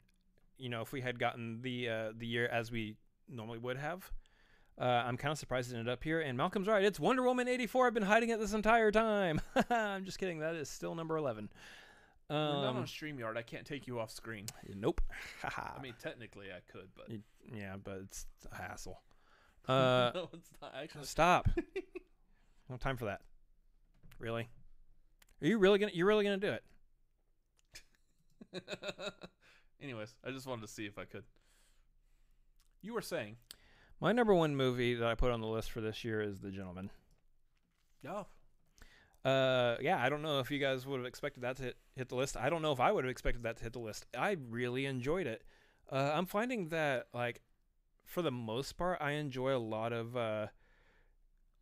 You 0.58 0.70
know, 0.70 0.82
if 0.82 0.94
we 0.94 1.02
had 1.02 1.20
gotten 1.20 1.62
the 1.62 1.90
uh, 1.90 2.12
the 2.16 2.26
year 2.26 2.48
as 2.48 2.72
we 2.72 2.96
normally 3.28 3.58
would 3.58 3.78
have. 3.78 4.12
Uh, 4.80 4.84
I'm 5.06 5.18
kind 5.18 5.32
of 5.32 5.38
surprised 5.40 5.72
it 5.72 5.76
ended 5.78 5.92
up 5.92 6.04
here. 6.04 6.20
And 6.22 6.38
Malcolm's 6.38 6.68
right. 6.68 6.84
It's 6.84 7.00
Wonder 7.00 7.24
Woman 7.24 7.48
'84. 7.48 7.88
I've 7.88 7.94
been 7.94 8.04
hiding 8.04 8.30
it 8.30 8.40
this 8.40 8.54
entire 8.54 8.92
time. 8.92 9.42
I'm 9.70 10.06
just 10.06 10.20
kidding. 10.20 10.40
That 10.40 10.56
is 10.56 10.70
still 10.70 10.94
number 10.96 11.18
eleven. 11.18 11.50
We're 12.30 12.36
not 12.36 12.66
on 12.66 12.78
Um, 12.78 12.84
Streamyard. 12.86 13.38
I 13.38 13.42
can't 13.42 13.66
take 13.66 13.88
you 13.88 14.00
off 14.00 14.12
screen. 14.12 14.46
nope. 14.76 15.02
I 15.44 15.82
mean, 15.82 15.94
technically 16.02 16.48
I 16.52 16.60
could, 16.72 16.90
but 16.96 17.08
yeah, 17.56 17.76
but 17.82 18.00
it's 18.04 18.26
a 18.52 18.56
hassle. 18.56 19.02
Uh, 19.68 20.12
no, 20.16 20.30
it's 20.32 20.50
not 20.62 20.74
actually. 20.82 21.04
Stop. 21.04 21.50
no 22.70 22.78
time 22.78 22.96
for 22.96 23.04
that. 23.04 23.20
Really? 24.18 24.48
Are 25.42 25.48
you 25.48 25.58
really 25.58 25.78
gonna? 25.78 25.92
You're 25.94 26.08
really 26.08 26.24
gonna 26.24 26.38
do 26.38 26.54
it? 28.54 28.64
Anyways, 29.82 30.16
I 30.26 30.32
just 30.32 30.48
wanted 30.48 30.62
to 30.62 30.68
see 30.70 30.86
if 30.86 30.98
I 30.98 31.04
could. 31.04 31.24
You 32.82 32.94
were 32.94 33.02
saying, 33.02 33.36
My 34.00 34.12
number 34.12 34.34
one 34.34 34.56
movie 34.56 34.94
that 34.96 35.08
I 35.08 35.16
put 35.16 35.32
on 35.32 35.42
the 35.42 35.48
list 35.48 35.72
for 35.72 35.82
this 35.82 36.04
year 36.04 36.22
is 36.22 36.40
The 36.40 36.52
Gentleman. 36.52 36.92
oh, 38.08 38.28
Uh, 39.26 39.78
yeah, 39.82 40.02
I 40.02 40.10
don't 40.10 40.22
know 40.22 40.40
if 40.40 40.52
you 40.52 40.60
guys 40.60 40.86
would 40.86 40.98
have 40.98 41.06
expected 41.08 41.42
that 41.44 41.58
to 41.58 41.64
hit, 41.64 41.78
hit 41.96 42.10
the 42.10 42.16
list. 42.16 42.38
I 42.38 42.50
don't 42.50 42.62
know 42.62 42.72
if 42.72 42.80
I 42.80 42.92
would 42.92 43.04
have 43.04 43.12
expected 43.12 43.44
that 43.44 43.58
to 43.58 43.64
hit 43.64 43.74
the 43.74 43.80
list. 43.80 44.06
I 44.18 44.38
really 44.50 44.86
enjoyed 44.86 45.28
it. 45.28 45.44
Uh, 45.92 46.12
I'm 46.14 46.26
finding 46.26 46.70
that 46.70 47.08
like 47.14 47.42
for 48.06 48.22
the 48.22 48.32
most 48.32 48.78
part, 48.78 49.00
I 49.02 49.12
enjoy 49.12 49.56
a 49.56 49.58
lot 49.60 49.92
of 49.94 50.16
uh, 50.16 50.48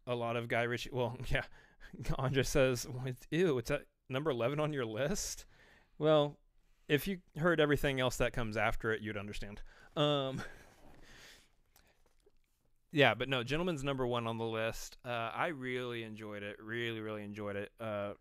a 0.05 0.13
lot 0.15 0.35
of 0.35 0.47
Guy 0.47 0.63
Ritchie. 0.63 0.89
Well, 0.91 1.17
yeah, 1.29 1.43
Andre 2.17 2.43
says, 2.43 2.85
"What- 2.87 3.15
"Ew, 3.31 3.57
it's 3.57 3.71
at 3.71 3.83
number 4.09 4.29
eleven 4.31 4.59
on 4.59 4.73
your 4.73 4.85
list." 4.85 5.45
Well, 5.97 6.37
if 6.87 7.07
you 7.07 7.19
heard 7.37 7.59
everything 7.59 7.99
else 7.99 8.17
that 8.17 8.33
comes 8.33 8.57
after 8.57 8.91
it, 8.91 9.01
you'd 9.01 9.17
understand. 9.17 9.61
Um, 9.95 10.41
yeah, 12.95 13.13
but 13.13 13.27
no, 13.27 13.43
Gentleman's 13.43 13.83
number 13.83 14.07
one 14.07 14.25
on 14.25 14.37
the 14.37 14.45
list. 14.45 14.95
Uh, 15.03 15.09
I 15.35 15.47
really 15.47 16.03
enjoyed 16.03 16.43
it. 16.43 16.55
Really, 16.63 17.01
really 17.01 17.23
enjoyed 17.23 17.57
it. 17.57 17.69
Uh, 17.77 18.13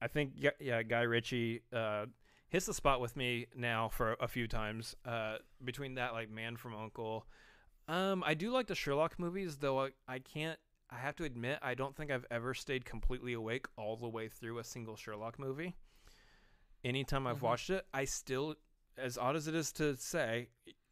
I 0.00 0.06
think 0.06 0.34
yeah, 0.36 0.50
yeah, 0.60 0.82
Guy 0.84 1.02
Ritchie 1.02 1.62
uh, 1.72 2.06
hits 2.48 2.66
the 2.66 2.74
spot 2.74 3.00
with 3.00 3.16
me 3.16 3.46
now 3.56 3.88
for 3.88 4.16
a 4.20 4.28
few 4.28 4.46
times. 4.46 4.94
Uh, 5.04 5.38
between 5.64 5.96
that, 5.96 6.12
like 6.12 6.30
Man 6.30 6.56
from 6.56 6.76
Uncle. 6.76 7.26
Um, 7.88 8.22
I 8.24 8.34
do 8.34 8.50
like 8.52 8.68
the 8.68 8.74
Sherlock 8.76 9.18
movies, 9.18 9.56
though. 9.56 9.80
I, 9.86 9.88
I 10.06 10.20
can't. 10.20 10.58
I 10.88 10.98
have 10.98 11.16
to 11.16 11.24
admit, 11.24 11.58
I 11.62 11.74
don't 11.74 11.96
think 11.96 12.12
I've 12.12 12.26
ever 12.30 12.54
stayed 12.54 12.84
completely 12.84 13.32
awake 13.32 13.66
all 13.76 13.96
the 13.96 14.08
way 14.08 14.28
through 14.28 14.58
a 14.60 14.64
single 14.64 14.94
Sherlock 14.94 15.36
movie. 15.36 15.74
Anytime 16.84 17.26
I've 17.26 17.38
Mhm. 17.38 17.42
watched 17.42 17.70
it, 17.70 17.84
I 17.92 18.04
still, 18.04 18.54
as 18.96 19.18
odd 19.18 19.34
as 19.34 19.48
it 19.48 19.56
is 19.56 19.72
to 19.72 19.96
say, 19.96 20.48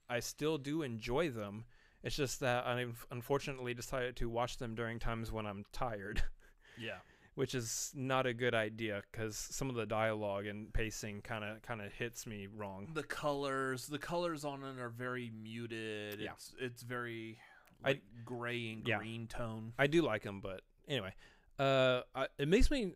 I 0.08 0.18
still 0.18 0.58
do 0.58 0.82
enjoy 0.82 1.30
them. 1.30 1.64
It's 2.04 2.14
just 2.16 2.40
that 2.40 2.66
I've 2.66 3.04
unfortunately 3.10 3.74
decided 3.74 4.14
to 4.16 4.28
watch 4.28 4.58
them 4.58 4.74
during 4.74 4.98
times 5.00 5.32
when 5.32 5.46
I'm 5.46 5.64
tired, 5.72 6.22
yeah. 6.78 6.98
which 7.34 7.54
is 7.54 7.90
not 7.96 8.26
a 8.26 8.34
good 8.34 8.54
idea 8.54 9.02
because 9.10 9.36
some 9.36 9.70
of 9.70 9.74
the 9.74 9.86
dialogue 9.86 10.46
and 10.46 10.72
pacing 10.72 11.22
kind 11.22 11.42
of 11.44 11.62
kind 11.62 11.80
of 11.80 11.90
hits 11.92 12.26
me 12.26 12.46
wrong. 12.54 12.88
The 12.94 13.02
colors, 13.02 13.86
the 13.86 13.98
colors 13.98 14.44
on 14.44 14.62
it 14.62 14.78
are 14.78 14.90
very 14.90 15.32
muted. 15.42 16.20
Yeah. 16.20 16.32
It's 16.32 16.54
it's 16.60 16.82
very 16.82 17.38
I- 17.82 17.88
like 17.88 18.02
gray 18.24 18.72
and 18.72 18.86
Yeah. 18.86 18.98
green 18.98 19.26
tone. 19.26 19.72
I 19.78 19.86
do 19.86 20.02
like 20.02 20.22
them, 20.22 20.40
but 20.40 20.60
anyway, 20.86 21.14
uh, 21.58 22.02
I, 22.14 22.28
it 22.38 22.48
makes 22.48 22.70
me 22.70 22.92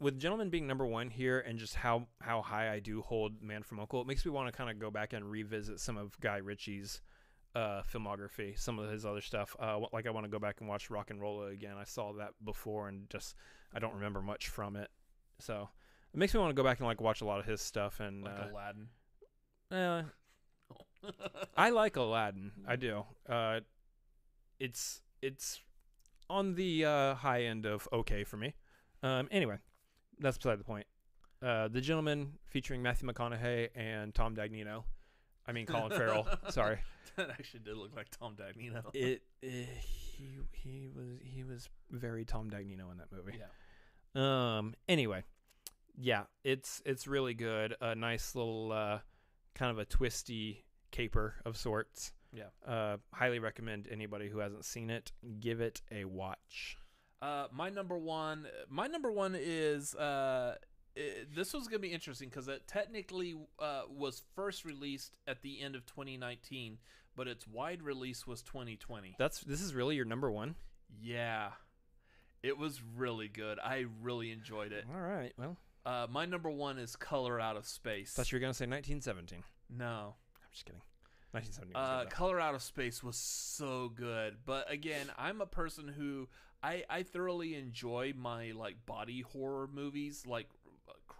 with 0.00 0.18
Gentleman 0.18 0.50
being 0.50 0.66
number 0.66 0.86
one 0.86 1.10
here 1.10 1.40
and 1.40 1.58
just 1.58 1.74
how 1.74 2.06
how 2.20 2.42
high 2.42 2.72
I 2.72 2.78
do 2.78 3.02
hold 3.02 3.42
Man 3.42 3.62
from 3.64 3.80
Uncle. 3.80 4.00
It 4.00 4.06
makes 4.06 4.24
me 4.24 4.30
want 4.30 4.46
to 4.46 4.56
kind 4.56 4.70
of 4.70 4.78
go 4.78 4.90
back 4.90 5.12
and 5.12 5.28
revisit 5.28 5.80
some 5.80 5.96
of 5.96 6.18
Guy 6.20 6.36
Ritchie's 6.38 7.00
uh, 7.54 7.82
filmography, 7.82 8.58
some 8.58 8.78
of 8.78 8.90
his 8.90 9.04
other 9.04 9.20
stuff. 9.20 9.54
Uh, 9.60 9.80
like 9.92 10.06
I 10.06 10.10
want 10.10 10.24
to 10.24 10.30
go 10.30 10.38
back 10.38 10.60
and 10.60 10.68
watch 10.68 10.88
RocknRolla 10.88 11.52
again. 11.52 11.76
I 11.78 11.84
saw 11.84 12.12
that 12.14 12.30
before 12.44 12.88
and 12.88 13.08
just 13.10 13.34
I 13.74 13.78
don't 13.78 13.94
remember 13.94 14.22
much 14.22 14.48
from 14.48 14.76
it. 14.76 14.90
So 15.38 15.68
it 16.12 16.18
makes 16.18 16.34
me 16.34 16.40
want 16.40 16.50
to 16.50 16.60
go 16.60 16.64
back 16.64 16.78
and 16.78 16.86
like 16.86 17.00
watch 17.00 17.20
a 17.20 17.24
lot 17.24 17.40
of 17.40 17.46
his 17.46 17.60
stuff. 17.60 18.00
And 18.00 18.24
like 18.24 18.34
uh, 18.38 18.48
Aladdin. 18.52 18.88
uh, 19.70 20.02
I 21.56 21.70
like 21.70 21.96
Aladdin. 21.96 22.52
I 22.66 22.76
do. 22.76 23.04
Uh, 23.28 23.60
it's 24.58 25.02
it's 25.20 25.60
on 26.30 26.54
the 26.54 26.84
uh, 26.84 27.14
high 27.14 27.42
end 27.44 27.66
of 27.66 27.88
okay 27.92 28.24
for 28.24 28.36
me. 28.36 28.54
Um, 29.02 29.28
anyway, 29.30 29.56
that's 30.20 30.38
beside 30.38 30.58
the 30.58 30.64
point. 30.64 30.86
Uh, 31.42 31.66
the 31.68 31.80
Gentleman 31.80 32.34
featuring 32.46 32.82
Matthew 32.82 33.08
McConaughey 33.08 33.70
and 33.74 34.14
Tom 34.14 34.36
Dagnino. 34.36 34.84
I 35.46 35.52
mean 35.52 35.66
Colin 35.66 35.90
Farrell. 35.90 36.28
Sorry. 36.50 36.78
that 37.16 37.30
actually 37.30 37.60
did 37.60 37.76
look 37.76 37.94
like 37.94 38.08
Tom 38.18 38.36
Dagnino. 38.36 38.82
It, 38.94 39.22
uh, 39.44 39.46
he 39.46 40.38
he 40.52 40.88
was 40.94 41.18
he 41.22 41.44
was 41.44 41.68
very 41.90 42.24
Tom 42.24 42.50
Dagnino 42.50 42.90
in 42.90 42.98
that 42.98 43.12
movie. 43.12 43.38
yeah. 43.38 44.58
Um. 44.58 44.74
Anyway, 44.88 45.24
yeah, 45.98 46.24
it's 46.44 46.82
it's 46.84 47.06
really 47.06 47.34
good. 47.34 47.74
A 47.80 47.94
nice 47.94 48.34
little 48.34 48.72
uh, 48.72 48.98
kind 49.54 49.70
of 49.70 49.78
a 49.78 49.84
twisty 49.84 50.64
caper 50.90 51.34
of 51.44 51.56
sorts. 51.56 52.12
Yeah. 52.32 52.44
Uh, 52.66 52.96
highly 53.12 53.38
recommend 53.38 53.88
anybody 53.90 54.28
who 54.28 54.38
hasn't 54.38 54.64
seen 54.64 54.90
it 54.90 55.12
give 55.40 55.60
it 55.60 55.82
a 55.90 56.04
watch. 56.04 56.78
Uh, 57.20 57.46
my 57.52 57.68
number 57.70 57.96
one, 57.96 58.46
my 58.68 58.86
number 58.86 59.12
one 59.12 59.36
is 59.38 59.94
uh, 59.94 60.56
this 61.34 61.54
was 61.54 61.68
gonna 61.68 61.78
be 61.78 61.92
interesting 61.92 62.28
because 62.28 62.48
it 62.48 62.66
technically 62.66 63.34
uh, 63.58 63.82
was 63.88 64.22
first 64.34 64.64
released 64.64 65.16
at 65.26 65.42
the 65.42 65.60
end 65.62 65.74
of 65.74 65.86
2019, 65.86 66.78
but 67.16 67.28
its 67.28 67.46
wide 67.46 67.82
release 67.82 68.26
was 68.26 68.42
2020. 68.42 69.16
That's 69.18 69.40
this 69.40 69.60
is 69.60 69.74
really 69.74 69.96
your 69.96 70.04
number 70.04 70.30
one. 70.30 70.54
Yeah, 71.00 71.50
it 72.42 72.58
was 72.58 72.82
really 72.96 73.28
good. 73.28 73.58
I 73.62 73.86
really 74.02 74.30
enjoyed 74.30 74.72
it. 74.72 74.84
All 74.94 75.00
right. 75.00 75.32
Well, 75.38 75.56
Uh, 75.84 76.06
my 76.10 76.26
number 76.26 76.50
one 76.50 76.78
is 76.78 76.94
Color 76.94 77.40
Out 77.40 77.56
of 77.56 77.66
Space. 77.66 78.12
thought 78.12 78.30
you 78.30 78.36
were 78.36 78.40
gonna 78.40 78.54
say 78.54 78.66
1917. 78.66 79.42
no, 79.70 80.14
I'm 80.36 80.50
just 80.52 80.64
kidding. 80.66 80.82
1917. 81.32 81.72
was 81.74 82.06
Uh. 82.06 82.10
Color 82.14 82.38
Out 82.40 82.54
of 82.54 82.62
Space 82.62 83.02
was 83.02 83.16
so 83.16 83.88
good, 83.88 84.36
but 84.44 84.70
again, 84.70 85.10
I'm 85.16 85.40
a 85.40 85.46
person 85.46 85.88
who 85.88 86.28
I 86.62 86.84
I 86.90 87.02
thoroughly 87.02 87.54
enjoy 87.54 88.12
my 88.16 88.50
like 88.52 88.84
body 88.86 89.22
horror 89.22 89.66
movies, 89.66 90.26
like 90.26 90.48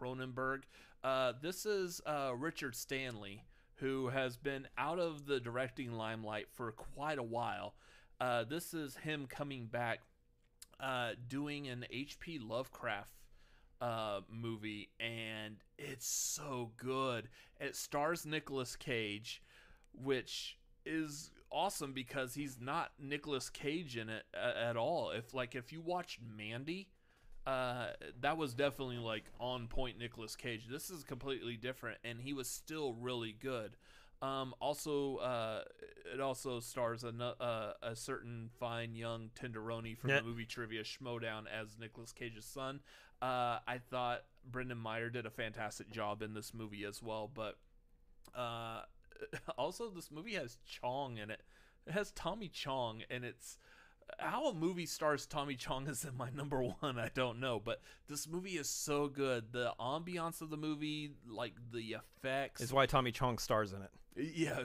Cronenberg. 0.03 0.63
Uh, 1.05 1.33
this 1.41 1.65
is 1.67 2.01
uh, 2.07 2.33
Richard 2.37 2.75
Stanley, 2.75 3.45
who 3.77 4.09
has 4.09 4.37
been 4.37 4.67
out 4.77 4.99
of 4.99 5.27
the 5.27 5.41
directing 5.41 5.93
limelight 5.93 6.47
for 6.53 6.73
quite 6.73 7.19
a 7.19 7.23
while. 7.23 7.75
Uh, 8.21 8.45
this 8.45 8.75
is 8.75 8.97
him 8.97 9.27
coming 9.29 9.67
back, 9.67 10.01
uh, 10.81 11.11
doing 11.29 11.69
an 11.69 11.85
H.P. 11.91 12.39
Lovecraft 12.39 13.13
uh, 13.81 14.21
movie, 14.31 14.91
and 15.01 15.57
it's 15.79 16.07
so 16.07 16.71
good. 16.77 17.29
It 17.61 17.77
stars 17.77 18.25
Nicolas 18.25 18.77
Cage 18.77 19.43
which 19.95 20.59
is 20.85 21.31
awesome 21.51 21.93
because 21.93 22.35
he's 22.35 22.59
not 22.61 22.93
Nicolas 22.99 23.51
Cage 23.51 23.97
in 23.97 24.09
it 24.09 24.25
at 24.35 24.77
all. 24.77 25.11
If 25.11 25.35
like 25.35 25.55
if 25.55 25.73
you 25.73 25.81
watched 25.81 26.21
Mandy, 26.37 26.89
uh, 27.47 27.89
that 28.21 28.37
was 28.37 28.55
definitely 28.55 28.99
like 28.99 29.25
on 29.41 29.67
point 29.69 29.99
Nicolas 29.99 30.37
Cage. 30.37 30.67
This 30.71 30.91
is 30.91 31.03
completely 31.05 31.57
different, 31.57 31.99
and 32.05 32.21
he 32.21 32.33
was 32.33 32.49
still 32.49 32.95
really 32.95 33.33
good. 33.39 33.77
Um, 34.21 34.55
also, 34.61 35.17
uh, 35.17 35.63
it 36.15 36.21
also 36.21 36.61
stars 36.61 37.03
a, 37.03 37.09
uh, 37.43 37.73
a 37.83 37.97
certain 37.97 38.51
fine 38.61 38.95
young 38.95 39.31
tenderoni 39.35 39.99
from 39.99 40.11
Yeah. 40.11 40.19
the 40.21 40.23
movie 40.23 40.47
Trivia 40.47 40.85
Schmoedown 40.85 41.47
as 41.49 41.77
Nicolas 41.77 42.13
Cage's 42.13 42.45
son. 42.45 42.81
Uh, 43.21 43.59
I 43.67 43.79
thought 43.91 44.23
Brendan 44.49 44.79
Meyer 44.79 45.11
did 45.11 45.27
a 45.27 45.31
fantastic 45.31 45.91
job 45.91 46.23
in 46.23 46.35
this 46.35 46.55
movie 46.55 46.85
as 46.85 47.03
well, 47.03 47.29
but 47.33 47.59
uh, 48.37 48.83
also 49.59 49.91
this 49.91 50.11
movie 50.13 50.35
has 50.35 50.59
Chong 50.67 51.19
in 51.19 51.31
it. 51.31 51.43
It 51.87 51.93
has 51.93 52.13
Tommy 52.13 52.49
Chong, 52.49 53.03
and 53.11 53.25
it's 53.25 53.59
how 54.19 54.47
a 54.47 54.55
movie 54.55 54.87
stars 54.87 55.27
Tommy 55.27 55.57
Chong 55.57 55.87
is 55.89 56.05
in 56.05 56.17
my 56.17 56.31
number 56.31 56.63
one. 56.63 56.99
I 56.99 57.11
don't 57.15 57.41
know, 57.41 57.61
but 57.63 57.81
this 58.09 58.29
movie 58.29 58.57
is 58.57 58.69
so 58.69 59.09
good. 59.09 59.53
The 59.53 59.73
ambiance 59.81 60.41
of 60.41 60.51
the 60.51 60.57
movie, 60.57 61.13
like 61.29 61.55
the 61.73 61.97
effects, 61.97 62.61
is 62.61 62.73
why 62.73 62.87
Tommy 62.87 63.13
Chong 63.13 63.39
stars 63.39 63.73
in 63.73 63.83
it. 63.83 63.91
yeah, 64.35 64.63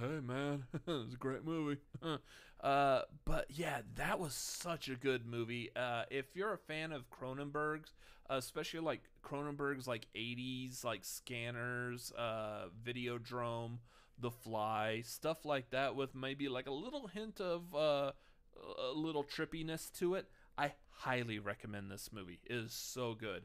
hey 0.00 0.20
man, 0.22 0.64
it's 0.86 1.14
a 1.14 1.18
great 1.18 1.44
movie. 1.44 1.80
uh, 2.60 3.02
but 3.24 3.46
yeah, 3.48 3.80
that 3.96 4.18
was 4.18 4.34
such 4.34 4.88
a 4.88 4.94
good 4.94 5.26
movie. 5.26 5.70
Uh, 5.74 6.04
if 6.10 6.26
you're 6.34 6.52
a 6.52 6.58
fan 6.58 6.92
of 6.92 7.10
Cronenberg's, 7.10 7.92
especially 8.30 8.80
like 8.80 9.02
Cronenberg's 9.24 9.86
like 9.86 10.06
'80s, 10.14 10.84
like 10.84 11.04
Scanners, 11.04 12.12
uh, 12.16 12.66
Videodrome, 12.84 13.78
The 14.18 14.30
Fly, 14.30 15.02
stuff 15.04 15.44
like 15.44 15.70
that, 15.70 15.96
with 15.96 16.14
maybe 16.14 16.48
like 16.48 16.66
a 16.66 16.72
little 16.72 17.08
hint 17.08 17.40
of 17.40 17.74
uh, 17.74 18.12
a 18.56 18.92
little 18.92 19.24
trippiness 19.24 19.92
to 19.98 20.14
it, 20.14 20.26
I 20.56 20.72
highly 20.90 21.38
recommend 21.38 21.90
this 21.90 22.10
movie. 22.12 22.40
It 22.44 22.54
is 22.54 22.72
so 22.72 23.14
good. 23.14 23.44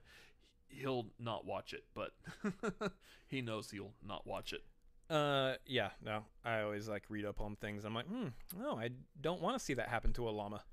He'll 0.67 1.07
not 1.19 1.45
watch 1.45 1.73
it, 1.73 1.85
but 1.93 2.11
he 3.27 3.41
knows 3.41 3.71
he'll 3.71 3.93
not 4.05 4.27
watch 4.27 4.53
it. 4.53 4.61
Uh, 5.09 5.53
yeah, 5.65 5.91
no. 6.03 6.23
I 6.43 6.61
always 6.61 6.89
like 6.89 7.03
read 7.09 7.25
up 7.25 7.39
on 7.39 7.55
things. 7.55 7.85
I'm 7.85 7.93
like, 7.93 8.07
hmm, 8.07 8.27
no, 8.57 8.77
I 8.77 8.89
don't 9.21 9.41
want 9.41 9.57
to 9.57 9.63
see 9.63 9.73
that 9.75 9.87
happen 9.87 10.11
to 10.13 10.27
a 10.27 10.31
llama. 10.31 10.63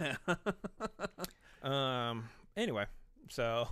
Yeah. 0.00 0.16
Um. 1.62 2.28
Anyway, 2.56 2.86
so 3.28 3.68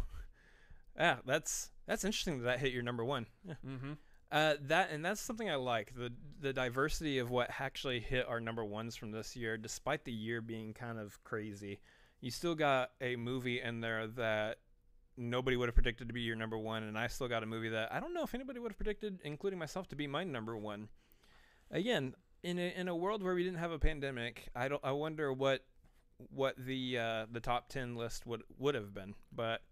yeah, 0.97 1.17
that's 1.25 1.71
that's 1.87 2.05
interesting 2.05 2.39
that 2.39 2.45
that 2.45 2.59
hit 2.59 2.73
your 2.73 2.83
number 2.83 3.05
one. 3.05 3.27
Yeah. 3.47 3.55
mm-hmm. 3.65 3.93
Uh, 4.31 4.55
that 4.63 4.91
and 4.91 5.05
that's 5.05 5.21
something 5.21 5.49
I 5.49 5.55
like 5.55 5.95
the 5.95 6.13
the 6.41 6.53
diversity 6.53 7.19
of 7.19 7.31
what 7.31 7.49
actually 7.61 8.01
hit 8.01 8.27
our 8.29 8.41
number 8.41 8.65
ones 8.65 8.97
from 8.97 9.13
this 9.13 9.37
year, 9.37 9.57
despite 9.57 10.05
the 10.05 10.13
year 10.13 10.41
being 10.41 10.75
kind 10.75 10.99
of 10.99 11.23
crazy. 11.23 11.79
You 12.21 12.31
still 12.31 12.55
got 12.55 12.91
a 13.01 13.15
movie 13.17 13.61
in 13.61 13.81
there 13.81 14.07
that 14.09 14.59
nobody 15.17 15.57
would 15.57 15.69
have 15.69 15.75
predicted 15.75 16.09
to 16.09 16.15
be 16.15 16.23
your 16.23 16.37
number 16.37 16.59
one, 16.59 16.83
and 16.83 16.99
I 16.99 17.07
still 17.07 17.29
got 17.29 17.43
a 17.43 17.47
movie 17.47 17.69
that 17.69 17.93
I 17.93 18.01
don't 18.01 18.15
know 18.15 18.25
if 18.25 18.35
anybody 18.35 18.59
would 18.59 18.73
have 18.73 18.77
predicted, 18.77 19.21
including 19.25 19.59
myself, 19.59 19.89
to 19.89 19.97
be 19.97 20.07
my 20.07 20.25
number 20.25 20.57
one. 20.57 20.89
Again, 21.71 22.15
in 22.43 22.59
a, 22.59 22.75
in 22.77 22.89
a 22.89 22.97
world 22.97 23.23
where 23.23 23.35
we 23.35 23.45
didn't 23.45 23.59
have 23.59 23.73
a 23.73 23.79
pandemic, 23.79 24.49
I 24.55 24.69
don't 24.69 24.85
I 24.85 24.93
wonder 24.93 25.33
what 25.33 25.65
what 26.31 26.57
the 26.59 26.99
uh, 26.99 27.27
the 27.31 27.41
top 27.41 27.69
ten 27.69 27.95
list 27.95 28.27
would 28.27 28.43
would 28.59 28.75
have 28.75 28.93
been, 28.93 29.15
but 29.33 29.63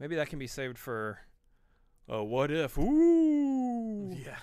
maybe 0.00 0.16
that 0.16 0.28
can 0.28 0.38
be 0.38 0.46
saved 0.46 0.78
for 0.78 1.18
a 2.08 2.22
what 2.22 2.50
if. 2.50 2.78
Ooh, 2.78 4.14
Yeah. 4.14 4.36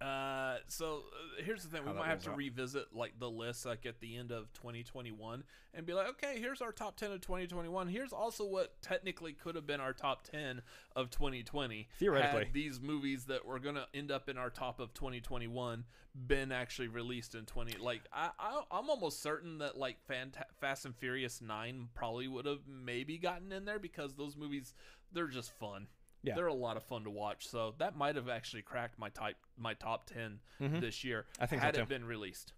Uh, 0.00 0.58
so 0.68 1.04
uh, 1.38 1.42
here's 1.42 1.62
the 1.62 1.68
thing: 1.70 1.80
we 1.82 1.86
How 1.86 1.92
that 1.94 1.98
might 2.00 2.06
have 2.08 2.16
rolls 2.18 2.24
to 2.24 2.30
out. 2.32 2.36
revisit 2.36 2.86
like 2.92 3.18
the 3.18 3.30
list 3.30 3.64
like 3.64 3.86
at 3.86 4.00
the 4.00 4.16
end 4.16 4.32
of 4.32 4.52
2021 4.52 5.44
and 5.72 5.86
be 5.86 5.94
like, 5.94 6.08
okay, 6.08 6.38
here's 6.38 6.60
our 6.60 6.72
top 6.72 6.96
10 6.96 7.12
of 7.12 7.22
2021. 7.22 7.88
Here's 7.88 8.12
also 8.12 8.44
what 8.44 8.82
technically 8.82 9.32
could 9.32 9.54
have 9.54 9.66
been 9.66 9.80
our 9.80 9.94
top 9.94 10.24
10 10.24 10.60
of 10.94 11.08
2020. 11.08 11.88
Theoretically. 11.98 12.44
had 12.44 12.52
these 12.52 12.80
movies 12.82 13.24
that 13.26 13.46
were 13.46 13.58
gonna 13.58 13.86
end 13.94 14.10
up 14.10 14.28
in 14.28 14.36
our 14.36 14.50
top 14.50 14.78
of 14.78 14.92
2021 14.92 15.84
been 16.26 16.52
actually 16.52 16.88
released 16.88 17.34
in 17.34 17.46
20. 17.46 17.78
Like 17.78 18.02
I, 18.12 18.28
I 18.38 18.60
I'm 18.70 18.90
almost 18.90 19.22
certain 19.22 19.58
that 19.58 19.78
like 19.78 19.96
Fanta- 20.06 20.44
Fast 20.60 20.84
and 20.84 20.94
Furious 20.94 21.40
9 21.40 21.88
probably 21.94 22.28
would 22.28 22.44
have 22.44 22.60
maybe 22.68 23.16
gotten 23.16 23.52
in 23.52 23.64
there 23.64 23.78
because 23.78 24.14
those 24.14 24.36
movies 24.36 24.74
they're 25.12 25.28
just 25.28 25.52
fun. 25.58 25.86
Yeah. 26.24 26.34
They're 26.34 26.46
a 26.46 26.54
lot 26.54 26.76
of 26.76 26.82
fun 26.82 27.04
to 27.04 27.10
watch. 27.10 27.46
So 27.46 27.74
that 27.78 27.96
might 27.96 28.16
have 28.16 28.28
actually 28.28 28.62
cracked 28.62 28.98
my 28.98 29.10
type 29.10 29.36
my 29.58 29.74
top 29.74 30.06
10 30.06 30.40
Mhm. 30.60 30.80
this 30.80 31.04
year 31.04 31.26
I 31.38 31.46
think 31.46 31.60
so 31.62 31.66
had 31.66 31.74
too. 31.74 31.82
it 31.82 31.88
been 31.88 32.04
released. 32.04 32.52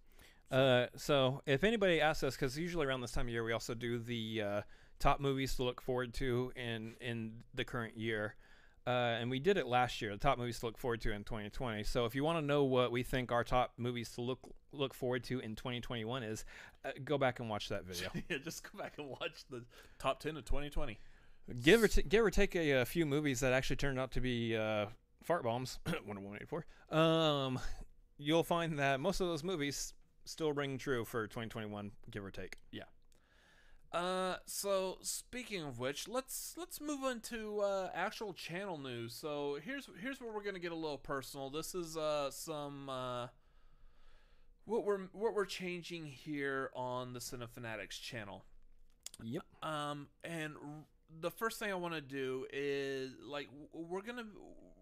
Uh, 0.49 0.87
so 0.95 1.41
if 1.45 1.63
anybody 1.63 1.99
asks 1.99 2.23
us, 2.23 2.35
because 2.35 2.57
usually 2.57 2.85
around 2.85 3.01
this 3.01 3.11
time 3.11 3.27
of 3.27 3.31
year 3.33 3.43
we 3.43 3.51
also 3.51 3.73
do 3.73 3.99
the 3.99 4.41
uh, 4.41 4.61
top 4.99 5.19
movies 5.19 5.55
to 5.57 5.63
look 5.63 5.81
forward 5.81 6.13
to 6.15 6.51
in 6.55 6.95
in 7.01 7.43
the 7.53 7.65
current 7.65 7.97
year, 7.97 8.35
uh, 8.87 8.89
and 9.19 9.29
we 9.29 9.39
did 9.39 9.57
it 9.57 9.67
last 9.67 10.01
year. 10.01 10.11
The 10.13 10.17
top 10.17 10.37
movies 10.37 10.59
to 10.61 10.67
look 10.67 10.77
forward 10.77 11.01
to 11.01 11.11
in 11.11 11.25
2020. 11.25 11.83
So 11.83 12.05
if 12.05 12.15
you 12.15 12.23
want 12.23 12.39
to 12.39 12.45
know 12.45 12.63
what 12.63 12.91
we 12.93 13.03
think 13.03 13.33
our 13.33 13.43
top 13.43 13.73
movies 13.77 14.09
to 14.13 14.21
look 14.21 14.39
look 14.71 14.93
forward 14.93 15.23
to 15.25 15.39
in 15.39 15.55
2021 15.55 16.23
is, 16.23 16.45
uh, 16.85 16.91
go 17.03 17.17
back 17.17 17.39
and 17.41 17.49
watch 17.49 17.67
that 17.69 17.83
video. 17.83 18.09
yeah, 18.29 18.37
just 18.37 18.63
go 18.71 18.77
back 18.79 18.93
and 18.97 19.09
watch 19.09 19.43
the 19.49 19.65
top 19.99 20.19
10 20.21 20.37
of 20.37 20.45
2020. 20.45 20.97
Give 21.61 21.83
or 21.83 21.87
t- 21.87 22.03
give 22.03 22.25
or 22.25 22.31
take 22.31 22.55
a, 22.55 22.71
a 22.71 22.85
few 22.85 23.05
movies 23.05 23.39
that 23.39 23.53
actually 23.53 23.77
turned 23.77 23.99
out 23.99 24.11
to 24.11 24.21
be 24.21 24.55
uh, 24.55 24.87
fart 25.23 25.43
bombs. 25.43 25.79
Wonder 26.05 26.21
Woman 26.21 26.39
84. 26.41 26.65
Um, 26.97 27.59
you'll 28.17 28.43
find 28.43 28.79
that 28.79 28.99
most 28.99 29.21
of 29.21 29.27
those 29.27 29.43
movies 29.43 29.93
still 30.25 30.53
ring 30.53 30.77
true 30.77 31.05
for 31.05 31.27
2021, 31.27 31.91
give 32.11 32.23
or 32.23 32.31
take. 32.31 32.57
Yeah. 32.71 32.83
Uh, 33.91 34.35
so 34.45 34.97
speaking 35.01 35.63
of 35.63 35.79
which, 35.79 36.07
let's 36.07 36.55
let's 36.57 36.81
move 36.81 37.03
into 37.09 37.61
uh, 37.61 37.89
actual 37.93 38.33
channel 38.33 38.77
news. 38.77 39.13
So 39.13 39.57
here's 39.63 39.89
here's 40.01 40.19
where 40.19 40.33
we're 40.33 40.43
gonna 40.43 40.59
get 40.59 40.73
a 40.73 40.75
little 40.75 40.97
personal. 40.97 41.49
This 41.49 41.73
is 41.73 41.95
uh 41.95 42.29
some 42.29 42.89
uh 42.89 43.27
what 44.65 44.83
we're 44.83 45.05
what 45.13 45.33
we're 45.33 45.45
changing 45.45 46.05
here 46.05 46.69
on 46.75 47.13
the 47.13 47.19
Cinefanatics 47.19 48.01
channel. 48.01 48.43
Yep. 49.23 49.43
Um, 49.63 50.07
and 50.23 50.53
the 51.21 51.31
first 51.31 51.59
thing 51.59 51.71
I 51.71 51.75
want 51.75 51.93
to 51.93 52.01
do 52.01 52.45
is 52.51 53.11
like 53.25 53.47
we're 53.73 54.01
gonna 54.01 54.25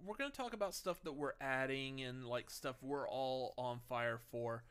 we're 0.06 0.16
gonna 0.16 0.32
talk 0.32 0.54
about 0.54 0.74
stuff 0.74 1.02
that 1.04 1.14
we're 1.14 1.34
adding 1.40 2.02
and 2.02 2.26
like 2.26 2.50
stuff 2.50 2.76
we're 2.82 3.08
all 3.08 3.54
on 3.58 3.80
fire 3.88 4.20
for. 4.32 4.64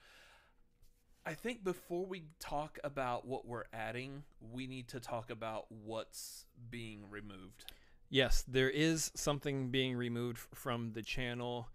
I 1.26 1.34
think 1.34 1.64
before 1.64 2.04
we 2.04 2.24
talk 2.38 2.78
about 2.84 3.26
what 3.26 3.46
we're 3.46 3.64
adding, 3.72 4.24
we 4.52 4.66
need 4.66 4.88
to 4.88 5.00
talk 5.00 5.30
about 5.30 5.66
what's 5.70 6.44
being 6.70 7.08
removed. 7.08 7.64
Yes, 8.10 8.44
there 8.46 8.68
is 8.68 9.10
something 9.14 9.70
being 9.70 9.96
removed 9.96 10.38
from 10.54 10.92
the 10.92 11.02
channel. 11.02 11.68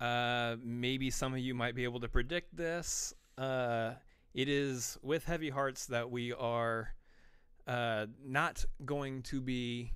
Uh, 0.00 0.56
maybe 0.62 1.10
some 1.10 1.32
of 1.32 1.38
you 1.38 1.54
might 1.54 1.76
be 1.76 1.84
able 1.84 2.00
to 2.00 2.08
predict 2.08 2.56
this. 2.56 3.14
Uh, 3.36 3.92
it 4.34 4.48
is 4.48 4.98
with 5.02 5.24
heavy 5.24 5.50
hearts 5.50 5.86
that 5.86 6.10
we 6.10 6.32
are 6.32 6.92
uh, 7.68 8.06
not 8.24 8.64
going 8.84 9.22
to 9.22 9.40
be 9.40 9.92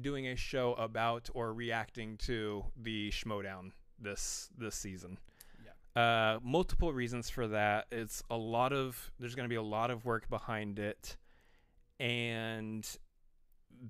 doing 0.00 0.28
a 0.28 0.36
show 0.36 0.74
about 0.74 1.28
or 1.34 1.52
reacting 1.52 2.16
to 2.18 2.64
the 2.80 3.10
Schmoedown 3.10 3.72
this 3.98 4.50
this 4.56 4.76
season. 4.76 5.18
Uh, 5.96 6.38
multiple 6.44 6.92
reasons 6.92 7.28
for 7.28 7.48
that. 7.48 7.86
It's 7.90 8.22
a 8.30 8.36
lot 8.36 8.72
of 8.72 9.10
there's 9.18 9.34
going 9.34 9.46
to 9.46 9.52
be 9.52 9.56
a 9.56 9.62
lot 9.62 9.90
of 9.90 10.04
work 10.04 10.28
behind 10.30 10.78
it, 10.78 11.16
and 11.98 12.88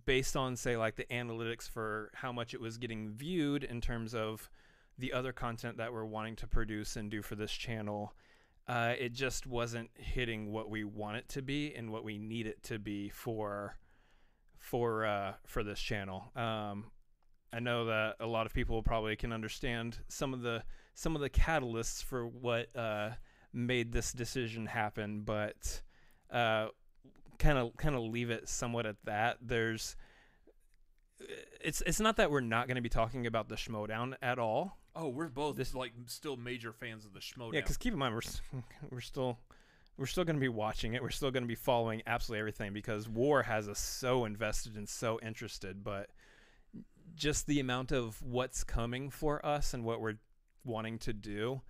based 0.07 0.37
on 0.37 0.57
say 0.57 0.77
like 0.77 0.97
the 0.97 1.05
analytics 1.11 1.69
for 1.69 2.11
how 2.15 2.33
much 2.33 2.55
it 2.55 2.61
was 2.61 2.79
getting 2.79 3.11
viewed 3.11 3.65
in 3.65 3.81
terms 3.81 4.15
of 4.15 4.49
the 4.97 5.13
other 5.13 5.33
content 5.33 5.77
that 5.77 5.93
we're 5.93 6.05
wanting 6.05 6.37
to 6.37 6.47
produce 6.47 6.97
and 6.97 7.11
do 7.11 7.21
for 7.21 7.35
this 7.35 7.53
channel, 7.53 8.15
uh, 8.69 8.95
it 8.99 9.13
just 9.13 9.47
wasn't 9.47 9.91
hitting 9.95 10.53
what 10.53 10.69
we 10.69 10.85
want 10.85 11.17
it 11.17 11.29
to 11.31 11.43
be 11.43 11.75
and 11.75 11.91
what 11.91 12.05
we 12.05 12.19
need 12.19 12.47
it 12.47 12.63
to 12.65 12.79
be 12.79 13.09
for 13.09 13.77
for 14.59 15.07
uh, 15.07 15.33
for 15.47 15.63
this 15.63 15.81
channel. 15.81 16.31
Um, 16.37 16.91
I 17.53 17.61
know 17.61 17.87
that 17.87 18.17
a 18.21 18.27
lot 18.27 18.45
of 18.45 18.53
people 18.53 18.83
probably 18.83 19.17
can 19.17 19.33
understand 19.33 19.99
some 20.09 20.35
of 20.35 20.43
the 20.43 20.63
some 20.95 21.15
of 21.15 21.23
the 21.23 21.31
catalysts 21.31 22.05
for 22.05 22.27
what 22.27 22.75
uh, 22.77 23.11
made 23.53 23.93
this 23.93 24.13
decision 24.13 24.67
happen, 24.67 25.23
but 25.23 25.81
kind 27.39 27.59
of 27.59 27.77
kind 27.77 27.95
of 27.95 28.03
leave 28.03 28.31
it 28.31 28.49
somewhat 28.49 28.87
at 28.87 28.97
that. 29.05 29.39
There's 29.41 29.97
it's 31.61 31.83
it's 31.87 32.01
not 32.01 32.17
that 32.17 32.31
we're 32.31 32.41
not 32.41 32.67
going 32.67 32.77
to 32.77 32.83
be 32.83 32.89
talking 32.89 33.27
about 33.27 33.49
the 33.49 33.57
Schmoedown 33.57 34.15
at 34.21 34.39
all. 34.39 34.78
Oh, 34.95 35.09
we're 35.09 35.29
both 35.29 35.57
This- 35.57 35.75
like 35.75 35.93
still 36.07 36.37
major 36.37 36.73
fans 36.73 37.05
of 37.05 37.13
the 37.13 37.21
Schmoedown. 37.21 37.55
Yeah, 37.55 37.61
because 37.61 37.77
keep 37.77 37.93
in 37.93 37.99
mind 37.99 38.15
we're 38.15 38.63
we're 38.91 39.01
still 39.01 39.39
we're 39.97 40.07
still 40.07 40.25
going 40.25 40.37
to 40.37 40.41
be 40.41 40.49
watching 40.49 40.95
it. 40.95 41.03
We're 41.03 41.11
still 41.11 41.31
going 41.31 41.43
to 41.43 41.49
be 41.49 41.57
following 41.57 42.03
absolutely 42.07 42.41
everything 42.41 42.73
because 42.73 43.09
War 43.09 43.43
has 43.43 43.69
us 43.69 43.81
so 43.81 44.25
invested 44.25 44.77
and 44.77 44.89
so 44.89 45.19
interested. 45.23 45.83
But 45.83 46.11
just 47.17 47.47
the 47.47 47.59
amount 47.59 47.91
of 47.91 48.23
what's 48.23 48.63
coming 48.63 49.11
for 49.11 49.45
us 49.45 49.75
and 49.75 49.85
what 49.85 50.01
we're 50.01 50.19
wanting 50.65 50.99
to 50.99 51.13
do 51.13 51.63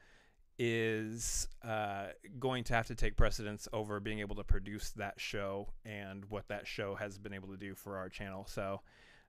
is 0.59 1.49
uh, 1.65 2.09
going 2.39 2.65
to 2.65 2.74
have 2.74 2.86
to 2.89 2.95
take 2.95 3.16
precedence 3.16 3.69
over 3.73 4.01
being 4.01 4.19
able 4.19 4.36
to 4.36 4.45
produce 4.45 4.90
that 4.90 5.15
show 5.19 5.69
and 5.85 6.24
what 6.27 6.49
that 6.49 6.66
show 6.66 6.97
has 6.97 7.16
been 7.16 7.32
able 7.32 7.49
to 7.49 7.57
do 7.57 7.74
for 7.74 7.97
our 7.97 8.09
channel. 8.09 8.45
So 8.47 8.81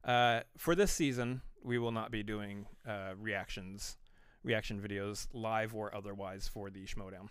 uh, 0.03 0.41
for 0.57 0.75
this 0.75 0.91
season, 0.91 1.41
we 1.63 1.77
will 1.77 1.91
not 1.91 2.11
be 2.11 2.23
doing 2.23 2.65
uh, 2.87 3.11
reactions, 3.17 3.97
reaction 4.43 4.79
videos, 4.81 5.27
live 5.33 5.75
or 5.75 5.93
otherwise, 5.95 6.47
for 6.47 6.69
the 6.69 6.85
Schmoedown. 6.85 7.29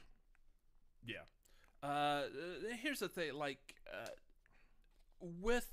Yeah. 1.05 1.16
Uh, 1.82 2.22
here's 2.82 3.00
the 3.00 3.09
thing, 3.09 3.34
like, 3.34 3.74
uh, 3.92 4.09
with 5.20 5.68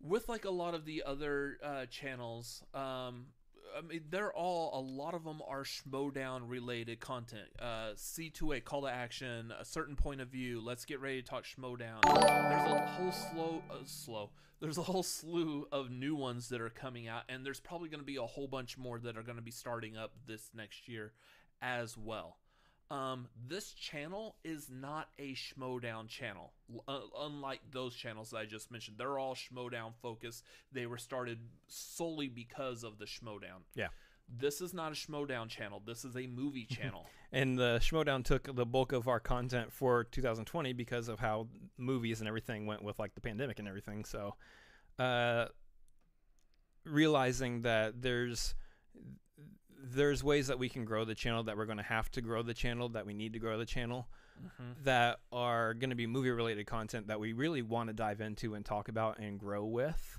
with 0.00 0.28
like 0.28 0.44
a 0.44 0.50
lot 0.50 0.74
of 0.74 0.84
the 0.84 1.02
other 1.04 1.58
uh, 1.62 1.86
channels, 1.86 2.62
um, 2.72 3.26
I 3.76 3.80
mean, 3.82 4.02
they're 4.10 4.32
all 4.32 4.78
a 4.78 4.80
lot 4.80 5.14
of 5.14 5.24
them 5.24 5.40
are 5.46 5.64
Schmoedown 5.64 6.42
related 6.46 7.00
content. 7.00 7.48
Uh, 7.58 7.92
C2A 7.96 8.64
call 8.64 8.82
to 8.82 8.88
action, 8.88 9.52
a 9.58 9.64
certain 9.64 9.96
point 9.96 10.20
of 10.20 10.28
view. 10.28 10.60
Let's 10.60 10.84
get 10.84 11.00
ready 11.00 11.22
to 11.22 11.28
talk 11.28 11.44
Schmoedown. 11.44 12.02
There's 12.04 12.70
a 12.70 12.86
whole 12.86 13.12
slow, 13.12 13.62
uh, 13.70 13.74
slow. 13.84 14.30
There's 14.60 14.78
a 14.78 14.82
whole 14.82 15.02
slew 15.02 15.68
of 15.70 15.90
new 15.90 16.16
ones 16.16 16.48
that 16.48 16.60
are 16.60 16.70
coming 16.70 17.06
out, 17.06 17.22
and 17.28 17.46
there's 17.46 17.60
probably 17.60 17.88
going 17.88 18.00
to 18.00 18.06
be 18.06 18.16
a 18.16 18.22
whole 18.22 18.48
bunch 18.48 18.76
more 18.76 18.98
that 18.98 19.16
are 19.16 19.22
going 19.22 19.36
to 19.36 19.42
be 19.42 19.50
starting 19.50 19.96
up 19.96 20.12
this 20.26 20.50
next 20.54 20.88
year, 20.88 21.12
as 21.62 21.96
well. 21.96 22.38
Um, 22.90 23.28
this 23.46 23.72
channel 23.72 24.36
is 24.44 24.70
not 24.70 25.08
a 25.18 25.34
Schmoedown 25.34 26.08
channel, 26.08 26.52
uh, 26.88 27.00
unlike 27.20 27.60
those 27.70 27.94
channels 27.94 28.32
I 28.32 28.46
just 28.46 28.70
mentioned. 28.70 28.96
They're 28.98 29.18
all 29.18 29.34
Schmoedown 29.34 29.92
focused. 30.00 30.42
They 30.72 30.86
were 30.86 30.96
started 30.96 31.38
solely 31.66 32.28
because 32.28 32.84
of 32.84 32.98
the 32.98 33.04
Schmoedown. 33.04 33.62
Yeah. 33.74 33.88
This 34.28 34.60
is 34.60 34.74
not 34.74 34.92
a 34.92 34.94
Schmoedown 34.94 35.48
channel. 35.48 35.82
This 35.84 36.04
is 36.04 36.16
a 36.16 36.26
movie 36.26 36.64
channel. 36.70 37.06
And 37.32 37.58
the 37.58 37.78
Schmoedown 37.82 38.24
took 38.24 38.54
the 38.54 38.66
bulk 38.66 38.92
of 38.92 39.08
our 39.08 39.20
content 39.20 39.72
for 39.72 40.04
2020 40.04 40.72
because 40.72 41.08
of 41.08 41.18
how 41.18 41.48
movies 41.76 42.20
and 42.20 42.28
everything 42.28 42.66
went 42.66 42.82
with 42.82 42.98
like 42.98 43.14
the 43.14 43.20
pandemic 43.20 43.58
and 43.58 43.68
everything. 43.68 44.04
So, 44.04 44.34
uh, 44.98 45.46
realizing 46.84 47.62
that 47.62 48.00
there's 48.00 48.54
there's 49.80 50.24
ways 50.24 50.48
that 50.48 50.58
we 50.58 50.68
can 50.68 50.84
grow 50.84 51.04
the 51.04 51.14
channel 51.14 51.44
that 51.44 51.56
we're 51.56 51.66
going 51.66 51.78
to 51.78 51.84
have 51.84 52.10
to 52.10 52.20
grow 52.20 52.42
the 52.42 52.54
channel 52.54 52.88
that 52.88 53.06
we 53.06 53.14
need 53.14 53.32
to 53.32 53.38
grow 53.38 53.56
the 53.56 53.66
channel 53.66 54.08
that 54.84 55.18
are 55.32 55.74
going 55.74 55.90
to 55.90 55.96
be 55.96 56.06
movie 56.06 56.30
related 56.30 56.66
content 56.66 57.08
that 57.08 57.20
we 57.20 57.32
really 57.32 57.62
want 57.62 57.88
to 57.88 57.92
dive 57.92 58.20
into 58.20 58.54
and 58.54 58.64
talk 58.64 58.88
about 58.88 59.18
and 59.18 59.38
grow 59.38 59.64
with. 59.64 60.18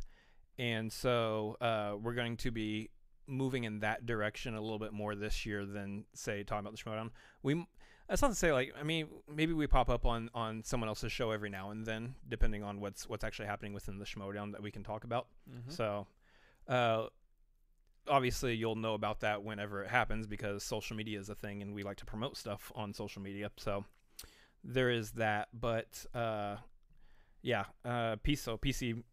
And 0.57 0.91
so 0.91 1.57
uh, 1.61 1.95
we're 2.01 2.13
going 2.13 2.37
to 2.37 2.51
be 2.51 2.89
moving 3.29 3.63
in 3.63 3.79
that 3.81 4.05
direction 4.05 4.55
a 4.55 4.61
little 4.61 4.79
bit 4.79 4.91
more 4.91 5.15
this 5.15 5.45
year 5.45 5.65
than 5.65 6.05
say 6.13 6.43
talking 6.43 6.65
about 6.65 6.75
the 6.75 6.83
Schmoedown. 6.83 7.11
We 7.43 7.65
that's 8.07 8.21
not 8.21 8.29
to 8.29 8.35
say 8.35 8.51
like 8.51 8.73
I 8.79 8.83
mean 8.83 9.07
maybe 9.33 9.53
we 9.53 9.67
pop 9.67 9.89
up 9.89 10.05
on 10.05 10.29
on 10.33 10.63
someone 10.63 10.87
else's 10.89 11.11
show 11.11 11.31
every 11.31 11.49
now 11.49 11.69
and 11.69 11.85
then 11.85 12.15
depending 12.27 12.63
on 12.63 12.79
what's 12.81 13.07
what's 13.07 13.23
actually 13.23 13.45
happening 13.45 13.73
within 13.73 13.99
the 13.99 14.05
Schmoedown 14.05 14.51
that 14.53 14.61
we 14.63 14.71
can 14.71 14.83
talk 14.83 15.03
about. 15.03 15.27
Mhm. 15.49 15.71
So, 15.71 16.07
uh, 16.67 17.07
obviously, 18.07 18.55
you'll 18.55 18.75
know 18.75 18.95
about 18.95 19.19
that 19.19 19.43
whenever 19.43 19.83
it 19.83 19.89
happens 19.89 20.25
because 20.27 20.63
social 20.63 20.95
media 20.95 21.19
is 21.19 21.29
a 21.29 21.35
thing, 21.35 21.61
and 21.61 21.73
we 21.75 21.83
like 21.83 21.97
to 21.97 22.05
promote 22.05 22.35
stuff 22.37 22.71
on 22.75 22.93
social 22.93 23.21
media. 23.21 23.51
So, 23.57 23.85
there 24.63 24.89
is 24.89 25.11
that. 25.11 25.49
But 25.53 26.05
uh, 26.13 26.57
yeah, 27.41 27.65
uh, 27.85 28.15
PC, 28.17 28.37
so 28.39 28.57
PC 28.57 29.03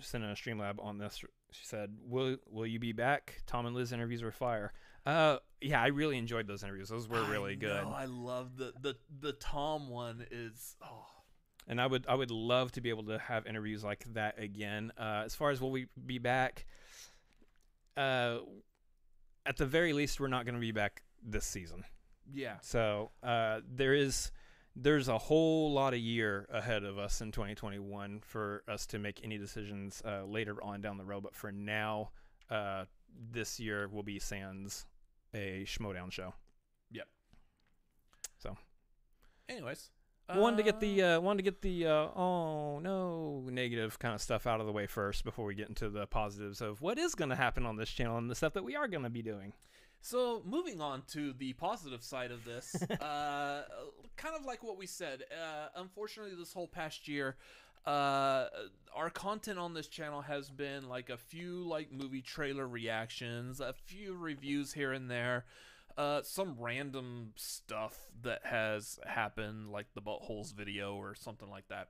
sent 0.00 0.24
in 0.24 0.30
a 0.30 0.34
Streamlab 0.34 0.82
on 0.82 0.98
this. 0.98 1.24
She 1.54 1.64
said, 1.64 1.96
"Will 2.04 2.36
Will 2.46 2.66
you 2.66 2.78
be 2.78 2.92
back? 2.92 3.42
Tom 3.46 3.66
and 3.66 3.74
Liz 3.74 3.92
interviews 3.92 4.22
were 4.22 4.32
fire." 4.32 4.72
Uh, 5.06 5.38
yeah, 5.60 5.82
I 5.82 5.88
really 5.88 6.16
enjoyed 6.18 6.46
those 6.46 6.62
interviews. 6.62 6.88
Those 6.88 7.08
were 7.08 7.22
really 7.24 7.52
I 7.52 7.56
good. 7.56 7.84
know, 7.84 7.90
I 7.90 8.06
love 8.06 8.56
the 8.56 8.72
the 8.80 8.96
the 9.20 9.32
Tom 9.32 9.88
one 9.88 10.26
is 10.30 10.76
oh 10.82 11.06
and 11.66 11.80
I 11.80 11.86
would 11.86 12.06
I 12.08 12.14
would 12.14 12.30
love 12.30 12.72
to 12.72 12.80
be 12.80 12.90
able 12.90 13.04
to 13.04 13.18
have 13.18 13.46
interviews 13.46 13.82
like 13.84 14.04
that 14.14 14.38
again. 14.38 14.92
Uh, 14.98 15.22
as 15.24 15.34
far 15.34 15.50
as 15.50 15.60
will 15.60 15.70
we 15.70 15.86
be 16.04 16.18
back, 16.18 16.66
uh, 17.96 18.38
at 19.46 19.56
the 19.56 19.66
very 19.66 19.92
least, 19.92 20.20
we're 20.20 20.28
not 20.28 20.44
going 20.44 20.54
to 20.54 20.60
be 20.60 20.72
back 20.72 21.02
this 21.22 21.46
season. 21.46 21.84
yeah. 22.32 22.56
So 22.60 23.10
uh, 23.22 23.60
there 23.68 23.94
is 23.94 24.30
there's 24.76 25.08
a 25.08 25.18
whole 25.18 25.72
lot 25.72 25.94
of 25.94 26.00
year 26.00 26.46
ahead 26.52 26.84
of 26.84 26.98
us 26.98 27.20
in 27.20 27.30
2021 27.30 28.20
for 28.24 28.62
us 28.68 28.86
to 28.86 28.98
make 28.98 29.20
any 29.22 29.38
decisions 29.38 30.02
uh, 30.04 30.24
later 30.24 30.62
on 30.62 30.80
down 30.80 30.98
the 30.98 31.04
road. 31.04 31.22
But 31.22 31.34
for 31.34 31.52
now, 31.52 32.10
uh, 32.50 32.84
this 33.30 33.60
year 33.60 33.88
will 33.88 34.02
be 34.02 34.18
Sans 34.18 34.86
a 35.32 35.64
Schmoedown 35.66 36.10
show. 36.10 36.34
Yep. 36.90 37.06
So, 38.38 38.56
anyways, 39.48 39.90
wanted 40.34 40.56
to 40.58 40.62
get 40.62 40.76
uh, 40.76 40.78
the 40.78 41.02
uh, 41.02 41.20
wanted 41.20 41.38
to 41.38 41.42
get 41.50 41.62
the 41.62 41.86
uh, 41.86 42.08
oh 42.16 42.78
no 42.80 43.44
negative 43.48 43.98
kind 43.98 44.14
of 44.14 44.20
stuff 44.20 44.46
out 44.46 44.60
of 44.60 44.66
the 44.66 44.72
way 44.72 44.86
first 44.86 45.24
before 45.24 45.44
we 45.44 45.54
get 45.54 45.68
into 45.68 45.88
the 45.88 46.06
positives 46.06 46.60
of 46.60 46.80
what 46.80 46.98
is 46.98 47.14
going 47.14 47.30
to 47.30 47.36
happen 47.36 47.66
on 47.66 47.76
this 47.76 47.90
channel 47.90 48.18
and 48.18 48.30
the 48.30 48.34
stuff 48.34 48.54
that 48.54 48.64
we 48.64 48.74
are 48.74 48.88
going 48.88 49.02
to 49.04 49.10
be 49.10 49.22
doing. 49.22 49.52
So 50.04 50.42
moving 50.44 50.82
on 50.82 51.02
to 51.12 51.32
the 51.32 51.54
positive 51.54 52.04
side 52.04 52.30
of 52.30 52.44
this, 52.44 52.76
uh, 53.00 53.62
kind 54.18 54.36
of 54.38 54.44
like 54.44 54.62
what 54.62 54.76
we 54.76 54.86
said. 54.86 55.22
Uh, 55.32 55.68
unfortunately, 55.76 56.36
this 56.36 56.52
whole 56.52 56.68
past 56.68 57.08
year, 57.08 57.36
uh, 57.86 58.48
our 58.94 59.08
content 59.08 59.58
on 59.58 59.72
this 59.72 59.88
channel 59.88 60.20
has 60.20 60.50
been 60.50 60.90
like 60.90 61.08
a 61.08 61.16
few 61.16 61.66
like 61.66 61.90
movie 61.90 62.20
trailer 62.20 62.68
reactions, 62.68 63.60
a 63.60 63.72
few 63.72 64.14
reviews 64.14 64.74
here 64.74 64.92
and 64.92 65.10
there, 65.10 65.46
uh, 65.96 66.20
some 66.22 66.56
random 66.58 67.32
stuff 67.36 67.96
that 68.20 68.42
has 68.44 68.98
happened, 69.06 69.72
like 69.72 69.86
the 69.94 70.02
buttholes 70.02 70.52
video 70.52 70.96
or 70.96 71.14
something 71.14 71.48
like 71.48 71.68
that. 71.68 71.88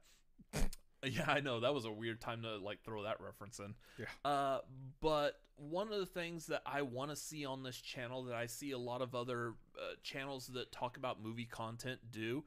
Yeah, 1.05 1.25
I 1.27 1.41
know 1.41 1.61
that 1.61 1.75
was 1.75 1.85
a 1.85 1.91
weird 1.91 2.21
time 2.21 2.43
to 2.43 2.57
like 2.57 2.83
throw 2.85 3.03
that 3.03 3.21
reference 3.21 3.59
in. 3.59 3.75
Yeah. 3.99 4.31
Uh, 4.31 4.59
but 5.01 5.39
one 5.57 5.93
of 5.93 5.99
the 5.99 6.07
things 6.07 6.47
that 6.47 6.63
I 6.67 6.83
want 6.83 7.11
to 7.11 7.17
see 7.17 7.45
on 7.45 7.63
this 7.63 7.81
channel 7.81 8.25
that 8.25 8.35
I 8.35 8.47
see 8.47 8.73
a 8.73 8.79
lot 8.79 9.03
of 9.03 9.15
other 9.15 9.55
uh, 9.79 9.95
channels 10.03 10.49
that 10.49 10.73
talk 10.73 10.97
about 10.97 11.23
movie 11.23 11.45
content 11.45 12.01
do, 12.11 12.45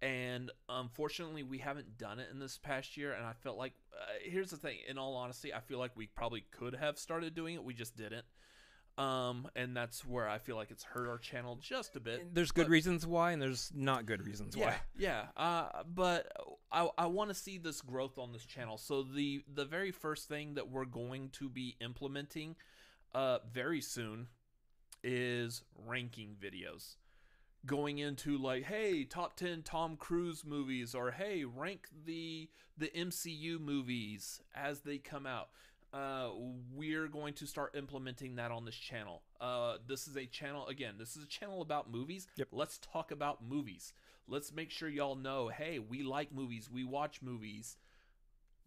and 0.00 0.50
unfortunately 0.68 1.42
we 1.42 1.58
haven't 1.58 1.98
done 1.98 2.18
it 2.18 2.28
in 2.30 2.38
this 2.38 2.58
past 2.58 2.96
year. 2.96 3.12
And 3.12 3.24
I 3.24 3.32
felt 3.32 3.58
like 3.58 3.72
uh, 3.92 4.04
here's 4.22 4.50
the 4.50 4.56
thing. 4.56 4.78
In 4.88 4.98
all 4.98 5.14
honesty, 5.14 5.52
I 5.52 5.60
feel 5.60 5.78
like 5.78 5.92
we 5.94 6.06
probably 6.06 6.44
could 6.50 6.74
have 6.74 6.98
started 6.98 7.34
doing 7.34 7.54
it. 7.54 7.64
We 7.64 7.74
just 7.74 7.96
didn't. 7.96 8.24
Um, 8.98 9.46
and 9.54 9.76
that's 9.76 10.06
where 10.06 10.26
I 10.26 10.38
feel 10.38 10.56
like 10.56 10.70
it's 10.70 10.82
hurt 10.82 11.06
our 11.06 11.18
channel 11.18 11.56
just 11.60 11.96
a 11.96 12.00
bit. 12.00 12.34
There's 12.34 12.50
good 12.50 12.64
But- 12.64 12.70
reasons 12.70 13.06
why, 13.06 13.32
and 13.32 13.42
there's 13.42 13.70
not 13.74 14.06
good 14.06 14.24
reasons 14.24 14.56
yeah, 14.56 14.66
why. 14.66 14.76
Yeah, 14.96 15.24
uh, 15.36 15.82
but 15.86 16.32
I, 16.72 16.88
I 16.96 17.06
want 17.06 17.28
to 17.28 17.34
see 17.34 17.58
this 17.58 17.82
growth 17.82 18.16
on 18.16 18.32
this 18.32 18.46
channel. 18.46 18.78
So 18.78 19.02
the 19.02 19.42
the 19.52 19.66
very 19.66 19.90
first 19.90 20.28
thing 20.28 20.54
that 20.54 20.70
we're 20.70 20.86
going 20.86 21.28
to 21.34 21.50
be 21.50 21.76
implementing 21.80 22.56
uh, 23.14 23.40
very 23.52 23.82
soon 23.82 24.28
is 25.04 25.62
ranking 25.86 26.36
videos. 26.42 26.96
Going 27.66 27.98
into 27.98 28.38
like, 28.38 28.64
hey, 28.64 29.04
top 29.04 29.36
ten 29.36 29.62
Tom 29.62 29.96
Cruise 29.96 30.42
movies, 30.44 30.94
or 30.94 31.10
hey, 31.10 31.44
rank 31.44 31.88
the 32.06 32.48
the 32.78 32.88
MCU 32.88 33.60
movies 33.60 34.40
as 34.54 34.80
they 34.80 34.98
come 34.98 35.26
out. 35.26 35.48
Uh, 35.96 36.28
we're 36.74 37.08
going 37.08 37.32
to 37.34 37.46
start 37.46 37.74
implementing 37.74 38.36
that 38.36 38.50
on 38.50 38.64
this 38.66 38.74
channel. 38.74 39.22
Uh, 39.40 39.76
this 39.86 40.06
is 40.06 40.16
a 40.16 40.26
channel 40.26 40.66
again. 40.66 40.94
This 40.98 41.16
is 41.16 41.24
a 41.24 41.26
channel 41.26 41.62
about 41.62 41.90
movies. 41.90 42.26
Yep. 42.36 42.48
Let's 42.52 42.78
talk 42.78 43.10
about 43.10 43.42
movies. 43.42 43.94
Let's 44.28 44.52
make 44.52 44.70
sure 44.70 44.88
y'all 44.88 45.14
know. 45.14 45.48
Hey, 45.48 45.78
we 45.78 46.02
like 46.02 46.34
movies. 46.34 46.68
We 46.70 46.84
watch 46.84 47.22
movies. 47.22 47.76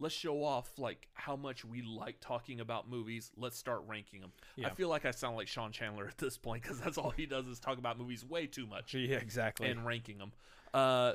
Let's 0.00 0.14
show 0.14 0.42
off 0.42 0.70
like 0.78 1.08
how 1.12 1.36
much 1.36 1.64
we 1.64 1.82
like 1.82 2.16
talking 2.20 2.58
about 2.58 2.90
movies. 2.90 3.30
Let's 3.36 3.58
start 3.58 3.82
ranking 3.86 4.22
them. 4.22 4.32
I 4.64 4.70
feel 4.70 4.88
like 4.88 5.04
I 5.04 5.10
sound 5.10 5.36
like 5.36 5.46
Sean 5.46 5.70
Chandler 5.72 6.06
at 6.08 6.18
this 6.18 6.36
point 6.38 6.62
because 6.62 6.80
that's 6.80 6.98
all 6.98 7.10
he 7.10 7.26
does 7.26 7.46
is 7.46 7.60
talk 7.60 7.78
about 7.78 7.98
movies 7.98 8.24
way 8.24 8.46
too 8.46 8.66
much 8.66 8.94
Yeah, 8.94 9.16
exactly. 9.18 9.68
and 9.68 9.86
ranking 9.86 10.18
them. 10.18 10.32
Uh, 10.72 11.12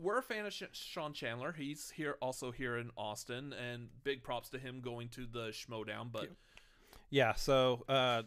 we're 0.00 0.18
a 0.18 0.22
fan 0.22 0.46
of 0.46 0.52
Sh- 0.52 0.62
Sean 0.72 1.12
Chandler. 1.12 1.52
He's 1.52 1.90
here, 1.90 2.16
also 2.20 2.50
here 2.50 2.78
in 2.78 2.90
Austin, 2.96 3.52
and 3.52 3.88
big 4.04 4.22
props 4.22 4.48
to 4.50 4.58
him 4.58 4.80
going 4.80 5.08
to 5.10 5.26
the 5.26 5.48
Schmoedown. 5.48 6.10
But 6.10 6.30
Yeah, 7.10 7.34
so 7.34 7.84
uh, 7.88 8.22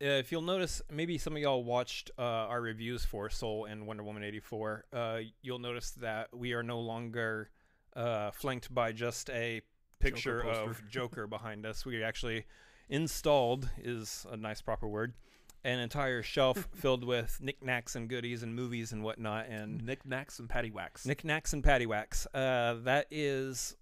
if 0.00 0.32
you'll 0.32 0.42
notice, 0.42 0.82
maybe 0.90 1.18
some 1.18 1.34
of 1.34 1.42
y'all 1.42 1.64
watched 1.64 2.10
uh, 2.18 2.22
our 2.22 2.60
reviews 2.60 3.04
for 3.04 3.30
Soul 3.30 3.66
and 3.66 3.86
Wonder 3.86 4.02
Woman 4.02 4.22
84. 4.22 4.84
Uh, 4.92 5.18
you'll 5.42 5.58
notice 5.58 5.90
that 5.92 6.28
we 6.34 6.52
are 6.52 6.62
no 6.62 6.80
longer 6.80 7.50
uh, 7.94 8.30
flanked 8.30 8.72
by 8.72 8.92
just 8.92 9.30
a 9.30 9.60
picture 10.00 10.42
Joker 10.42 10.70
of. 10.70 10.88
Joker 10.88 11.26
behind 11.26 11.66
us. 11.66 11.84
We 11.84 12.02
actually 12.02 12.46
installed, 12.88 13.68
is 13.82 14.26
a 14.30 14.36
nice 14.36 14.62
proper 14.62 14.88
word, 14.88 15.14
an 15.64 15.78
entire 15.78 16.22
shelf 16.22 16.68
filled 16.74 17.04
with 17.04 17.38
knickknacks 17.40 17.96
and 17.96 18.08
goodies 18.08 18.42
and 18.42 18.54
movies 18.54 18.92
and 18.92 19.02
whatnot. 19.02 19.46
And 19.48 19.84
knickknacks 19.84 20.38
and 20.38 20.48
paddywhacks. 20.48 21.06
knickknacks 21.06 21.52
and 21.52 21.62
paddywhacks. 21.62 22.26
Uh, 22.32 22.82
that 22.84 23.06
is 23.10 23.76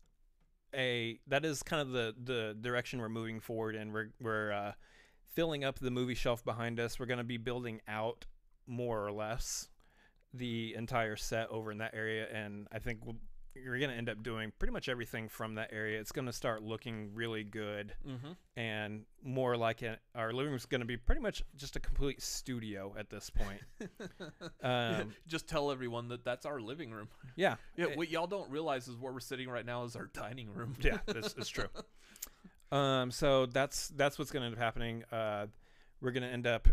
a 0.74 1.18
that 1.26 1.44
is 1.44 1.62
kind 1.62 1.80
of 1.80 1.90
the 1.90 2.14
the 2.22 2.56
direction 2.60 3.00
we're 3.00 3.08
moving 3.08 3.40
forward 3.40 3.76
and 3.76 3.92
we're 3.92 4.10
we're 4.20 4.52
uh, 4.52 4.72
filling 5.34 5.64
up 5.64 5.78
the 5.78 5.90
movie 5.90 6.14
shelf 6.14 6.44
behind 6.44 6.80
us. 6.80 6.98
We're 6.98 7.06
going 7.06 7.18
to 7.18 7.24
be 7.24 7.36
building 7.36 7.80
out 7.86 8.26
more 8.66 9.06
or 9.06 9.12
less 9.12 9.68
the 10.34 10.74
entire 10.74 11.16
set 11.16 11.48
over 11.50 11.70
in 11.70 11.78
that 11.78 11.94
area, 11.94 12.26
and 12.32 12.66
I 12.72 12.78
think 12.78 13.04
we'll, 13.04 13.16
you're 13.64 13.78
going 13.78 13.90
to 13.90 13.96
end 13.96 14.08
up 14.08 14.22
doing 14.22 14.52
pretty 14.58 14.72
much 14.72 14.88
everything 14.88 15.28
from 15.28 15.54
that 15.56 15.70
area. 15.72 16.00
It's 16.00 16.12
going 16.12 16.26
to 16.26 16.32
start 16.32 16.62
looking 16.62 17.10
really 17.14 17.44
good 17.44 17.94
mm-hmm. 18.06 18.32
and 18.56 19.04
more 19.22 19.56
like 19.56 19.82
it. 19.82 19.98
Our 20.14 20.32
living 20.32 20.50
room 20.50 20.56
is 20.56 20.66
going 20.66 20.80
to 20.80 20.86
be 20.86 20.96
pretty 20.96 21.20
much 21.20 21.42
just 21.56 21.76
a 21.76 21.80
complete 21.80 22.22
studio 22.22 22.94
at 22.98 23.10
this 23.10 23.30
point. 23.30 23.60
Um, 24.62 25.12
Just 25.26 25.48
tell 25.48 25.70
everyone 25.70 26.08
that 26.08 26.24
that's 26.24 26.44
our 26.44 26.60
living 26.60 26.90
room. 26.90 27.08
yeah, 27.36 27.56
Yeah, 27.76 27.86
it- 27.86 27.96
what 27.96 28.10
y'all 28.10 28.26
don't 28.26 28.50
realize 28.50 28.88
is 28.88 28.96
where 28.96 29.12
we're 29.12 29.20
sitting 29.20 29.48
right 29.48 29.64
now 29.64 29.84
is 29.84 29.94
our 29.96 30.06
dining 30.06 30.52
room. 30.52 30.74
yeah, 30.80 30.98
it's, 31.08 31.34
it's 31.36 31.48
true. 31.48 31.68
Um, 32.72 33.12
so 33.12 33.46
that's 33.46 33.88
that's 33.90 34.18
what's 34.18 34.32
going 34.32 34.40
to 34.40 34.46
end 34.46 34.56
up 34.56 34.60
happening. 34.60 35.04
Uh, 35.12 35.46
we're 36.00 36.10
going 36.10 36.24
to 36.24 36.28
end 36.28 36.48
up 36.48 36.66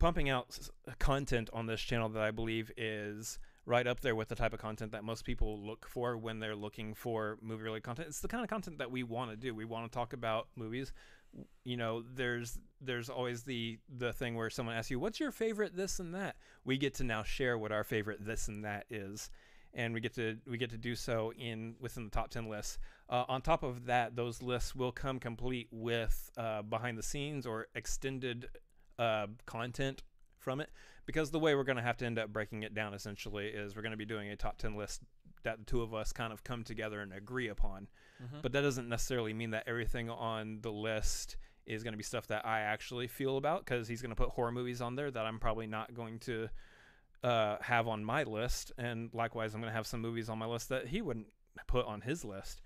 pumping 0.00 0.28
out 0.28 0.58
content 0.98 1.48
on 1.52 1.66
this 1.66 1.80
channel 1.80 2.08
that 2.08 2.22
I 2.22 2.32
believe 2.32 2.72
is 2.76 3.38
right 3.66 3.86
up 3.86 4.00
there 4.00 4.14
with 4.14 4.28
the 4.28 4.34
type 4.34 4.52
of 4.52 4.58
content 4.58 4.92
that 4.92 5.04
most 5.04 5.24
people 5.24 5.60
look 5.60 5.86
for 5.88 6.16
when 6.16 6.40
they're 6.40 6.56
looking 6.56 6.94
for 6.94 7.38
movie 7.42 7.64
related 7.64 7.84
content. 7.84 8.08
It's 8.08 8.20
the 8.20 8.28
kind 8.28 8.42
of 8.42 8.50
content 8.50 8.78
that 8.78 8.90
we 8.90 9.02
want 9.02 9.30
to 9.30 9.36
do. 9.36 9.54
We 9.54 9.64
want 9.64 9.90
to 9.90 9.94
talk 9.96 10.12
about 10.12 10.48
movies. 10.56 10.92
You 11.64 11.76
know, 11.76 12.02
there's 12.02 12.58
there's 12.80 13.08
always 13.08 13.44
the 13.44 13.78
the 13.88 14.12
thing 14.12 14.34
where 14.34 14.50
someone 14.50 14.74
asks 14.74 14.90
you, 14.90 14.98
"What's 14.98 15.20
your 15.20 15.30
favorite 15.30 15.76
this 15.76 16.00
and 16.00 16.14
that?" 16.14 16.36
We 16.64 16.76
get 16.76 16.94
to 16.94 17.04
now 17.04 17.22
share 17.22 17.56
what 17.56 17.70
our 17.70 17.84
favorite 17.84 18.24
this 18.24 18.48
and 18.48 18.64
that 18.64 18.86
is, 18.90 19.30
and 19.72 19.94
we 19.94 20.00
get 20.00 20.14
to 20.14 20.38
we 20.46 20.58
get 20.58 20.70
to 20.70 20.78
do 20.78 20.96
so 20.96 21.32
in 21.38 21.76
within 21.78 22.04
the 22.04 22.10
top 22.10 22.30
10 22.30 22.48
lists. 22.48 22.78
Uh, 23.08 23.24
on 23.28 23.42
top 23.42 23.62
of 23.62 23.86
that, 23.86 24.16
those 24.16 24.42
lists 24.42 24.74
will 24.74 24.92
come 24.92 25.20
complete 25.20 25.68
with 25.70 26.30
uh, 26.36 26.62
behind 26.62 26.98
the 26.98 27.02
scenes 27.02 27.46
or 27.46 27.68
extended 27.74 28.48
uh, 28.98 29.26
content 29.46 30.02
from 30.40 30.60
it. 30.60 30.70
Because 31.06 31.30
the 31.30 31.38
way 31.38 31.54
we're 31.54 31.64
going 31.64 31.76
to 31.76 31.82
have 31.82 31.96
to 31.98 32.06
end 32.06 32.18
up 32.18 32.32
breaking 32.32 32.62
it 32.62 32.74
down 32.74 32.94
essentially 32.94 33.46
is 33.48 33.74
we're 33.74 33.82
going 33.82 33.90
to 33.92 33.96
be 33.96 34.04
doing 34.04 34.30
a 34.30 34.36
top 34.36 34.58
10 34.58 34.76
list 34.76 35.02
that 35.42 35.58
the 35.58 35.64
two 35.64 35.82
of 35.82 35.94
us 35.94 36.12
kind 36.12 36.32
of 36.32 36.44
come 36.44 36.62
together 36.64 37.00
and 37.00 37.12
agree 37.12 37.48
upon. 37.48 37.88
Mhm. 38.22 38.42
But 38.42 38.52
that 38.52 38.60
doesn't 38.60 38.88
necessarily 38.88 39.32
mean 39.32 39.50
that 39.50 39.64
everything 39.66 40.10
on 40.10 40.60
the 40.60 40.70
list 40.72 41.36
is 41.66 41.82
going 41.82 41.92
to 41.92 41.98
be 41.98 42.02
stuff 42.02 42.26
that 42.28 42.44
I 42.44 42.60
actually 42.60 43.06
feel 43.06 43.36
about 43.36 43.64
because 43.64 43.88
he's 43.88 44.02
going 44.02 44.10
to 44.10 44.16
put 44.16 44.30
horror 44.30 44.52
movies 44.52 44.80
on 44.80 44.96
there 44.96 45.10
that 45.10 45.24
I'm 45.26 45.38
probably 45.38 45.66
not 45.66 45.94
going 45.94 46.18
to 46.20 46.48
uh, 47.22 47.56
have 47.60 47.86
on 47.88 48.04
my 48.04 48.22
list. 48.24 48.72
And 48.78 49.10
likewise, 49.14 49.54
I'm 49.54 49.60
going 49.60 49.70
to 49.70 49.76
have 49.76 49.86
some 49.86 50.00
movies 50.00 50.28
on 50.28 50.38
my 50.38 50.46
list 50.46 50.68
that 50.70 50.88
he 50.88 51.00
wouldn't 51.02 51.26
put 51.66 51.86
on 51.86 52.00
his 52.02 52.24
list. 52.24 52.60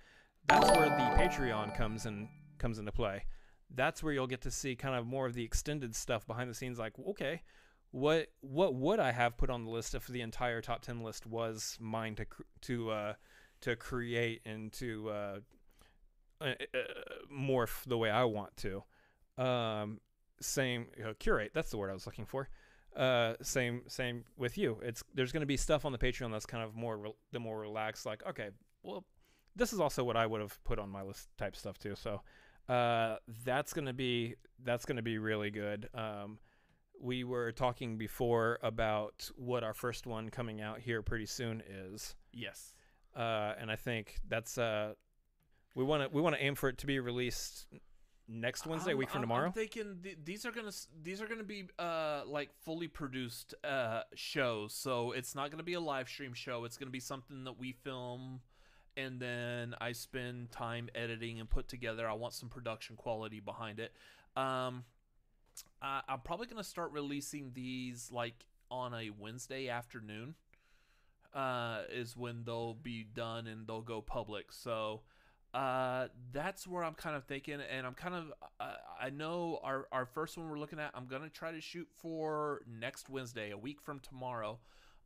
That's 0.46 0.70
where 0.76 0.88
the 0.88 0.94
Patreon 1.22 1.74
comes 1.76 2.06
in 2.06 2.28
comes 2.58 2.78
into 2.78 2.92
play. 2.92 3.24
That's 3.70 4.02
where 4.02 4.12
you'll 4.12 4.26
get 4.26 4.42
to 4.42 4.50
see 4.50 4.76
kind 4.76 4.94
of 4.94 5.06
more 5.06 5.26
of 5.26 5.34
the 5.34 5.42
extended 5.44 5.94
stuff 5.96 6.26
behind 6.26 6.48
the 6.50 6.54
scenes. 6.54 6.78
Like, 6.78 6.92
okay, 7.10 7.42
what 7.94 8.26
what 8.40 8.74
would 8.74 8.98
I 8.98 9.12
have 9.12 9.36
put 9.36 9.50
on 9.50 9.64
the 9.64 9.70
list 9.70 9.94
if 9.94 10.08
the 10.08 10.20
entire 10.20 10.60
top 10.60 10.82
ten 10.82 11.04
list 11.04 11.28
was 11.28 11.78
mine 11.80 12.16
to 12.16 12.26
to 12.62 12.90
uh, 12.90 13.12
to 13.60 13.76
create 13.76 14.40
and 14.44 14.72
to 14.72 15.10
uh, 15.10 15.38
uh, 16.40 16.44
uh, 16.44 16.78
morph 17.32 17.84
the 17.86 17.96
way 17.96 18.10
I 18.10 18.24
want 18.24 18.56
to. 18.56 18.82
Um, 19.40 20.00
same 20.40 20.88
uh, 21.00 21.12
curate. 21.20 21.52
That's 21.54 21.70
the 21.70 21.76
word 21.76 21.88
I 21.88 21.92
was 21.92 22.04
looking 22.04 22.26
for. 22.26 22.48
Uh, 22.96 23.34
same 23.42 23.82
same 23.86 24.24
with 24.36 24.58
you. 24.58 24.80
It's 24.82 25.04
there's 25.14 25.30
going 25.30 25.42
to 25.42 25.46
be 25.46 25.56
stuff 25.56 25.84
on 25.84 25.92
the 25.92 25.98
Patreon 25.98 26.32
that's 26.32 26.46
kind 26.46 26.64
of 26.64 26.74
more 26.74 26.98
re- 26.98 27.16
the 27.30 27.38
more 27.38 27.60
relaxed. 27.60 28.06
Like 28.06 28.26
okay, 28.26 28.48
well, 28.82 29.04
this 29.54 29.72
is 29.72 29.78
also 29.78 30.02
what 30.02 30.16
I 30.16 30.26
would 30.26 30.40
have 30.40 30.58
put 30.64 30.80
on 30.80 30.90
my 30.90 31.02
list 31.02 31.28
type 31.38 31.54
stuff 31.54 31.78
too. 31.78 31.94
So 31.94 32.22
that's 32.66 33.72
gonna 33.72 33.92
be 33.92 34.34
that's 34.64 34.84
gonna 34.84 35.00
be 35.00 35.18
really 35.18 35.52
good. 35.52 35.88
Um, 35.94 36.40
we 37.04 37.22
were 37.22 37.52
talking 37.52 37.98
before 37.98 38.58
about 38.62 39.30
what 39.36 39.62
our 39.62 39.74
first 39.74 40.06
one 40.06 40.30
coming 40.30 40.60
out 40.62 40.80
here 40.80 41.02
pretty 41.02 41.26
soon 41.26 41.62
is 41.68 42.16
Yes. 42.32 42.72
uh, 43.14 43.52
and 43.60 43.70
I 43.70 43.76
think 43.76 44.16
that's 44.26 44.56
uh, 44.58 44.94
we 45.74 45.84
want 45.84 46.02
to 46.02 46.08
we 46.08 46.22
want 46.22 46.34
to 46.34 46.42
aim 46.42 46.54
for 46.54 46.68
it 46.70 46.78
to 46.78 46.86
be 46.86 46.98
released 47.00 47.66
next 48.26 48.66
Wednesday, 48.66 48.92
I'm- 48.92 48.98
week 48.98 49.10
from 49.10 49.18
I'm- 49.18 49.28
tomorrow. 49.28 49.46
I'm 49.48 49.52
thinking 49.52 49.98
th- 50.02 50.16
these 50.24 50.46
are 50.46 50.50
gonna 50.50 50.72
these 51.02 51.20
are 51.20 51.26
gonna 51.26 51.44
be 51.44 51.68
uh 51.78 52.22
like 52.26 52.50
fully 52.64 52.88
produced 52.88 53.54
uh 53.64 54.02
shows, 54.14 54.72
so 54.74 55.12
it's 55.12 55.34
not 55.34 55.50
gonna 55.50 55.62
be 55.62 55.74
a 55.74 55.80
live 55.80 56.08
stream 56.08 56.32
show. 56.32 56.64
It's 56.64 56.78
gonna 56.78 56.90
be 56.90 57.00
something 57.00 57.44
that 57.44 57.58
we 57.58 57.72
film, 57.72 58.40
and 58.96 59.20
then 59.20 59.74
I 59.78 59.92
spend 59.92 60.50
time 60.52 60.88
editing 60.94 61.38
and 61.38 61.50
put 61.50 61.68
together. 61.68 62.08
I 62.08 62.14
want 62.14 62.32
some 62.32 62.48
production 62.48 62.96
quality 62.96 63.40
behind 63.40 63.78
it. 63.78 63.92
Um, 64.36 64.84
I, 65.84 66.00
I'm 66.08 66.20
probably 66.20 66.46
gonna 66.46 66.64
start 66.64 66.92
releasing 66.92 67.52
these 67.54 68.10
like 68.10 68.46
on 68.70 68.94
a 68.94 69.10
Wednesday 69.10 69.68
afternoon. 69.68 70.34
Uh, 71.34 71.82
is 71.92 72.16
when 72.16 72.44
they'll 72.44 72.74
be 72.74 73.02
done 73.02 73.48
and 73.48 73.66
they'll 73.66 73.82
go 73.82 74.00
public. 74.00 74.52
So 74.52 75.00
uh, 75.52 76.06
that's 76.32 76.64
where 76.64 76.84
I'm 76.84 76.94
kind 76.94 77.16
of 77.16 77.24
thinking, 77.24 77.58
and 77.60 77.84
I'm 77.86 77.94
kind 77.94 78.14
of 78.14 78.32
uh, 78.60 78.74
I 79.00 79.10
know 79.10 79.58
our 79.62 79.86
our 79.92 80.06
first 80.06 80.38
one 80.38 80.48
we're 80.48 80.58
looking 80.58 80.78
at. 80.78 80.92
I'm 80.94 81.06
gonna 81.06 81.28
try 81.28 81.50
to 81.52 81.60
shoot 81.60 81.88
for 82.00 82.62
next 82.68 83.10
Wednesday, 83.10 83.50
a 83.50 83.58
week 83.58 83.80
from 83.82 84.00
tomorrow. 84.00 84.58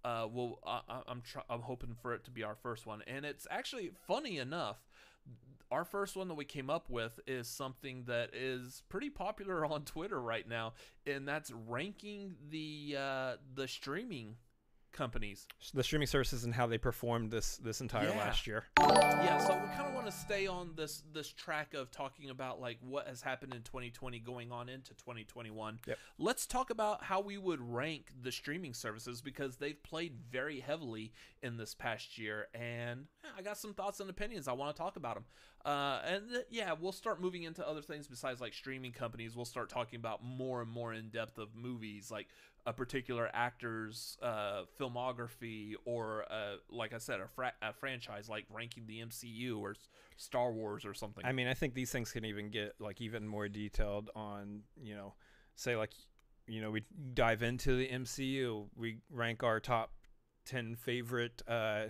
Uh, 0.04 0.26
well, 0.30 0.58
I, 0.66 0.80
I- 0.88 1.02
I'm 1.08 1.22
try- 1.22 1.42
I'm 1.50 1.62
hoping 1.62 1.94
for 2.00 2.14
it 2.14 2.24
to 2.24 2.30
be 2.30 2.44
our 2.44 2.54
first 2.54 2.86
one, 2.86 3.02
and 3.06 3.24
it's 3.24 3.46
actually 3.50 3.90
funny 4.06 4.38
enough. 4.38 4.76
Our 5.70 5.84
first 5.84 6.16
one 6.16 6.28
that 6.28 6.34
we 6.34 6.44
came 6.44 6.70
up 6.70 6.88
with 6.88 7.20
is 7.26 7.46
something 7.46 8.04
that 8.06 8.34
is 8.34 8.82
pretty 8.88 9.10
popular 9.10 9.66
on 9.70 9.82
Twitter 9.82 10.20
right 10.20 10.48
now, 10.48 10.72
and 11.06 11.28
that's 11.28 11.50
ranking 11.50 12.36
the 12.50 12.96
uh, 12.98 13.32
the 13.54 13.68
streaming 13.68 14.36
companies. 14.92 15.46
the 15.74 15.82
streaming 15.82 16.06
services 16.06 16.44
and 16.44 16.54
how 16.54 16.66
they 16.66 16.78
performed 16.78 17.30
this 17.30 17.56
this 17.58 17.80
entire 17.80 18.08
Yeah. 18.08 18.18
last 18.18 18.46
year. 18.46 18.64
Yeah, 18.78 19.38
so 19.38 19.54
we 19.54 19.66
kind 19.68 19.86
of 19.88 19.94
want 19.94 20.06
to 20.06 20.12
stay 20.12 20.46
on 20.46 20.74
this 20.76 21.02
this 21.12 21.28
track 21.32 21.74
of 21.74 21.90
talking 21.90 22.30
about 22.30 22.60
like 22.60 22.78
what 22.80 23.06
has 23.06 23.20
happened 23.22 23.54
in 23.54 23.62
2020 23.62 24.18
going 24.20 24.50
on 24.52 24.68
into 24.68 24.94
2021. 24.94 25.80
Yep. 25.86 25.98
Let's 26.18 26.46
talk 26.46 26.70
about 26.70 27.04
how 27.04 27.20
we 27.20 27.36
would 27.38 27.60
rank 27.60 28.12
the 28.22 28.32
streaming 28.32 28.74
services 28.74 29.20
because 29.20 29.56
they've 29.56 29.82
played 29.82 30.16
very 30.30 30.60
heavily 30.60 31.12
in 31.42 31.56
this 31.56 31.74
past 31.74 32.18
year 32.18 32.48
and 32.54 33.06
I 33.36 33.42
got 33.42 33.58
some 33.58 33.74
thoughts 33.74 34.00
and 34.00 34.08
opinions. 34.10 34.48
I 34.48 34.52
want 34.52 34.74
to 34.74 34.80
talk 34.82 34.96
about 34.96 35.14
them. 35.14 35.24
Uh, 35.64 36.00
and 36.06 36.28
th- 36.30 36.46
yeah, 36.50 36.72
we'll 36.72 36.92
start 36.92 37.20
moving 37.20 37.42
into 37.42 37.66
other 37.68 37.82
things 37.82 38.06
besides 38.08 38.40
like 38.40 38.54
streaming 38.54 38.92
companies. 38.92 39.36
We'll 39.36 39.44
start 39.44 39.68
talking 39.68 39.98
about 39.98 40.22
more 40.24 40.62
and 40.62 40.70
more 40.70 40.94
in 40.94 41.10
depth 41.10 41.36
of 41.36 41.54
movies, 41.54 42.10
like 42.10 42.28
a 42.66 42.72
particular 42.72 43.30
actor's 43.32 44.18
uh, 44.22 44.62
filmography, 44.78 45.72
or 45.84 46.24
uh, 46.30 46.56
like 46.70 46.92
I 46.92 46.98
said, 46.98 47.20
a, 47.20 47.28
fra- 47.28 47.54
a 47.62 47.72
franchise 47.72 48.28
like 48.28 48.44
ranking 48.50 48.84
the 48.86 49.00
MCU 49.00 49.58
or 49.60 49.70
S- 49.70 49.88
Star 50.16 50.52
Wars 50.52 50.84
or 50.84 50.92
something. 50.94 51.24
I 51.24 51.32
mean, 51.32 51.46
I 51.46 51.54
think 51.54 51.74
these 51.74 51.90
things 51.90 52.12
can 52.12 52.24
even 52.24 52.50
get 52.50 52.74
like 52.78 53.00
even 53.00 53.26
more 53.26 53.48
detailed 53.48 54.10
on, 54.14 54.60
you 54.82 54.94
know, 54.94 55.14
say 55.56 55.76
like, 55.76 55.92
you 56.46 56.60
know, 56.60 56.70
we 56.70 56.82
dive 57.14 57.42
into 57.42 57.76
the 57.76 57.88
MCU, 57.88 58.66
we 58.76 58.98
rank 59.10 59.42
our 59.42 59.60
top 59.60 59.92
10 60.46 60.76
favorite 60.76 61.42
uh 61.46 61.84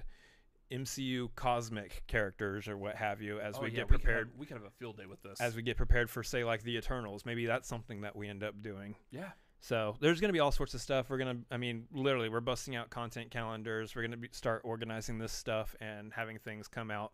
MCU 0.70 1.28
cosmic 1.34 2.02
characters 2.08 2.68
or 2.68 2.76
what 2.76 2.94
have 2.96 3.22
you 3.22 3.40
as 3.40 3.56
Oh, 3.56 3.62
we 3.62 3.70
yeah, 3.70 3.76
get 3.76 3.88
could 3.88 3.92
have- 3.94 4.02
prepared 4.02 4.30
We 4.38 4.44
could, 4.46 4.56
have, 4.58 4.66
a 4.66 4.70
field 4.70 4.98
day 4.98 5.06
with 5.06 5.22
this. 5.22 5.40
as 5.40 5.56
we 5.56 5.62
get 5.62 5.76
prepared 5.78 6.10
for 6.10 6.22
say 6.22 6.44
like 6.44 6.62
the 6.62 6.76
Eternals. 6.76 7.24
Maybe 7.24 7.46
that's 7.46 7.66
something 7.66 8.02
that 8.02 8.14
we 8.14 8.28
end 8.28 8.42
up 8.42 8.60
doing. 8.62 8.94
yeah, 9.10 9.30
So 9.60 9.96
there's 10.00 10.20
going 10.20 10.28
to 10.28 10.32
be 10.32 10.40
all 10.40 10.52
sorts 10.52 10.74
of 10.74 10.80
stuff. 10.80 11.10
We're 11.10 11.18
going 11.18 11.36
to, 11.36 11.42
I 11.50 11.56
mean, 11.56 11.86
literally, 11.92 12.28
we're 12.28 12.40
busting 12.40 12.76
out 12.76 12.90
content 12.90 13.30
calendars. 13.30 13.94
We're 13.94 14.06
going 14.06 14.20
to 14.20 14.28
start 14.30 14.62
organizing 14.64 15.18
this 15.18 15.32
stuff 15.32 15.74
and 15.80 16.12
having 16.12 16.38
things 16.38 16.68
come 16.68 16.90
out, 16.90 17.12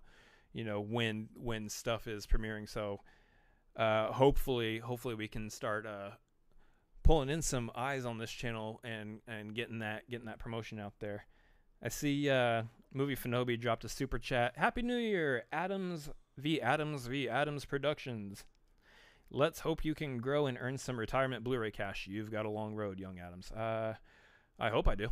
you 0.53 0.65
know, 0.65 0.81
when 0.81 1.29
when 1.35 1.69
stuff 1.69 2.07
is 2.07 2.27
premiering. 2.27 2.69
So 2.69 3.01
uh, 3.77 4.13
hopefully, 4.13 4.79
hopefully, 4.79 5.15
we 5.15 5.27
can 5.27 5.49
start 5.49 5.87
uh, 5.87 6.11
pulling 7.03 7.31
in 7.31 7.41
some 7.43 7.71
eyes 7.75 8.05
on 8.05 8.19
this 8.19 8.31
channel 8.31 8.81
and 8.85 9.21
and 9.27 9.55
getting 9.55 9.79
that 9.79 10.09
getting 10.11 10.27
that 10.27 10.39
promotion 10.39 10.79
out 10.79 10.95
there. 11.01 11.27
I 11.83 11.89
see 11.89 12.29
uh, 12.29 12.65
movie 12.93 13.17
Fanobi 13.17 13.59
dropped 13.59 13.85
a 13.85 13.89
super 13.89 14.19
chat. 14.19 14.55
Happy 14.57 14.83
New 14.83 14.97
Year, 14.97 15.45
Adams 15.53 16.11
v 16.37 16.61
Adams 16.61 17.07
v 17.07 17.29
Adams 17.29 17.65
Productions. 17.65 18.45
Let's 19.35 19.61
hope 19.61 19.85
you 19.85 19.95
can 19.95 20.19
grow 20.19 20.47
and 20.47 20.57
earn 20.61 20.79
some 20.79 20.99
retirement 20.99 21.43
Blu-ray 21.43 21.73
cash. 21.73 22.07
You've 22.09 22.31
got 22.31 22.47
a 22.47 22.51
long 22.51 22.75
road, 22.75 23.01
young 23.01 23.19
Adams. 23.19 23.51
Uh, 23.51 23.95
I 24.61 24.71
hope 24.71 24.87
I 24.87 24.95
do. 24.95 25.09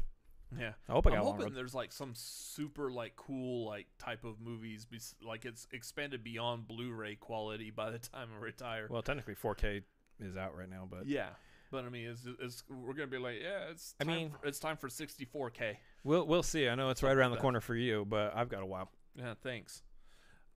yeah. 0.57 0.73
I 0.89 0.93
hope 0.93 1.07
I 1.09 1.11
got. 1.11 1.16
I'm 1.16 1.23
got 1.23 1.27
a 1.27 1.31
long 1.31 1.39
hoping 1.40 1.55
there's 1.55 1.74
like 1.74 1.90
some 1.90 2.12
super 2.15 2.90
like 2.90 3.16
cool 3.16 3.66
like 3.66 3.86
type 3.99 4.23
of 4.24 4.40
movies, 4.40 4.86
like 5.27 5.44
it's 5.44 5.66
expanded 5.73 6.23
beyond 6.23 6.69
Blu-ray 6.69 7.16
quality 7.16 7.70
by 7.70 7.90
the 7.90 7.99
time 7.99 8.28
I 8.39 8.40
retire. 8.40 8.86
Well, 8.89 9.03
technically 9.03 9.35
4K 9.35 9.82
is 10.20 10.36
out 10.36 10.57
right 10.57 10.70
now, 10.70 10.86
but 10.89 11.07
Yeah, 11.09 11.31
but 11.73 11.85
I 11.85 11.89
mean, 11.89 12.11
it's, 12.11 12.23
it's 12.40 12.62
we're 12.70 12.94
gonna 12.94 13.09
be 13.09 13.19
like, 13.19 13.39
yeah, 13.43 13.70
it's. 13.70 13.94
I 14.01 14.05
Time 14.05 14.15
mean- 14.15 14.31
for, 14.40 14.47
it's 14.47 14.61
time 14.61 14.77
for 14.77 14.89
64k. 14.89 15.77
we'll 16.05 16.27
we'll 16.28 16.43
see. 16.44 16.69
I 16.69 16.77
know 16.77 16.90
it's 16.90 17.03
right 17.03 17.16
around 17.16 17.32
the 17.32 17.39
corner 17.39 17.61
for 17.61 17.74
you, 17.74 18.05
but 18.09 18.36
I've 18.36 18.49
got 18.49 18.62
a 18.62 18.66
while. 18.66 18.89
Yeah, 19.16 19.35
thanks. 19.43 19.82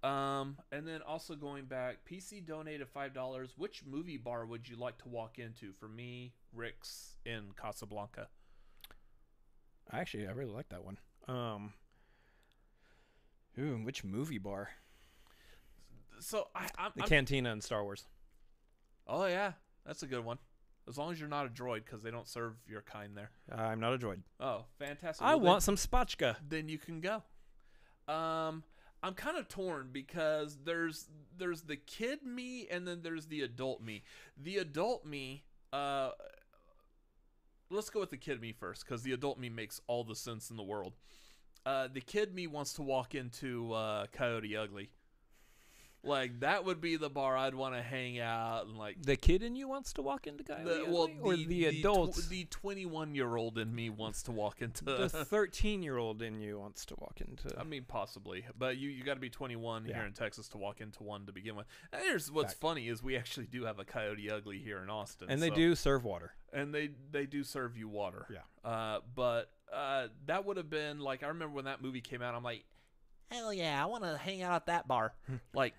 Um, 0.07 0.57
and 0.71 0.87
then 0.87 1.03
also 1.03 1.35
going 1.35 1.65
back, 1.65 1.99
PC 2.11 2.45
donated 2.45 2.89
five 2.89 3.13
dollars. 3.15 3.55
Which 3.57 3.83
movie 3.87 4.17
bar 4.17 4.47
would 4.47 4.69
you 4.69 4.77
like 4.77 4.99
to 4.99 5.09
walk 5.09 5.39
into? 5.39 5.73
For 5.73 5.89
me, 5.89 6.33
Rick's 6.53 7.17
in 7.25 7.47
Casablanca. 7.61 8.29
Actually, 9.93 10.27
I 10.29 10.33
really 10.33 10.53
like 10.53 10.69
that 10.71 10.85
one. 10.85 10.99
Um, 11.29 11.73
ooh, 13.59 13.79
which 13.85 14.05
movie 14.05 14.39
bar? 14.39 14.71
So 16.21 16.49
I, 16.55 16.69
I'm, 16.79 16.93
The 16.97 17.03
I'm- 17.03 17.09
Cantina 17.09 17.53
in 17.53 17.61
Star 17.61 17.83
Wars. 17.83 18.05
oh 19.07 19.27
yeah, 19.27 19.53
that's 19.85 20.03
a 20.03 20.07
good 20.07 20.25
one. 20.25 20.39
As 20.89 20.97
long 20.97 21.11
as 21.11 21.19
you're 21.19 21.29
not 21.29 21.47
a 21.47 21.49
droid, 21.49 21.85
because 21.85 22.03
they 22.03 22.13
don't 22.13 22.29
serve 22.29 22.55
your 22.69 22.81
kind 22.83 23.17
there. 23.17 23.31
I'm 23.51 23.81
not 23.81 23.93
a 23.93 23.99
droid. 23.99 24.21
Oh, 24.39 24.67
fantastic! 24.79 25.25
I 25.27 25.31
Well, 25.31 25.39
then- 25.39 25.47
want 25.47 25.63
some 25.65 25.77
spatchka. 25.77 26.37
then 26.49 26.69
you 26.69 26.79
can 26.79 27.01
go. 27.01 27.23
Um, 28.13 28.63
I'm 29.07 29.15
kind 29.15 29.37
of 29.37 29.47
torn 29.47 29.91
because 29.93 30.59
there's 30.65 31.07
there's 31.39 31.63
the 31.63 31.77
kid 31.77 32.25
me 32.25 32.67
and 32.69 32.89
then 32.89 33.03
there's 33.03 33.27
the 33.27 33.43
adult 33.43 33.81
me. 33.81 34.03
The 34.37 34.57
adult 34.57 35.07
me, 35.07 35.45
uh, 35.73 36.11
let's 37.71 37.89
go 37.89 38.01
with 38.01 38.11
the 38.11 38.17
kid 38.17 38.41
me 38.41 38.51
first 38.51 38.85
because 38.85 39.05
the 39.05 39.13
adult 39.13 39.39
me 39.39 39.49
makes 39.49 39.81
all 39.87 40.03
the 40.03 40.17
sense 40.17 40.51
in 40.51 40.57
the 40.57 40.65
world. 40.65 40.95
Uh, 41.65 41.87
the 41.93 42.01
kid 42.01 42.35
me 42.35 42.49
wants 42.49 42.73
to 42.75 42.83
walk 42.83 43.15
into 43.15 43.73
uh, 43.75 44.07
Coyote 44.11 44.57
Ugly. 44.57 44.91
Like 46.07 46.41
that 46.41 46.65
would 46.65 46.81
be 46.81 46.97
the 46.97 47.11
bar 47.11 47.37
I'd 47.37 47.55
want 47.55 47.75
to 47.75 47.83
hang 47.83 48.19
out 48.21 48.67
and 48.67 48.77
like 48.79 49.03
The 49.03 49.17
kid 49.17 49.43
in 49.43 49.57
you 49.57 49.69
wants 49.69 49.93
to 49.95 50.03
walk 50.03 50.27
into 50.27 50.45
Coyote 50.45 50.65
the, 50.65 50.85
well, 50.91 51.05
Ugly? 51.05 51.19
or 51.23 51.37
the, 51.37 51.45
the, 51.47 51.73
tw- 51.73 51.79
adults. 51.81 52.29
the 52.29 52.45
21 52.45 53.15
year 53.15 53.37
old 53.37 53.59
in 53.59 53.75
me 53.75 53.91
wants 53.91 54.23
to 54.25 54.33
walk 54.33 54.63
into. 54.63 54.85
the 54.85 55.09
13 55.09 55.83
year 55.83 55.97
old 55.99 56.23
in 56.23 56.41
you 56.41 56.59
wants 56.59 56.85
to 56.87 56.95
walk 56.99 57.21
into. 57.21 57.59
I 57.59 57.65
mean, 57.65 57.85
possibly, 57.87 58.45
but 58.59 58.77
you 58.77 58.89
you 58.91 59.03
got 59.05 59.15
to 59.15 59.21
be 59.21 59.31
21 59.31 59.85
Yeah. 59.87 59.95
here 59.97 60.05
in 60.05 60.13
Texas 60.13 60.49
to 60.49 60.59
walk 60.59 60.81
into 60.81 61.03
one 61.03 61.27
to 61.27 61.33
begin 61.33 61.57
with. 61.57 61.67
And 61.93 62.03
here's 62.03 62.31
what's 62.31 62.55
funny 62.55 62.89
is 62.89 63.03
we 63.03 63.17
actually 63.17 63.47
do 63.47 63.65
have 63.65 63.79
a 63.79 63.85
Coyote 63.85 64.31
Ugly 64.31 64.59
here 64.61 64.79
in 64.83 64.89
Austin, 64.91 65.29
and 65.31 65.43
they 65.43 65.49
so- 65.49 65.55
do 65.57 65.75
serve 65.75 66.05
water. 66.05 66.33
and 66.53 66.75
they 66.75 66.91
they 67.11 67.27
do 67.27 67.43
serve 67.43 67.77
you 67.77 67.89
water. 67.89 68.27
Yeah. 68.31 68.39
Uh, 68.71 69.01
but 69.15 69.51
uh, 69.75 70.07
that 70.27 70.45
would 70.45 70.57
have 70.57 70.71
been 70.71 71.01
like 71.01 71.23
I 71.23 71.29
remember 71.29 71.55
when 71.57 71.65
that 71.65 71.83
movie 71.83 72.01
came 72.01 72.23
out. 72.23 72.35
I'm 72.35 72.43
like, 72.45 72.65
hell 73.31 73.53
yeah, 73.53 73.83
I 73.83 73.87
want 73.87 74.05
to 74.05 74.17
hang 74.17 74.43
out 74.43 74.53
at 74.55 74.67
that 74.67 74.87
bar. 74.87 75.13
like, 75.55 75.75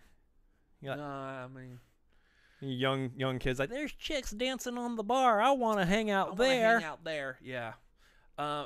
Yeah. 0.82 0.96
nah, 0.96 1.44
I 1.46 1.48
mean, 1.48 1.80
Young 2.60 3.12
young 3.16 3.38
kids 3.38 3.60
like 3.60 3.70
there's 3.70 3.94
chicks 3.94 4.32
dancing 4.32 4.78
on 4.80 4.96
the 4.96 5.04
bar. 5.04 5.40
I 5.40 5.52
want 5.52 5.78
to 5.80 5.86
hang 5.86 6.10
out 6.10 6.30
wanna 6.40 6.44
there. 6.50 6.80
hang 6.80 6.88
out 6.90 7.04
there. 7.04 7.38
Yeah. 7.42 7.74
Uh, 8.40 8.66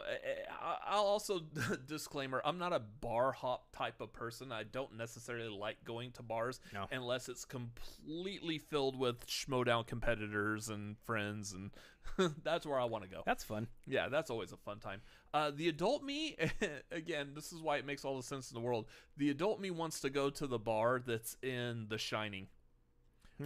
I- 0.61 0.77
I'll 0.88 1.03
also 1.05 1.39
disclaimer: 1.88 2.41
I'm 2.45 2.57
not 2.57 2.71
a 2.71 2.79
bar 2.79 3.31
hop 3.33 3.71
type 3.75 3.99
of 3.99 4.13
person. 4.13 4.51
I 4.51 4.63
don't 4.63 4.95
necessarily 4.97 5.49
like 5.49 5.83
going 5.83 6.11
to 6.13 6.23
bars 6.23 6.61
No. 6.73 6.88
unless 6.91 7.27
it's 7.27 7.43
completely 7.43 8.57
filled 8.59 8.97
with 8.97 9.25
schmoedown 9.27 9.85
competitors 9.88 10.69
and 10.69 10.97
friends, 10.99 11.51
and 11.51 11.71
that's 12.44 12.65
where 12.65 12.80
I 12.80 12.86
want 12.86 13.03
to 13.03 13.10
go. 13.10 13.23
That's 13.26 13.44
fun. 13.44 13.68
Yeah, 13.88 14.10
that's 14.10 14.30
always 14.30 14.52
a 14.52 14.57
fun 14.57 14.80
time. 14.80 15.02
Uh, 15.34 15.52
the 15.53 15.69
adult 15.69 16.03
me, 16.03 16.38
again, 16.91 17.32
this 17.36 17.52
is 17.52 17.61
why 17.61 17.78
it 17.78 17.86
makes 17.86 18.03
all 18.03 18.18
the 18.18 18.23
sense 18.23 18.52
in 18.52 18.56
the 18.56 18.61
world. 18.61 18.86
The 19.18 19.30
adult 19.30 19.60
me 19.60 19.72
wants 19.72 19.99
to 20.02 20.10
go 20.10 20.30
to 20.30 20.48
the 20.48 20.60
bar 20.60 21.02
that's 21.06 21.38
in 21.41 21.88
The 21.90 21.98
Shining. 21.98 22.48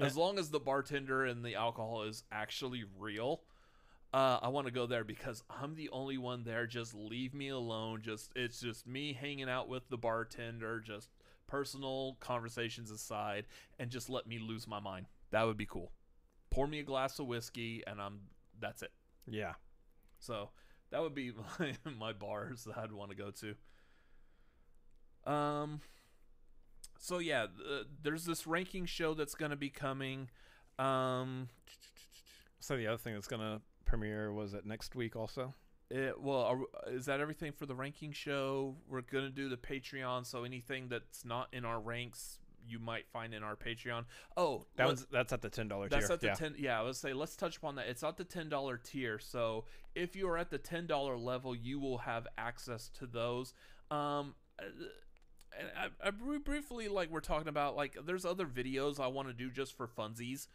As 0.01 0.17
long 0.17 0.37
as 0.37 0.49
the 0.49 0.59
bartender 0.59 1.23
and 1.23 1.41
the 1.41 1.55
alcohol 1.55 2.03
is 2.03 2.25
actually 2.29 2.83
real, 2.99 3.43
uh, 4.13 4.39
I 4.41 4.49
want 4.49 4.67
to 4.67 4.73
go 4.73 4.85
there 4.85 5.03
because 5.03 5.43
I'm 5.49 5.75
the 5.75 5.89
only 5.89 6.17
one 6.17 6.43
there. 6.43 6.67
Just 6.67 6.93
leave 6.93 7.33
me 7.33 7.49
alone. 7.49 8.01
Just 8.01 8.31
it's 8.35 8.59
just 8.59 8.87
me 8.87 9.13
hanging 9.13 9.49
out 9.49 9.69
with 9.69 9.87
the 9.89 9.97
bartender. 9.97 10.79
Just 10.79 11.09
personal 11.47 12.17
conversations 12.19 12.91
aside, 12.91 13.45
and 13.79 13.89
just 13.89 14.09
let 14.09 14.27
me 14.27 14.39
lose 14.39 14.67
my 14.67 14.79
mind. 14.79 15.07
That 15.31 15.43
would 15.43 15.57
be 15.57 15.65
cool. 15.65 15.91
Pour 16.49 16.67
me 16.67 16.79
a 16.79 16.83
glass 16.83 17.19
of 17.19 17.27
whiskey, 17.27 17.83
and 17.85 18.01
I'm 18.01 18.19
that's 18.59 18.81
it. 18.81 18.91
yeah. 19.27 19.53
So 20.19 20.49
that 20.91 21.01
would 21.01 21.13
be 21.13 21.33
my, 21.59 21.73
my 21.99 22.13
bars 22.13 22.63
that 22.65 22.77
I'd 22.77 22.91
want 22.91 23.11
to 23.11 23.17
go 23.17 23.31
to. 23.31 25.31
Um. 25.31 25.81
So 26.97 27.19
yeah, 27.19 27.43
uh, 27.43 27.83
there's 28.01 28.25
this 28.25 28.47
ranking 28.47 28.85
show 28.85 29.13
that's 29.13 29.35
going 29.35 29.51
to 29.51 29.57
be 29.57 29.69
coming. 29.69 30.29
Um. 30.79 31.49
So 32.59 32.77
the 32.77 32.87
other 32.87 32.97
thing 32.97 33.13
that's 33.13 33.27
gonna 33.27 33.61
premiere 33.85 34.31
was 34.31 34.53
it 34.53 34.65
next 34.65 34.95
week 34.95 35.15
also. 35.15 35.53
It, 35.91 36.19
well, 36.19 36.41
are, 36.41 36.57
is 36.91 37.05
that 37.05 37.19
everything 37.19 37.51
for 37.51 37.67
the 37.67 37.75
ranking 37.75 38.11
show? 38.11 38.75
We're 38.89 39.01
gonna 39.01 39.29
do 39.29 39.49
the 39.49 39.57
Patreon, 39.57 40.25
so 40.25 40.43
anything 40.43 40.87
that's 40.87 41.23
not 41.23 41.49
in 41.53 41.63
our 41.63 41.79
ranks, 41.79 42.39
you 42.67 42.79
might 42.79 43.07
find 43.07 43.33
in 43.33 43.43
our 43.43 43.55
Patreon. 43.55 44.05
Oh, 44.35 44.65
That 44.75 44.87
was 44.87 45.05
that's 45.11 45.33
at 45.33 45.41
the 45.41 45.49
ten 45.49 45.67
dollar 45.67 45.89
tier. 45.89 45.99
That's 45.99 46.11
at 46.11 46.21
the 46.21 46.27
yeah. 46.27 46.33
ten. 46.33 46.55
Yeah, 46.57 46.79
I 46.79 46.83
would 46.83 46.95
say 46.95 47.13
let's 47.13 47.35
touch 47.35 47.57
upon 47.57 47.75
that. 47.75 47.87
It's 47.87 48.03
at 48.03 48.17
the 48.17 48.23
ten 48.23 48.49
dollar 48.49 48.77
tier. 48.77 49.19
So 49.19 49.65
if 49.93 50.15
you 50.15 50.27
are 50.29 50.37
at 50.37 50.49
the 50.49 50.57
ten 50.57 50.87
dollar 50.87 51.17
level, 51.17 51.55
you 51.55 51.79
will 51.79 51.99
have 51.99 52.27
access 52.37 52.89
to 52.99 53.05
those. 53.05 53.53
Um, 53.91 54.35
and 54.59 55.69
I, 56.03 56.07
I 56.07 56.11
briefly 56.11 56.87
like 56.87 57.09
we're 57.09 57.19
talking 57.21 57.47
about 57.47 57.75
like 57.75 57.97
there's 58.05 58.25
other 58.25 58.45
videos 58.45 58.99
I 58.99 59.07
want 59.07 59.27
to 59.27 59.33
do 59.33 59.49
just 59.49 59.75
for 59.75 59.87
funsies. 59.87 60.47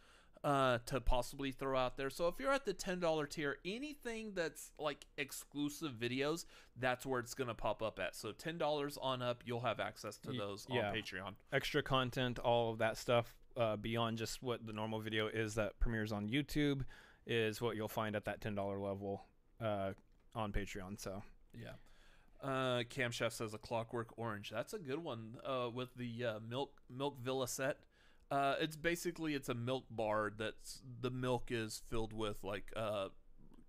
Uh, 0.43 0.79
to 0.87 0.99
possibly 0.99 1.51
throw 1.51 1.77
out 1.77 1.97
there. 1.97 2.09
So 2.09 2.27
if 2.27 2.39
you're 2.39 2.51
at 2.51 2.65
the 2.65 2.73
ten 2.73 2.99
dollar 2.99 3.27
tier, 3.27 3.57
anything 3.63 4.31
that's 4.33 4.71
like 4.79 5.05
exclusive 5.15 5.91
videos, 5.99 6.45
that's 6.79 7.05
where 7.05 7.19
it's 7.19 7.35
gonna 7.35 7.53
pop 7.53 7.83
up 7.83 7.99
at. 7.99 8.15
So 8.15 8.31
ten 8.31 8.57
dollars 8.57 8.97
on 8.99 9.21
up, 9.21 9.43
you'll 9.45 9.61
have 9.61 9.79
access 9.79 10.17
to 10.17 10.31
those 10.31 10.65
yeah. 10.67 10.87
on 10.87 10.95
Patreon. 10.95 11.33
extra 11.53 11.83
content, 11.83 12.39
all 12.39 12.71
of 12.71 12.79
that 12.79 12.97
stuff 12.97 13.35
uh, 13.55 13.75
beyond 13.75 14.17
just 14.17 14.41
what 14.41 14.65
the 14.65 14.73
normal 14.73 14.99
video 14.99 15.27
is 15.27 15.53
that 15.55 15.79
premieres 15.79 16.11
on 16.11 16.27
YouTube 16.27 16.85
is 17.27 17.61
what 17.61 17.75
you'll 17.75 17.87
find 17.87 18.15
at 18.15 18.25
that 18.25 18.41
ten 18.41 18.55
dollar 18.55 18.79
level 18.79 19.25
uh, 19.61 19.91
on 20.33 20.51
Patreon. 20.51 20.99
So 20.99 21.21
Yeah. 21.53 21.73
Uh, 22.43 22.83
Cam 22.89 23.11
Chef 23.11 23.33
says 23.33 23.53
a 23.53 23.59
Clockwork 23.59 24.17
Orange. 24.17 24.49
That's 24.49 24.73
a 24.73 24.79
good 24.79 24.97
one. 24.97 25.35
Uh, 25.45 25.69
with 25.71 25.93
the 25.95 26.25
uh, 26.25 26.39
milk 26.47 26.81
milk 26.89 27.23
vellocet. 27.23 27.75
Uh, 28.31 28.55
it's 28.61 28.77
basically 28.77 29.35
it's 29.35 29.49
a 29.49 29.53
milk 29.53 29.83
bar 29.91 30.31
that's 30.37 30.81
the 31.01 31.11
milk 31.11 31.49
is 31.49 31.81
filled 31.89 32.13
with 32.13 32.41
like 32.43 32.71
uh, 32.77 33.09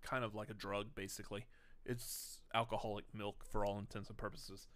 kind 0.01 0.23
of 0.23 0.33
like 0.33 0.49
a 0.49 0.53
drug. 0.53 0.95
Basically, 0.95 1.45
it's 1.85 2.39
alcoholic 2.53 3.03
milk 3.13 3.43
for 3.51 3.65
all 3.65 3.77
intents 3.77 4.07
and 4.07 4.17
purposes. 4.17 4.67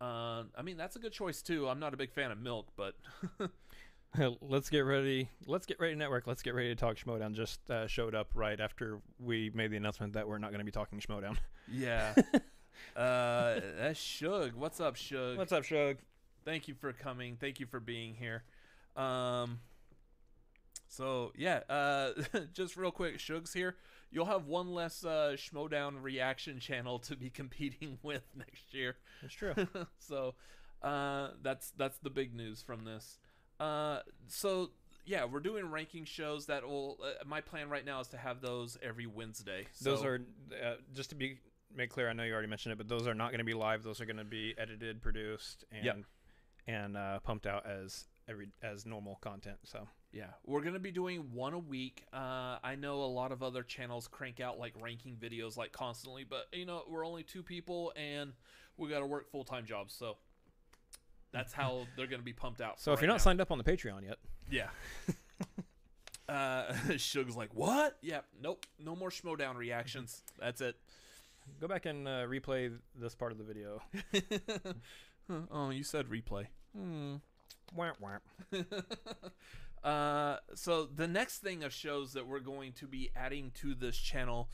Uh, 0.00 0.44
I 0.56 0.62
mean 0.62 0.78
that's 0.78 0.96
a 0.96 0.98
good 0.98 1.12
choice 1.12 1.42
too. 1.42 1.68
I'm 1.68 1.78
not 1.78 1.92
a 1.92 1.96
big 1.96 2.10
fan 2.10 2.30
of 2.30 2.38
milk, 2.38 2.68
but 2.74 2.94
let's 4.40 4.70
get 4.70 4.80
ready. 4.80 5.28
Let's 5.46 5.66
get 5.66 5.78
ready, 5.78 5.94
network. 5.94 6.26
Let's 6.26 6.42
get 6.42 6.54
ready 6.54 6.68
to 6.68 6.76
talk 6.76 6.96
Schmoedown. 6.96 7.34
Just 7.34 7.68
uh, 7.70 7.86
showed 7.86 8.14
up 8.14 8.30
right 8.34 8.58
after 8.58 9.00
we 9.18 9.50
made 9.54 9.70
the 9.70 9.76
announcement 9.76 10.14
that 10.14 10.26
we're 10.26 10.38
not 10.38 10.52
going 10.52 10.60
to 10.60 10.64
be 10.64 10.70
talking 10.70 11.00
Schmoedown. 11.00 11.36
yeah. 11.70 12.14
uh, 12.96 13.60
that's 13.78 14.00
Shug. 14.00 14.54
What's 14.54 14.80
up, 14.80 14.96
Shug? 14.96 15.36
What's 15.36 15.52
up, 15.52 15.64
Shug? 15.64 15.98
Thank 16.46 16.66
you 16.66 16.74
for 16.74 16.94
coming. 16.94 17.36
Thank 17.38 17.60
you 17.60 17.66
for 17.66 17.80
being 17.80 18.14
here. 18.14 18.44
Um, 18.98 19.60
so 20.88 21.32
yeah, 21.36 21.60
uh, 21.68 22.10
just 22.52 22.76
real 22.76 22.90
quick, 22.90 23.18
Shug's 23.20 23.52
here. 23.52 23.76
You'll 24.10 24.24
have 24.26 24.46
one 24.46 24.72
less 24.72 25.04
uh, 25.04 25.36
Schmoedown 25.36 26.02
reaction 26.02 26.60
channel 26.60 26.98
to 27.00 27.16
be 27.16 27.30
competing 27.40 27.98
with 28.02 28.22
next 28.36 28.72
year. 28.74 28.96
That's 29.22 29.34
true. 29.34 29.54
so 29.98 30.34
uh, 30.82 31.28
that's 31.42 31.70
that's 31.76 31.98
the 31.98 32.10
big 32.10 32.34
news 32.34 32.62
from 32.62 32.84
this. 32.84 33.18
Uh, 33.60 34.00
so 34.28 34.70
yeah, 35.04 35.24
we're 35.24 35.40
doing 35.40 35.70
ranking 35.70 36.04
shows 36.04 36.46
that 36.46 36.66
will. 36.66 36.98
Uh, 37.02 37.24
my 37.26 37.40
plan 37.40 37.68
right 37.68 37.84
now 37.84 38.00
is 38.00 38.08
to 38.08 38.16
have 38.16 38.40
those 38.40 38.76
every 38.82 39.06
Wednesday. 39.06 39.66
those 39.82 40.04
are 40.04 40.20
uh, 40.64 40.74
just 40.94 41.10
to 41.10 41.16
be 41.16 41.38
make 41.74 41.90
clear. 41.90 42.08
I 42.08 42.12
know 42.14 42.24
you 42.24 42.32
already 42.32 42.48
mentioned 42.48 42.72
it, 42.72 42.78
but 42.78 42.88
those 42.88 43.06
are 43.06 43.14
not 43.14 43.30
going 43.30 43.38
to 43.38 43.44
be 43.44 43.54
live. 43.54 43.82
Those 43.82 44.00
are 44.00 44.06
going 44.06 44.16
to 44.16 44.24
be 44.24 44.54
edited, 44.58 45.02
produced, 45.02 45.64
and 45.70 45.84
Yep. 45.84 45.96
and 46.66 46.96
uh, 46.96 47.18
pumped 47.20 47.46
out 47.46 47.66
as 47.66 48.06
every 48.28 48.48
as 48.62 48.84
normal 48.86 49.16
content. 49.22 49.58
So 49.64 49.88
Yeah, 50.12 50.26
we're 50.46 50.60
gonna 50.62 50.78
be 50.78 50.90
doing 50.90 51.32
one 51.32 51.54
a 51.54 51.58
week. 51.58 52.04
Uh, 52.12 52.58
I 52.62 52.76
know 52.76 53.02
a 53.02 53.06
lot 53.06 53.32
of 53.32 53.42
other 53.42 53.62
channels 53.62 54.06
crank 54.08 54.40
out 54.40 54.58
like 54.58 54.74
ranking 54.80 55.16
videos 55.16 55.56
like 55.56 55.72
constantly, 55.72 56.24
but 56.24 56.46
you 56.52 56.66
know 56.66 56.82
we're 56.88 57.06
only 57.06 57.22
two 57.22 57.42
people 57.42 57.92
and 57.96 58.32
we 58.76 58.88
got 58.88 59.00
to 59.00 59.06
work 59.06 59.30
full 59.30 59.44
time 59.44 59.66
jobs, 59.66 59.92
so 59.94 60.16
that's 61.32 61.52
how 61.52 61.86
they're 61.96 62.06
gonna 62.06 62.22
be 62.22 62.32
pumped 62.32 62.60
out. 62.60 62.80
so 62.80 62.92
if 62.92 62.98
right 62.98 63.02
you're 63.02 63.08
not 63.08 63.14
now. 63.14 63.18
signed 63.18 63.40
up 63.40 63.50
on 63.50 63.58
the 63.58 63.64
Patreon 63.64 64.04
yet, 64.04 64.18
yeah. 64.50 64.68
uh, 66.28 66.72
Shug's 66.96 67.36
like, 67.36 67.54
what? 67.54 67.96
Yeah, 68.02 68.20
nope, 68.40 68.66
no 68.78 68.94
more 68.94 69.10
Schmoedown 69.10 69.56
reactions. 69.56 70.22
That's 70.38 70.60
it. 70.60 70.76
go 71.60 71.66
back 71.68 71.86
and 71.86 72.06
uh, 72.06 72.26
replay 72.26 72.72
this 72.94 73.14
part 73.14 73.32
of 73.32 73.38
the 73.38 73.44
video. 73.44 73.80
oh, 75.50 75.70
you 75.70 75.82
said 75.82 76.06
replay. 76.06 76.46
Hmm. 76.76 77.16
Wah, 77.74 77.92
wah. 78.00 78.18
uh, 79.88 80.36
so 80.54 80.86
the 80.86 81.06
next 81.08 81.38
thing 81.38 81.62
of 81.64 81.72
shows 81.72 82.12
that 82.14 82.26
we're 82.26 82.40
going 82.40 82.72
to 82.74 82.86
be 82.86 83.10
adding 83.14 83.52
to 83.60 83.74
this 83.74 83.96
channel 83.96 84.48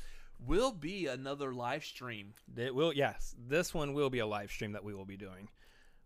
will 0.44 0.72
be 0.72 1.06
another 1.06 1.52
live 1.54 1.84
stream. 1.84 2.34
It 2.56 2.74
will, 2.74 2.92
yes. 2.92 3.34
This 3.38 3.72
one 3.72 3.94
will 3.94 4.10
be 4.10 4.18
a 4.18 4.26
live 4.26 4.50
stream 4.50 4.72
that 4.72 4.84
we 4.84 4.94
will 4.94 5.04
be 5.06 5.16
doing 5.16 5.48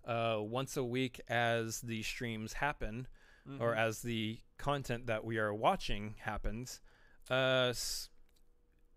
uh, 0.07 0.37
once 0.41 0.77
a 0.77 0.85
week 0.85 1.21
as 1.29 1.81
the 1.81 2.03
streams 2.03 2.55
happen, 2.55 3.07
or 3.61 3.73
Mhm. 3.75 3.79
as 3.79 4.03
the 4.03 4.39
content 4.59 5.07
that 5.07 5.25
we 5.25 5.39
are 5.39 5.53
watching 5.55 6.15
happens. 6.21 6.81
Uh, 7.31 7.69
s- 7.71 8.11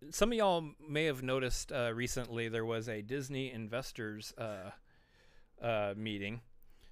some 0.10 0.32
of 0.32 0.38
y'all 0.38 0.72
may 0.88 1.06
have 1.06 1.24
noticed 1.24 1.72
uh, 1.72 1.92
recently 1.94 2.50
there 2.50 2.66
was 2.66 2.90
a 2.90 3.02
Disney 3.02 3.52
investors 3.52 4.34
uh, 4.38 4.72
uh, 5.62 5.94
meeting. 5.96 6.42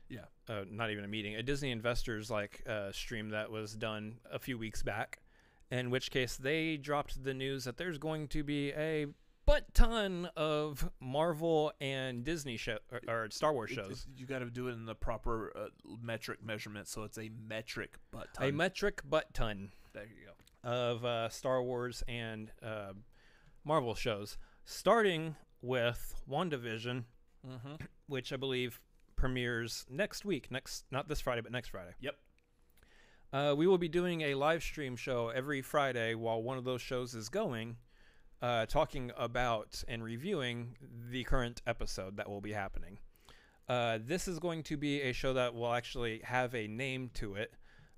Yeah. 0.09 0.25
Uh, 0.47 0.63
not 0.69 0.89
even 0.91 1.03
a 1.03 1.07
meeting, 1.07 1.35
a 1.35 1.43
Disney 1.43 1.71
investors 1.71 2.29
like 2.31 2.61
uh, 2.67 2.91
stream 2.91 3.29
that 3.29 3.51
was 3.51 3.75
done 3.75 4.15
a 4.31 4.39
few 4.39 4.57
weeks 4.57 4.81
back. 4.83 5.19
In 5.71 5.91
which 5.91 6.09
case, 6.09 6.35
they 6.35 6.77
dropped 6.77 7.23
the 7.23 7.33
news 7.33 7.63
that 7.65 7.77
there's 7.77 7.99
going 7.99 8.27
to 8.29 8.43
be 8.43 8.71
a 8.71 9.05
butt 9.45 9.71
ton 9.75 10.27
of 10.35 10.89
Marvel 10.99 11.71
and 11.79 12.23
Disney 12.23 12.57
show 12.57 12.77
or, 12.91 13.01
or 13.07 13.29
Star 13.29 13.53
Wars 13.53 13.69
It- 13.71 13.75
shows. 13.75 14.07
it- 14.11 14.19
you 14.19 14.25
got 14.25 14.39
to 14.39 14.49
do 14.49 14.67
it 14.67 14.71
in 14.71 14.85
the 14.85 14.95
proper 14.95 15.51
uh, 15.55 15.67
metric 16.01 16.43
measurement, 16.43 16.87
so 16.87 17.03
it's 17.03 17.17
a 17.19 17.29
metric 17.47 17.97
butt 18.11 18.27
ton. 18.33 18.47
A 18.49 18.51
metric 18.51 19.01
butt 19.07 19.31
ton 19.33 19.71
there 19.93 20.05
you 20.05 20.25
go. 20.25 20.69
of 20.69 21.05
uh, 21.05 21.29
Star 21.29 21.61
Wars 21.61 22.03
and 22.07 22.51
uh, 22.63 22.93
Marvel 23.63 23.93
shows, 23.93 24.37
starting 24.65 25.35
with 25.61 26.15
WandaVision, 26.29 27.03
Mm-hmm. 27.47 27.75
which 28.07 28.33
I 28.33 28.35
believe 28.35 28.81
premieres 29.19 29.85
next 29.89 30.25
week. 30.25 30.49
Next, 30.49 30.85
not 30.91 31.07
this 31.07 31.21
Friday, 31.21 31.41
but 31.41 31.51
next 31.51 31.69
Friday. 31.69 31.91
Yep. 31.99 32.15
Uh, 33.31 33.53
we 33.55 33.67
will 33.67 33.77
be 33.77 33.87
doing 33.87 34.21
a 34.21 34.33
live 34.33 34.63
stream 34.63 34.95
show 34.95 35.29
every 35.29 35.61
Friday 35.61 36.15
while 36.15 36.41
one 36.41 36.57
of 36.57 36.63
those 36.63 36.81
shows 36.81 37.13
is 37.13 37.29
going, 37.29 37.77
uh, 38.41 38.65
talking 38.65 39.11
about 39.17 39.83
and 39.87 40.03
reviewing 40.03 40.75
the 41.11 41.23
current 41.25 41.61
episode 41.67 42.17
that 42.17 42.27
will 42.29 42.41
be 42.41 42.53
happening. 42.53 42.97
Uh, 43.67 43.99
this 44.03 44.27
is 44.27 44.39
going 44.39 44.63
to 44.63 44.77
be 44.77 45.01
a 45.01 45.13
show 45.13 45.33
that 45.33 45.53
will 45.53 45.73
actually 45.73 46.21
have 46.23 46.55
a 46.55 46.67
name 46.67 47.11
to 47.13 47.35
it. 47.35 47.53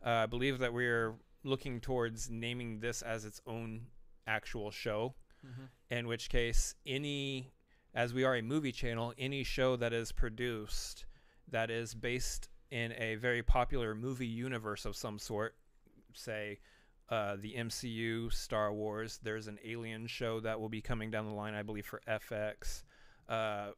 Uh, 0.05 0.09
I 0.09 0.25
believe 0.25 0.59
that 0.59 0.73
we're 0.73 1.13
looking 1.45 1.79
towards 1.79 2.29
naming 2.29 2.79
this 2.81 3.01
as 3.01 3.23
its 3.23 3.39
own 3.47 3.81
actual 4.27 4.71
show 4.71 5.15
Mm-hmm. 5.43 5.63
in 5.89 6.07
which 6.07 6.29
case 6.29 6.75
any 6.85 7.51
as 7.95 8.13
we 8.13 8.23
are 8.23 8.35
a 8.35 8.43
movie 8.43 8.71
channel 8.71 9.11
any 9.17 9.43
show 9.43 9.75
that 9.75 9.91
is 9.91 10.11
produced 10.11 11.05
that 11.51 11.69
is 11.69 11.93
based 11.93 12.49
in 12.69 12.93
a 12.97 13.15
very 13.15 13.43
popular 13.43 13.93
movie 13.93 14.27
universe 14.27 14.85
of 14.85 14.95
some 14.95 15.19
sort 15.19 15.55
say 16.13 16.59
uh, 17.09 17.35
the 17.39 17.53
MCU 17.55 18.31
Star 18.31 18.73
Wars 18.73 19.19
there's 19.23 19.47
an 19.47 19.59
alien 19.65 20.07
show 20.07 20.39
that 20.39 20.59
will 20.59 20.69
be 20.69 20.81
coming 20.81 21.11
down 21.11 21.25
the 21.25 21.33
line 21.33 21.53
I 21.53 21.63
believe 21.63 21.85
for 21.85 22.01
FX 22.07 22.83
uh, 23.29 23.71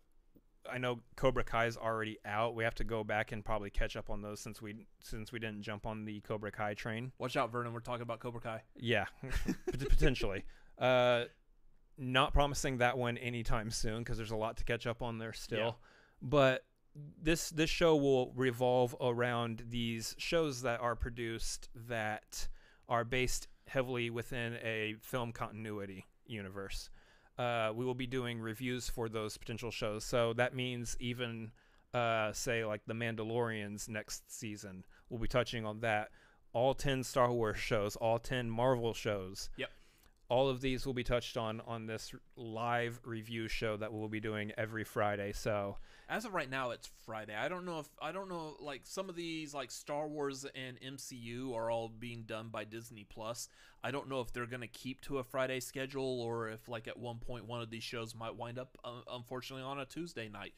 I 0.72 0.78
know 0.78 1.00
Cobra 1.16 1.44
Kai 1.44 1.66
is 1.66 1.78
already 1.78 2.18
out 2.26 2.56
we 2.56 2.64
have 2.64 2.76
to 2.76 2.84
go 2.84 3.04
back 3.04 3.32
and 3.32 3.44
probably 3.44 3.70
catch 3.70 3.96
up 3.96 4.10
on 4.10 4.22
those 4.22 4.40
since 4.40 4.62
we 4.62 4.86
since 5.02 5.32
we 5.32 5.40
didn't 5.40 5.64
jump 5.64 5.86
on 5.86 6.06
the 6.06 6.22
Cobra 6.22 6.52
Kai 6.52 6.74
train 6.74 7.12
Watch 7.18 7.36
out, 7.36 7.52
Vernon. 7.52 7.74
We're 7.74 7.80
talking 7.80 8.04
about 8.04 8.20
Cobra 8.20 8.42
Kai. 8.42 8.62
yeah, 8.76 9.06
potentially. 9.68 10.44
Uh, 10.78 11.26
not 11.98 12.34
promising 12.34 12.78
that 12.78 12.98
one 12.98 13.18
anytime 13.18 13.70
soon 13.70 14.00
because 14.00 14.18
there's 14.18 14.32
a 14.32 14.36
lot 14.36 14.58
to 14.58 14.64
catch 14.64 14.88
up 14.88 15.02
on 15.02 15.18
there 15.18 15.34
still. 15.34 15.60
Yeah. 15.60 15.72
But 16.22 16.66
this 17.22 17.50
this 17.50 17.70
show 17.70 17.96
will 17.96 18.32
revolve 18.36 18.96
around 19.02 19.64
these 19.70 20.16
shows 20.18 20.62
that 20.62 20.80
are 20.80 20.96
produced 20.96 21.70
that 21.88 22.48
are 22.88 23.04
based 23.04 23.48
heavily 23.68 24.10
within 24.10 24.58
a 24.64 24.96
film 25.02 25.32
continuity 25.32 26.06
universe. 26.28 26.90
Uh, 27.38 27.72
we 27.74 27.84
will 27.84 27.96
be 27.96 28.06
doing 28.06 28.40
reviews 28.40 28.90
for 28.90 29.10
those 29.10 29.38
potential 29.38 29.72
shows. 29.72 30.04
So 30.04 30.34
that 30.34 30.56
means 30.56 30.96
even 31.00 31.52
uh, 31.94 32.32
say 32.34 32.64
like 32.66 32.82
the 32.86 32.94
Mandalorians 32.94 33.90
next 33.90 34.32
season, 34.32 34.84
we'll 35.10 35.20
be 35.20 35.28
touching 35.28 35.66
on 35.66 35.80
that 35.80 36.10
all 36.54 36.76
10 36.76 37.04
Star 37.04 37.32
Wars 37.32 37.58
shows, 37.58 37.96
all 37.96 38.20
10 38.20 38.50
Marvel 38.50 38.94
shows. 38.94 39.50
Yep. 39.58 39.70
All 40.30 40.50
of 40.50 40.62
these 40.62 40.86
will 40.86 40.94
be 40.94 41.04
touched 41.04 41.38
on 41.38 41.62
on 41.62 41.86
this 41.86 42.14
live 42.36 43.00
review 43.04 43.48
show 43.48 43.78
that 43.78 43.94
we'll 43.94 44.08
be 44.08 44.20
doing 44.20 44.52
every 44.58 44.84
Friday. 44.84 45.32
So, 45.34 45.78
As 46.10 46.26
of 46.26 46.34
right 46.34 46.50
now, 46.50 46.72
it's 46.72 46.90
Friday. 47.06 47.36
I 47.36 47.50
don't 47.50 47.66
know 47.66 47.80
if 47.80 47.88
I 48.02 48.12
don't 48.12 48.30
know 48.30 48.56
like 48.60 48.82
some 48.84 49.10
of 49.10 49.16
these 49.16 49.54
like 49.54 49.70
Star 49.70 50.08
Wars 50.08 50.46
and 50.56 50.80
MCU 50.82 51.54
are 51.54 51.70
all 51.70 51.90
being 51.90 52.24
done 52.24 52.50
by 52.50 52.64
Disney 52.64 53.06
Plus. 53.08 53.48
I 53.84 53.92
don't 53.92 54.10
know 54.10 54.22
if 54.22 54.32
they're 54.32 54.46
gonna 54.46 54.68
keep 54.68 55.02
to 55.02 55.20
a 55.20 55.24
Friday 55.24 55.60
schedule 55.60 56.22
or 56.22 56.50
if 56.50 56.68
like 56.68 56.88
at 56.88 56.98
one 56.98 57.18
point 57.18 57.46
one 57.46 57.62
of 57.62 57.70
these 57.70 57.84
shows 57.84 58.16
might 58.16 58.36
wind 58.36 58.58
up 58.58 58.78
uh, 58.84 59.02
unfortunately 59.12 59.64
on 59.64 59.80
a 59.80 59.86
Tuesday 59.86 60.30
night. 60.30 60.54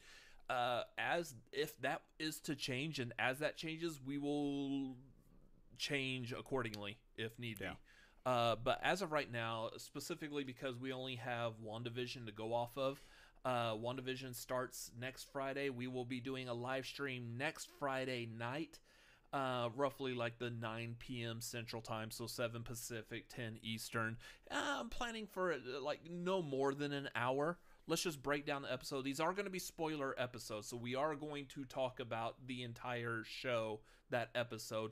Uh, 0.48 0.82
as 0.96 1.34
if 1.52 1.76
that 1.80 2.02
is 2.20 2.38
to 2.38 2.54
change 2.54 3.00
and 3.00 3.12
as 3.18 3.40
that 3.40 3.56
changes, 3.56 4.00
we 4.06 4.16
will 4.16 4.94
change 5.76 6.32
accordingly 6.32 6.96
if 7.18 7.38
need 7.38 7.58
Yeah. 7.60 7.72
Uh, 8.26 8.56
but 8.62 8.80
as 8.82 9.02
of 9.02 9.12
right 9.12 9.32
now, 9.32 9.70
specifically 9.76 10.42
because 10.42 10.76
we 10.76 10.92
only 10.92 11.14
have 11.14 11.52
WandaVision 11.64 12.26
to 12.26 12.32
go 12.32 12.52
off 12.52 12.76
of, 12.76 13.00
uh, 13.44 13.74
WandaVision 13.74 14.34
starts 14.34 14.90
next 15.00 15.28
Friday. 15.32 15.70
We 15.70 15.86
will 15.86 16.04
be 16.04 16.18
doing 16.18 16.48
a 16.48 16.54
live 16.54 16.84
stream 16.84 17.36
next 17.38 17.68
Friday 17.78 18.28
night, 18.36 18.80
uh, 19.32 19.68
roughly 19.76 20.12
like 20.12 20.40
the 20.40 20.50
9 20.50 20.96
p.m. 20.98 21.40
Central 21.40 21.80
Time, 21.80 22.10
so 22.10 22.26
7 22.26 22.64
Pacific, 22.64 23.28
10 23.28 23.60
Eastern. 23.62 24.16
Uh, 24.50 24.78
I'm 24.80 24.88
planning 24.88 25.28
for 25.28 25.52
uh, 25.52 25.80
like 25.80 26.00
no 26.10 26.42
more 26.42 26.74
than 26.74 26.92
an 26.92 27.08
hour. 27.14 27.58
Let's 27.86 28.02
just 28.02 28.24
break 28.24 28.44
down 28.44 28.62
the 28.62 28.72
episode. 28.72 29.04
These 29.04 29.20
are 29.20 29.32
going 29.32 29.44
to 29.44 29.50
be 29.50 29.60
spoiler 29.60 30.16
episodes, 30.18 30.66
so 30.66 30.76
we 30.76 30.96
are 30.96 31.14
going 31.14 31.46
to 31.54 31.64
talk 31.64 32.00
about 32.00 32.44
the 32.48 32.64
entire 32.64 33.22
show, 33.24 33.78
that 34.10 34.30
episode 34.34 34.90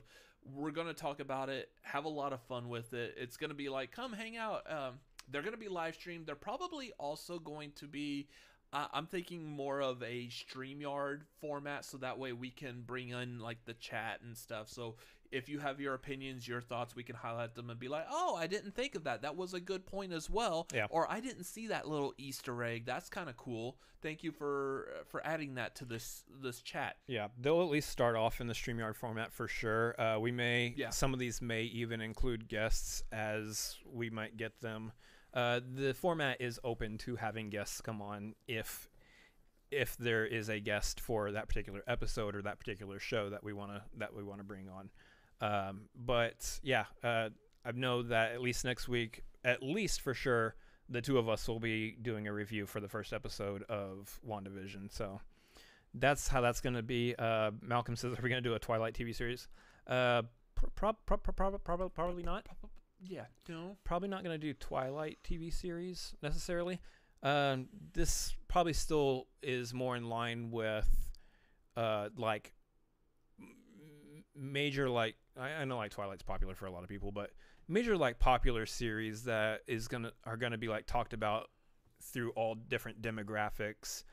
we're 0.53 0.71
going 0.71 0.87
to 0.87 0.93
talk 0.93 1.19
about 1.19 1.49
it 1.49 1.69
have 1.81 2.05
a 2.05 2.09
lot 2.09 2.33
of 2.33 2.41
fun 2.41 2.69
with 2.69 2.93
it 2.93 3.15
it's 3.17 3.37
going 3.37 3.49
to 3.49 3.55
be 3.55 3.69
like 3.69 3.91
come 3.91 4.13
hang 4.13 4.37
out 4.37 4.61
um, 4.69 4.93
they're 5.31 5.41
going 5.41 5.53
to 5.53 5.59
be 5.59 5.67
live 5.67 5.95
streamed 5.95 6.25
they're 6.25 6.35
probably 6.35 6.91
also 6.99 7.39
going 7.39 7.71
to 7.75 7.87
be 7.87 8.27
I'm 8.73 9.05
thinking 9.05 9.45
more 9.45 9.81
of 9.81 10.03
a 10.03 10.27
StreamYard 10.27 11.21
format, 11.39 11.85
so 11.85 11.97
that 11.97 12.19
way 12.19 12.33
we 12.33 12.49
can 12.49 12.83
bring 12.85 13.09
in 13.09 13.39
like 13.39 13.63
the 13.65 13.73
chat 13.73 14.19
and 14.21 14.35
stuff. 14.35 14.69
So 14.69 14.95
if 15.31 15.49
you 15.49 15.59
have 15.59 15.79
your 15.79 15.93
opinions, 15.93 16.47
your 16.47 16.61
thoughts, 16.61 16.95
we 16.95 17.03
can 17.03 17.15
highlight 17.15 17.55
them 17.55 17.69
and 17.69 17.79
be 17.79 17.87
like, 17.87 18.05
"Oh, 18.09 18.35
I 18.35 18.47
didn't 18.47 18.71
think 18.75 18.95
of 18.95 19.03
that. 19.05 19.21
That 19.21 19.35
was 19.35 19.53
a 19.53 19.59
good 19.59 19.85
point 19.85 20.13
as 20.13 20.29
well." 20.29 20.67
Yeah. 20.73 20.87
Or 20.89 21.09
I 21.11 21.19
didn't 21.19 21.43
see 21.45 21.67
that 21.67 21.87
little 21.87 22.13
Easter 22.17 22.63
egg. 22.63 22.85
That's 22.85 23.09
kind 23.09 23.29
of 23.29 23.37
cool. 23.37 23.77
Thank 24.01 24.23
you 24.23 24.31
for 24.31 24.89
for 25.07 25.25
adding 25.25 25.55
that 25.55 25.75
to 25.77 25.85
this 25.85 26.23
this 26.41 26.61
chat. 26.61 26.97
Yeah, 27.07 27.29
they'll 27.39 27.61
at 27.61 27.69
least 27.69 27.89
start 27.89 28.15
off 28.15 28.39
in 28.41 28.47
the 28.47 28.53
StreamYard 28.53 28.95
format 28.95 29.31
for 29.31 29.47
sure. 29.47 29.99
Uh, 29.99 30.19
we 30.19 30.31
may, 30.31 30.73
Yeah. 30.77 30.89
some 30.91 31.13
of 31.13 31.19
these 31.19 31.41
may 31.41 31.63
even 31.63 32.01
include 32.01 32.47
guests 32.47 33.03
as 33.11 33.77
we 33.85 34.09
might 34.09 34.37
get 34.37 34.61
them. 34.61 34.91
Uh, 35.33 35.59
the 35.75 35.93
format 35.93 36.39
is 36.39 36.59
open 36.63 36.97
to 36.99 37.15
having 37.17 37.49
guests 37.49 37.81
come 37.81 38.01
on 38.01 38.35
if 38.47 38.89
if 39.71 39.97
there 39.97 40.25
is 40.25 40.47
a 40.47 40.59
guest 40.59 40.99
for 41.01 41.31
that 41.31 41.47
particular 41.47 41.83
episode 41.87 42.35
or 42.35 42.41
that 42.43 42.59
particular 42.59 42.99
show 42.99 43.29
that 43.31 43.43
we 43.43 43.51
want 43.51 43.71
to 43.71 43.81
that 43.97 44.13
we 44.13 44.23
want 44.23 44.39
to 44.39 44.43
bring 44.43 44.69
on. 44.69 44.89
Um, 45.41 45.89
but 45.95 46.59
yeah, 46.63 46.85
uh, 47.03 47.29
I 47.65 47.71
know 47.73 48.03
that 48.03 48.31
at 48.33 48.41
least 48.41 48.65
next 48.65 48.87
week, 48.87 49.23
at 49.43 49.61
least 49.61 50.01
for 50.01 50.13
sure, 50.13 50.55
the 50.89 51.01
two 51.01 51.17
of 51.17 51.27
us 51.27 51.47
will 51.47 51.59
be 51.59 51.95
doing 52.01 52.27
a 52.27 52.33
review 52.33 52.65
for 52.65 52.79
the 52.79 52.87
first 52.87 53.11
episode 53.13 53.63
of 53.63 54.19
WandaVision. 54.27 54.91
So 54.91 55.19
that's 55.93 56.27
how 56.27 56.41
that's 56.41 56.61
going 56.61 56.75
to 56.75 56.83
be. 56.83 57.15
Uh, 57.17 57.51
Malcolm 57.61 57.95
says, 57.95 58.17
"Are 58.17 58.21
we 58.21 58.29
going 58.29 58.43
to 58.43 58.49
do 58.49 58.55
a 58.55 58.59
Twilight 58.59 58.93
TV 58.93 59.15
series?" 59.15 59.47
Uh, 59.87 60.23
pro- 60.55 60.93
pro- 60.93 61.17
pro- 61.17 61.33
pro- 61.33 61.57
probably, 61.57 61.89
probably 61.89 62.23
not. 62.23 62.45
Yeah. 63.01 63.25
No. 63.47 63.77
Probably 63.83 64.09
not 64.09 64.23
going 64.23 64.39
to 64.39 64.47
do 64.47 64.53
Twilight 64.53 65.19
TV 65.23 65.53
series 65.53 66.15
necessarily. 66.21 66.79
Um, 67.23 67.67
this 67.93 68.35
probably 68.47 68.73
still 68.73 69.27
is 69.41 69.73
more 69.73 69.95
in 69.95 70.07
line 70.09 70.51
with, 70.51 70.87
uh, 71.75 72.09
like 72.17 72.53
m- 73.39 74.23
major 74.35 74.89
like 74.89 75.15
I, 75.39 75.49
I 75.49 75.65
know 75.65 75.77
like 75.77 75.91
Twilight's 75.91 76.23
popular 76.23 76.55
for 76.55 76.65
a 76.65 76.71
lot 76.71 76.83
of 76.83 76.89
people, 76.89 77.11
but 77.11 77.31
major 77.67 77.97
like 77.97 78.19
popular 78.19 78.65
series 78.65 79.23
that 79.23 79.61
is 79.67 79.87
gonna 79.87 80.11
are 80.25 80.37
gonna 80.37 80.57
be 80.57 80.67
like 80.67 80.85
talked 80.85 81.13
about 81.13 81.49
through 82.01 82.31
all 82.31 82.55
different 82.55 83.01
demographics 83.01 84.03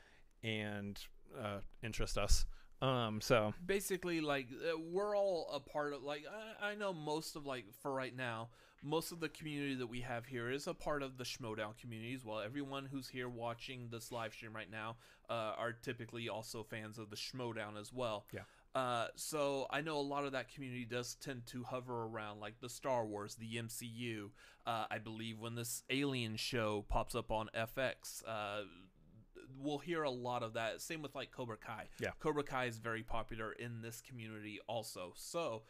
and 0.43 0.99
uh, 1.39 1.59
interest 1.81 2.17
us. 2.17 2.45
Um, 2.81 3.21
so 3.21 3.53
basically 3.65 4.19
like 4.19 4.47
uh, 4.51 4.77
we're 4.77 5.15
all 5.15 5.49
a 5.53 5.59
part 5.59 5.93
of 5.93 6.03
like 6.03 6.25
I, 6.61 6.71
I 6.71 6.75
know 6.75 6.91
most 6.91 7.37
of 7.37 7.45
like 7.45 7.65
for 7.81 7.93
right 7.93 8.15
now 8.15 8.49
most 8.85 9.13
of 9.13 9.21
the 9.21 9.29
community 9.29 9.75
that 9.75 9.87
we 9.87 10.01
have 10.01 10.25
here 10.25 10.51
is 10.51 10.67
a 10.67 10.73
part 10.73 11.01
of 11.01 11.17
the 11.17 11.23
schmoedown 11.23 11.77
community 11.79 12.13
as 12.13 12.25
well 12.25 12.41
everyone 12.41 12.85
who's 12.91 13.07
here 13.07 13.29
watching 13.29 13.87
this 13.89 14.11
live 14.11 14.33
stream 14.33 14.53
right 14.53 14.69
now 14.69 14.97
uh, 15.29 15.53
are 15.57 15.71
typically 15.71 16.27
also 16.27 16.61
fans 16.61 16.97
of 16.97 17.09
the 17.09 17.15
schmoedown 17.15 17.79
as 17.79 17.93
well 17.93 18.25
Yeah. 18.33 18.41
Uh, 18.75 19.07
so 19.15 19.67
I 19.69 19.81
know 19.81 19.97
a 19.97 20.01
lot 20.01 20.25
of 20.25 20.31
that 20.31 20.53
community 20.53 20.85
does 20.85 21.15
tend 21.15 21.45
to 21.47 21.63
hover 21.63 22.05
around 22.05 22.39
like 22.39 22.59
the 22.59 22.69
Star 22.69 23.05
Wars, 23.05 23.35
the 23.35 23.55
MCU. 23.55 24.31
Uh, 24.65 24.85
I 24.89 24.97
believe 24.97 25.39
when 25.39 25.55
this 25.55 25.83
Alien 25.89 26.37
show 26.37 26.85
pops 26.89 27.13
up 27.13 27.31
on 27.31 27.49
FX, 27.55 28.23
uh, 28.27 28.61
we'll 29.59 29.77
hear 29.77 30.03
a 30.03 30.09
lot 30.09 30.41
of 30.41 30.53
that. 30.53 30.81
Same 30.81 31.01
with 31.03 31.13
like 31.13 31.31
Cobra 31.31 31.57
Kai. 31.57 31.89
Yeah. 31.99 32.11
Cobra 32.19 32.43
Kai 32.43 32.65
is 32.65 32.79
very 32.79 33.03
popular 33.03 33.51
in 33.51 33.81
this 33.81 34.01
community 34.01 34.59
also. 34.67 35.13
So 35.15 35.63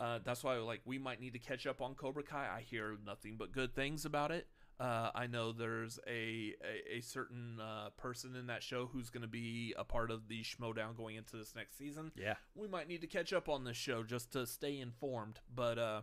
uh, 0.00 0.20
that's 0.24 0.42
why 0.42 0.56
like 0.56 0.80
we 0.86 0.98
might 0.98 1.20
need 1.20 1.34
to 1.34 1.38
catch 1.38 1.66
up 1.66 1.82
on 1.82 1.94
Cobra 1.94 2.22
Kai. 2.22 2.48
I 2.56 2.62
hear 2.62 2.96
nothing 3.04 3.36
but 3.38 3.52
good 3.52 3.74
things 3.74 4.06
about 4.06 4.30
it. 4.30 4.46
Uh, 4.78 5.10
I 5.14 5.26
know 5.26 5.52
there's 5.52 5.98
a 6.06 6.54
a, 6.62 6.98
a 6.98 7.00
certain 7.00 7.58
uh, 7.60 7.90
person 7.96 8.36
in 8.36 8.48
that 8.48 8.62
show 8.62 8.86
who's 8.92 9.08
going 9.10 9.22
to 9.22 9.28
be 9.28 9.74
a 9.78 9.84
part 9.84 10.10
of 10.10 10.28
the 10.28 10.42
Schmoedown 10.42 10.96
going 10.96 11.16
into 11.16 11.36
this 11.36 11.54
next 11.54 11.78
season. 11.78 12.12
yeah, 12.14 12.34
We 12.54 12.68
might 12.68 12.86
need 12.88 13.00
to 13.00 13.06
catch 13.06 13.32
up 13.32 13.48
on 13.48 13.64
this 13.64 13.76
show 13.76 14.02
just 14.02 14.32
to 14.32 14.46
stay 14.46 14.78
informed. 14.78 15.40
But 15.54 15.78
uh, 15.78 16.02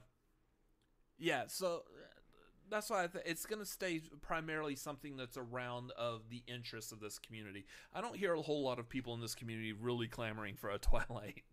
yeah, 1.19 1.43
so 1.47 1.83
uh, 1.87 2.05
that's 2.69 2.89
why 2.89 3.03
I 3.03 3.07
th- 3.07 3.25
it's 3.27 3.45
going 3.45 3.59
to 3.59 3.65
stay 3.65 4.01
primarily 4.21 4.75
something 4.75 5.17
that's 5.17 5.37
around 5.37 5.91
of 5.91 6.29
the 6.29 6.41
interests 6.47 6.91
of 6.91 6.99
this 6.99 7.19
community. 7.19 7.65
I 7.93 8.01
don't 8.01 8.15
hear 8.15 8.33
a 8.33 8.41
whole 8.41 8.63
lot 8.63 8.79
of 8.79 8.89
people 8.89 9.13
in 9.13 9.21
this 9.21 9.35
community 9.35 9.73
really 9.73 10.07
clamoring 10.07 10.55
for 10.55 10.69
a 10.71 10.77
Twilight 10.79 11.43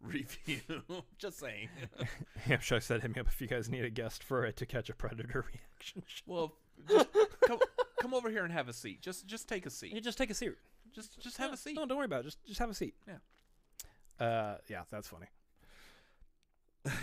review. 0.12 0.60
just 1.18 1.38
saying. 1.38 1.68
yeah. 2.48 2.58
Should 2.58 2.76
I 2.76 2.78
said 2.80 3.02
hit 3.02 3.14
me 3.14 3.20
up 3.20 3.28
if 3.28 3.40
you 3.40 3.46
guys 3.46 3.68
need 3.68 3.84
a 3.84 3.90
guest 3.90 4.22
for 4.24 4.44
it 4.44 4.56
to 4.58 4.66
catch 4.66 4.88
a 4.90 4.94
predator 4.94 5.44
reaction. 5.52 6.02
show. 6.06 6.22
well, 6.26 6.54
just 6.88 7.08
come 7.46 7.58
come 8.00 8.14
over 8.14 8.30
here 8.30 8.44
and 8.44 8.52
have 8.52 8.68
a 8.68 8.72
seat. 8.72 9.00
Just 9.02 9.26
just 9.26 9.48
take 9.48 9.66
a 9.66 9.70
seat. 9.70 9.92
You 9.92 10.00
just 10.00 10.18
take 10.18 10.30
a 10.30 10.34
seat. 10.34 10.52
Just 10.92 11.20
just 11.20 11.36
have 11.36 11.50
No, 11.50 11.54
a 11.54 11.56
seat. 11.56 11.74
No, 11.76 11.86
don't 11.86 11.98
worry 11.98 12.06
about 12.06 12.20
it. 12.20 12.24
Just 12.24 12.44
just 12.46 12.58
have 12.58 12.70
a 12.70 12.74
seat. 12.74 12.94
Yeah. 13.06 14.24
Uh, 14.26 14.58
yeah, 14.68 14.82
that's 14.90 15.08
funny. 15.08 15.26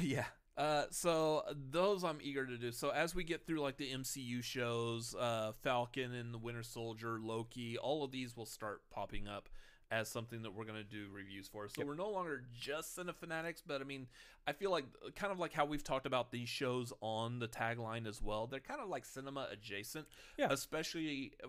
yeah. 0.01 0.25
Uh, 0.57 0.85
so 0.89 1.43
those 1.69 2.03
I'm 2.03 2.17
eager 2.21 2.45
to 2.45 2.57
do. 2.57 2.71
So 2.71 2.89
as 2.89 3.13
we 3.13 3.23
get 3.23 3.45
through 3.45 3.59
like 3.61 3.77
the 3.77 3.91
MCU 3.91 4.43
shows, 4.43 5.13
uh, 5.13 5.51
Falcon 5.61 6.13
and 6.15 6.33
the 6.33 6.39
Winter 6.39 6.63
Soldier, 6.63 7.19
Loki, 7.21 7.77
all 7.77 8.03
of 8.03 8.11
these 8.11 8.35
will 8.35 8.47
start 8.47 8.81
popping 8.89 9.27
up 9.27 9.49
as 9.91 10.09
something 10.09 10.41
that 10.41 10.51
we're 10.53 10.65
gonna 10.65 10.84
do 10.84 11.07
reviews 11.11 11.47
for. 11.47 11.68
So 11.69 11.76
Yep. 11.80 11.88
we're 11.88 11.95
no 11.95 12.09
longer 12.09 12.43
just 12.53 12.97
Cinefanatics, 12.97 13.61
but 13.65 13.81
I 13.81 13.84
mean, 13.84 14.07
I 14.45 14.53
feel 14.53 14.72
like 14.72 14.85
kind 15.15 15.31
of 15.31 15.39
like 15.39 15.53
how 15.53 15.65
we've 15.65 15.84
talked 15.84 16.05
about 16.05 16.31
these 16.31 16.49
shows 16.49 16.91
on 17.01 17.39
the 17.39 17.47
tagline 17.47 18.05
as 18.07 18.22
well. 18.22 18.47
They're 18.47 18.59
kind 18.59 18.81
of 18.81 18.89
like 18.89 19.05
cinema 19.05 19.47
adjacent. 19.51 20.07
Yeah. 20.38 20.47
Especially 20.51 21.34
uh, 21.43 21.47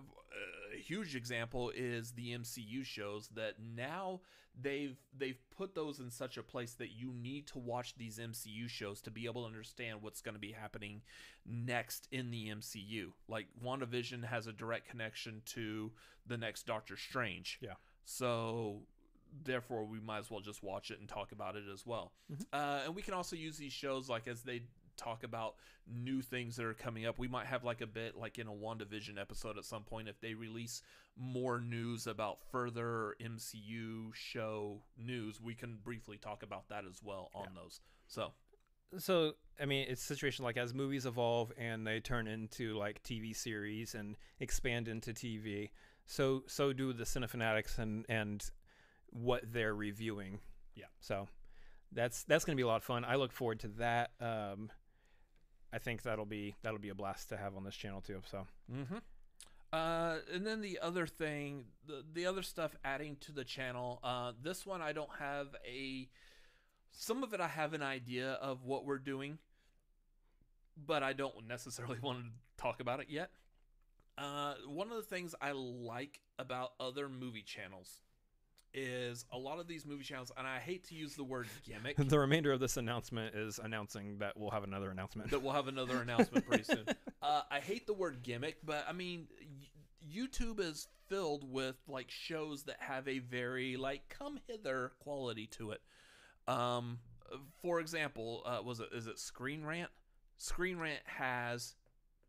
a 0.75 0.79
huge 0.79 1.15
example 1.15 1.71
is 1.75 2.11
the 2.11 2.31
MCU 2.33 2.83
shows 2.85 3.27
that 3.35 3.55
now 3.59 4.21
they've 4.61 4.97
they've 5.17 5.39
put 5.55 5.75
those 5.75 5.99
in 5.99 6.09
such 6.09 6.37
a 6.37 6.43
place 6.43 6.73
that 6.73 6.89
you 6.91 7.13
need 7.13 7.47
to 7.47 7.57
watch 7.59 7.95
these 7.95 8.19
MCU 8.19 8.67
shows 8.69 8.99
to 9.01 9.11
be 9.11 9.25
able 9.25 9.43
to 9.43 9.47
understand 9.47 10.01
what's 10.01 10.21
going 10.21 10.35
to 10.35 10.39
be 10.39 10.51
happening 10.51 11.01
next 11.45 12.07
in 12.11 12.31
the 12.31 12.47
MCU. 12.49 13.11
Like 13.27 13.47
WandaVision 13.63 14.23
has 14.25 14.47
a 14.47 14.53
direct 14.53 14.87
connection 14.89 15.41
to 15.47 15.91
the 16.25 16.37
next 16.37 16.65
Doctor 16.65 16.97
Strange. 16.97 17.57
Yeah. 17.61 17.73
So 18.09 18.81
therefore 19.43 19.85
we 19.85 19.99
might 19.99 20.17
as 20.17 20.31
well 20.31 20.39
just 20.39 20.63
watch 20.63 20.89
it 20.89 20.99
and 20.99 21.07
talk 21.07 21.31
about 21.31 21.55
it 21.55 21.65
as 21.71 21.85
well. 21.85 22.11
Mhm. 22.31 22.45
Uh, 22.51 22.81
and 22.85 22.95
we 22.95 23.03
can 23.03 23.13
also 23.13 23.35
use 23.35 23.57
these 23.57 23.71
shows 23.71 24.09
like 24.09 24.27
as 24.27 24.41
they 24.41 24.63
talk 24.97 25.23
about 25.23 25.55
new 25.85 26.19
things 26.23 26.55
that 26.55 26.65
are 26.65 26.73
coming 26.73 27.05
up. 27.05 27.19
We 27.19 27.27
might 27.27 27.45
have 27.45 27.63
like 27.63 27.81
a 27.81 27.87
bit 27.87 28.15
like 28.17 28.39
in 28.39 28.47
a 28.47 28.51
WandaVision 28.51 29.19
episode 29.21 29.59
at 29.59 29.63
some 29.63 29.83
point 29.83 30.09
if 30.09 30.19
they 30.19 30.33
release 30.33 30.81
more 31.15 31.61
news 31.61 32.07
about 32.07 32.41
further 32.51 33.15
MCU 33.21 34.11
show 34.15 34.81
news, 34.97 35.39
we 35.39 35.53
can 35.53 35.77
briefly 35.77 36.17
talk 36.17 36.41
about 36.41 36.67
that 36.69 36.85
as 36.85 37.03
well 37.03 37.29
on 37.35 37.53
those. 37.53 37.79
So, 38.07 38.33
So 38.97 39.35
I 39.59 39.65
mean, 39.65 39.85
it's 39.87 40.01
a 40.01 40.05
situation 40.05 40.43
like 40.43 40.57
as 40.57 40.73
movies 40.73 41.05
evolve 41.05 41.53
and 41.57 41.85
they 41.85 41.99
turn 41.99 42.27
into 42.27 42.75
like 42.75 43.03
TV 43.03 43.35
series 43.35 43.93
and 43.93 44.17
expand 44.39 44.87
into 44.87 45.13
TV. 45.13 45.69
So 46.09 46.41
so 46.47 46.73
do 46.73 46.91
the 46.91 47.03
cinefanatics 47.03 47.77
and 47.77 48.03
and 48.09 48.43
what 49.11 49.43
they're 49.53 49.75
reviewing. 49.75 50.39
Yeah. 50.75 50.85
So 50.99 51.27
that's 51.91 52.23
that's 52.23 52.45
gonna 52.45 52.55
be 52.55 52.63
a 52.63 52.67
lot 52.67 52.77
of 52.77 52.83
fun. 52.83 53.05
I 53.05 53.15
look 53.15 53.31
forward 53.31 53.59
to 53.59 53.67
that. 53.77 54.11
Um, 54.19 54.71
I 55.71 55.77
think 55.77 56.01
that'll 56.01 56.25
be 56.25 56.55
that'll 56.63 56.79
be 56.79 56.89
a 56.89 56.95
blast 56.95 57.29
to 57.29 57.37
have 57.37 57.55
on 57.55 57.63
this 57.63 57.75
channel 57.75 58.01
too. 58.01 58.21
So 58.25 58.47
Mm-hmm. 58.73 58.97
Uh, 59.71 60.15
and 60.33 60.47
then 60.47 60.61
the 60.61 60.79
other 60.81 61.05
thing, 61.05 61.65
the 61.85 62.03
the 62.11 62.25
other 62.25 62.41
stuff 62.41 62.75
adding 62.83 63.17
to 63.21 63.31
the 63.31 63.43
channel. 63.43 63.99
Uh, 64.03 64.31
this 64.41 64.65
one 64.65 64.81
I 64.81 64.93
don't 64.93 65.15
have 65.19 65.49
a. 65.63 66.09
Some 66.91 67.23
of 67.23 67.35
it 67.35 67.39
I 67.39 67.47
have 67.47 67.73
an 67.73 67.83
idea 67.83 68.31
of 68.31 68.65
what 68.65 68.83
we're 68.83 68.97
doing, 68.97 69.37
but 70.75 71.03
I 71.03 71.13
don't 71.13 71.47
necessarily 71.47 71.99
want 72.01 72.19
to 72.19 72.25
talk 72.57 72.79
about 72.79 72.99
it 72.99 73.07
yet. 73.09 73.29
Uh, 74.19 74.55
one 74.67 74.91
of 74.91 74.97
the 74.97 75.03
things 75.03 75.33
I 75.41 75.53
like 75.53 76.19
about 76.37 76.73
other 76.79 77.07
movie 77.07 77.41
channels 77.41 78.01
is 78.73 79.25
a 79.31 79.37
lot 79.37 79.59
of 79.59 79.67
these 79.67 79.85
movie 79.85 80.03
channels, 80.03 80.31
and 80.37 80.45
I 80.45 80.59
hate 80.59 80.87
to 80.89 80.95
use 80.95 81.15
the 81.15 81.23
word 81.23 81.47
gimmick. 81.65 81.95
the 82.09 82.19
remainder 82.19 82.51
of 82.51 82.59
this 82.59 82.77
announcement 82.77 83.33
is 83.33 83.59
announcing 83.59 84.19
that 84.19 84.37
we'll 84.37 84.51
have 84.51 84.63
another 84.63 84.91
announcement. 84.91 85.31
that 85.31 85.41
we'll 85.41 85.53
have 85.53 85.67
another 85.67 86.01
announcement 86.01 86.47
pretty 86.47 86.63
soon. 86.63 86.85
Uh, 87.21 87.41
I 87.51 87.59
hate 87.59 87.85
the 87.85 87.93
word 87.93 88.23
gimmick, 88.23 88.59
but 88.65 88.85
I 88.87 88.93
mean, 88.93 89.27
YouTube 90.09 90.61
is 90.61 90.87
filled 91.09 91.51
with 91.51 91.75
like 91.85 92.09
shows 92.09 92.63
that 92.63 92.77
have 92.79 93.09
a 93.09 93.19
very 93.19 93.75
like 93.75 94.07
come 94.07 94.39
hither 94.47 94.93
quality 94.99 95.45
to 95.47 95.71
it. 95.71 95.81
Um, 96.47 96.99
for 97.61 97.81
example, 97.81 98.43
uh, 98.45 98.61
was 98.63 98.79
it 98.79 98.87
is 98.93 99.07
it 99.07 99.19
Screen 99.19 99.65
Rant? 99.65 99.89
Screen 100.37 100.77
Rant 100.77 101.01
has 101.05 101.75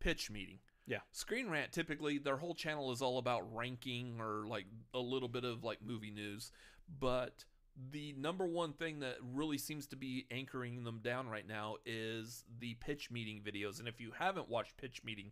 pitch 0.01 0.29
meeting. 0.29 0.59
Yeah. 0.91 0.99
Screen 1.13 1.49
Rant 1.49 1.71
typically 1.71 2.17
their 2.17 2.35
whole 2.35 2.53
channel 2.53 2.91
is 2.91 3.01
all 3.01 3.17
about 3.17 3.55
ranking 3.55 4.17
or 4.19 4.45
like 4.45 4.65
a 4.93 4.99
little 4.99 5.29
bit 5.29 5.45
of 5.45 5.63
like 5.63 5.77
movie 5.81 6.11
news, 6.11 6.51
but 6.99 7.45
the 7.91 8.13
number 8.17 8.45
one 8.45 8.73
thing 8.73 8.99
that 8.99 9.15
really 9.33 9.57
seems 9.57 9.87
to 9.87 9.95
be 9.95 10.25
anchoring 10.29 10.83
them 10.83 10.99
down 11.01 11.29
right 11.29 11.47
now 11.47 11.77
is 11.85 12.43
the 12.59 12.73
pitch 12.75 13.09
meeting 13.09 13.41
videos. 13.41 13.79
And 13.79 13.87
if 13.87 14.01
you 14.01 14.11
haven't 14.19 14.49
watched 14.49 14.75
pitch 14.75 15.01
meeting, 15.05 15.31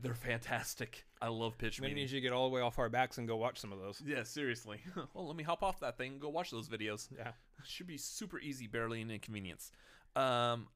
they're 0.00 0.12
fantastic. 0.14 1.06
I 1.22 1.28
love 1.28 1.56
pitch 1.56 1.80
meeting. 1.80 1.96
need 1.96 2.10
you 2.10 2.18
to 2.18 2.20
get 2.20 2.34
all 2.34 2.50
the 2.50 2.54
way 2.54 2.60
off 2.60 2.78
our 2.78 2.90
backs 2.90 3.16
and 3.16 3.26
go 3.26 3.36
watch 3.36 3.58
some 3.58 3.72
of 3.72 3.78
those. 3.78 4.02
Yeah, 4.04 4.24
seriously. 4.24 4.80
well, 5.14 5.26
let 5.26 5.36
me 5.36 5.42
hop 5.42 5.62
off 5.62 5.80
that 5.80 5.96
thing 5.96 6.12
and 6.12 6.20
go 6.20 6.28
watch 6.28 6.50
those 6.50 6.68
videos. 6.68 7.08
Yeah. 7.16 7.30
Should 7.64 7.86
be 7.86 7.96
super 7.96 8.38
easy, 8.38 8.66
barely 8.66 9.00
an 9.00 9.10
inconvenience. 9.10 9.72
Um, 10.14 10.66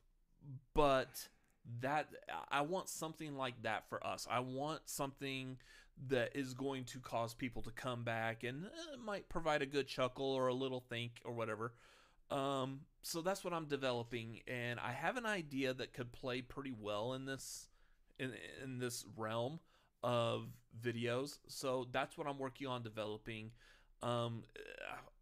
but 0.72 1.28
that 1.80 2.08
I 2.50 2.62
want 2.62 2.88
something 2.88 3.36
like 3.36 3.62
that 3.62 3.88
for 3.88 4.04
us. 4.06 4.26
I 4.30 4.40
want 4.40 4.82
something 4.86 5.58
that 6.08 6.36
is 6.36 6.54
going 6.54 6.84
to 6.84 6.98
cause 6.98 7.34
people 7.34 7.62
to 7.62 7.70
come 7.70 8.02
back 8.02 8.44
and 8.44 8.66
uh, 8.66 8.96
might 9.04 9.28
provide 9.28 9.62
a 9.62 9.66
good 9.66 9.86
chuckle 9.86 10.26
or 10.26 10.48
a 10.48 10.54
little 10.54 10.80
think 10.80 11.20
or 11.24 11.32
whatever. 11.32 11.74
Um, 12.30 12.80
so 13.02 13.20
that's 13.20 13.44
what 13.44 13.52
I'm 13.52 13.66
developing, 13.66 14.40
and 14.46 14.80
I 14.80 14.92
have 14.92 15.16
an 15.16 15.26
idea 15.26 15.74
that 15.74 15.92
could 15.92 16.12
play 16.12 16.40
pretty 16.40 16.72
well 16.72 17.12
in 17.12 17.26
this 17.26 17.68
in 18.18 18.32
in 18.62 18.78
this 18.78 19.04
realm 19.16 19.60
of 20.02 20.46
videos. 20.80 21.38
So 21.48 21.88
that's 21.92 22.16
what 22.16 22.26
I'm 22.26 22.38
working 22.38 22.68
on 22.68 22.82
developing. 22.82 23.50
Um, 24.02 24.44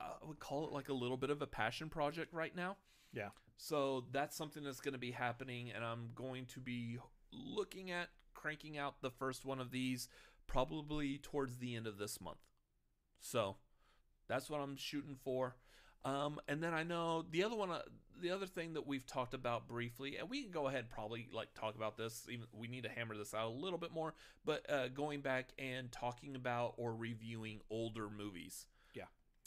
I 0.01 0.05
I 0.05 0.27
would 0.27 0.39
call 0.39 0.67
it 0.67 0.73
like 0.73 0.89
a 0.89 0.95
little 0.95 1.17
bit 1.17 1.31
of 1.31 1.43
a 1.43 1.47
passion 1.47 1.89
project 1.89 2.33
right 2.33 2.55
now. 2.55 2.77
Yeah. 3.13 3.29
So 3.57 4.05
that's 4.13 4.37
something 4.37 4.65
that's 4.65 4.81
going 4.81 4.95
to 4.95 4.99
be 4.99 5.11
happening, 5.11 5.71
and 5.75 5.85
I'm 5.85 6.11
going 6.15 6.47
to 6.47 6.61
be 6.61 6.99
looking 7.33 7.91
at 7.91 8.09
cranking 8.35 8.79
out 8.79 9.03
the 9.03 9.11
first 9.11 9.45
one 9.45 9.61
of 9.61 9.71
these 9.71 10.09
probably 10.47 11.19
towards 11.19 11.59
the 11.59 11.77
end 11.77 11.87
of 11.87 11.99
this 11.99 12.21
month. 12.21 12.39
So 13.21 13.57
that's 14.29 14.49
what 14.49 14.61
I'm 14.61 14.77
shooting 14.77 15.17
for. 15.23 15.57
Um, 16.05 16.41
and 16.49 16.63
then 16.63 16.73
I 16.73 16.83
know 16.83 17.27
the 17.31 17.45
other 17.45 17.57
one, 17.57 17.71
uh, 17.71 17.83
the 18.21 18.31
other 18.31 18.47
thing 18.47 18.73
that 18.75 18.87
we've 18.87 19.07
talked 19.07 19.35
about 19.35 19.69
briefly, 19.69 20.17
and 20.17 20.31
we 20.31 20.43
can 20.43 20.51
go 20.51 20.69
ahead 20.69 20.89
probably 20.89 21.29
like 21.33 21.53
talk 21.53 21.75
about 21.75 21.99
this. 21.99 22.27
Even 22.31 22.47
we 22.53 22.69
need 22.69 22.85
to 22.85 22.89
hammer 22.89 23.17
this 23.17 23.35
out 23.35 23.49
a 23.49 23.51
little 23.51 23.79
bit 23.79 23.93
more, 23.93 24.15
but 24.45 24.69
uh, 24.71 24.89
going 24.89 25.21
back 25.21 25.51
and 25.59 25.93
talking 25.93 26.35
about 26.35 26.75
or 26.79 26.95
reviewing 26.95 27.61
older 27.71 28.09
movies. 28.09 28.65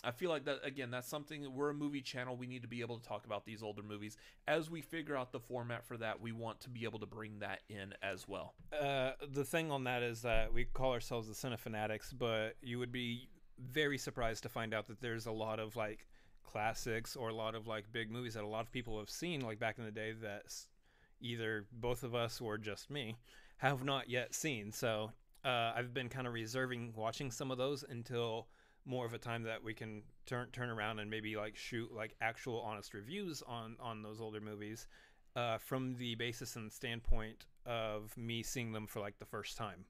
I 0.03 0.11
feel 0.11 0.29
like 0.29 0.45
that 0.45 0.59
again. 0.63 0.91
That's 0.91 1.07
something 1.07 1.53
we're 1.53 1.69
a 1.69 1.73
movie 1.73 2.01
channel. 2.01 2.35
We 2.35 2.47
need 2.47 2.61
to 2.63 2.67
be 2.67 2.81
able 2.81 2.99
to 2.99 3.07
talk 3.07 3.25
about 3.25 3.45
these 3.45 3.63
older 3.63 3.81
movies 3.81 4.17
as 4.47 4.69
we 4.69 4.81
figure 4.81 5.15
out 5.15 5.31
the 5.31 5.39
format 5.39 5.85
for 5.85 5.97
that. 5.97 6.19
We 6.19 6.31
want 6.31 6.59
to 6.61 6.69
be 6.69 6.83
able 6.83 6.99
to 6.99 7.05
bring 7.05 7.39
that 7.39 7.61
in 7.69 7.93
as 8.01 8.27
well. 8.27 8.53
Uh, 8.77 9.11
the 9.31 9.45
thing 9.45 9.71
on 9.71 9.85
that 9.85 10.03
is 10.03 10.21
that 10.23 10.53
we 10.53 10.65
call 10.65 10.91
ourselves 10.91 11.27
the 11.27 11.33
Cinefanatics, 11.33 12.13
but 12.17 12.57
you 12.61 12.79
would 12.79 12.91
be 12.91 13.29
very 13.59 13.97
surprised 13.97 14.43
to 14.43 14.49
find 14.49 14.73
out 14.73 14.87
that 14.87 14.99
there's 14.99 15.25
a 15.25 15.31
lot 15.31 15.59
of 15.59 15.75
like 15.75 16.07
classics 16.43 17.15
or 17.15 17.29
a 17.29 17.33
lot 17.33 17.55
of 17.55 17.67
like 17.67 17.91
big 17.91 18.11
movies 18.11 18.33
that 18.33 18.43
a 18.43 18.47
lot 18.47 18.65
of 18.65 18.71
people 18.71 18.99
have 18.99 19.09
seen 19.09 19.41
like 19.41 19.59
back 19.59 19.77
in 19.77 19.85
the 19.85 19.91
day 19.91 20.11
that 20.11 20.53
either 21.21 21.65
both 21.71 22.03
of 22.03 22.13
us 22.13 22.41
or 22.41 22.57
just 22.57 22.89
me 22.89 23.15
have 23.57 23.83
not 23.83 24.09
yet 24.09 24.35
seen. 24.35 24.71
So 24.71 25.11
uh, 25.45 25.71
I've 25.75 25.93
been 25.93 26.09
kind 26.09 26.27
of 26.27 26.33
reserving 26.33 26.93
watching 26.95 27.31
some 27.31 27.51
of 27.51 27.57
those 27.57 27.83
until 27.87 28.47
more 28.85 29.05
of 29.05 29.13
a 29.13 29.17
time 29.17 29.43
that 29.43 29.63
we 29.63 29.73
can 29.73 30.03
turn 30.25 30.47
turn 30.51 30.69
around 30.69 30.99
and 30.99 31.09
maybe 31.09 31.35
like 31.35 31.55
shoot 31.55 31.93
like 31.93 32.15
actual 32.21 32.61
honest 32.61 32.93
reviews 32.93 33.41
on 33.47 33.75
on 33.79 34.01
those 34.03 34.19
older 34.19 34.41
movies 34.41 34.87
uh, 35.35 35.57
from 35.57 35.95
the 35.95 36.15
basis 36.15 36.55
and 36.55 36.71
standpoint 36.71 37.45
of 37.65 38.15
me 38.17 38.43
seeing 38.43 38.71
them 38.71 38.87
for 38.87 38.99
like 38.99 39.17
the 39.19 39.25
first 39.25 39.57
time. 39.57 39.85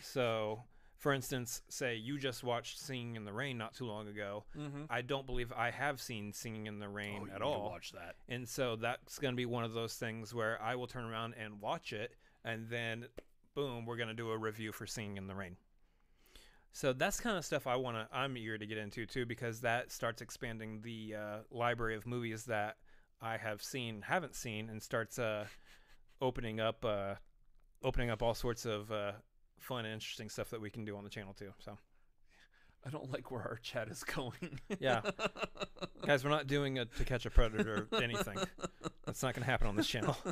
So, 0.00 0.62
for 0.96 1.12
instance, 1.12 1.62
say 1.68 1.96
you 1.96 2.18
just 2.18 2.42
watched 2.42 2.78
Singing 2.78 3.16
in 3.16 3.24
the 3.24 3.32
Rain 3.32 3.58
not 3.58 3.74
too 3.74 3.84
long 3.84 4.08
ago. 4.08 4.44
Mm-hmm. 4.56 4.84
I 4.90 5.02
don't 5.02 5.26
believe 5.26 5.52
I 5.52 5.70
have 5.70 6.00
seen 6.00 6.32
Singing 6.32 6.66
in 6.66 6.78
the 6.78 6.88
Rain 6.88 7.28
at 7.34 7.42
all. 7.42 7.70
Watch 7.70 7.92
that. 7.92 8.16
And 8.28 8.48
so 8.48 8.76
that's 8.76 9.18
going 9.18 9.32
to 9.34 9.36
be 9.36 9.46
one 9.46 9.64
of 9.64 9.72
those 9.72 9.94
things 9.94 10.34
where 10.34 10.60
I 10.62 10.74
will 10.76 10.86
turn 10.86 11.04
around 11.04 11.34
and 11.38 11.60
watch 11.60 11.92
it, 11.92 12.14
and 12.44 12.68
then, 12.68 13.06
boom, 13.54 13.86
we're 13.86 13.96
going 13.96 14.08
to 14.08 14.14
do 14.14 14.30
a 14.30 14.38
review 14.38 14.72
for 14.72 14.86
Singing 14.86 15.16
in 15.16 15.26
the 15.26 15.34
Rain. 15.34 15.56
So 16.72 16.92
that's 16.92 17.18
kind 17.18 17.36
of 17.36 17.44
stuff 17.44 17.66
I 17.66 17.76
want 17.76 17.96
to. 17.96 18.16
I'm 18.16 18.36
eager 18.36 18.56
to 18.58 18.66
get 18.66 18.78
into 18.78 19.06
too 19.06 19.26
because 19.26 19.60
that 19.62 19.90
starts 19.90 20.22
expanding 20.22 20.80
the 20.82 21.14
uh, 21.16 21.36
library 21.50 21.96
of 21.96 22.06
movies 22.06 22.44
that 22.44 22.76
I 23.20 23.36
have 23.36 23.62
seen, 23.62 24.02
haven't 24.02 24.34
seen, 24.34 24.70
and 24.70 24.82
starts 24.82 25.18
uh, 25.18 25.46
opening 26.20 26.60
up, 26.60 26.84
uh, 26.84 27.14
opening 27.82 28.10
up 28.10 28.22
all 28.22 28.34
sorts 28.34 28.64
of 28.64 28.92
uh, 28.92 29.12
fun 29.58 29.84
and 29.84 29.94
interesting 29.94 30.28
stuff 30.28 30.50
that 30.50 30.60
we 30.60 30.70
can 30.70 30.84
do 30.84 30.96
on 30.96 31.04
the 31.04 31.10
channel 31.10 31.34
too. 31.34 31.52
So 31.58 31.76
I 32.86 32.90
don't 32.90 33.10
like 33.12 33.30
where 33.30 33.42
our 33.42 33.58
chat 33.62 33.88
is 33.88 34.04
going. 34.04 34.60
Yeah. 34.78 35.00
guys, 36.06 36.24
we're 36.24 36.30
not 36.30 36.46
doing 36.46 36.78
a 36.78 36.84
To 36.84 37.04
Catch 37.04 37.26
a 37.26 37.30
Predator 37.30 37.88
anything. 38.00 38.38
That's 39.04 39.22
not 39.22 39.34
going 39.34 39.44
to 39.44 39.50
happen 39.50 39.66
on 39.66 39.76
this 39.76 39.88
channel. 39.88 40.16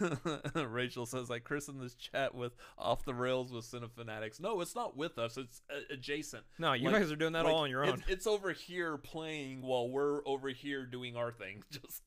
Rachel 0.54 1.06
says, 1.06 1.30
"I 1.30 1.38
christened 1.38 1.80
this 1.80 1.94
chat 1.94 2.34
with 2.34 2.56
off 2.78 3.04
the 3.04 3.14
rails 3.14 3.52
with 3.52 3.64
Cinefanatics." 3.64 4.40
No, 4.40 4.60
it's 4.60 4.74
not 4.74 4.96
with 4.96 5.18
us. 5.18 5.36
It's 5.36 5.62
uh, 5.70 5.80
adjacent. 5.90 6.44
No, 6.58 6.72
you 6.72 6.88
Like- 6.90 7.02
guys 7.02 7.12
are 7.12 7.16
doing 7.16 7.34
that 7.34 7.44
Like, 7.44 7.54
all 7.54 7.60
on 7.64 7.70
your 7.70 7.84
own. 7.84 7.98
It's, 8.00 8.08
it's 8.08 8.26
over 8.26 8.52
here 8.52 8.96
playing 8.96 9.62
while 9.62 9.88
we're 9.88 10.26
over 10.26 10.48
here 10.48 10.86
doing 10.86 11.16
our 11.16 11.30
thing. 11.30 11.62
Just, 11.70 12.02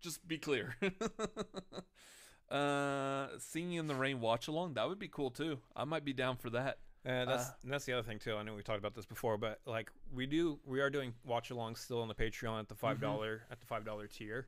just 0.00 0.28
be 0.28 0.36
clear. 0.38 0.76
uh, 2.50 3.28
singing 3.38 3.74
in 3.78 3.86
the 3.86 3.94
rain 3.94 4.20
watch 4.20 4.48
along 4.48 4.74
that 4.74 4.86
would 4.88 4.98
be 4.98 5.08
cool 5.08 5.30
too. 5.30 5.58
I 5.74 5.84
might 5.84 6.04
be 6.04 6.12
down 6.12 6.36
for 6.36 6.50
that. 6.50 6.78
And 7.06 7.28
that's 7.28 7.48
Uh, 7.48 7.52
and 7.64 7.72
that's 7.72 7.84
the 7.84 7.92
other 7.94 8.02
thing 8.02 8.18
too. 8.18 8.34
I 8.36 8.42
know 8.42 8.54
we 8.54 8.62
talked 8.62 8.78
about 8.78 8.94
this 8.94 9.06
before, 9.06 9.36
but 9.38 9.60
like 9.66 9.90
we 10.12 10.26
do, 10.26 10.58
we 10.64 10.80
are 10.80 10.90
doing 10.90 11.14
watch 11.24 11.50
alongs 11.50 11.78
still 11.78 12.00
on 12.00 12.08
the 12.08 12.14
Patreon 12.14 12.60
at 12.60 12.68
the 12.68 12.74
five 12.74 12.98
Mm-hmm. 12.98 13.52
at 13.52 13.60
the 13.60 13.66
five 13.66 13.84
dollar 13.84 14.06
tier. 14.06 14.46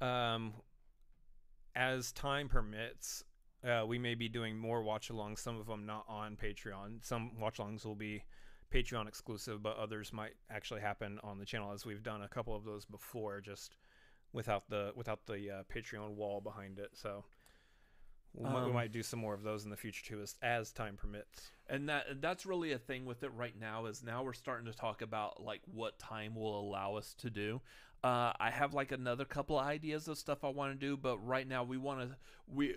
Um, 0.00 0.52
as 1.74 2.12
time 2.12 2.48
permits, 2.48 3.24
uh, 3.66 3.84
we 3.86 3.98
may 3.98 4.14
be 4.14 4.28
doing 4.28 4.56
more 4.58 4.82
watch 4.82 5.08
alongs. 5.10 5.38
Some 5.38 5.58
of 5.58 5.66
them 5.66 5.86
not 5.86 6.04
on 6.08 6.36
Patreon. 6.36 7.04
Some 7.04 7.38
watch 7.38 7.58
alongs 7.58 7.84
will 7.84 7.94
be 7.94 8.24
Patreon 8.72 9.08
exclusive, 9.08 9.62
but 9.62 9.76
others 9.76 10.12
might 10.12 10.34
actually 10.50 10.80
happen 10.80 11.18
on 11.22 11.38
the 11.38 11.44
channel, 11.44 11.72
as 11.72 11.86
we've 11.86 12.02
done 12.02 12.22
a 12.22 12.28
couple 12.28 12.54
of 12.54 12.64
those 12.64 12.84
before, 12.84 13.40
just 13.40 13.76
without 14.32 14.68
the 14.68 14.92
without 14.96 15.26
the 15.26 15.50
uh, 15.50 15.62
Patreon 15.74 16.10
wall 16.14 16.40
behind 16.40 16.78
it. 16.78 16.90
So. 16.94 17.24
We, 18.34 18.44
might, 18.44 18.54
we 18.62 18.66
Um, 18.66 18.72
might 18.72 18.92
do 18.92 19.02
some 19.02 19.20
more 19.20 19.34
of 19.34 19.42
those 19.42 19.64
in 19.64 19.70
the 19.70 19.76
future 19.76 20.04
too, 20.04 20.20
as, 20.20 20.34
as 20.42 20.72
time 20.72 20.96
permits. 20.96 21.50
and 21.68 21.88
that 21.88 22.20
that's 22.20 22.44
really 22.44 22.72
a 22.72 22.78
thing 22.78 23.04
with 23.06 23.22
it 23.22 23.32
right 23.34 23.58
now 23.58 23.86
is 23.86 24.02
now 24.02 24.22
we're 24.22 24.32
starting 24.32 24.66
to 24.66 24.76
talk 24.76 25.02
about 25.02 25.42
like 25.42 25.60
what 25.72 25.98
time 25.98 26.34
will 26.34 26.58
allow 26.60 26.96
us 26.96 27.14
to 27.14 27.30
do. 27.30 27.60
Uh, 28.02 28.34
i 28.38 28.50
have 28.50 28.74
like 28.74 28.92
another 28.92 29.24
couple 29.24 29.58
of 29.58 29.64
ideas 29.64 30.08
of 30.08 30.18
stuff 30.18 30.44
i 30.44 30.48
want 30.48 30.70
to 30.70 30.78
do 30.78 30.94
but 30.94 31.16
right 31.26 31.48
now 31.48 31.64
we 31.64 31.78
want 31.78 32.00
to 32.00 32.14
we 32.46 32.74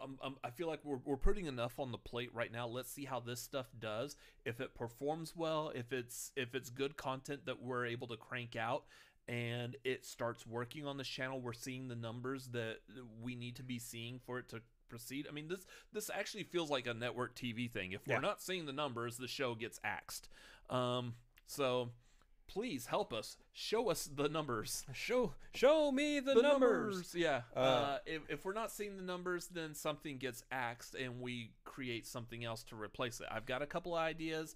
um, 0.00 0.16
um, 0.22 0.36
i 0.44 0.50
feel 0.50 0.68
like 0.68 0.78
we're, 0.84 1.00
we're 1.04 1.16
putting 1.16 1.46
enough 1.46 1.80
on 1.80 1.90
the 1.90 1.98
plate 1.98 2.30
right 2.32 2.52
now. 2.52 2.68
Let's 2.68 2.90
see 2.92 3.04
how 3.04 3.18
this 3.18 3.40
stuff 3.40 3.66
does. 3.80 4.16
If 4.44 4.60
it 4.60 4.74
performs 4.76 5.34
well 5.34 5.72
if 5.74 5.92
it's 5.92 6.30
if 6.36 6.54
it's 6.54 6.70
good 6.70 6.96
content 6.96 7.46
that 7.46 7.60
we're 7.60 7.84
able 7.86 8.06
to 8.08 8.16
crank 8.16 8.54
out 8.54 8.84
and 9.26 9.74
it 9.82 10.06
starts 10.06 10.46
working 10.46 10.86
on 10.86 10.96
this 10.98 11.08
channel 11.08 11.40
we're 11.40 11.52
seeing 11.52 11.88
the 11.88 11.96
numbers 11.96 12.46
that 12.52 12.76
we 13.20 13.34
need 13.34 13.56
to 13.56 13.62
be 13.64 13.78
seeing 13.80 14.20
for 14.24 14.38
it 14.38 14.48
to 14.50 14.60
proceed. 14.90 15.26
I 15.28 15.32
mean 15.32 15.48
this 15.48 15.66
this 15.92 16.10
actually 16.12 16.44
feels 16.44 16.68
like 16.70 16.86
a 16.86 16.92
network 16.94 17.34
tv 17.34 17.70
thing. 17.70 17.92
If 17.92 18.06
we're 18.06 18.20
not 18.20 18.42
seeing 18.42 18.66
the 18.66 18.72
numbers 18.72 19.16
the 19.16 19.28
show 19.28 19.54
gets 19.54 19.80
axed. 19.84 20.28
Um 20.68 21.14
so 21.46 21.90
please 22.46 22.86
help 22.86 23.12
us. 23.12 23.36
Show 23.52 23.88
us 23.90 24.10
the 24.12 24.28
numbers. 24.28 24.84
Show 24.92 25.34
show 25.54 25.92
me 25.92 26.18
the, 26.20 26.34
numbers. 26.34 27.14
yeah. 27.14 27.42
Uh, 27.56 27.60
Uh, 27.60 27.98
if, 28.06 28.22
if 28.28 28.44
we're 28.44 28.52
not 28.52 28.72
seeing 28.72 28.96
the 28.96 29.02
numbers 29.04 29.46
then 29.46 29.74
something 29.74 30.18
gets 30.18 30.42
axed 30.50 30.94
and 30.96 31.20
we 31.20 31.52
create 31.64 32.06
something 32.06 32.44
else 32.44 32.64
to 32.64 32.76
replace 32.76 33.20
it. 33.20 33.28
I've 33.30 33.46
got 33.46 33.62
a 33.62 33.66
couple 33.66 33.94
of 33.96 34.00
ideas. 34.02 34.54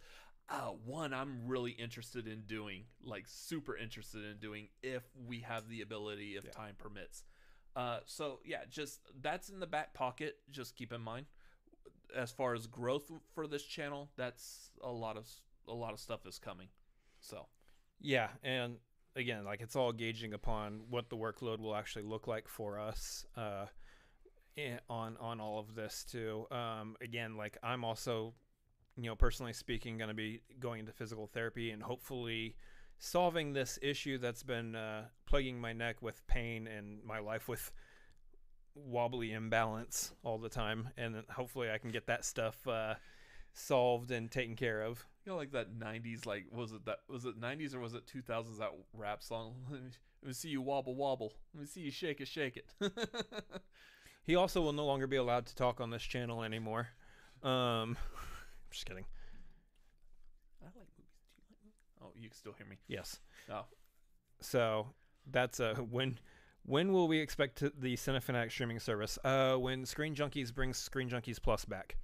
Uh, 0.50 0.72
one 0.84 1.14
i'm 1.14 1.46
really 1.48 1.70
interested 1.70 2.28
in 2.28 2.42
doing 2.42 2.84
like 3.02 3.24
super 3.26 3.74
interested 3.74 4.22
in 4.26 4.36
doing 4.36 4.68
if 4.82 5.02
we 5.26 5.40
have 5.40 5.66
the 5.70 5.80
ability 5.80 6.36
if 6.36 6.44
Yeah. 6.44 6.50
time 6.50 6.74
permits 6.76 7.24
uh, 7.76 7.98
so 8.06 8.40
yeah 8.44 8.60
just 8.70 9.00
that's 9.20 9.48
in 9.48 9.60
the 9.60 9.66
back 9.66 9.94
pocket 9.94 10.36
just 10.50 10.76
keep 10.76 10.92
in 10.92 11.00
mind 11.00 11.26
as 12.16 12.30
far 12.30 12.54
as 12.54 12.66
growth 12.66 13.10
for 13.34 13.46
this 13.46 13.64
channel 13.64 14.10
that's 14.16 14.70
a 14.82 14.90
lot 14.90 15.16
of 15.16 15.28
a 15.68 15.74
lot 15.74 15.92
of 15.92 15.98
stuff 16.00 16.26
is 16.26 16.38
coming 16.38 16.68
so 17.20 17.46
Yeah, 18.00 18.28
and 18.42 18.76
again, 19.16 19.44
like 19.44 19.60
it's 19.60 19.76
all 19.76 19.92
gauging 19.92 20.34
upon 20.34 20.82
what 20.90 21.08
the 21.08 21.16
workload 21.16 21.60
will 21.60 21.74
actually 21.74 22.04
look 22.04 22.26
like 22.26 22.48
for 22.48 22.78
us 22.78 23.24
uh, 23.36 23.66
eh, 24.56 24.78
on 24.88 25.16
on 25.18 25.40
all 25.40 25.58
of 25.58 25.74
this 25.74 26.04
too. 26.04 26.46
Um, 26.50 26.96
again, 27.00 27.36
like 27.36 27.56
I'm 27.62 27.84
also, 27.84 28.34
you 28.96 29.04
know, 29.04 29.16
personally 29.16 29.52
speaking, 29.52 29.96
going 29.98 30.08
to 30.08 30.14
be 30.14 30.42
going 30.60 30.80
into 30.80 30.92
physical 30.92 31.26
therapy 31.26 31.70
and 31.70 31.82
hopefully 31.82 32.56
solving 32.98 33.52
this 33.52 33.78
issue 33.82 34.18
that's 34.18 34.42
been 34.42 34.74
uh, 34.74 35.04
plaguing 35.26 35.60
my 35.60 35.72
neck 35.72 36.02
with 36.02 36.26
pain 36.26 36.66
and 36.66 37.02
my 37.04 37.18
life 37.18 37.48
with 37.48 37.72
wobbly 38.74 39.32
imbalance 39.32 40.12
all 40.24 40.38
the 40.38 40.48
time 40.48 40.88
and 40.96 41.22
hopefully 41.30 41.70
i 41.70 41.78
can 41.78 41.90
get 41.90 42.08
that 42.08 42.24
stuff 42.24 42.66
uh, 42.66 42.94
solved 43.52 44.10
and 44.10 44.30
taken 44.32 44.56
care 44.56 44.82
of. 44.82 45.06
You 45.24 45.30
know, 45.30 45.38
like 45.38 45.52
that 45.52 45.78
'90s, 45.78 46.26
like 46.26 46.46
was 46.50 46.72
it 46.72 46.84
that 46.86 46.98
was 47.08 47.24
it 47.24 47.40
'90s 47.40 47.72
or 47.72 47.78
was 47.80 47.94
it 47.94 48.02
2000s 48.06 48.58
that 48.58 48.72
rap 48.92 49.22
song? 49.22 49.54
Let 49.70 49.80
me, 49.80 49.88
let 50.22 50.26
me 50.28 50.34
see 50.34 50.48
you 50.48 50.60
wobble 50.60 50.96
wobble. 50.96 51.32
Let 51.54 51.60
me 51.60 51.66
see 51.66 51.80
you 51.80 51.90
shake 51.92 52.20
it 52.20 52.28
shake 52.28 52.56
it. 52.56 52.72
He 54.24 54.36
also 54.36 54.62
will 54.62 54.72
no 54.72 54.86
longer 54.86 55.06
be 55.06 55.16
allowed 55.16 55.46
to 55.46 55.54
talk 55.54 55.80
on 55.80 55.90
this 55.90 56.02
channel 56.02 56.42
anymore. 56.42 56.88
Um, 57.42 57.96
just 58.70 58.86
kidding. 58.86 59.04
I 60.62 60.64
like 60.64 60.74
movies. 60.74 61.12
Do 61.20 61.30
you 61.36 61.36
like 61.36 61.44
movies? 61.62 61.74
Oh, 62.00 62.12
you 62.24 62.30
can 62.30 62.36
still 62.36 62.54
hear 62.54 62.66
me. 62.66 62.76
Yes. 62.88 63.20
Oh. 63.50 63.66
So 64.40 64.88
that's 65.30 65.60
uh 65.60 65.74
when 65.90 66.18
when 66.66 66.92
will 66.92 67.08
we 67.08 67.18
expect 67.18 67.58
to, 67.58 67.72
the 67.78 67.94
Cinefanatic 67.94 68.50
streaming 68.50 68.80
service? 68.80 69.18
Uh, 69.22 69.56
when 69.56 69.84
Screen 69.84 70.14
Junkies 70.14 70.52
brings 70.52 70.78
Screen 70.78 71.10
Junkies 71.10 71.40
Plus 71.40 71.64
back. 71.66 71.96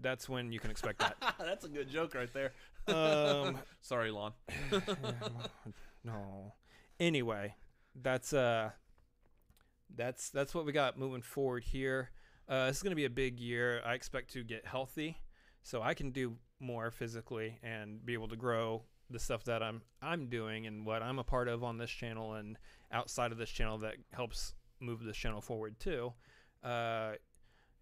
That's 0.00 0.28
when 0.28 0.50
you 0.50 0.58
can 0.58 0.70
expect 0.70 0.98
that. 1.00 1.16
That's 1.38 1.64
a 1.64 1.68
good 1.68 1.88
joke 1.88 2.14
right 2.14 2.30
there. 2.32 2.52
um, 2.88 3.58
Sorry, 3.82 4.10
Lon. 4.10 4.32
no. 6.04 6.54
Anyway, 6.98 7.54
that's 8.02 8.32
uh, 8.32 8.70
that's 9.94 10.30
that's 10.30 10.54
what 10.54 10.66
we 10.66 10.72
got 10.72 10.98
moving 10.98 11.22
forward 11.22 11.64
here. 11.64 12.10
Uh, 12.48 12.66
this 12.66 12.78
is 12.78 12.82
gonna 12.82 12.96
be 12.96 13.04
a 13.04 13.10
big 13.10 13.38
year. 13.40 13.80
I 13.84 13.94
expect 13.94 14.32
to 14.32 14.42
get 14.42 14.66
healthy, 14.66 15.18
so 15.62 15.82
I 15.82 15.94
can 15.94 16.10
do 16.10 16.36
more 16.60 16.90
physically 16.90 17.58
and 17.62 18.04
be 18.04 18.12
able 18.12 18.28
to 18.28 18.36
grow 18.36 18.82
the 19.10 19.18
stuff 19.18 19.44
that 19.44 19.62
I'm 19.62 19.82
I'm 20.00 20.28
doing 20.28 20.66
and 20.66 20.86
what 20.86 21.02
I'm 21.02 21.18
a 21.18 21.24
part 21.24 21.48
of 21.48 21.64
on 21.64 21.78
this 21.78 21.90
channel 21.90 22.34
and 22.34 22.56
outside 22.92 23.32
of 23.32 23.38
this 23.38 23.50
channel 23.50 23.78
that 23.78 23.96
helps 24.12 24.54
move 24.80 25.04
this 25.04 25.16
channel 25.16 25.40
forward 25.40 25.78
too. 25.78 26.12
Uh, 26.62 27.12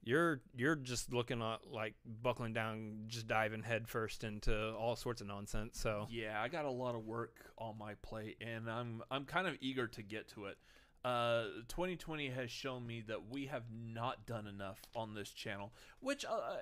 you're 0.04 0.40
you're 0.56 0.76
just 0.76 1.12
looking 1.12 1.42
at 1.42 1.58
like 1.70 1.94
buckling 2.22 2.52
down, 2.52 3.04
just 3.08 3.26
diving 3.26 3.62
headfirst 3.62 4.24
into 4.24 4.72
all 4.74 4.96
sorts 4.96 5.20
of 5.20 5.26
nonsense. 5.26 5.78
So 5.78 6.06
Yeah, 6.10 6.40
I 6.40 6.48
got 6.48 6.64
a 6.64 6.70
lot 6.70 6.94
of 6.94 7.04
work 7.04 7.52
on 7.58 7.76
my 7.78 7.94
plate, 8.02 8.36
and 8.40 8.70
I'm 8.70 9.02
I'm 9.10 9.24
kind 9.24 9.46
of 9.46 9.54
eager 9.60 9.86
to 9.88 10.02
get 10.02 10.28
to 10.30 10.46
it. 10.46 10.56
Uh, 11.04 11.44
2020 11.68 12.28
has 12.30 12.50
shown 12.50 12.86
me 12.86 13.02
that 13.06 13.28
we 13.30 13.46
have 13.46 13.62
not 13.72 14.26
done 14.26 14.46
enough 14.46 14.80
on 14.94 15.14
this 15.14 15.30
channel. 15.30 15.72
Which, 16.00 16.24
uh, 16.24 16.56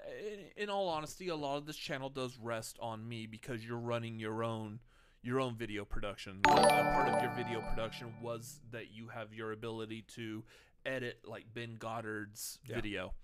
in, 0.57 0.65
in 0.65 0.71
all 0.71 0.89
honesty, 0.89 1.29
a 1.29 1.37
lot 1.37 1.57
of 1.57 1.67
this 1.67 1.77
channel 1.77 2.11
does 2.11 2.37
rest 2.39 2.79
on 2.81 3.09
me 3.09 3.27
because 3.27 3.65
you're 3.65 3.79
running 3.79 4.19
your 4.19 4.45
own 4.45 4.81
your 5.23 5.41
own 5.41 5.57
video 5.57 5.85
production. 5.85 6.41
A 6.47 6.49
part 6.55 7.09
of 7.09 7.21
your 7.21 7.33
video 7.33 7.61
production 7.61 8.13
was 8.23 8.61
that 8.71 8.93
you 8.93 9.09
have 9.09 9.35
your 9.35 9.51
ability 9.51 10.03
to 10.15 10.45
edit 10.85 11.19
like 11.27 11.47
Ben 11.53 11.75
Goddard's 11.81 12.61
Yeah. 12.65 12.77
video. 12.77 13.15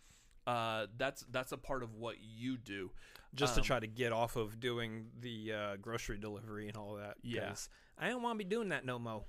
Uh, 0.44 0.86
that's 0.96 1.24
that's 1.30 1.52
a 1.52 1.56
part 1.58 1.84
of 1.84 1.94
what 1.94 2.16
you 2.20 2.56
do. 2.56 2.90
just 3.34 3.56
Um, 3.56 3.62
to 3.62 3.66
try 3.66 3.78
to 3.80 3.86
get 3.86 4.12
off 4.12 4.34
of 4.36 4.58
doing 4.60 5.10
the 5.20 5.52
uh, 5.52 5.76
grocery 5.76 6.18
delivery 6.18 6.66
and 6.68 6.76
all 6.76 6.96
that. 6.96 7.18
Yeah. 7.22 7.48
'cause 7.48 7.68
I 7.96 8.08
don't 8.08 8.22
want 8.22 8.38
to 8.38 8.44
be 8.44 8.48
doing 8.50 8.70
that 8.70 8.84
no 8.84 8.98
mo. 8.98 9.26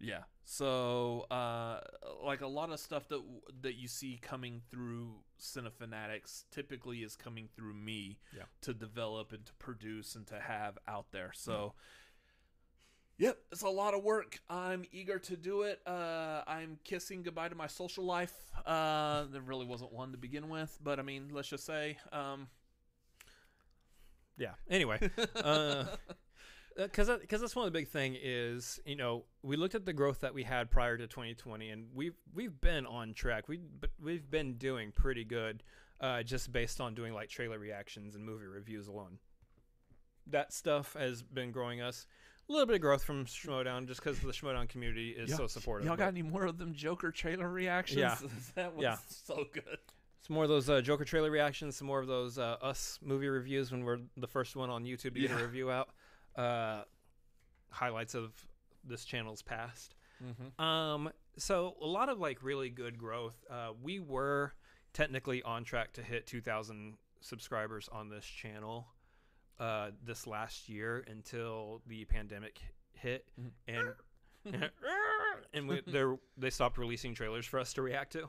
Yeah. 0.00 0.24
So, 0.44 1.20
uh, 1.30 1.80
like 2.22 2.42
a 2.42 2.46
lot 2.46 2.70
of 2.70 2.78
stuff 2.78 3.08
that 3.08 3.22
that 3.62 3.74
you 3.76 3.88
see 3.88 4.18
coming 4.20 4.60
through 4.70 5.22
Cinefanatics 5.40 6.44
typically 6.50 6.98
is 7.02 7.16
coming 7.16 7.48
through 7.56 7.74
me 7.74 8.18
Yeah. 8.36 8.42
to 8.62 8.74
develop 8.74 9.32
and 9.32 9.44
to 9.46 9.54
produce 9.54 10.14
and 10.14 10.26
to 10.26 10.38
have 10.40 10.78
out 10.86 11.06
there. 11.12 11.32
So, 11.34 11.72
yep, 13.16 13.38
it's 13.52 13.62
a 13.62 13.68
lot 13.70 13.94
of 13.94 14.02
work. 14.04 14.40
I'm 14.50 14.84
eager 14.92 15.18
to 15.18 15.36
do 15.36 15.62
it. 15.62 15.80
Uh, 15.86 16.42
I'm 16.46 16.78
kissing 16.84 17.22
goodbye 17.22 17.48
to 17.48 17.54
my 17.54 17.66
social 17.68 18.04
life. 18.04 18.34
Uh, 18.66 19.24
there 19.30 19.40
really 19.40 19.64
wasn't 19.66 19.92
one 19.92 20.12
to 20.12 20.18
begin 20.18 20.50
with, 20.50 20.76
but 20.82 20.98
I 20.98 21.02
mean, 21.02 21.30
let's 21.32 21.48
just 21.48 21.64
say, 21.64 21.96
um, 22.12 22.48
Yeah. 24.36 24.54
Anyway, 24.68 24.98
uh, 25.36 25.84
because 26.76 27.08
because 27.20 27.40
that's 27.40 27.54
one 27.56 27.66
of 27.66 27.72
the 27.72 27.78
big 27.78 27.88
thing 27.88 28.16
is 28.20 28.80
you 28.84 28.96
know 28.96 29.24
we 29.42 29.56
looked 29.56 29.74
at 29.74 29.84
the 29.86 29.92
growth 29.92 30.20
that 30.20 30.34
we 30.34 30.42
had 30.42 30.70
prior 30.70 30.96
to 30.96 31.06
2020 31.06 31.70
and 31.70 31.86
we've 31.94 32.16
we've 32.34 32.60
been 32.60 32.86
on 32.86 33.14
track. 33.14 33.48
We 33.48 33.58
but 33.80 33.90
we've 34.02 34.28
been 34.30 34.54
doing 34.54 34.92
pretty 34.92 35.24
good, 35.24 35.62
uh, 36.00 36.22
just 36.22 36.52
based 36.52 36.80
on 36.80 36.94
doing 36.94 37.12
like 37.14 37.28
trailer 37.28 37.58
reactions 37.58 38.14
and 38.14 38.24
movie 38.24 38.46
reviews 38.46 38.88
alone. 38.88 39.18
That 40.28 40.52
stuff 40.52 40.94
has 40.98 41.22
been 41.22 41.52
growing 41.52 41.80
us. 41.80 42.06
A 42.48 42.52
little 42.52 42.66
bit 42.66 42.74
of 42.76 42.82
growth 42.82 43.02
from 43.04 43.24
Schmoedown 43.24 43.86
just 43.86 44.00
because 44.02 44.18
the 44.20 44.28
Schmoedown 44.32 44.68
community 44.68 45.10
is 45.10 45.30
Yeah. 45.30 45.36
so 45.36 45.46
supportive. 45.46 45.86
y'all 45.86 45.96
got 45.96 46.08
any 46.08 46.22
more 46.22 46.44
of 46.44 46.58
them 46.58 46.74
Joker 46.74 47.10
trailer 47.10 47.48
reactions? 47.48 47.98
Yeah. 48.00 48.16
that 48.54 48.74
was 48.74 48.82
Yeah. 48.82 48.96
so 49.08 49.44
good. 49.52 49.78
Some 50.26 50.34
more 50.34 50.44
of 50.44 50.50
those 50.50 50.68
uh, 50.68 50.80
Joker 50.82 51.04
trailer 51.04 51.30
reactions, 51.30 51.76
some 51.76 51.86
more 51.86 52.00
of 52.00 52.06
those 52.06 52.38
uh, 52.38 52.56
us 52.62 52.98
movie 53.02 53.28
reviews 53.28 53.70
when 53.72 53.82
we're 53.84 53.98
the 54.16 54.26
first 54.26 54.56
one 54.56 54.68
on 54.70 54.84
YouTube 54.84 55.14
to 55.14 55.20
get 55.20 55.30
a 55.30 55.36
review 55.36 55.70
out. 55.70 55.88
Uh, 56.36 56.82
highlights 57.70 58.14
of 58.14 58.32
this 58.84 59.04
channel's 59.04 59.42
past. 59.42 59.94
Mm-hmm. 60.24 60.64
Um, 60.64 61.10
so 61.36 61.74
a 61.80 61.86
lot 61.86 62.08
of 62.08 62.18
like 62.18 62.42
really 62.42 62.70
good 62.70 62.98
growth. 62.98 63.44
Uh, 63.50 63.70
we 63.82 63.98
were 63.98 64.52
technically 64.92 65.42
on 65.42 65.64
track 65.64 65.92
to 65.94 66.02
hit 66.02 66.26
2,000 66.26 66.94
subscribers 67.20 67.88
on 67.90 68.08
this 68.08 68.24
channel 68.24 68.86
uh, 69.58 69.90
this 70.04 70.26
last 70.26 70.68
year 70.68 71.04
until 71.10 71.80
the 71.86 72.04
pandemic 72.04 72.60
hit, 72.92 73.26
and 73.68 73.88
and 75.54 75.68
we, 75.68 75.80
they 75.86 76.04
they 76.36 76.50
stopped 76.50 76.78
releasing 76.78 77.14
trailers 77.14 77.46
for 77.46 77.58
us 77.58 77.72
to 77.74 77.82
react 77.82 78.12
to. 78.12 78.28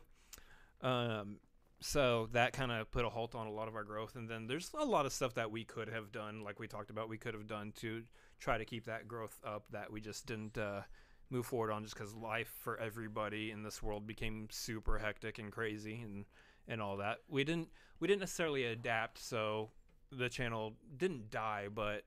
Um, 0.88 1.38
so 1.81 2.30
that 2.31 2.53
kind 2.53 2.72
of 2.72 2.89
put 2.91 3.06
a 3.06 3.10
halt 3.10 3.35
on 3.35 3.47
a 3.47 3.52
lot 3.52 3.68
of 3.68 3.76
our 3.76 3.84
growth. 3.84 4.15
And 4.15 4.30
then 4.30 4.47
there's 4.47 4.72
a 4.73 4.85
lot 4.85 5.06
of 5.06 5.14
stuff 5.14 5.34
that 5.35 5.52
we 5.52 5.64
could 5.64 5.89
have 5.89 6.11
done, 6.11 6.43
like 6.43 6.60
we 6.60 6.68
talked 6.68 6.89
about, 6.89 7.10
we 7.10 7.18
could 7.18 7.34
have 7.34 7.47
done 7.47 7.73
to 7.77 8.03
try 8.39 8.57
to 8.57 8.65
keep 8.65 8.85
that 8.85 9.07
growth 9.07 9.39
up 9.45 9.65
that 9.72 9.91
we 9.91 10.02
just 10.02 10.26
didn't 10.26 10.57
uh, 10.57 10.81
move 11.30 11.45
forward 11.45 11.72
on 11.72 11.84
just 11.84 11.95
because 11.95 12.14
life 12.15 12.53
for 12.61 12.80
everybody 12.80 13.52
in 13.52 13.64
this 13.64 13.81
world 13.84 14.07
became 14.07 14.47
super 14.52 14.97
hectic 14.97 15.39
and 15.39 15.52
crazy 15.52 16.02
and 16.02 16.26
and 16.68 16.81
all 16.81 16.97
that. 16.97 17.19
We 17.30 17.43
didn't 17.43 17.69
we 17.99 18.07
didn't 18.07 18.22
necessarily 18.22 18.65
adapt, 18.65 19.19
so 19.19 19.69
the 20.11 20.30
channel 20.30 20.73
didn't 20.97 21.30
die, 21.30 21.68
but 21.73 22.03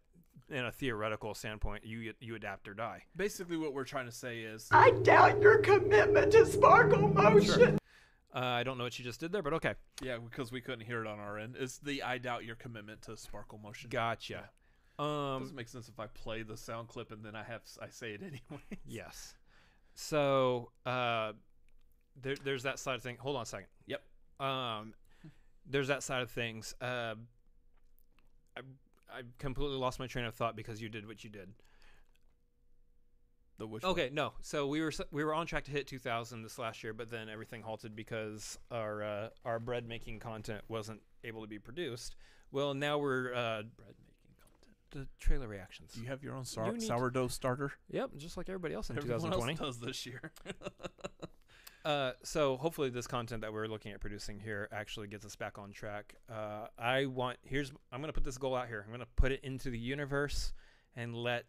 in 0.50 0.64
a 0.64 0.72
theoretical 0.72 1.34
standpoint, 1.34 1.84
you 1.84 2.14
you 2.20 2.34
adapt 2.34 2.68
or 2.68 2.74
die. 2.74 3.04
Basically, 3.16 3.56
what 3.56 3.72
we're 3.72 3.84
trying 3.84 4.06
to 4.06 4.12
say 4.12 4.40
is 4.40 4.68
I 4.70 4.90
doubt 5.02 5.40
your 5.40 5.58
commitment 5.58 6.32
to 6.32 6.46
sparkle 6.46 7.08
motion. 7.08 7.78
Uh, 8.34 8.38
I 8.40 8.62
don't 8.62 8.76
know 8.78 8.84
what 8.84 8.98
you 8.98 9.04
just 9.04 9.20
did 9.20 9.32
there, 9.32 9.42
but 9.42 9.54
okay, 9.54 9.74
Yeah, 10.02 10.18
because 10.18 10.52
we 10.52 10.60
couldn't 10.60 10.84
hear 10.86 11.00
it 11.00 11.06
on 11.06 11.18
our 11.18 11.38
end. 11.38 11.56
It's 11.58 11.78
the 11.78 12.02
I 12.02 12.18
doubt 12.18 12.44
your 12.44 12.56
commitment 12.56 13.02
to 13.02 13.16
sparkle 13.16 13.58
motion. 13.58 13.88
gotcha. 13.90 14.50
Um, 14.98 15.40
Doesn't 15.40 15.54
make 15.56 15.68
sense 15.68 15.88
if 15.88 15.98
I 15.98 16.08
play 16.08 16.42
the 16.42 16.56
sound 16.56 16.88
clip 16.88 17.10
and 17.12 17.24
then 17.24 17.34
I 17.36 17.42
have 17.44 17.62
I 17.80 17.88
say 17.88 18.12
it 18.12 18.20
anyway. 18.26 18.62
Yes. 18.86 19.34
So 19.94 20.70
uh, 20.84 21.32
there, 22.20 22.34
there's 22.44 22.64
that 22.64 22.78
side 22.78 22.96
of 22.96 23.02
things. 23.02 23.18
Hold 23.20 23.36
on 23.36 23.42
a 23.42 23.46
second. 23.46 23.68
Yep. 23.86 24.02
Um, 24.40 24.94
there's 25.66 25.88
that 25.88 26.02
side 26.02 26.22
of 26.22 26.30
things. 26.30 26.74
Uh, 26.80 27.14
I 28.56 28.60
I 29.10 29.22
completely 29.38 29.76
lost 29.78 29.98
my 29.98 30.06
train 30.06 30.26
of 30.26 30.34
thought 30.34 30.54
because 30.54 30.82
you 30.82 30.88
did 30.88 31.06
what 31.06 31.24
you 31.24 31.30
did. 31.30 31.48
The. 33.58 33.66
Okay, 33.84 34.10
no. 34.12 34.34
So 34.40 34.66
we 34.68 34.80
were 34.80 34.92
we 35.10 35.24
were 35.24 35.34
on 35.34 35.46
track 35.46 35.64
to 35.64 35.70
hit 35.72 35.86
2,000 35.88 36.42
this 36.42 36.58
last 36.58 36.84
year, 36.84 36.92
but 36.92 37.10
then 37.10 37.28
everything 37.28 37.62
halted 37.62 37.96
because 37.96 38.58
our 38.70 39.02
uh, 39.02 39.28
our 39.44 39.58
bread 39.58 39.86
making 39.86 40.20
content 40.20 40.62
wasn't 40.68 41.00
able 41.24 41.40
to 41.42 41.48
be 41.48 41.58
produced. 41.58 42.14
Well, 42.52 42.72
now 42.74 42.98
we're 42.98 43.34
uh, 43.34 43.62
bread 43.62 43.96
making 43.98 44.36
content. 44.40 44.74
the 44.92 45.06
trailer 45.24 45.48
reactions. 45.48 45.92
Do 45.94 46.00
you 46.02 46.06
have 46.06 46.22
your 46.22 46.34
own 46.34 46.40
You 46.40 46.44
sour- 46.44 46.72
to- 46.74 46.80
sourdough 46.80 47.28
starter? 47.28 47.72
Yep, 47.90 48.10
just 48.16 48.36
like 48.36 48.48
everybody 48.48 48.74
else 48.74 48.90
in 48.90 48.96
Everyone 48.96 49.20
2020. 49.20 49.52
else 49.66 49.76
does 49.76 49.80
this 49.86 50.06
year. 50.06 50.30
Uh, 51.84 52.12
so 52.22 52.56
hopefully 52.58 52.90
this 52.90 53.06
content 53.06 53.40
that 53.40 53.50
we're 53.52 53.66
looking 53.66 53.92
at 53.92 54.00
producing 54.00 54.38
here 54.38 54.68
actually 54.72 55.06
gets 55.06 55.24
us 55.24 55.36
back 55.36 55.56
on 55.58 55.70
track. 55.72 56.16
Uh, 56.30 56.66
I 56.78 57.06
want 57.06 57.38
here's 57.44 57.72
I'm 57.90 58.00
gonna 58.02 58.12
put 58.12 58.24
this 58.24 58.36
goal 58.36 58.54
out 58.54 58.66
here. 58.68 58.84
I'm 58.84 58.92
gonna 58.92 59.06
put 59.16 59.32
it 59.32 59.40
into 59.42 59.70
the 59.70 59.78
universe 59.78 60.52
and 60.96 61.14
let 61.14 61.46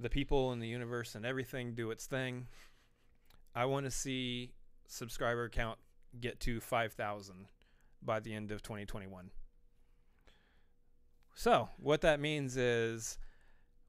the 0.00 0.10
people 0.10 0.52
in 0.52 0.60
the 0.60 0.68
universe 0.68 1.14
and 1.14 1.26
everything 1.26 1.74
do 1.74 1.90
its 1.90 2.06
thing. 2.06 2.46
I 3.54 3.66
want 3.66 3.84
to 3.84 3.90
see 3.90 4.52
subscriber 4.86 5.48
count 5.48 5.78
get 6.18 6.40
to 6.40 6.60
5,000 6.60 7.46
by 8.02 8.20
the 8.20 8.34
end 8.34 8.50
of 8.50 8.62
2021. 8.62 9.30
So 11.34 11.68
what 11.76 12.00
that 12.00 12.20
means 12.20 12.56
is 12.56 13.18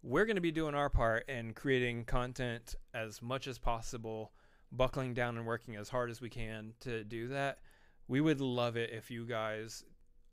we're 0.03 0.25
going 0.25 0.35
to 0.35 0.41
be 0.41 0.51
doing 0.51 0.75
our 0.75 0.89
part 0.89 1.25
and 1.29 1.55
creating 1.55 2.05
content 2.05 2.75
as 2.93 3.21
much 3.21 3.47
as 3.47 3.57
possible 3.57 4.31
buckling 4.71 5.13
down 5.13 5.37
and 5.37 5.45
working 5.45 5.75
as 5.75 5.89
hard 5.89 6.09
as 6.09 6.21
we 6.21 6.29
can 6.29 6.73
to 6.81 7.03
do 7.03 7.29
that. 7.29 7.59
We 8.07 8.21
would 8.21 8.41
love 8.41 8.77
it 8.77 8.91
if 8.91 9.11
you 9.11 9.25
guys 9.25 9.83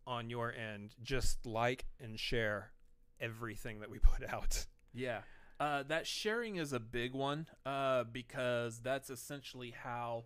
on 0.06 0.30
your 0.30 0.52
end 0.52 0.94
just 1.02 1.44
like 1.44 1.84
and 2.00 2.18
share 2.18 2.72
everything 3.20 3.80
that 3.80 3.90
we 3.90 3.98
put 3.98 4.28
out. 4.32 4.66
Yeah. 4.94 5.20
Uh, 5.60 5.82
that 5.82 6.06
sharing 6.06 6.56
is 6.56 6.72
a 6.72 6.78
big 6.78 7.12
one 7.12 7.46
uh, 7.66 8.04
because 8.04 8.78
that's 8.78 9.10
essentially 9.10 9.74
how 9.82 10.24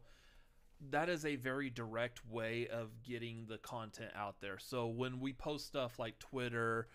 that 0.91 1.09
is 1.09 1.25
a 1.25 1.37
very 1.37 1.71
direct 1.71 2.21
way 2.29 2.67
of 2.69 3.03
getting 3.03 3.47
the 3.49 3.59
content 3.59 4.11
out 4.15 4.41
there. 4.41 4.59
So 4.59 4.87
when 4.87 5.21
we 5.21 5.33
post 5.33 5.67
stuff 5.67 5.99
like 5.99 6.19
Twitter, 6.19 6.89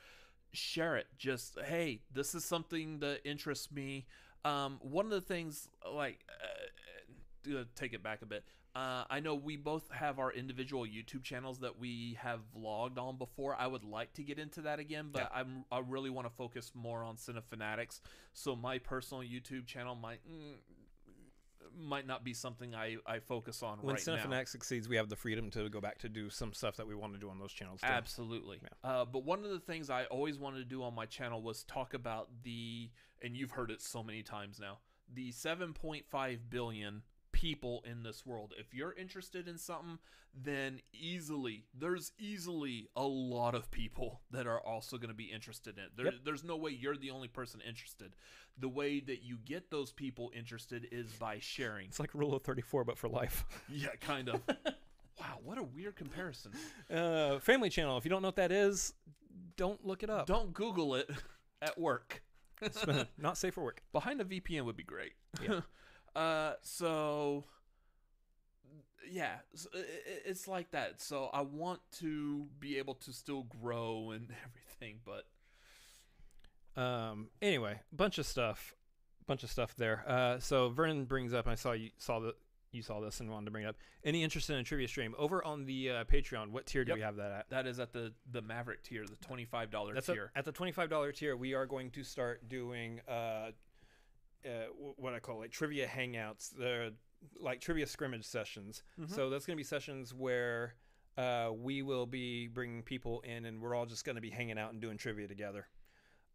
share 0.52 0.98
it. 0.98 1.08
Just 1.18 1.58
hey, 1.66 2.02
this 2.14 2.36
is 2.36 2.44
something 2.44 3.00
that 3.00 3.22
interests 3.26 3.72
me. 3.72 4.06
Um, 4.46 4.80
one 4.82 5.06
of 5.06 5.12
the 5.12 5.22
things 5.22 5.68
like 5.92 6.20
uh, 6.44 7.50
to 7.50 7.66
take 7.76 7.94
it 7.94 8.04
back 8.04 8.22
a 8.22 8.26
bit. 8.26 8.44
Uh, 8.78 9.06
I 9.10 9.22
know 9.22 9.34
we 9.34 9.58
both 9.58 9.90
have 9.92 10.20
our 10.20 10.32
individual 10.32 10.86
YouTube 10.86 11.24
channels 11.24 11.58
that 11.62 11.80
we 11.80 12.16
have 12.22 12.42
vlogged 12.56 13.00
on 13.00 13.18
before. 13.18 13.56
I 13.58 13.66
would 13.66 13.84
like 13.84 14.14
to 14.14 14.24
get 14.24 14.38
into 14.38 14.62
that 14.62 14.78
again, 14.78 15.10
but 15.12 15.32
I'm 15.34 15.66
I 15.72 15.80
really 15.80 16.12
want 16.12 16.28
to 16.28 16.34
focus 16.36 16.72
more 16.76 17.04
on 17.04 17.16
Cinefanatics. 17.16 18.02
So 18.34 18.56
my 18.56 18.78
personal 18.78 19.24
YouTube 19.24 19.66
channel 19.66 19.96
might 19.96 20.20
mm, 20.30 20.58
might 21.76 22.06
not 22.06 22.24
be 22.24 22.36
something 22.36 22.76
I, 22.76 22.98
I 23.08 23.18
focus 23.18 23.64
on 23.64 23.80
When 23.80 23.96
right 23.96 24.04
Cinefanatics 24.04 24.30
now. 24.30 24.44
succeeds, 24.44 24.88
we 24.88 24.96
have 24.98 25.10
the 25.10 25.16
freedom 25.16 25.50
to 25.52 25.70
go 25.70 25.82
back 25.82 25.98
to 26.00 26.10
do 26.10 26.30
some 26.30 26.54
stuff 26.54 26.76
that 26.78 26.88
we 26.88 26.94
want 26.94 27.14
to 27.14 27.20
do 27.20 27.32
on 27.32 27.40
those 27.40 27.54
channels. 27.54 27.82
Too. 27.82 27.88
Absolutely. 27.88 28.60
Uh, 28.84 29.06
but 29.06 29.26
one 29.26 29.44
of 29.44 29.50
the 29.50 29.60
things 29.60 29.90
I 29.90 30.04
always 30.06 30.38
wanted 30.38 30.60
to 30.60 30.66
do 30.66 30.84
on 30.84 30.94
my 30.94 31.08
channel 31.08 31.42
was 31.42 31.64
talk 31.64 31.96
about 31.96 32.30
the, 32.44 32.92
and 33.24 33.36
you've 33.36 33.52
heard 33.52 33.72
it 33.72 33.82
so 33.82 34.04
many 34.04 34.22
times 34.22 34.60
now, 34.60 34.78
the 35.12 35.32
7.5 35.32 36.40
billion 36.50 37.02
people 37.38 37.84
in 37.88 38.02
this 38.02 38.26
world. 38.26 38.52
If 38.58 38.74
you're 38.74 38.94
interested 38.94 39.48
in 39.48 39.60
something, 39.60 40.00
then 40.34 40.80
easily, 40.92 41.66
there's 41.72 42.12
easily 42.18 42.90
a 42.96 43.04
lot 43.04 43.54
of 43.54 43.70
people 43.70 44.22
that 44.32 44.48
are 44.48 44.60
also 44.60 44.98
going 44.98 45.10
to 45.12 45.16
be 45.16 45.26
interested 45.26 45.78
in 45.78 45.84
it. 45.84 45.92
There, 45.96 46.06
Yep. 46.06 46.14
There's 46.26 46.44
no 46.44 46.58
way 46.58 46.72
you're 46.72 46.98
the 46.98 47.12
only 47.12 47.28
person 47.28 47.62
interested. 47.62 48.16
The 48.58 48.68
way 48.68 49.00
that 49.02 49.22
you 49.24 49.38
get 49.46 49.70
those 49.70 49.92
people 49.92 50.32
interested 50.36 50.88
is 50.92 51.14
by 51.14 51.38
sharing. 51.40 51.90
It's 51.90 52.00
like 52.00 52.16
Rule 52.16 52.34
of 52.34 52.42
34, 52.42 52.84
but 52.86 52.98
for 52.98 53.08
life. 53.08 53.46
Yeah, 53.70 53.90
kind 54.02 54.30
of. 54.30 54.42
wow, 55.20 55.38
what 55.44 55.60
a 55.60 55.64
weird 55.64 55.96
comparison. 55.96 56.54
Uh, 56.92 57.38
Family 57.38 57.70
Channel. 57.70 57.98
If 57.98 58.06
you 58.06 58.10
don't 58.10 58.24
know 58.24 58.30
what 58.30 58.38
that 58.38 58.52
is, 58.52 58.94
don't 59.58 59.86
look 59.86 60.02
it 60.02 60.10
up. 60.10 60.26
Don't 60.26 60.54
Google 60.56 60.96
it 60.96 61.08
at 61.62 61.78
work. 61.78 62.24
It's 62.64 62.84
not 63.20 63.38
safe 63.38 63.54
for 63.54 63.64
work. 63.64 63.84
Behind 63.92 64.20
a 64.22 64.26
VPN 64.26 64.64
would 64.66 64.78
be 64.78 64.84
great. 64.84 65.12
Yeah. 65.44 65.62
Uh, 66.18 66.54
so 66.62 67.46
yeah, 69.10 69.36
s- 69.54 69.68
i- 69.74 69.78
i- 69.80 69.84
it's 70.26 70.48
like 70.48 70.72
that. 70.72 71.00
So 71.02 71.26
I 71.32 71.42
want 71.42 71.80
to 72.00 72.48
be 72.60 72.78
able 72.78 72.96
to 72.96 73.14
still 73.14 73.44
grow 73.44 74.12
and 74.12 74.32
everything, 74.46 75.00
but 75.06 75.26
Um. 76.82 77.30
Anyway, 77.42 77.80
bunch 77.92 78.18
of 78.18 78.26
stuff, 78.26 78.76
bunch 79.26 79.44
of 79.44 79.50
stuff 79.50 79.76
there. 79.76 80.04
Uh. 80.08 80.40
So 80.40 80.70
Vernon 80.70 81.06
brings 81.06 81.34
up. 81.34 81.48
I 81.48 81.56
saw 81.56 81.72
you 81.72 81.90
saw 81.98 82.20
the 82.20 82.36
you 82.72 82.82
saw 82.84 83.00
this 83.00 83.22
and 83.22 83.32
wanted 83.32 83.46
to 83.46 83.52
bring 83.52 83.64
it 83.64 83.68
up. 83.68 83.78
Any 84.04 84.24
interest 84.24 84.50
in 84.50 84.58
a 84.58 84.64
trivia 84.64 84.88
stream 84.90 85.16
over 85.18 85.44
on 85.44 85.66
the 85.66 85.90
uh, 85.90 86.04
Patreon? 86.04 86.52
What 86.52 86.66
tier 86.66 86.84
do 86.84 86.90
Yep. 86.92 86.96
we 86.98 87.02
have 87.02 87.16
that 87.16 87.32
at? 87.32 87.50
that 87.50 87.66
is 87.68 87.80
at 87.80 87.94
the 87.94 88.14
the 88.32 88.42
Maverick 88.42 88.84
tier, 88.84 89.06
the 89.06 89.16
twenty 89.26 89.46
five 89.46 89.72
dollar 89.72 89.96
tier. 90.02 90.32
at, 90.36 90.40
at 90.40 90.46
the 90.46 90.52
twenty-five 90.52 90.90
dollar 90.90 91.12
tier. 91.12 91.36
We 91.36 91.54
are 91.54 91.66
going 91.66 91.92
to 91.92 92.04
start 92.04 92.48
doing 92.50 93.00
uh, 93.08 93.52
uh, 94.46 94.68
what 94.98 95.14
I 95.14 95.20
call 95.20 95.40
like 95.40 95.52
trivia 95.52 95.88
hangouts. 95.88 96.50
They're 96.50 96.92
like 97.40 97.62
trivia 97.62 97.88
scrimmage 97.88 98.26
sessions. 98.26 98.84
Mm-hmm. 99.00 99.14
So 99.14 99.30
that's 99.30 99.46
going 99.46 99.56
to 99.56 99.60
be 99.60 99.64
sessions 99.66 100.14
where 100.14 100.76
uh, 101.18 101.50
we 101.56 101.82
will 101.82 102.06
be 102.06 102.48
bringing 102.48 102.84
people 102.84 103.22
in, 103.22 103.46
and 103.46 103.62
we're 103.62 103.76
all 103.76 103.86
just 103.86 104.06
going 104.06 104.16
to 104.16 104.22
be 104.22 104.30
hanging 104.30 104.58
out 104.60 104.72
and 104.72 104.82
doing 104.82 104.98
trivia 104.98 105.28
together. 105.28 105.68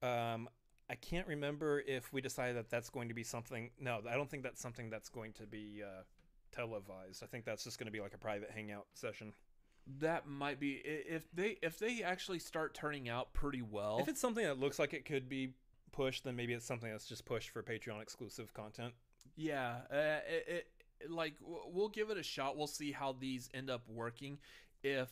Um, 0.02 0.48
I 0.90 0.96
can't 0.96 1.26
remember 1.26 1.80
if 1.86 2.12
we 2.12 2.20
decided 2.20 2.56
that 2.56 2.68
that's 2.68 2.90
going 2.90 3.08
to 3.08 3.14
be 3.14 3.22
something. 3.22 3.70
No, 3.80 4.00
I 4.10 4.14
don't 4.14 4.28
think 4.28 4.42
that's 4.42 4.60
something 4.60 4.90
that's 4.90 5.08
going 5.08 5.32
to 5.34 5.46
be 5.46 5.82
uh, 5.82 6.02
televised. 6.50 7.22
I 7.22 7.26
think 7.26 7.44
that's 7.44 7.64
just 7.64 7.78
going 7.78 7.86
to 7.86 7.92
be 7.92 8.00
like 8.00 8.14
a 8.14 8.18
private 8.18 8.50
hangout 8.50 8.86
session. 8.94 9.32
that 10.00 10.26
might 10.26 10.60
be 10.60 10.80
if 10.84 11.30
they 11.32 11.58
if 11.62 11.78
they 11.78 12.02
actually 12.02 12.38
start 12.38 12.74
turning 12.74 13.08
out 13.08 13.32
pretty 13.32 13.62
well. 13.62 13.98
If 14.00 14.08
it's 14.08 14.20
something 14.20 14.44
that 14.44 14.58
looks 14.58 14.78
like 14.78 14.92
it 14.92 15.04
could 15.04 15.28
be 15.28 15.54
pushed, 15.92 16.24
then 16.24 16.36
maybe 16.36 16.52
it's 16.52 16.66
something 16.66 16.90
that's 16.90 17.06
just 17.06 17.24
pushed 17.24 17.50
for 17.50 17.62
Patreon 17.62 18.00
exclusive 18.00 18.52
content. 18.54 18.94
Yeah, 19.36 19.76
uh, 19.90 20.20
it, 20.28 20.48
it 20.48 21.10
like 21.10 21.34
we'll 21.40 21.88
give 21.88 22.10
it 22.10 22.18
a 22.18 22.22
shot. 22.22 22.56
We'll 22.56 22.66
see 22.66 22.92
how 22.92 23.16
these 23.18 23.48
end 23.54 23.70
up 23.70 23.82
working. 23.88 24.38
If 24.82 25.08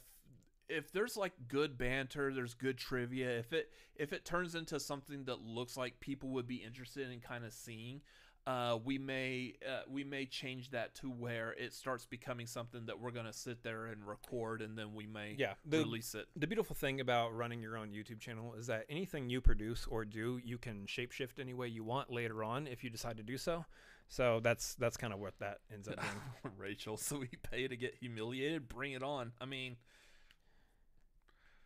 if 0.69 0.93
there's 0.93 1.17
like 1.17 1.33
good 1.49 1.77
banter, 1.77 2.33
there's 2.33 2.55
good 2.55 2.79
trivia. 2.79 3.39
If 3.39 3.53
it 3.53 3.71
if 3.97 4.13
it 4.13 4.25
turns 4.25 4.55
into 4.55 4.79
something 4.79 5.25
that 5.25 5.41
looks 5.41 5.77
like 5.77 6.01
people 6.01 6.31
would 6.31 6.47
be 6.47 6.57
interested 6.57 7.11
in 7.11 7.21
kind 7.21 7.45
of 7.45 7.53
seeing, 7.53 8.01
uh, 8.47 8.79
we 8.85 8.99
may 8.99 9.55
uh, 9.69 9.83
we 9.89 10.03
may 10.03 10.25
change 10.27 10.71
that 10.71 10.95
to 10.97 11.09
where 11.11 11.53
it 11.53 11.73
starts 11.75 12.07
becoming 12.07 12.47
something 12.47 12.87
that 12.87 12.99
we're 12.99 13.11
gonna 13.11 13.33
sit 13.33 13.63
there 13.63 13.87
and 13.87 14.07
record, 14.07 14.63
and 14.63 14.77
then 14.79 14.95
we 14.95 15.07
may 15.07 15.35
Yeah, 15.39 15.55
the- 15.65 15.79
release 15.79 16.15
it. 16.15 16.27
The 16.37 16.47
beautiful 16.47 16.75
thing 16.75 17.01
about 17.01 17.35
running 17.35 17.61
your 17.61 17.77
own 17.77 17.91
YouTube 17.91 18.19
channel 18.21 18.55
is 18.55 18.67
that 18.69 18.87
anything 18.89 19.29
you 19.31 19.41
produce 19.41 19.87
or 19.87 20.05
do, 20.05 20.41
you 20.43 20.59
can 20.59 20.87
shapeshift 20.87 21.39
any 21.39 21.55
way 21.55 21.69
you 21.69 21.85
want 21.85 22.11
later 22.11 22.43
on 22.43 22.67
if 22.67 22.83
you 22.83 22.91
decide 22.91 23.19
to 23.19 23.23
do 23.23 23.37
so. 23.37 23.65
So 24.09 24.41
that's 24.43 24.75
that's 24.75 24.97
kind 24.97 25.13
of 25.13 25.21
what 25.21 25.39
that 25.39 25.59
ends 25.73 25.87
up 25.87 25.97
being. 26.01 26.55
Rachel, 26.59 26.97
so 26.97 27.19
we 27.21 27.29
pay 27.51 27.69
to 27.69 27.77
get 27.77 27.95
humiliated. 28.01 28.69
Bring 28.69 28.93
it 28.93 29.03
on. 29.03 29.33
I 29.41 29.45
mean, 29.45 29.77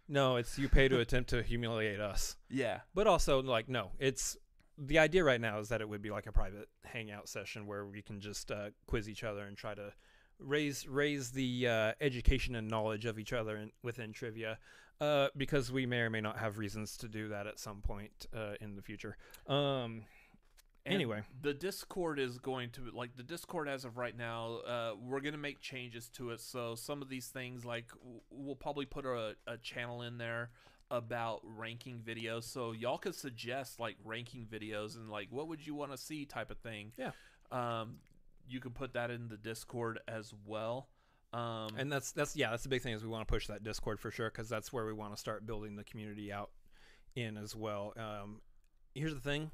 no, 0.06 0.36
it's 0.36 0.58
you 0.58 0.68
pay 0.68 0.88
to 0.88 1.00
attempt 1.00 1.30
to 1.30 1.42
humiliate 1.42 2.00
us. 2.00 2.36
yeah, 2.50 2.80
But 2.94 3.06
also 3.06 3.40
like 3.42 3.68
no, 3.68 3.92
it's 3.98 4.36
the 4.78 4.98
idea 4.98 5.22
right 5.22 5.40
now 5.40 5.58
is 5.58 5.68
that 5.68 5.80
it 5.80 5.88
would 5.88 6.02
be 6.02 6.10
like 6.10 6.26
a 6.26 6.32
private 6.32 6.68
hangout 6.84 7.28
session 7.28 7.66
where 7.66 7.86
we 7.86 8.02
can 8.02 8.20
just 8.20 8.50
uh, 8.50 8.70
quiz 8.86 9.08
each 9.08 9.24
other 9.24 9.42
and 9.42 9.56
try 9.56 9.74
to 9.74 9.92
raise 10.38 10.86
raise 10.88 11.30
the 11.30 11.68
uh, 11.68 11.92
education 12.00 12.56
and 12.56 12.68
knowledge 12.68 13.04
of 13.04 13.18
each 13.18 13.32
other 13.32 13.56
in, 13.56 13.70
within 13.82 14.12
trivia, 14.12 14.58
uh, 15.00 15.28
because 15.36 15.70
we 15.70 15.86
may 15.86 15.98
or 16.00 16.10
may 16.10 16.20
not 16.20 16.38
have 16.38 16.58
reasons 16.58 16.96
to 16.96 17.08
do 17.08 17.28
that 17.28 17.46
at 17.46 17.58
some 17.58 17.80
point 17.80 18.26
uh, 18.36 18.54
in 18.60 18.74
the 18.76 18.82
future. 18.82 19.16
Um, 19.46 20.02
Anyway. 20.86 21.22
the 21.40 21.54
Discord 21.54 22.18
is 22.18 22.36
going 22.36 22.68
to 22.72 22.82
like 22.92 23.16
the 23.16 23.22
Discord 23.22 23.68
as 23.68 23.86
of 23.86 23.96
right 23.96 24.14
now. 24.14 24.58
Uh, 24.66 24.92
we're 25.00 25.20
gonna 25.20 25.38
make 25.38 25.60
changes 25.60 26.10
to 26.10 26.30
it, 26.30 26.40
so 26.40 26.74
some 26.74 27.00
of 27.00 27.08
these 27.08 27.28
things 27.28 27.64
like 27.64 27.86
we'll 28.28 28.54
probably 28.54 28.84
put 28.84 29.06
a, 29.06 29.34
a 29.46 29.56
channel 29.56 30.02
in 30.02 30.18
there 30.18 30.50
about 30.96 31.40
ranking 31.44 31.98
videos, 31.98 32.44
so 32.44 32.72
y'all 32.72 32.98
could 32.98 33.14
suggest 33.14 33.80
like 33.80 33.96
ranking 34.04 34.46
videos 34.46 34.96
and 34.96 35.10
like 35.10 35.28
what 35.30 35.48
would 35.48 35.66
you 35.66 35.74
want 35.74 35.92
to 35.92 35.98
see 35.98 36.24
type 36.24 36.50
of 36.50 36.58
thing. 36.58 36.92
Yeah. 36.96 37.10
Um, 37.50 37.96
you 38.48 38.60
can 38.60 38.72
put 38.72 38.94
that 38.94 39.10
in 39.10 39.28
the 39.28 39.36
Discord 39.36 40.00
as 40.08 40.32
well. 40.46 40.88
Um, 41.32 41.70
and 41.76 41.90
that's 41.90 42.12
that's 42.12 42.36
yeah, 42.36 42.50
that's 42.50 42.62
the 42.62 42.68
big 42.68 42.82
thing 42.82 42.94
is 42.94 43.02
we 43.02 43.08
want 43.08 43.26
to 43.26 43.32
push 43.32 43.48
that 43.48 43.64
Discord 43.64 43.98
for 43.98 44.10
sure 44.10 44.30
because 44.30 44.48
that's 44.48 44.72
where 44.72 44.86
we 44.86 44.92
want 44.92 45.14
to 45.14 45.20
start 45.20 45.46
building 45.46 45.76
the 45.76 45.84
community 45.84 46.32
out 46.32 46.50
in 47.16 47.36
as 47.36 47.56
well. 47.56 47.92
Um, 47.96 48.40
here's 48.94 49.14
the 49.14 49.20
thing. 49.20 49.50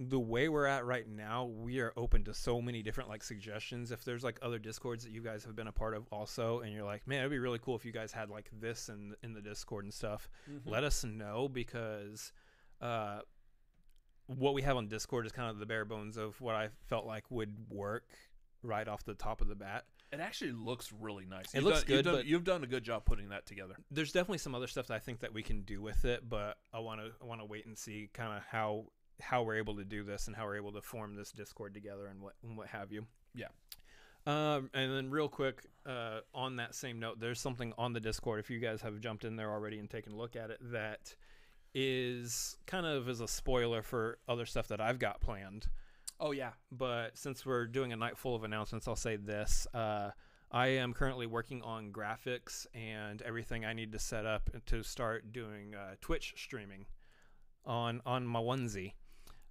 The 0.00 0.18
way 0.18 0.48
we're 0.48 0.66
at 0.66 0.84
right 0.86 1.08
now, 1.08 1.46
we 1.46 1.80
are 1.80 1.92
open 1.96 2.22
to 2.24 2.34
so 2.34 2.62
many 2.62 2.82
different 2.84 3.08
like 3.10 3.24
suggestions. 3.24 3.90
If 3.90 4.04
there's 4.04 4.22
like 4.22 4.38
other 4.42 4.58
discords 4.60 5.02
that 5.04 5.10
you 5.12 5.20
guys 5.22 5.42
have 5.44 5.56
been 5.56 5.66
a 5.66 5.72
part 5.72 5.94
of 5.96 6.06
also, 6.12 6.60
and 6.60 6.72
you're 6.72 6.84
like, 6.84 7.04
man, 7.06 7.18
it'd 7.20 7.30
be 7.32 7.38
really 7.40 7.58
cool 7.58 7.74
if 7.74 7.84
you 7.84 7.90
guys 7.90 8.12
had 8.12 8.30
like 8.30 8.48
this 8.60 8.88
in 8.88 9.14
in 9.24 9.32
the 9.32 9.42
Discord 9.42 9.84
and 9.84 9.92
stuff. 9.92 10.28
mhm. 10.48 10.60
Let 10.64 10.84
us 10.84 11.02
know 11.04 11.48
because 11.48 12.32
uh, 12.80 13.20
what 14.26 14.54
we 14.54 14.62
have 14.62 14.76
on 14.76 14.86
Discord 14.86 15.26
is 15.26 15.32
kind 15.32 15.50
of 15.50 15.58
the 15.58 15.66
bare 15.66 15.84
bones 15.84 16.16
of 16.16 16.40
what 16.40 16.54
I 16.54 16.68
felt 16.88 17.04
like 17.06 17.28
would 17.30 17.56
work 17.68 18.04
right 18.62 18.86
off 18.86 19.02
the 19.04 19.14
top 19.14 19.40
of 19.40 19.48
the 19.48 19.56
bat. 19.56 19.84
It 20.12 20.20
actually 20.20 20.52
looks 20.52 20.92
really 20.92 21.26
nice. 21.26 21.46
It 21.52 21.56
You've 21.56 21.64
looks 21.64 21.80
done- 21.82 21.88
you've 21.90 21.96
good, 21.98 22.04
done- 22.04 22.14
but- 22.14 22.24
you've 22.26 22.44
done 22.44 22.62
a 22.64 22.66
good 22.68 22.84
job 22.84 23.04
putting 23.04 23.30
that 23.30 23.46
together. 23.46 23.74
there's 23.90 24.12
definitely 24.12 24.38
some 24.38 24.54
other 24.54 24.66
stuff 24.68 24.86
that 24.86 24.94
I 24.94 24.98
think 25.00 25.20
that 25.20 25.34
we 25.34 25.42
can 25.42 25.62
do 25.62 25.82
with 25.82 26.04
it, 26.04 26.28
but 26.28 26.56
I 26.72 26.78
want 26.78 27.00
to 27.00 27.10
I 27.20 27.24
want 27.26 27.40
to 27.40 27.44
wait 27.46 27.66
and 27.66 27.76
see 27.76 28.08
kind 28.14 28.36
of 28.36 28.42
how 28.44 28.86
how 29.20 29.42
we're 29.42 29.56
able 29.56 29.76
to 29.76 29.84
do 29.84 30.04
this 30.04 30.26
and 30.26 30.36
how 30.36 30.44
we're 30.44 30.56
able 30.56 30.72
to 30.72 30.82
form 30.82 31.14
this 31.14 31.32
Discord 31.32 31.74
together 31.74 32.06
and 32.06 32.20
what 32.20 32.34
and 32.42 32.56
what 32.56 32.68
have 32.68 32.92
you. 32.92 33.06
Yeah. 33.34 33.48
Um, 34.26 34.68
and 34.74 34.92
then 34.92 35.10
real 35.10 35.28
quick, 35.28 35.64
uh, 35.86 36.20
on 36.34 36.56
that 36.56 36.74
same 36.74 36.98
note, 37.00 37.18
there's 37.18 37.40
something 37.40 37.72
on 37.78 37.92
the 37.92 38.00
Discord. 38.00 38.40
If 38.40 38.50
you 38.50 38.58
guys 38.58 38.82
have 38.82 39.00
jumped 39.00 39.24
in 39.24 39.36
there 39.36 39.50
already 39.50 39.78
and 39.78 39.88
taken 39.88 40.12
a 40.12 40.16
look 40.16 40.36
at 40.36 40.50
it, 40.50 40.58
that 40.70 41.14
is 41.74 42.56
kind 42.66 42.84
of 42.86 43.08
as 43.08 43.20
a 43.20 43.28
spoiler 43.28 43.82
for 43.82 44.18
other 44.28 44.46
stuff 44.46 44.68
that 44.68 44.80
I've 44.80 44.98
got 44.98 45.20
planned 45.20 45.68
Oh 46.20 46.32
yeah. 46.32 46.50
but 46.72 47.16
since 47.16 47.46
we're 47.46 47.66
doing 47.66 47.92
a 47.92 47.96
night 47.96 48.18
full 48.18 48.34
of 48.34 48.42
announcements, 48.42 48.88
I'll 48.88 48.96
say 48.96 49.16
this. 49.16 49.66
Uh, 49.72 50.10
I 50.50 50.68
am 50.68 50.94
currently 50.94 51.26
working 51.26 51.62
on 51.62 51.92
graphics 51.92 52.66
and 52.74 53.20
everything 53.22 53.64
I 53.64 53.72
need 53.74 53.92
to 53.92 53.98
set 53.98 54.24
up 54.26 54.50
to 54.66 54.82
start 54.82 55.32
doing 55.32 55.74
uh, 55.74 55.94
Twitch 56.00 56.34
streaming 56.36 56.86
on 57.64 58.00
on 58.06 58.26
my 58.26 58.40
onesie. 58.40 58.94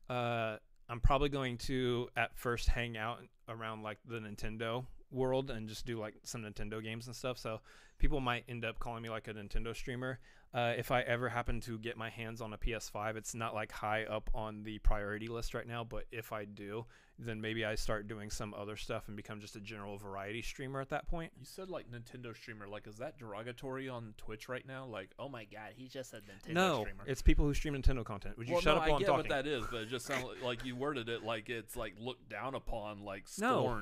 Uh, 0.10 0.58
I'm 0.90 1.00
probably 1.02 1.30
going 1.30 1.58
to 1.60 2.10
at 2.16 2.38
first 2.38 2.70
hang 2.70 2.98
out 2.98 3.20
around 3.50 3.84
like 3.84 3.98
the 4.08 4.20
Nintendo 4.20 4.86
world 5.12 5.50
and 5.50 5.68
just 5.68 5.86
do 5.86 6.00
like 6.00 6.16
some 6.24 6.44
Nintendo 6.44 6.84
games 6.84 7.08
and 7.08 7.16
stuff. 7.16 7.38
So 7.38 7.62
people 8.00 8.20
might 8.20 8.44
end 8.48 8.66
up 8.66 8.80
calling 8.80 9.04
me 9.04 9.10
like 9.10 9.28
a 9.28 9.34
Nintendo 9.34 9.76
streamer. 9.76 10.20
Uh, 10.54 10.74
if 10.78 10.92
I 10.92 11.02
ever 11.02 11.28
happen 11.28 11.60
to 11.62 11.78
get 11.78 11.98
my 11.98 12.10
hands 12.10 12.40
on 12.40 12.54
a 12.54 12.58
PS5, 12.58 13.18
it's 13.18 13.36
not 13.36 13.54
like 13.54 13.72
high 13.72 14.06
up 14.06 14.30
on 14.34 14.64
the 14.64 14.80
priority 14.80 15.28
list 15.28 15.54
right 15.54 15.68
now. 15.68 15.84
But 15.84 16.06
if 16.12 16.32
I 16.32 16.46
do, 16.46 16.86
then 17.20 17.42
maybe 17.42 17.66
I 17.66 17.76
start 17.76 18.08
doing 18.08 18.30
some 18.30 18.54
other 18.54 18.78
stuff 18.78 19.08
and 19.08 19.18
become 19.18 19.42
just 19.42 19.56
a 19.58 19.60
general 19.60 19.98
variety 19.98 20.42
streamer 20.42 20.80
at 20.80 20.90
that 20.90 21.08
point. 21.08 21.32
You 21.38 21.46
said 21.46 21.70
like 21.70 21.88
Nintendo 21.92 22.36
streamer. 22.36 22.68
Like, 22.68 22.88
is 22.88 22.96
that 22.98 23.18
derogatory 23.18 23.90
on 23.90 24.14
Twitch 24.18 24.48
right 24.48 24.66
now? 24.66 24.86
Like, 24.86 25.10
oh 25.20 25.28
my 25.28 25.44
god, 25.46 25.74
he's 25.76 25.92
just 25.92 26.14
a 26.14 26.18
Nintendo 26.18 26.54
no, 26.54 26.82
streamer. 26.82 27.04
it's 27.06 27.22
people 27.22 27.46
who 27.46 27.54
stream 27.54 27.74
Nintendo 27.74 28.06
content. 28.06 28.38
Would 28.38 28.48
you 28.48 28.54
well, 28.54 28.62
shut 28.62 28.76
no, 28.76 28.82
up 28.82 28.88
I 28.88 29.00
get 29.00 29.08
talking? 29.08 29.18
what 29.18 29.30
that 29.30 29.48
is, 29.48 29.64
but 29.70 29.82
it 29.82 29.90
just 29.90 30.06
sounded 30.06 30.42
like 30.42 30.64
you 30.64 30.76
worded 30.76 31.10
it 31.10 31.24
like 31.24 31.50
it's 31.50 31.76
like 31.76 31.94
looked 32.00 32.30
down 32.30 32.56
upon, 32.56 33.04
like 33.04 33.26
No. 33.38 33.82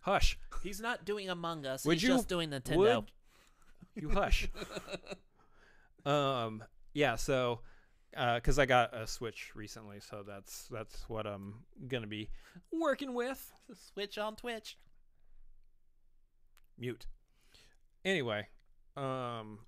Hush. 0.00 0.38
He's 0.62 0.80
not 0.80 1.04
doing 1.04 1.28
Among 1.28 1.66
Us. 1.66 1.84
Would 1.84 1.94
he's 1.94 2.02
you- 2.04 2.08
just 2.10 2.28
doing 2.28 2.50
Nintendo. 2.50 2.76
Would 2.76 3.04
you 3.94 4.08
hush? 4.10 4.48
um. 6.06 6.62
Yeah. 6.94 7.16
So, 7.16 7.60
because 8.10 8.58
I 8.58 8.66
got 8.66 8.94
a 8.94 9.06
Switch 9.06 9.52
recently, 9.54 10.00
so 10.00 10.22
that's 10.26 10.68
that's 10.68 11.08
what 11.08 11.26
I'm 11.26 11.64
gonna 11.88 12.06
be 12.06 12.30
working 12.72 13.14
with. 13.14 13.52
Switch 13.92 14.18
on 14.18 14.36
Twitch. 14.36 14.76
Mute. 16.78 17.06
Anyway, 18.04 18.46
um. 18.96 19.58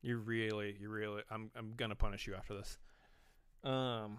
You 0.00 0.16
really, 0.18 0.76
you 0.80 0.88
really, 0.88 1.22
I'm, 1.30 1.50
I'm 1.56 1.74
gonna 1.76 1.96
punish 1.96 2.26
you 2.26 2.34
after 2.34 2.54
this. 2.54 2.78
Um. 3.64 4.18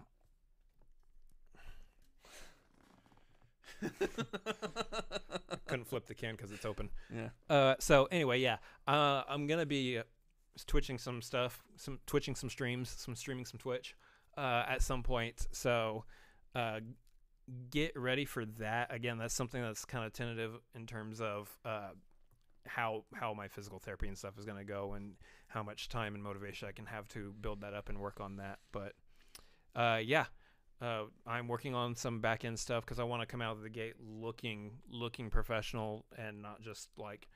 couldn't 5.66 5.86
flip 5.86 6.06
the 6.06 6.14
can 6.14 6.36
because 6.36 6.52
it's 6.52 6.64
open. 6.64 6.90
Yeah. 7.14 7.28
Uh, 7.48 7.74
so 7.78 8.06
anyway, 8.10 8.40
yeah, 8.40 8.56
uh, 8.86 9.22
I'm 9.28 9.46
gonna 9.46 9.66
be 9.66 9.98
uh, 9.98 10.02
twitching 10.66 10.98
some 10.98 11.22
stuff, 11.22 11.62
some 11.76 11.98
twitching 12.06 12.34
some 12.34 12.50
streams, 12.50 12.90
some 12.90 13.14
streaming 13.14 13.46
some 13.46 13.58
Twitch, 13.58 13.94
uh, 14.36 14.64
at 14.68 14.82
some 14.82 15.02
point. 15.02 15.46
So, 15.52 16.04
uh, 16.54 16.80
get 17.70 17.92
ready 17.96 18.24
for 18.24 18.44
that. 18.44 18.92
Again, 18.92 19.18
that's 19.18 19.34
something 19.34 19.62
that's 19.62 19.84
kind 19.84 20.04
of 20.04 20.12
tentative 20.12 20.52
in 20.74 20.86
terms 20.86 21.20
of 21.20 21.56
uh, 21.64 21.90
how 22.66 23.04
how 23.14 23.32
my 23.32 23.48
physical 23.48 23.78
therapy 23.78 24.08
and 24.08 24.18
stuff 24.18 24.38
is 24.38 24.44
gonna 24.44 24.64
go, 24.64 24.94
and 24.94 25.14
how 25.46 25.62
much 25.62 25.88
time 25.88 26.14
and 26.14 26.22
motivation 26.22 26.68
I 26.68 26.72
can 26.72 26.86
have 26.86 27.08
to 27.08 27.34
build 27.40 27.62
that 27.62 27.74
up 27.74 27.88
and 27.88 27.98
work 27.98 28.20
on 28.20 28.36
that. 28.36 28.58
But, 28.72 28.94
uh, 29.74 30.00
yeah. 30.02 30.26
Uh, 30.80 31.04
I'm 31.26 31.46
working 31.46 31.74
on 31.74 31.94
some 31.94 32.20
back 32.20 32.44
end 32.44 32.58
stuff 32.58 32.84
because 32.84 32.98
I 32.98 33.04
want 33.04 33.20
to 33.22 33.26
come 33.26 33.42
out 33.42 33.56
of 33.56 33.62
the 33.62 33.68
gate 33.68 33.94
looking 34.00 34.78
looking 34.90 35.28
professional 35.28 36.06
and 36.16 36.40
not 36.40 36.62
just 36.62 36.88
like 36.96 37.28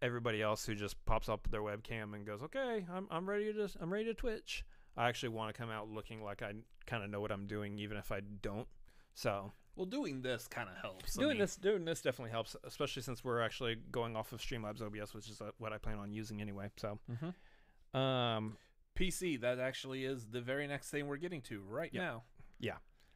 everybody 0.00 0.40
else 0.42 0.64
who 0.64 0.76
just 0.76 1.04
pops 1.04 1.28
up 1.28 1.48
their 1.50 1.62
webcam 1.62 2.14
and 2.14 2.24
goes, 2.24 2.40
"Okay, 2.42 2.86
I'm 2.92 3.08
I'm 3.10 3.28
ready 3.28 3.52
to 3.52 3.68
I'm 3.80 3.92
ready 3.92 4.04
to 4.04 4.14
Twitch." 4.14 4.64
I 4.96 5.08
actually 5.08 5.30
want 5.30 5.54
to 5.54 5.60
come 5.60 5.70
out 5.70 5.88
looking 5.88 6.22
like 6.22 6.42
I 6.42 6.52
kind 6.86 7.02
of 7.04 7.10
know 7.10 7.20
what 7.20 7.30
I'm 7.32 7.46
doing, 7.46 7.78
even 7.78 7.96
if 7.96 8.10
I 8.12 8.20
don't. 8.20 8.68
So 9.14 9.52
Well, 9.74 9.86
doing 9.86 10.22
this 10.22 10.46
kind 10.46 10.68
of 10.68 10.76
helps. 10.76 11.18
I 11.18 11.22
doing 11.22 11.30
mean, 11.34 11.40
this 11.40 11.56
doing 11.56 11.84
this 11.84 12.00
definitely 12.00 12.30
helps, 12.30 12.54
especially 12.64 13.02
since 13.02 13.24
we're 13.24 13.40
actually 13.40 13.76
going 13.90 14.14
off 14.14 14.32
of 14.32 14.40
Streamlabs 14.40 14.80
OBS, 14.82 15.14
which 15.14 15.28
is 15.28 15.40
uh, 15.40 15.50
what 15.58 15.72
I 15.72 15.78
plan 15.78 15.98
on 15.98 16.12
using 16.12 16.40
anyway. 16.40 16.70
So, 16.76 17.00
Mhm. 17.10 17.98
um, 17.98 18.56
PC. 18.94 19.36
That 19.40 19.58
actually 19.58 20.04
is 20.04 20.26
the 20.26 20.40
very 20.40 20.66
next 20.68 20.90
thing 20.90 21.06
we're 21.08 21.16
getting 21.16 21.42
to 21.42 21.60
right 21.62 21.92
Yep. 21.92 22.02
now. 22.02 22.24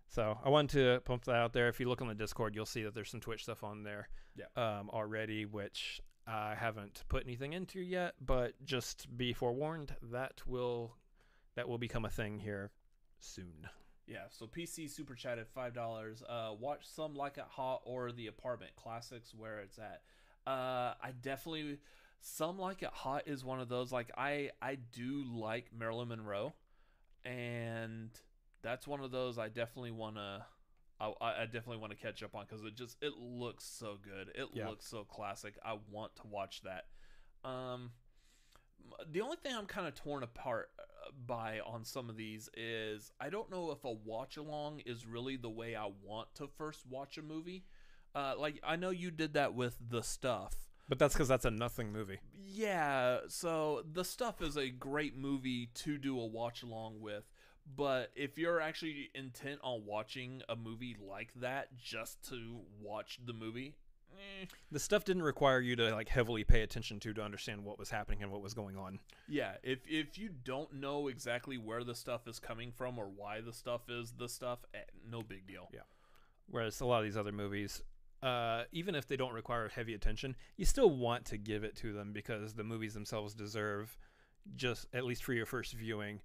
So 0.08 0.36
I 0.44 0.50
wanted 0.50 0.78
to 0.84 1.00
pump 1.06 1.24
that 1.24 1.36
out 1.36 1.54
there. 1.54 1.68
If 1.68 1.80
you 1.80 1.88
look 1.88 2.02
on 2.02 2.08
the 2.08 2.14
Discord, 2.14 2.54
you'll 2.54 2.66
see 2.66 2.82
that 2.82 2.94
there's 2.94 3.10
some 3.10 3.20
Twitch 3.20 3.44
stuff 3.44 3.64
on 3.64 3.82
there 3.82 4.08
Yeah. 4.36 4.44
um, 4.56 4.90
already, 4.90 5.46
which 5.46 6.02
I 6.26 6.54
haven't 6.54 7.04
put 7.08 7.24
anything 7.24 7.54
into 7.54 7.80
yet. 7.80 8.16
But 8.20 8.62
just 8.62 9.16
be 9.16 9.32
forewarned, 9.32 9.96
that 10.02 10.46
will 10.46 10.96
that 11.54 11.66
will 11.66 11.78
become 11.78 12.04
a 12.04 12.10
thing 12.10 12.40
here 12.40 12.72
soon. 13.20 13.68
Yeah, 14.06 14.24
so 14.28 14.46
PC 14.46 14.90
super 14.90 15.14
chat 15.14 15.38
at 15.38 15.48
five 15.48 15.72
dollars. 15.72 16.22
Uh, 16.28 16.50
watch 16.60 16.86
some 16.86 17.14
like 17.14 17.38
it 17.38 17.46
hot 17.48 17.80
or 17.86 18.12
the 18.12 18.26
apartment 18.26 18.72
classics 18.76 19.32
where 19.34 19.60
it's 19.60 19.78
at. 19.78 20.02
Uh, 20.46 20.92
I 21.02 21.12
definitely 21.22 21.78
some 22.20 22.58
like 22.58 22.82
it 22.82 22.90
hot 22.92 23.22
is 23.26 23.46
one 23.46 23.60
of 23.60 23.70
those 23.70 23.92
like 23.92 24.10
I 24.14 24.50
I 24.60 24.74
do 24.74 25.24
like 25.24 25.70
Marilyn 25.74 26.08
Monroe, 26.08 26.52
and 27.24 28.10
that's 28.62 28.86
one 28.86 29.00
of 29.00 29.10
those 29.10 29.38
I 29.38 29.48
definitely 29.48 29.90
want 29.92 30.16
to. 30.16 30.44
I, 31.00 31.12
I 31.20 31.44
definitely 31.46 31.78
want 31.78 31.90
to 31.92 31.98
catch 31.98 32.22
up 32.22 32.34
on 32.36 32.44
because 32.48 32.64
it 32.64 32.76
just 32.76 32.96
it 33.02 33.14
looks 33.18 33.64
so 33.64 33.96
good. 34.02 34.28
It 34.36 34.48
Yeah. 34.54 34.68
looks 34.68 34.86
so 34.86 35.04
classic. 35.04 35.54
I 35.64 35.76
want 35.90 36.14
to 36.16 36.22
watch 36.28 36.62
that. 36.62 36.84
Um, 37.48 37.90
the 39.10 39.20
only 39.20 39.36
thing 39.42 39.54
I'm 39.56 39.66
kind 39.66 39.86
of 39.88 39.94
torn 39.94 40.22
apart 40.22 40.70
uh, 40.78 41.10
by 41.26 41.60
on 41.60 41.84
some 41.84 42.08
of 42.08 42.16
these 42.16 42.48
is 42.56 43.10
I 43.20 43.30
don't 43.30 43.50
know 43.50 43.72
if 43.72 43.84
a 43.84 43.90
watch 43.92 44.36
along 44.36 44.80
is 44.86 45.06
really 45.06 45.36
the 45.36 45.50
way 45.50 45.74
I 45.74 45.88
want 46.04 46.32
to 46.36 46.48
first 46.56 46.86
watch 46.88 47.18
a 47.18 47.22
movie. 47.22 47.64
Uh, 48.14 48.34
like 48.38 48.60
I 48.62 48.76
know 48.76 48.90
you 48.90 49.10
did 49.10 49.34
that 49.34 49.54
with 49.54 49.76
the 49.88 50.02
stuff. 50.02 50.54
But 50.88 50.98
that's 50.98 51.14
because 51.14 51.28
that's 51.28 51.44
a 51.46 51.50
nothing 51.50 51.90
movie. 51.92 52.18
Yeah, 52.34 53.20
so 53.28 53.82
the 53.90 54.04
stuff 54.04 54.42
is 54.42 54.56
a 54.56 54.68
great 54.68 55.16
movie 55.16 55.70
to 55.76 55.96
do 55.96 56.20
a 56.20 56.26
watch 56.26 56.62
along 56.62 57.00
with. 57.00 57.24
But 57.64 58.10
if 58.14 58.38
you're 58.38 58.60
actually 58.60 59.10
intent 59.14 59.60
on 59.62 59.84
watching 59.86 60.42
a 60.48 60.56
movie 60.56 60.96
like 61.00 61.32
that 61.36 61.76
just 61.76 62.22
to 62.28 62.60
watch 62.80 63.18
the 63.24 63.32
movie, 63.32 63.76
eh, 64.12 64.46
The 64.70 64.80
stuff 64.80 65.04
didn't 65.04 65.22
require 65.22 65.60
you 65.60 65.76
to 65.76 65.92
like 65.94 66.08
heavily 66.08 66.44
pay 66.44 66.62
attention 66.62 66.98
to 67.00 67.14
to 67.14 67.22
understand 67.22 67.64
what 67.64 67.78
was 67.78 67.90
happening 67.90 68.22
and 68.22 68.32
what 68.32 68.42
was 68.42 68.52
going 68.52 68.76
on. 68.76 68.98
Yeah, 69.28 69.56
if 69.62 69.80
if 69.88 70.18
you 70.18 70.30
don't 70.44 70.72
know 70.74 71.08
exactly 71.08 71.56
where 71.56 71.84
the 71.84 71.94
stuff 71.94 72.26
is 72.26 72.38
coming 72.38 72.72
from 72.72 72.98
or 72.98 73.06
why 73.06 73.40
the 73.40 73.52
stuff 73.52 73.88
is 73.88 74.12
the 74.12 74.28
stuff, 74.28 74.64
eh, 74.74 74.78
no 75.08 75.22
big 75.22 75.46
deal. 75.46 75.68
Yeah. 75.72 75.80
Whereas 76.48 76.80
a 76.80 76.86
lot 76.86 76.98
of 76.98 77.04
these 77.04 77.16
other 77.16 77.32
movies, 77.32 77.82
uh, 78.22 78.64
even 78.72 78.94
if 78.94 79.06
they 79.06 79.16
don't 79.16 79.32
require 79.32 79.68
heavy 79.68 79.94
attention, 79.94 80.36
you 80.56 80.64
still 80.64 80.90
want 80.90 81.24
to 81.26 81.38
give 81.38 81.64
it 81.64 81.76
to 81.76 81.92
them 81.92 82.12
because 82.12 82.54
the 82.54 82.64
movies 82.64 82.92
themselves 82.94 83.34
deserve 83.34 83.96
just 84.56 84.86
at 84.92 85.04
least 85.04 85.22
for 85.22 85.32
your 85.32 85.46
first 85.46 85.72
viewing, 85.72 86.20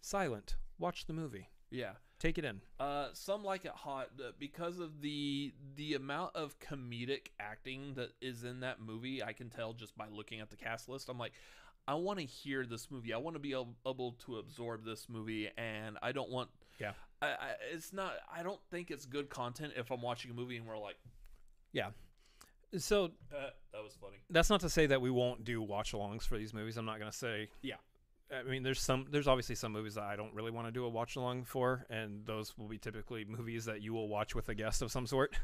silent. 0.00 0.56
Watch 0.80 1.06
the 1.06 1.12
movie. 1.12 1.48
Yeah. 1.70 1.92
Take 2.18 2.36
it 2.38 2.44
in. 2.44 2.60
Uh, 2.78 3.08
some 3.12 3.44
like 3.44 3.64
it 3.64 3.72
hot 3.72 4.08
uh, 4.18 4.32
because 4.38 4.78
of 4.78 5.00
the 5.00 5.52
the 5.76 5.94
amount 5.94 6.34
of 6.34 6.58
comedic 6.58 7.28
acting 7.38 7.94
that 7.94 8.10
is 8.20 8.44
in 8.44 8.60
that 8.60 8.80
movie. 8.80 9.22
I 9.22 9.32
can 9.32 9.48
tell 9.48 9.72
just 9.72 9.96
by 9.96 10.06
looking 10.10 10.40
at 10.40 10.50
the 10.50 10.56
cast 10.56 10.88
list. 10.88 11.08
I'm 11.08 11.18
like, 11.18 11.32
I 11.86 11.94
want 11.94 12.18
to 12.18 12.24
hear 12.24 12.66
this 12.66 12.90
movie. 12.90 13.14
I 13.14 13.18
want 13.18 13.36
to 13.36 13.40
be 13.40 13.52
able, 13.52 14.16
to 14.26 14.36
absorb 14.36 14.84
this 14.84 15.08
movie, 15.08 15.48
and 15.56 15.96
I 16.02 16.12
don't 16.12 16.30
want. 16.30 16.50
Yeah. 16.78 16.92
I, 17.22 17.26
I, 17.26 17.36
it's 17.72 17.92
not. 17.92 18.12
I 18.34 18.42
don't 18.42 18.60
think 18.70 18.90
it's 18.90 19.06
good 19.06 19.30
content 19.30 19.74
if 19.76 19.90
I'm 19.90 20.02
watching 20.02 20.30
a 20.30 20.34
movie 20.34 20.56
and 20.56 20.66
we're 20.66 20.78
like, 20.78 20.96
Yeah. 21.72 21.90
So 22.78 23.06
uh, 23.34 23.50
that 23.72 23.82
was 23.82 23.96
funny. 24.00 24.18
that's 24.30 24.48
not 24.48 24.60
to 24.60 24.68
say 24.68 24.86
that 24.86 25.00
we 25.00 25.10
won't 25.10 25.44
do 25.44 25.60
watch 25.60 25.92
alongs 25.92 26.22
for 26.22 26.38
these 26.38 26.54
movies. 26.54 26.76
I'm 26.76 26.84
not 26.84 26.98
gonna 26.98 27.12
say. 27.12 27.48
Yeah. 27.62 27.76
I 28.32 28.42
mean, 28.44 28.62
there's 28.62 28.80
some. 28.80 29.06
There's 29.10 29.26
obviously 29.28 29.54
some 29.56 29.72
movies 29.72 29.94
that 29.94 30.04
I 30.04 30.14
don't 30.16 30.32
really 30.34 30.50
want 30.52 30.66
to 30.68 30.72
do 30.72 30.84
a 30.84 30.88
watch 30.88 31.16
along 31.16 31.44
for, 31.44 31.84
and 31.90 32.24
those 32.26 32.56
will 32.56 32.68
be 32.68 32.78
typically 32.78 33.24
movies 33.24 33.64
that 33.64 33.82
you 33.82 33.92
will 33.92 34.08
watch 34.08 34.34
with 34.34 34.48
a 34.48 34.54
guest 34.54 34.82
of 34.82 34.92
some 34.92 35.06
sort. 35.06 35.36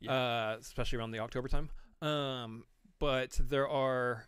Yeah. 0.00 0.12
Uh, 0.12 0.56
especially 0.60 0.98
around 0.98 1.10
the 1.12 1.18
October 1.20 1.48
time. 1.48 1.70
Um, 2.02 2.64
but 2.98 3.40
there 3.42 3.66
are, 3.68 4.24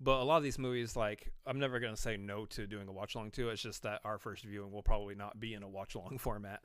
but 0.00 0.20
a 0.20 0.24
lot 0.24 0.38
of 0.38 0.42
these 0.42 0.58
movies, 0.58 0.96
like 0.96 1.30
I'm 1.46 1.58
never 1.58 1.78
gonna 1.78 1.96
say 1.96 2.16
no 2.16 2.46
to 2.46 2.66
doing 2.66 2.88
a 2.88 2.92
watch 2.92 3.14
along 3.14 3.32
to. 3.32 3.50
It's 3.50 3.62
just 3.62 3.82
that 3.82 4.00
our 4.04 4.18
first 4.18 4.44
viewing 4.44 4.72
will 4.72 4.82
probably 4.82 5.14
not 5.14 5.38
be 5.38 5.52
in 5.54 5.62
a 5.62 5.68
watch 5.68 5.94
along 5.94 6.18
format. 6.20 6.60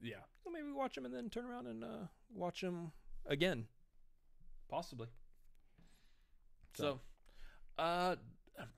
Yeah, 0.00 0.16
So 0.42 0.50
maybe 0.50 0.72
watch 0.72 0.94
them 0.96 1.04
and 1.04 1.14
then 1.14 1.30
turn 1.30 1.44
around 1.44 1.66
and 1.68 1.84
uh, 1.84 2.06
watch 2.34 2.60
them 2.62 2.90
again. 3.26 3.66
possibly. 4.68 5.06
So- 6.74 6.98
So, 7.78 7.82
uh, 7.82 8.16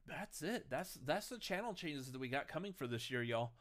that's 0.06 0.42
it. 0.42 0.66
That's 0.70 0.98
that's 1.04 1.28
the 1.28 1.38
channel 1.38 1.74
changes 1.74 2.12
that 2.12 2.20
we 2.20 2.28
got 2.28 2.48
coming 2.48 2.72
for 2.72 2.86
this 2.86 3.10
year, 3.10 3.22
y'all. 3.22 3.52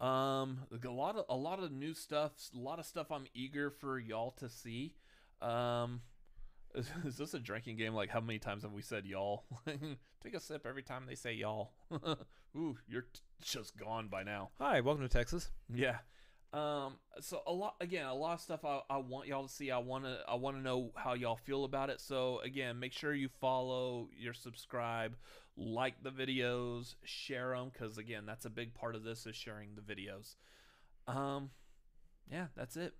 Um, 0.00 0.60
a 0.82 0.88
lot 0.88 1.16
of 1.16 1.26
a 1.28 1.36
lot 1.36 1.62
of 1.62 1.70
new 1.72 1.92
stuff, 1.92 2.32
a 2.54 2.58
lot 2.58 2.78
of 2.78 2.86
stuff 2.86 3.10
I'm 3.10 3.26
eager 3.34 3.70
for 3.70 3.98
y'all 3.98 4.30
to 4.38 4.48
see. 4.48 4.94
Um, 5.42 6.00
is, 6.74 6.90
is 7.04 7.16
this 7.18 7.34
a 7.34 7.38
drinking 7.38 7.76
game? 7.76 7.94
Like, 7.94 8.08
how 8.08 8.20
many 8.20 8.38
times 8.38 8.62
have 8.62 8.72
we 8.72 8.82
said 8.82 9.04
y'all? 9.04 9.44
Take 10.22 10.34
a 10.34 10.40
sip 10.40 10.66
every 10.66 10.82
time 10.82 11.04
they 11.06 11.14
say 11.14 11.34
y'all. 11.34 11.72
Ooh, 12.56 12.76
you're 12.88 13.02
t- 13.02 13.20
just 13.42 13.76
gone 13.76 14.08
by 14.08 14.22
now. 14.22 14.50
Hi, 14.58 14.80
welcome 14.80 15.02
to 15.02 15.08
Texas. 15.08 15.50
Yeah. 15.72 15.98
Um. 16.52 16.94
So 17.20 17.42
a 17.46 17.52
lot 17.52 17.76
again, 17.80 18.06
a 18.06 18.14
lot 18.14 18.34
of 18.34 18.40
stuff 18.40 18.64
I, 18.64 18.80
I 18.88 18.96
want 18.96 19.28
y'all 19.28 19.46
to 19.46 19.52
see. 19.52 19.70
I 19.70 19.78
want 19.78 20.04
to 20.04 20.18
I 20.28 20.34
want 20.34 20.56
to 20.56 20.62
know 20.62 20.90
how 20.96 21.14
y'all 21.14 21.36
feel 21.36 21.64
about 21.64 21.90
it. 21.90 22.00
So 22.00 22.40
again, 22.40 22.78
make 22.80 22.92
sure 22.92 23.14
you 23.14 23.28
follow, 23.40 24.08
you 24.18 24.32
subscribe, 24.32 25.14
like 25.56 26.02
the 26.02 26.10
videos, 26.10 26.94
share 27.04 27.50
them, 27.50 27.70
because 27.72 27.98
again, 27.98 28.24
that's 28.26 28.44
a 28.44 28.50
big 28.50 28.74
part 28.74 28.94
of 28.94 29.02
this 29.04 29.26
is 29.26 29.36
sharing 29.36 29.70
the 29.74 29.82
videos. 29.82 30.36
Um. 31.06 31.50
yeah, 32.30 32.46
that's 32.56 32.76
it. 32.76 32.94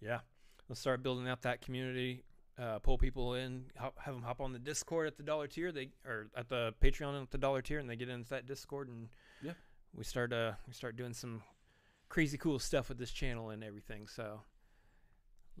Yeah, 0.00 0.20
let's 0.68 0.80
start 0.80 1.02
building 1.02 1.28
out 1.28 1.42
that 1.42 1.60
community. 1.60 2.24
Uh, 2.58 2.78
pull 2.78 2.98
people 2.98 3.34
in, 3.34 3.64
hop, 3.78 3.98
have 4.00 4.14
them 4.14 4.22
hop 4.22 4.40
on 4.40 4.52
the 4.52 4.58
Discord 4.58 5.06
at 5.06 5.16
the 5.16 5.22
dollar 5.22 5.46
tier. 5.46 5.72
They 5.72 5.90
or 6.06 6.28
at 6.36 6.48
the 6.48 6.74
Patreon 6.82 7.20
at 7.22 7.30
the 7.30 7.38
dollar 7.38 7.62
tier, 7.62 7.78
and 7.78 7.88
they 7.88 7.96
get 7.96 8.08
into 8.08 8.28
that 8.30 8.46
Discord, 8.46 8.88
and 8.88 9.08
Yeah. 9.42 9.52
we 9.94 10.04
start 10.04 10.32
uh 10.32 10.52
we 10.66 10.72
start 10.74 10.96
doing 10.96 11.14
some 11.14 11.42
crazy 12.08 12.36
cool 12.36 12.58
stuff 12.58 12.88
with 12.88 12.98
this 12.98 13.12
channel 13.12 13.50
and 13.50 13.62
everything. 13.64 14.06
So 14.08 14.42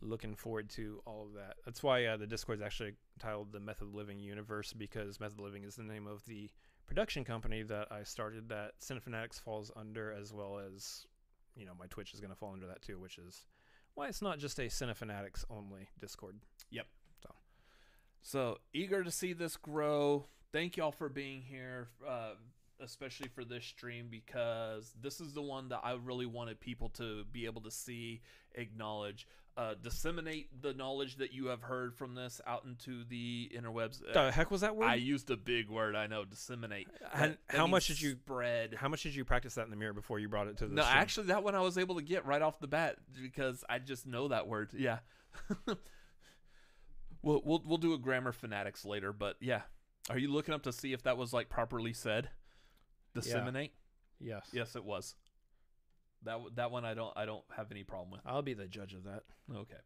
looking 0.02 0.34
forward 0.34 0.70
to 0.70 1.00
all 1.06 1.26
of 1.26 1.34
that. 1.34 1.56
That's 1.64 1.82
why 1.82 2.04
uh, 2.06 2.16
the 2.16 2.26
Discord 2.26 2.58
is 2.58 2.64
actually 2.64 2.94
titled 3.18 3.52
the 3.52 3.60
Method 3.60 3.94
Living 3.94 4.18
Universe 4.18 4.72
because 4.72 5.20
Method 5.20 5.40
Living 5.40 5.64
is 5.64 5.76
the 5.76 5.82
name 5.82 6.06
of 6.06 6.24
the 6.26 6.50
production 6.86 7.24
company 7.24 7.62
that 7.62 7.86
I 7.92 8.02
started 8.02 8.48
that 8.48 8.72
Cinefanatics 8.80 9.40
falls 9.40 9.70
under, 9.76 10.12
as 10.12 10.32
well 10.32 10.58
as 10.58 11.06
you 11.56 11.64
know 11.66 11.72
my 11.78 11.86
Twitch 11.86 12.14
is 12.14 12.20
going 12.20 12.30
to 12.30 12.36
fall 12.36 12.52
under 12.52 12.66
that 12.66 12.82
too, 12.82 12.98
which 12.98 13.18
is 13.18 13.46
why 13.94 14.08
it's 14.08 14.22
not 14.22 14.38
just 14.38 14.58
a 14.58 14.62
Cinefanatics 14.62 15.44
only 15.50 15.88
Discord. 16.00 16.36
Yep. 16.70 16.86
So, 17.22 17.30
so 18.22 18.58
eager 18.72 19.04
to 19.04 19.10
see 19.10 19.32
this 19.32 19.56
grow. 19.56 20.24
Thank 20.52 20.76
y'all 20.76 20.90
for 20.90 21.08
being 21.08 21.42
here, 21.42 21.88
uh, 22.06 22.32
especially 22.80 23.28
for 23.28 23.44
this 23.44 23.64
stream 23.64 24.08
because 24.10 24.92
this 25.00 25.20
is 25.20 25.32
the 25.32 25.42
one 25.42 25.68
that 25.68 25.80
I 25.84 25.92
really 25.92 26.26
wanted 26.26 26.60
people 26.60 26.88
to 26.90 27.24
be 27.30 27.46
able 27.46 27.62
to 27.62 27.70
see, 27.70 28.22
acknowledge, 28.54 29.28
uh, 29.60 29.74
disseminate 29.82 30.48
the 30.62 30.72
knowledge 30.72 31.16
that 31.16 31.32
you 31.34 31.48
have 31.48 31.60
heard 31.60 31.94
from 31.94 32.14
this 32.14 32.40
out 32.46 32.64
into 32.64 33.04
the 33.04 33.50
interwebs. 33.54 34.00
Uh, 34.08 34.12
The 34.24 34.32
heck 34.32 34.50
was 34.50 34.62
that 34.62 34.74
word? 34.74 34.86
I 34.86 34.94
used 34.94 35.30
a 35.30 35.36
big 35.36 35.68
word. 35.68 35.94
I 35.94 36.06
know, 36.06 36.24
disseminate. 36.24 36.88
And 37.12 37.32
That- 37.32 37.38
that 37.48 37.56
how 37.58 37.66
much 37.66 37.88
did 37.88 38.00
you- 38.00 38.12
spread? 38.12 38.72
How 38.74 38.88
much 38.88 39.02
did 39.02 39.14
you 39.14 39.24
practice 39.24 39.56
that 39.56 39.64
in 39.64 39.70
the 39.70 39.76
mirror 39.76 39.92
before 39.92 40.18
you 40.18 40.28
brought 40.30 40.46
it 40.48 40.56
to 40.58 40.66
the 40.66 40.74
No, 40.74 40.82
stream? 40.82 40.96
actually, 40.96 41.26
that 41.26 41.44
one 41.44 41.54
I 41.54 41.60
was 41.60 41.76
able 41.76 41.96
to 41.96 42.02
get 42.02 42.24
right 42.24 42.40
off 42.40 42.58
the 42.58 42.68
bat 42.68 42.96
because 43.20 43.62
I 43.68 43.78
just 43.80 44.06
know 44.06 44.28
that 44.28 44.46
word. 44.48 44.70
Yeah. 44.72 45.00
we'll 47.22 47.42
we'll 47.44 47.62
we'll 47.64 47.78
do 47.78 47.92
a 47.94 47.98
grammar 47.98 48.32
fanatics 48.32 48.84
later, 48.84 49.12
but 49.12 49.36
yeah. 49.40 49.62
Are 50.08 50.18
you 50.18 50.28
looking 50.32 50.54
up 50.54 50.62
to 50.62 50.72
see 50.72 50.92
if 50.92 51.02
that 51.02 51.16
was 51.18 51.32
like 51.32 51.48
properly 51.50 51.92
said? 51.92 52.30
Disseminate. 53.14 53.74
yes. 54.18 54.48
Yes, 54.52 54.74
it 54.76 54.84
was. 54.84 55.14
That 56.24 56.38
that 56.56 56.70
one 56.70 56.84
I 56.84 56.94
don't 56.94 57.12
I 57.16 57.24
don't 57.24 57.44
have 57.56 57.70
any 57.70 57.82
problem 57.82 58.10
with. 58.10 58.20
I'll 58.26 58.42
be 58.42 58.54
the 58.54 58.66
judge 58.66 58.94
of 58.94 59.04
that. 59.04 59.22
Okay. 59.54 59.80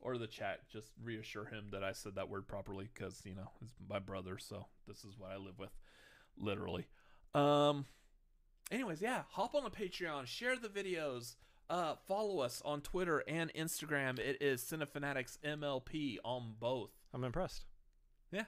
Or 0.00 0.16
the 0.16 0.26
chat, 0.28 0.60
just 0.72 0.92
reassure 1.02 1.44
him 1.44 1.68
that 1.72 1.82
I 1.82 1.92
said 1.92 2.14
that 2.14 2.28
word 2.28 2.46
properly 2.46 2.88
because 2.92 3.20
you 3.24 3.34
know 3.34 3.50
it's 3.62 3.74
my 3.88 3.98
brother, 3.98 4.38
so 4.38 4.66
this 4.86 5.04
is 5.04 5.18
what 5.18 5.32
I 5.32 5.36
live 5.36 5.58
with, 5.58 5.72
literally. 6.36 6.86
Um. 7.34 7.86
Anyways, 8.70 9.00
yeah, 9.00 9.22
hop 9.30 9.54
on 9.54 9.64
the 9.64 9.70
Patreon, 9.70 10.26
share 10.26 10.54
the 10.54 10.68
videos, 10.68 11.36
uh, 11.70 11.94
follow 12.06 12.40
us 12.40 12.60
on 12.66 12.82
Twitter 12.82 13.24
and 13.26 13.52
Instagram. 13.54 14.18
It 14.18 14.42
is 14.42 14.62
Cinefanatics 14.62 15.38
MLP 15.38 16.18
on 16.22 16.54
both. 16.60 16.90
I'm 17.14 17.24
impressed. 17.24 17.64
Yeah, 18.30 18.44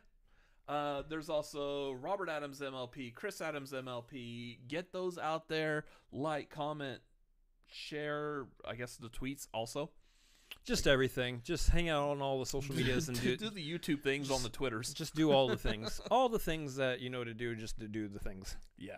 uh, 0.70 1.02
there's 1.08 1.28
also 1.28 1.92
Robert 1.94 2.28
Adams 2.28 2.60
MLP, 2.60 3.12
Chris 3.12 3.40
Adams 3.40 3.72
MLP. 3.72 4.58
Get 4.68 4.92
those 4.92 5.18
out 5.18 5.48
there. 5.48 5.84
Like, 6.12 6.48
comment, 6.48 7.00
share. 7.72 8.46
I 8.66 8.74
guess 8.74 8.96
the 8.96 9.08
tweets 9.08 9.46
also. 9.52 9.90
Just 10.64 10.86
everything. 10.86 11.42
Just 11.44 11.70
hang 11.70 11.88
out 11.88 12.10
on 12.10 12.20
all 12.22 12.38
the 12.40 12.46
social 12.46 12.74
medias 12.76 13.08
and 13.08 13.20
do, 13.20 13.36
do 13.36 13.50
the 13.50 13.62
YouTube 13.78 14.02
things 14.02 14.30
on 14.30 14.42
the 14.42 14.48
Twitters. 14.48 14.92
just 14.92 15.14
do 15.14 15.30
all 15.32 15.46
the 15.48 15.56
things. 15.68 16.00
all 16.10 16.28
the 16.28 16.38
things 16.40 16.76
that 16.76 17.00
you 17.00 17.08
know 17.10 17.22
to 17.24 17.32
do 17.34 17.54
just 17.54 17.78
to 17.80 17.86
do 17.88 18.08
the 18.08 18.18
things. 18.18 18.56
Yeah. 18.76 18.96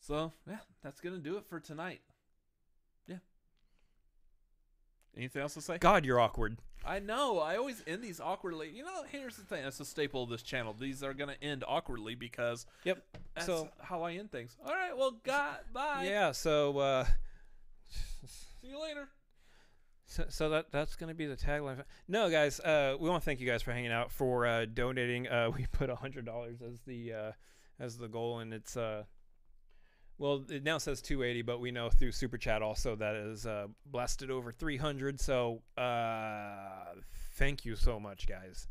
So 0.00 0.32
yeah, 0.48 0.58
that's 0.82 1.00
gonna 1.00 1.18
do 1.18 1.36
it 1.36 1.46
for 1.46 1.60
tonight. 1.60 2.00
Yeah. 3.06 3.16
Anything 5.16 5.42
else 5.42 5.54
to 5.54 5.60
say? 5.60 5.78
God, 5.78 6.04
you're 6.04 6.18
awkward. 6.20 6.56
I 6.84 6.98
know. 6.98 7.38
I 7.38 7.56
always 7.56 7.82
end 7.86 8.02
these 8.02 8.18
awkwardly. 8.18 8.70
You 8.70 8.82
know, 8.82 9.04
here's 9.12 9.36
the 9.36 9.44
thing. 9.44 9.62
That's 9.62 9.78
a 9.78 9.84
staple 9.84 10.24
of 10.24 10.30
this 10.30 10.42
channel. 10.42 10.74
These 10.76 11.02
are 11.04 11.14
gonna 11.14 11.36
end 11.42 11.64
awkwardly 11.68 12.14
because 12.14 12.66
Yep. 12.84 13.04
that's 13.34 13.46
So- 13.46 13.68
how 13.80 14.02
I 14.02 14.14
end 14.14 14.32
things. 14.32 14.56
All 14.64 14.72
right. 14.72 14.96
Well, 14.96 15.12
God, 15.22 15.58
bye. 15.72 16.04
Yeah, 16.08 16.32
so 16.32 16.78
uh 16.78 17.06
See 18.26 18.68
you 18.68 18.80
later. 18.80 19.08
So, 20.06 20.24
so 20.28 20.48
that 20.50 20.70
that's 20.70 20.96
gonna 20.96 21.14
be 21.14 21.26
the 21.26 21.36
tagline. 21.36 21.82
No, 22.06 22.28
guys, 22.28 22.60
uh, 22.60 22.96
we 23.00 23.08
want 23.08 23.22
to 23.22 23.24
thank 23.24 23.40
you 23.40 23.46
guys 23.46 23.62
for 23.62 23.72
hanging 23.72 23.92
out 23.92 24.10
for 24.10 24.46
uh, 24.46 24.66
donating. 24.66 25.26
Uh, 25.28 25.50
we 25.56 25.66
put 25.72 25.90
a 25.90 25.96
hundred 25.96 26.26
dollars 26.26 26.60
as 26.60 26.80
the 26.86 27.12
uh, 27.12 27.32
as 27.80 27.96
the 27.96 28.08
goal, 28.08 28.40
and 28.40 28.52
it's 28.52 28.76
uh, 28.76 29.04
well, 30.18 30.44
it 30.50 30.62
now 30.64 30.78
says 30.78 31.00
two 31.00 31.22
eighty, 31.22 31.42
but 31.42 31.60
we 31.60 31.70
know 31.70 31.88
through 31.88 32.12
super 32.12 32.36
chat 32.36 32.62
also 32.62 32.94
that 32.96 33.16
is 33.16 33.46
uh, 33.46 33.68
blasted 33.86 34.30
over 34.30 34.52
three 34.52 34.76
hundred. 34.76 35.18
So 35.20 35.62
uh, 35.78 36.94
thank 37.36 37.64
you 37.64 37.74
so 37.74 37.98
much, 37.98 38.26
guys. 38.26 38.68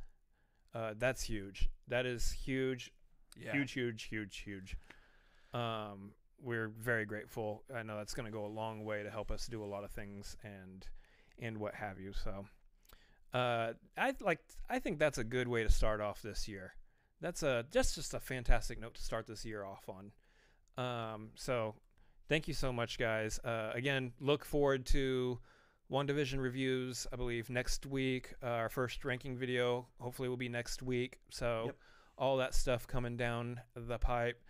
Uh, 0.73 0.93
that's 0.97 1.23
huge. 1.23 1.69
That 1.87 2.05
is 2.05 2.31
huge. 2.31 2.91
Yeah. 3.37 3.53
Huge, 3.53 3.71
huge, 3.71 4.03
huge, 4.03 4.37
huge. 4.37 4.77
Um, 5.53 6.11
we're 6.43 6.69
very 6.69 7.05
grateful. 7.05 7.63
I 7.73 7.83
know 7.83 7.97
that's 7.97 8.13
going 8.13 8.25
to 8.25 8.31
go 8.31 8.45
a 8.45 8.47
long 8.47 8.83
way 8.83 9.03
to 9.03 9.09
help 9.09 9.31
us 9.31 9.47
do 9.47 9.63
a 9.63 9.65
lot 9.65 9.83
of 9.83 9.91
things 9.91 10.35
and 10.43 10.87
and 11.39 11.57
what 11.57 11.73
have 11.75 11.99
you. 11.99 12.13
So, 12.13 12.45
uh, 13.33 13.73
I 13.97 14.13
like. 14.19 14.39
I 14.69 14.79
think 14.79 14.99
that's 14.99 15.17
a 15.17 15.23
good 15.23 15.47
way 15.47 15.63
to 15.63 15.69
start 15.69 16.01
off 16.01 16.21
this 16.21 16.47
year. 16.47 16.73
That's 17.21 17.43
a 17.43 17.65
just 17.71 17.95
just 17.95 18.13
a 18.13 18.19
fantastic 18.19 18.79
note 18.79 18.95
to 18.95 19.01
start 19.01 19.27
this 19.27 19.45
year 19.45 19.63
off 19.63 19.87
on. 19.89 20.11
Um, 20.83 21.29
so, 21.35 21.75
thank 22.29 22.47
you 22.47 22.53
so 22.53 22.71
much, 22.73 22.97
guys. 22.97 23.39
Uh, 23.39 23.71
again, 23.73 24.13
look 24.19 24.43
forward 24.45 24.85
to 24.87 25.39
WandaVision 25.91 26.39
reviews. 26.39 27.05
I 27.11 27.15
believe 27.15 27.49
next 27.49 27.85
week. 27.85 28.33
Uh, 28.41 28.47
our 28.47 28.69
first 28.69 29.03
ranking 29.05 29.35
video 29.37 29.87
hopefully 29.99 30.29
will 30.29 30.37
be 30.37 30.49
next 30.49 30.81
week. 30.81 31.19
So, 31.29 31.63
Yep. 31.67 31.75
all 32.17 32.37
that 32.37 32.53
stuff 32.55 32.87
coming 32.87 33.17
down 33.17 33.59
the 33.75 33.97
pipe 33.99 34.41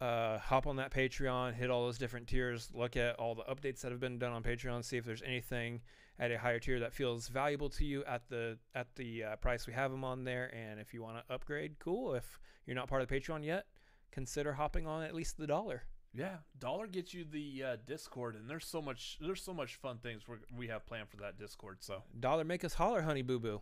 uh, 0.00 0.38
hop 0.38 0.66
on 0.66 0.76
that 0.76 0.92
Patreon, 0.92 1.54
hit 1.54 1.70
all 1.70 1.84
those 1.84 1.98
different 1.98 2.28
tiers, 2.28 2.70
look 2.72 2.96
at 2.96 3.16
all 3.16 3.34
the 3.34 3.42
updates 3.42 3.80
that 3.80 3.90
have 3.90 4.00
been 4.00 4.18
done 4.18 4.32
on 4.32 4.42
Patreon, 4.42 4.84
see 4.84 4.96
if 4.96 5.04
there's 5.04 5.22
anything 5.22 5.80
at 6.18 6.30
a 6.32 6.38
higher 6.38 6.58
tier 6.58 6.80
that 6.80 6.92
feels 6.92 7.28
valuable 7.28 7.68
to 7.70 7.84
you 7.84 8.04
at 8.04 8.28
the 8.28 8.58
at 8.74 8.88
the 8.96 9.24
uh, 9.24 9.36
price 9.36 9.66
we 9.66 9.72
have 9.72 9.90
them 9.90 10.04
on 10.04 10.24
there. 10.24 10.52
And 10.54 10.80
if 10.80 10.92
you 10.92 11.02
want 11.02 11.16
to 11.16 11.34
upgrade, 11.34 11.78
cool. 11.78 12.14
If 12.14 12.38
you're 12.66 12.76
not 12.76 12.88
part 12.88 13.02
of 13.02 13.08
the 13.08 13.20
Patreon 13.20 13.44
yet, 13.44 13.66
consider 14.10 14.52
hopping 14.52 14.86
on 14.86 15.02
at 15.02 15.14
least 15.14 15.36
the 15.38 15.46
dollar. 15.46 15.82
Yeah, 16.14 16.36
dollar 16.58 16.86
gets 16.86 17.12
you 17.12 17.24
the 17.24 17.62
uh, 17.62 17.76
Discord, 17.86 18.34
and 18.34 18.48
there's 18.48 18.66
so 18.66 18.80
much 18.80 19.18
there's 19.20 19.42
so 19.42 19.52
much 19.52 19.76
fun 19.76 19.98
things 19.98 20.22
we 20.26 20.36
we 20.56 20.68
have 20.68 20.86
planned 20.86 21.08
for 21.08 21.18
that 21.18 21.38
Discord. 21.38 21.78
So 21.80 22.02
Dollar 22.18 22.44
make 22.44 22.64
us 22.64 22.74
holler, 22.74 23.02
honey 23.02 23.22
boo 23.22 23.38
boo. 23.38 23.60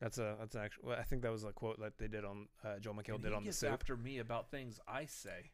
That's 0.00 0.18
a 0.18 0.36
that's 0.38 0.54
an 0.54 0.62
actual. 0.62 0.92
I 0.92 1.02
think 1.02 1.22
that 1.22 1.32
was 1.32 1.44
a 1.44 1.52
quote 1.52 1.80
that 1.80 1.96
they 1.98 2.08
did 2.08 2.24
on 2.24 2.48
uh, 2.64 2.78
Joel 2.78 2.94
McHale 2.94 3.14
And 3.14 3.22
did 3.22 3.30
he 3.30 3.34
on 3.36 3.42
the 3.42 3.46
gets 3.48 3.58
soup. 3.58 3.72
after 3.72 3.96
me 3.96 4.18
about 4.18 4.50
things 4.50 4.78
I 4.86 5.06
say. 5.06 5.50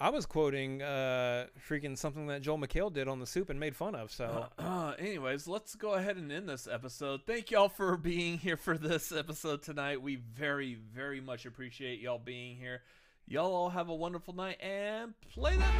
I 0.00 0.10
was 0.10 0.26
quoting 0.26 0.82
uh, 0.82 1.46
freaking 1.68 1.96
something 1.96 2.26
that 2.26 2.42
Joel 2.42 2.58
McHale 2.58 2.92
did 2.92 3.06
on 3.06 3.20
the 3.20 3.26
soup 3.26 3.48
and 3.48 3.60
made 3.60 3.76
fun 3.76 3.94
of. 3.94 4.10
So 4.10 4.48
Uh, 4.58 4.94
anyways, 4.98 5.46
let's 5.46 5.76
go 5.76 5.94
ahead 5.94 6.16
and 6.16 6.30
end 6.32 6.48
this 6.48 6.66
episode. 6.70 7.20
Thank 7.26 7.52
y'all 7.52 7.68
for 7.68 7.96
being 7.96 8.38
here 8.38 8.56
for 8.56 8.76
this 8.76 9.12
episode 9.12 9.62
tonight. 9.62 10.02
We 10.02 10.16
very, 10.16 10.74
very 10.74 11.20
much 11.20 11.46
appreciate 11.46 12.00
y'all 12.00 12.18
being 12.18 12.56
here. 12.56 12.82
Y'all 13.26 13.54
all 13.54 13.70
have 13.70 13.88
a 13.88 13.94
wonderful 13.94 14.34
night 14.34 14.60
and 14.60 15.14
play 15.32 15.56
that 15.56 15.74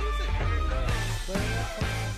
music. 1.28 2.13